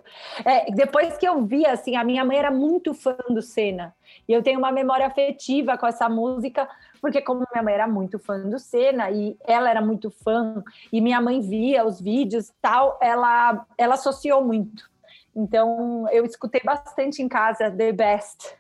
É, 0.44 0.72
depois 0.72 1.16
que 1.18 1.28
eu 1.28 1.46
vi, 1.46 1.64
assim, 1.66 1.96
a 1.96 2.04
minha 2.04 2.26
mãe 2.26 2.38
era 2.40 2.50
muito 2.50 2.96
fã 2.96 3.16
do 3.30 3.40
Senna. 3.42 3.94
E 4.28 4.34
eu 4.34 4.42
tenho 4.42 4.58
uma 4.58 4.72
memória 4.72 5.06
afetiva 5.06 5.78
com 5.78 5.86
essa 5.86 6.10
música, 6.10 6.68
porque 7.00 7.22
como 7.22 7.46
minha 7.54 7.64
mãe 7.64 7.74
era 7.76 7.88
muito 7.88 8.18
fã 8.18 8.40
do 8.50 8.58
Senna, 8.58 9.12
e 9.12 9.38
ela 9.46 9.70
era 9.70 9.82
muito 9.82 10.10
fã, 10.10 10.64
e 10.92 11.00
minha 11.00 11.22
mãe 11.22 11.40
via 11.40 11.86
os 11.86 12.02
vídeos 12.02 12.50
e 12.50 12.54
tal, 12.62 12.98
ela, 13.00 13.64
ela 13.78 13.94
associou 13.94 14.44
muito. 14.44 14.90
Então, 15.36 16.08
eu 16.12 16.26
escutei 16.26 16.62
bastante 16.64 17.22
em 17.22 17.28
casa 17.30 17.70
The 17.70 17.92
Best, 17.92 18.58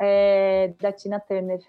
é, 0.00 0.72
da 0.80 0.90
Tina 0.92 1.20
Turner. 1.20 1.60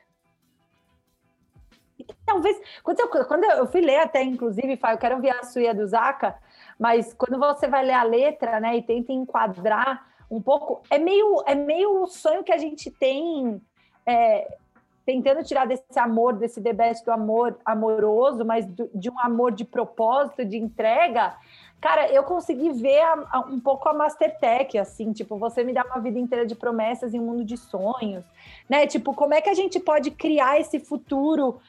Talvez, 2.33 2.59
quando 2.81 2.99
eu, 2.99 3.09
quando 3.27 3.43
eu 3.43 3.67
fui 3.67 3.81
ler 3.81 3.99
até, 3.99 4.23
inclusive, 4.23 4.79
eu 4.91 4.97
quero 4.97 5.15
ouvir 5.15 5.29
a 5.29 5.43
Suia 5.43 5.71
do 5.71 5.85
Zaka, 5.85 6.35
mas 6.79 7.13
quando 7.13 7.39
você 7.39 7.67
vai 7.67 7.85
ler 7.85 7.93
a 7.93 8.01
letra, 8.01 8.59
né, 8.59 8.75
e 8.75 8.81
tenta 8.81 9.11
enquadrar 9.13 10.07
um 10.31 10.41
pouco, 10.41 10.81
é 10.89 10.97
meio, 10.97 11.43
é 11.45 11.53
meio 11.53 12.01
o 12.01 12.07
sonho 12.07 12.43
que 12.43 12.51
a 12.51 12.57
gente 12.57 12.89
tem, 12.89 13.61
é, 14.03 14.57
tentando 15.05 15.43
tirar 15.43 15.67
desse 15.67 15.99
amor, 15.99 16.33
desse 16.33 16.59
Best 16.59 17.05
do 17.05 17.11
amor 17.11 17.59
amoroso, 17.63 18.43
mas 18.43 18.65
do- 18.65 18.89
de 18.95 19.11
um 19.11 19.19
amor 19.19 19.51
de 19.51 19.63
propósito, 19.63 20.43
de 20.43 20.57
entrega, 20.57 21.35
Cara, 21.83 22.09
eu 22.13 22.23
consegui 22.23 22.71
ver 22.71 23.01
a- 23.01 23.27
a- 23.29 23.39
um 23.41 23.59
pouco 23.59 23.89
a 23.89 23.93
Mastertech, 23.93 24.77
assim, 24.77 25.11
tipo, 25.11 25.35
você 25.37 25.65
me 25.65 25.73
dá 25.73 25.83
uma 25.83 25.99
vida 25.99 26.17
inteira 26.17 26.45
de 26.45 26.55
promessas 26.55 27.13
em 27.13 27.19
um 27.19 27.25
mundo 27.25 27.43
de 27.43 27.57
sonhos, 27.57 28.23
né? 28.69 28.87
Tipo, 28.87 29.13
como 29.13 29.33
é 29.33 29.41
que 29.41 29.49
a 29.49 29.53
gente 29.53 29.81
pode 29.81 30.09
criar 30.11 30.57
esse 30.57 30.79
futuro 30.79 31.59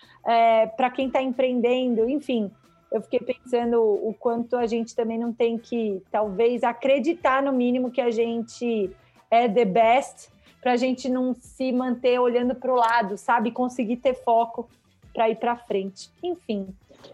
para 0.76 0.88
quem 0.90 1.08
está 1.08 1.20
empreendendo? 1.20 2.08
Enfim, 2.08 2.48
eu 2.92 3.02
fiquei 3.02 3.18
pensando 3.18 3.82
o 3.82 4.14
quanto 4.16 4.56
a 4.56 4.66
gente 4.68 4.94
também 4.94 5.18
não 5.18 5.32
tem 5.32 5.58
que, 5.58 6.00
talvez, 6.12 6.62
acreditar 6.62 7.42
no 7.42 7.52
mínimo 7.52 7.90
que 7.90 8.00
a 8.00 8.12
gente 8.12 8.88
é 9.28 9.48
the 9.48 9.64
best, 9.64 10.28
para 10.62 10.74
a 10.74 10.76
gente 10.76 11.08
não 11.08 11.34
se 11.34 11.72
manter 11.72 12.20
olhando 12.20 12.54
para 12.54 12.72
o 12.72 12.76
lado, 12.76 13.18
sabe? 13.18 13.50
Conseguir 13.50 13.96
ter 13.96 14.14
foco 14.14 14.68
para 15.12 15.28
ir 15.28 15.34
para 15.38 15.56
frente. 15.56 16.08
Enfim. 16.22 16.68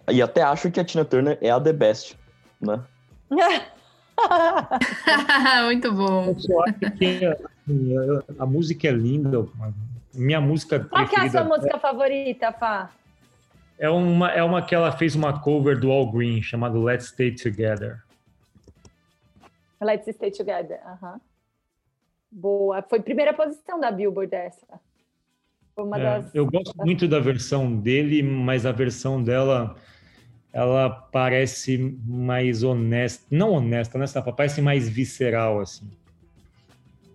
E 0.06 0.20
até 0.20 0.42
acho 0.42 0.70
que 0.70 0.78
a 0.78 0.84
Tina 0.84 1.02
Turner 1.06 1.38
é 1.40 1.48
a 1.48 1.58
The 1.58 1.72
Best, 1.72 2.18
né? 2.60 2.84
Muito 5.64 5.92
bom. 5.92 6.34
Eu 6.48 6.62
acho 6.64 6.78
que 6.78 7.24
assim, 7.24 7.90
a 8.38 8.46
música 8.46 8.88
é 8.88 8.92
linda. 8.92 9.46
Minha 10.14 10.40
música 10.40 10.80
Qual 10.84 11.06
que 11.06 11.16
é 11.16 11.26
a 11.26 11.30
sua 11.30 11.44
música 11.44 11.78
favorita, 11.78 12.52
Fá? 12.52 12.90
é 13.78 13.88
uma, 13.88 14.30
é 14.30 14.42
uma 14.42 14.60
que 14.60 14.74
ela 14.74 14.92
fez 14.92 15.14
uma 15.14 15.40
cover 15.40 15.78
do 15.78 15.90
All 15.90 16.10
Green, 16.10 16.42
chamado 16.42 16.82
Let's 16.82 17.06
Stay 17.06 17.34
Together. 17.34 18.02
Let's 19.80 20.12
Stay 20.14 20.30
Together. 20.30 20.78
aham. 20.84 21.20
Boa. 22.30 22.82
Foi 22.82 23.00
primeira 23.00 23.32
posição 23.32 23.80
da 23.80 23.90
Billboard 23.90 24.34
essa. 24.34 24.66
Foi 25.74 25.84
uma 25.84 25.98
É, 25.98 26.02
das. 26.02 26.34
eu 26.34 26.46
gosto 26.46 26.76
muito 26.78 27.08
da 27.08 27.18
versão 27.18 27.74
dele, 27.74 28.22
mas 28.22 28.66
a 28.66 28.72
versão 28.72 29.22
dela 29.22 29.76
ela 30.52 30.90
parece 30.90 31.78
mais 32.04 32.62
honesta, 32.62 33.24
não 33.30 33.52
honesta, 33.52 33.96
honesta, 33.96 34.22
parece 34.32 34.60
mais 34.60 34.88
visceral 34.88 35.60
assim. 35.60 35.88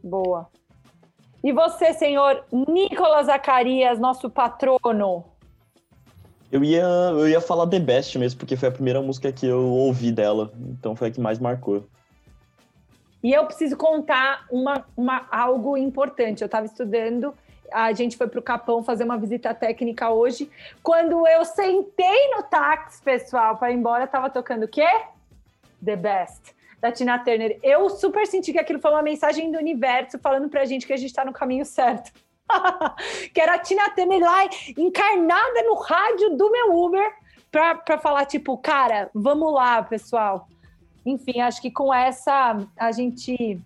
Boa. 0.04 0.48
E 1.44 1.52
você, 1.52 1.94
senhor 1.94 2.44
Nicolas 2.52 3.28
Zacarias, 3.28 4.00
nosso 4.00 4.30
patrono? 4.30 5.26
Eu 6.52 6.64
ia, 6.64 6.84
eu 6.84 7.28
ia 7.28 7.42
falar 7.42 7.68
The 7.68 7.80
Best 7.80 8.18
mesmo, 8.18 8.40
porque 8.40 8.56
foi 8.56 8.70
a 8.70 8.72
primeira 8.72 9.02
música 9.02 9.32
que 9.32 9.46
eu 9.46 9.62
ouvi 9.64 10.12
dela. 10.12 10.52
Então 10.58 10.96
foi 10.96 11.10
a 11.10 11.12
que 11.12 11.20
mais 11.20 11.38
marcou. 11.38 11.86
E 13.24 13.34
eu 13.34 13.46
preciso 13.46 13.76
contar 13.76 14.46
uma, 14.52 14.86
uma, 14.96 15.28
algo 15.32 15.76
importante. 15.76 16.42
Eu 16.42 16.46
estava 16.46 16.66
estudando, 16.66 17.34
a 17.72 17.92
gente 17.94 18.18
foi 18.18 18.28
para 18.28 18.40
o 18.40 18.44
Capão 18.44 18.84
fazer 18.84 19.04
uma 19.04 19.18
visita 19.18 19.54
técnica 19.54 20.10
hoje. 20.10 20.50
Quando 20.82 21.28
eu 21.28 21.44
sentei 21.46 22.30
no 22.36 22.44
táxi, 22.44 23.02
pessoal, 23.02 23.58
para 23.58 23.72
ir 23.72 23.76
embora, 23.76 24.06
estava 24.06 24.30
tocando 24.30 24.64
o 24.64 24.68
quê? 24.68 24.88
The 25.84 25.96
Best. 25.96 26.56
da 26.82 26.92
Tina 26.92 27.18
Turner. 27.20 27.60
Eu 27.64 27.90
super 27.90 28.28
senti 28.28 28.52
que 28.52 28.60
aquilo 28.60 28.80
foi 28.80 28.92
uma 28.92 29.02
mensagem 29.02 29.52
do 29.52 29.58
universo 29.58 30.20
falando 30.20 30.50
pra 30.50 30.66
gente 30.66 30.86
que 30.86 30.94
a 30.94 30.98
gente 30.98 31.14
tá 31.14 31.26
no 31.26 31.34
caminho 31.34 31.66
certo. 31.66 32.12
que 33.34 33.42
era 33.42 33.56
a 33.56 33.60
Tina 33.60 33.90
Turner 33.90 34.22
lá 34.22 34.46
encarnada 34.78 35.64
no 35.64 35.76
rádio 35.76 36.38
do 36.38 36.52
meu 36.52 36.76
Uber 36.76 37.12
pra 37.52 37.98
falar, 37.98 38.26
tipo, 38.26 38.58
cara, 38.58 39.10
vamos 39.14 39.54
lá, 39.54 39.82
pessoal. 39.82 40.48
Enfim, 41.06 41.40
acho 41.40 41.62
que 41.62 41.72
com 41.72 41.94
essa 41.94 42.58
a 42.78 42.92
gente 42.92 43.60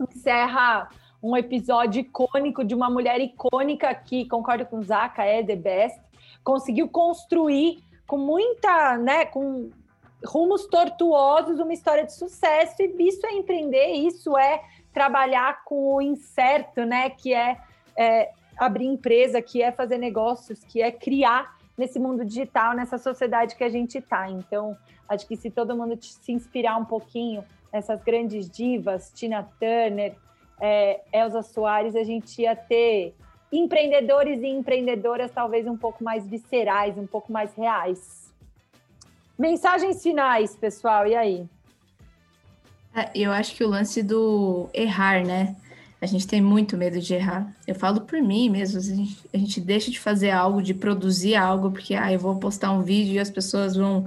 encerra 0.00 0.88
um 1.22 1.36
episódio 1.36 2.00
icônico 2.00 2.64
de 2.64 2.74
uma 2.74 2.90
mulher 2.90 3.20
icônica 3.20 3.94
que, 3.94 4.28
concordo 4.28 4.66
com 4.66 4.78
o 4.78 4.82
Zaka, 4.82 5.24
é 5.24 5.42
the 5.42 5.56
best. 5.56 6.00
Conseguiu 6.44 6.88
construir 6.88 7.82
com 8.06 8.18
muita, 8.18 8.96
né, 8.98 9.24
com 9.26 9.70
rumos 10.24 10.66
tortuosos 10.66 11.58
uma 11.58 11.72
história 11.72 12.04
de 12.04 12.14
sucesso 12.14 12.82
e 12.82 13.08
isso 13.08 13.26
é 13.26 13.32
empreender, 13.32 13.92
isso 13.92 14.36
é 14.36 14.62
trabalhar 14.92 15.64
com 15.64 15.94
o 15.94 16.00
incerto, 16.00 16.84
né, 16.84 17.10
que 17.10 17.34
é, 17.34 17.56
é 17.96 18.30
abrir 18.56 18.86
empresa, 18.86 19.42
que 19.42 19.62
é 19.62 19.70
fazer 19.70 19.98
negócios, 19.98 20.64
que 20.64 20.80
é 20.80 20.90
criar 20.90 21.56
nesse 21.76 21.98
mundo 21.98 22.24
digital, 22.24 22.74
nessa 22.74 22.96
sociedade 22.96 23.54
que 23.54 23.64
a 23.64 23.68
gente 23.68 23.98
está. 23.98 24.30
Então, 24.30 24.76
acho 25.08 25.26
que 25.26 25.36
se 25.36 25.50
todo 25.50 25.76
mundo 25.76 25.98
se 26.00 26.32
inspirar 26.32 26.76
um 26.78 26.84
pouquinho 26.84 27.44
nessas 27.72 28.02
grandes 28.02 28.48
divas, 28.48 29.12
Tina 29.14 29.46
Turner, 29.60 30.16
é, 30.60 31.00
Elza 31.12 31.42
Soares, 31.42 31.94
a 31.94 32.04
gente 32.04 32.42
ia 32.42 32.56
ter 32.56 33.14
empreendedores 33.52 34.40
e 34.42 34.46
empreendedoras 34.46 35.30
talvez 35.30 35.66
um 35.66 35.76
pouco 35.76 36.02
mais 36.02 36.26
viscerais, 36.26 36.98
um 36.98 37.06
pouco 37.06 37.32
mais 37.32 37.54
reais. 37.54 38.32
Mensagens 39.38 40.02
finais, 40.02 40.56
pessoal, 40.56 41.06
e 41.06 41.14
aí? 41.14 41.46
É, 42.94 43.10
Eu 43.14 43.30
acho 43.32 43.54
que 43.54 43.62
o 43.62 43.68
lance 43.68 44.02
do 44.02 44.68
errar, 44.72 45.24
né? 45.24 45.54
A 46.00 46.06
gente 46.06 46.26
tem 46.26 46.40
muito 46.40 46.76
medo 46.76 47.00
de 47.00 47.14
errar. 47.14 47.54
Eu 47.66 47.74
falo 47.74 48.02
por 48.02 48.20
mim 48.20 48.50
mesmo, 48.50 48.78
a 48.78 48.82
gente, 48.82 49.18
a 49.32 49.38
gente 49.38 49.60
deixa 49.60 49.90
de 49.90 49.98
fazer 49.98 50.30
algo, 50.30 50.62
de 50.62 50.74
produzir 50.74 51.34
algo, 51.34 51.70
porque 51.70 51.94
ah, 51.94 52.12
eu 52.12 52.18
vou 52.18 52.36
postar 52.36 52.72
um 52.72 52.82
vídeo 52.82 53.14
e 53.14 53.18
as 53.18 53.30
pessoas 53.30 53.76
vão 53.76 54.06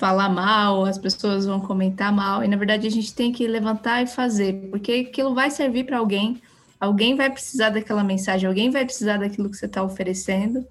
falar 0.00 0.30
mal, 0.30 0.86
as 0.86 0.96
pessoas 0.96 1.44
vão 1.44 1.60
comentar 1.60 2.10
mal, 2.10 2.42
e 2.42 2.48
na 2.48 2.56
verdade 2.56 2.86
a 2.86 2.90
gente 2.90 3.14
tem 3.14 3.30
que 3.30 3.46
levantar 3.46 4.02
e 4.02 4.06
fazer, 4.06 4.54
porque 4.70 5.06
aquilo 5.10 5.34
vai 5.34 5.50
servir 5.50 5.84
para 5.84 5.98
alguém, 5.98 6.40
alguém 6.80 7.14
vai 7.14 7.28
precisar 7.28 7.68
daquela 7.68 8.02
mensagem, 8.02 8.48
alguém 8.48 8.70
vai 8.70 8.82
precisar 8.86 9.18
daquilo 9.18 9.50
que 9.50 9.58
você 9.58 9.66
está 9.66 9.82
oferecendo, 9.82 10.66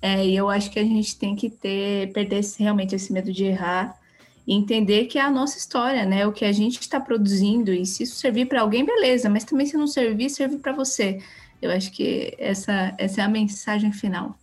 é, 0.00 0.26
e 0.26 0.34
eu 0.34 0.48
acho 0.48 0.70
que 0.70 0.78
a 0.78 0.82
gente 0.82 1.18
tem 1.18 1.36
que 1.36 1.50
ter, 1.50 2.10
perder 2.14 2.40
realmente 2.58 2.94
esse 2.94 3.12
medo 3.12 3.30
de 3.30 3.44
errar 3.44 3.94
e 4.46 4.54
entender 4.54 5.04
que 5.04 5.18
é 5.18 5.22
a 5.22 5.30
nossa 5.30 5.58
história, 5.58 6.04
né? 6.04 6.26
O 6.26 6.32
que 6.32 6.44
a 6.44 6.50
gente 6.50 6.80
está 6.80 6.98
produzindo, 6.98 7.72
e 7.72 7.84
se 7.84 8.02
isso 8.04 8.16
servir 8.16 8.46
para 8.46 8.62
alguém, 8.62 8.84
beleza, 8.84 9.28
mas 9.28 9.44
também 9.44 9.66
se 9.66 9.76
não 9.76 9.86
servir, 9.86 10.30
serve 10.30 10.56
para 10.56 10.72
você. 10.72 11.22
Eu 11.60 11.70
acho 11.70 11.92
que 11.92 12.34
essa, 12.38 12.94
essa 12.98 13.20
é 13.20 13.24
a 13.24 13.28
mensagem 13.28 13.92
final. 13.92 14.34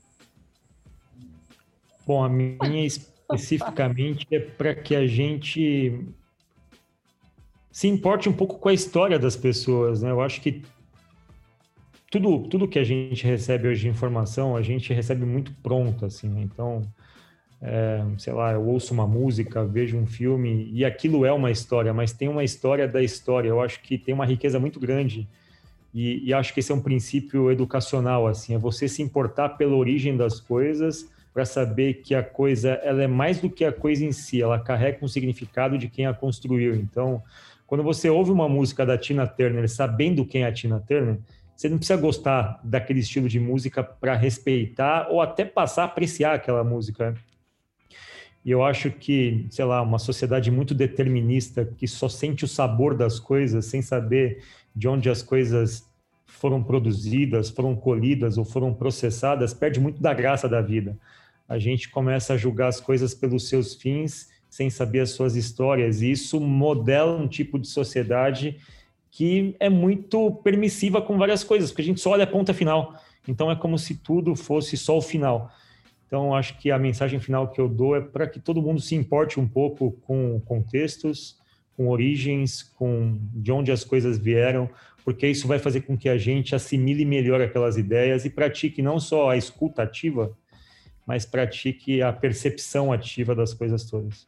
Bom, 2.07 2.23
a 2.23 2.29
minha 2.29 2.85
especificamente 3.33 4.27
é 4.31 4.39
para 4.39 4.73
que 4.73 4.95
a 4.95 5.05
gente 5.05 6.03
se 7.71 7.87
importe 7.87 8.27
um 8.27 8.33
pouco 8.33 8.57
com 8.57 8.69
a 8.69 8.73
história 8.73 9.19
das 9.19 9.35
pessoas, 9.35 10.01
né? 10.01 10.09
Eu 10.09 10.21
acho 10.21 10.41
que 10.41 10.63
tudo, 12.09 12.47
tudo 12.47 12.67
que 12.67 12.79
a 12.79 12.83
gente 12.83 13.23
recebe 13.23 13.67
hoje 13.67 13.81
de 13.81 13.89
informação, 13.89 14.55
a 14.55 14.61
gente 14.61 14.91
recebe 14.91 15.25
muito 15.25 15.53
pronto, 15.61 16.05
assim, 16.05 16.27
né? 16.27 16.41
Então, 16.41 16.81
é, 17.61 18.03
sei 18.17 18.33
lá, 18.33 18.53
eu 18.53 18.65
ouço 18.65 18.93
uma 18.93 19.05
música, 19.05 19.63
vejo 19.63 19.95
um 19.95 20.07
filme 20.07 20.69
e 20.73 20.83
aquilo 20.83 21.23
é 21.23 21.31
uma 21.31 21.51
história, 21.51 21.93
mas 21.93 22.11
tem 22.11 22.27
uma 22.27 22.43
história 22.43 22.87
da 22.87 23.03
história. 23.03 23.49
Eu 23.49 23.61
acho 23.61 23.79
que 23.81 23.97
tem 23.97 24.13
uma 24.13 24.25
riqueza 24.25 24.59
muito 24.59 24.79
grande 24.79 25.27
e, 25.93 26.27
e 26.27 26.33
acho 26.33 26.51
que 26.53 26.61
esse 26.61 26.71
é 26.71 26.75
um 26.75 26.81
princípio 26.81 27.51
educacional, 27.51 28.25
assim, 28.25 28.55
é 28.55 28.57
você 28.57 28.87
se 28.87 29.03
importar 29.03 29.49
pela 29.49 29.75
origem 29.75 30.17
das 30.17 30.39
coisas 30.39 31.07
para 31.33 31.45
saber 31.45 31.95
que 31.95 32.15
a 32.15 32.23
coisa 32.23 32.71
ela 32.83 33.03
é 33.03 33.07
mais 33.07 33.39
do 33.39 33.49
que 33.49 33.63
a 33.63 33.71
coisa 33.71 34.03
em 34.03 34.11
si, 34.11 34.41
ela 34.41 34.59
carrega 34.59 35.03
um 35.03 35.07
significado 35.07 35.77
de 35.77 35.87
quem 35.87 36.05
a 36.05 36.13
construiu. 36.13 36.75
Então, 36.75 37.21
quando 37.67 37.83
você 37.83 38.09
ouve 38.09 38.31
uma 38.31 38.49
música 38.49 38.85
da 38.85 38.97
Tina 38.97 39.27
Turner, 39.27 39.69
sabendo 39.69 40.25
quem 40.25 40.43
é 40.43 40.47
a 40.47 40.51
Tina 40.51 40.79
Turner, 40.79 41.19
você 41.55 41.69
não 41.69 41.77
precisa 41.77 41.99
gostar 41.99 42.59
daquele 42.63 43.01
estilo 43.01 43.27
de 43.27 43.39
música 43.39 43.83
para 43.83 44.15
respeitar 44.15 45.07
ou 45.09 45.21
até 45.21 45.43
passar 45.43 45.83
a 45.83 45.85
apreciar 45.85 46.33
aquela 46.33 46.63
música. 46.63 47.13
E 48.43 48.51
eu 48.51 48.63
acho 48.63 48.89
que, 48.89 49.45
sei 49.49 49.65
lá, 49.65 49.81
uma 49.81 49.99
sociedade 49.99 50.49
muito 50.49 50.73
determinista 50.73 51.65
que 51.65 51.87
só 51.87 52.07
sente 52.07 52.45
o 52.45 52.47
sabor 52.47 52.95
das 52.95 53.19
coisas 53.19 53.65
sem 53.65 53.81
saber 53.81 54.41
de 54.73 54.87
onde 54.87 55.09
as 55.09 55.21
coisas 55.21 55.85
foram 56.25 56.63
produzidas, 56.63 57.49
foram 57.49 57.75
colhidas 57.75 58.37
ou 58.37 58.45
foram 58.45 58.73
processadas, 58.73 59.53
perde 59.53 59.79
muito 59.79 60.01
da 60.01 60.13
graça 60.13 60.47
da 60.47 60.61
vida. 60.61 60.97
A 61.49 61.57
gente 61.57 61.89
começa 61.89 62.33
a 62.33 62.37
julgar 62.37 62.67
as 62.67 62.79
coisas 62.79 63.15
pelos 63.15 63.49
seus 63.49 63.73
fins 63.73 64.29
sem 64.47 64.69
saber 64.69 64.99
as 64.99 65.09
suas 65.11 65.35
histórias, 65.35 66.01
e 66.01 66.11
isso 66.11 66.39
modela 66.39 67.15
um 67.15 67.27
tipo 67.27 67.59
de 67.59 67.67
sociedade 67.67 68.57
que 69.11 69.55
é 69.59 69.69
muito 69.69 70.31
permissiva 70.43 71.01
com 71.01 71.17
várias 71.17 71.43
coisas, 71.43 71.71
porque 71.71 71.81
a 71.81 71.85
gente 71.85 71.99
só 71.99 72.11
olha 72.11 72.23
a 72.23 72.27
ponta 72.27 72.53
final. 72.53 72.95
Então 73.27 73.49
é 73.49 73.55
como 73.55 73.77
se 73.77 73.95
tudo 73.95 74.35
fosse 74.35 74.77
só 74.77 74.97
o 74.97 75.01
final. 75.01 75.51
Então 76.05 76.35
acho 76.35 76.57
que 76.57 76.71
a 76.71 76.79
mensagem 76.79 77.19
final 77.19 77.47
que 77.49 77.59
eu 77.59 77.67
dou 77.67 77.95
é 77.95 78.01
para 78.01 78.27
que 78.27 78.39
todo 78.39 78.61
mundo 78.61 78.81
se 78.81 78.95
importe 78.95 79.39
um 79.39 79.47
pouco 79.47 79.91
com 80.05 80.39
contextos, 80.41 81.37
com 81.75 81.87
origens, 81.87 82.63
com 82.63 83.17
de 83.33 83.51
onde 83.51 83.71
as 83.71 83.83
coisas 83.83 84.17
vieram, 84.17 84.69
porque 85.03 85.27
isso 85.27 85.47
vai 85.47 85.59
fazer 85.59 85.81
com 85.81 85.97
que 85.97 86.09
a 86.09 86.17
gente 86.17 86.55
assimile 86.55 87.05
melhor 87.05 87.41
aquelas 87.41 87.77
ideias 87.77 88.25
e 88.25 88.29
pratique 88.29 88.81
não 88.81 88.99
só 88.99 89.29
a 89.29 89.37
escuta 89.37 89.83
ativa, 89.83 90.35
mas 91.09 91.25
pratique 91.25 92.03
a 92.03 92.13
percepção 92.13 92.91
ativa 92.91 93.33
das 93.33 93.51
coisas 93.51 93.83
todas. 93.83 94.27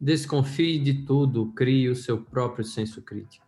Desconfie 0.00 0.78
de 0.78 1.04
tudo, 1.04 1.52
crie 1.56 1.88
o 1.88 1.96
seu 1.96 2.22
próprio 2.22 2.64
senso 2.64 3.02
crítico. 3.02 3.44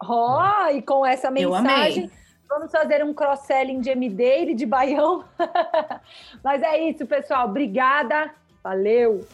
Ó, 0.00 0.68
e 0.68 0.80
com 0.80 1.04
essa 1.04 1.32
mensagem, 1.32 2.08
vamos 2.48 2.70
fazer 2.70 3.04
um 3.04 3.12
cross-selling 3.12 3.80
de 3.80 3.90
MD 3.90 4.50
e 4.50 4.54
de 4.54 4.64
Baião. 4.64 5.24
Mas 6.44 6.62
é 6.62 6.88
isso, 6.88 7.04
pessoal. 7.06 7.48
Obrigada. 7.48 8.32
Valeu. 8.62 9.26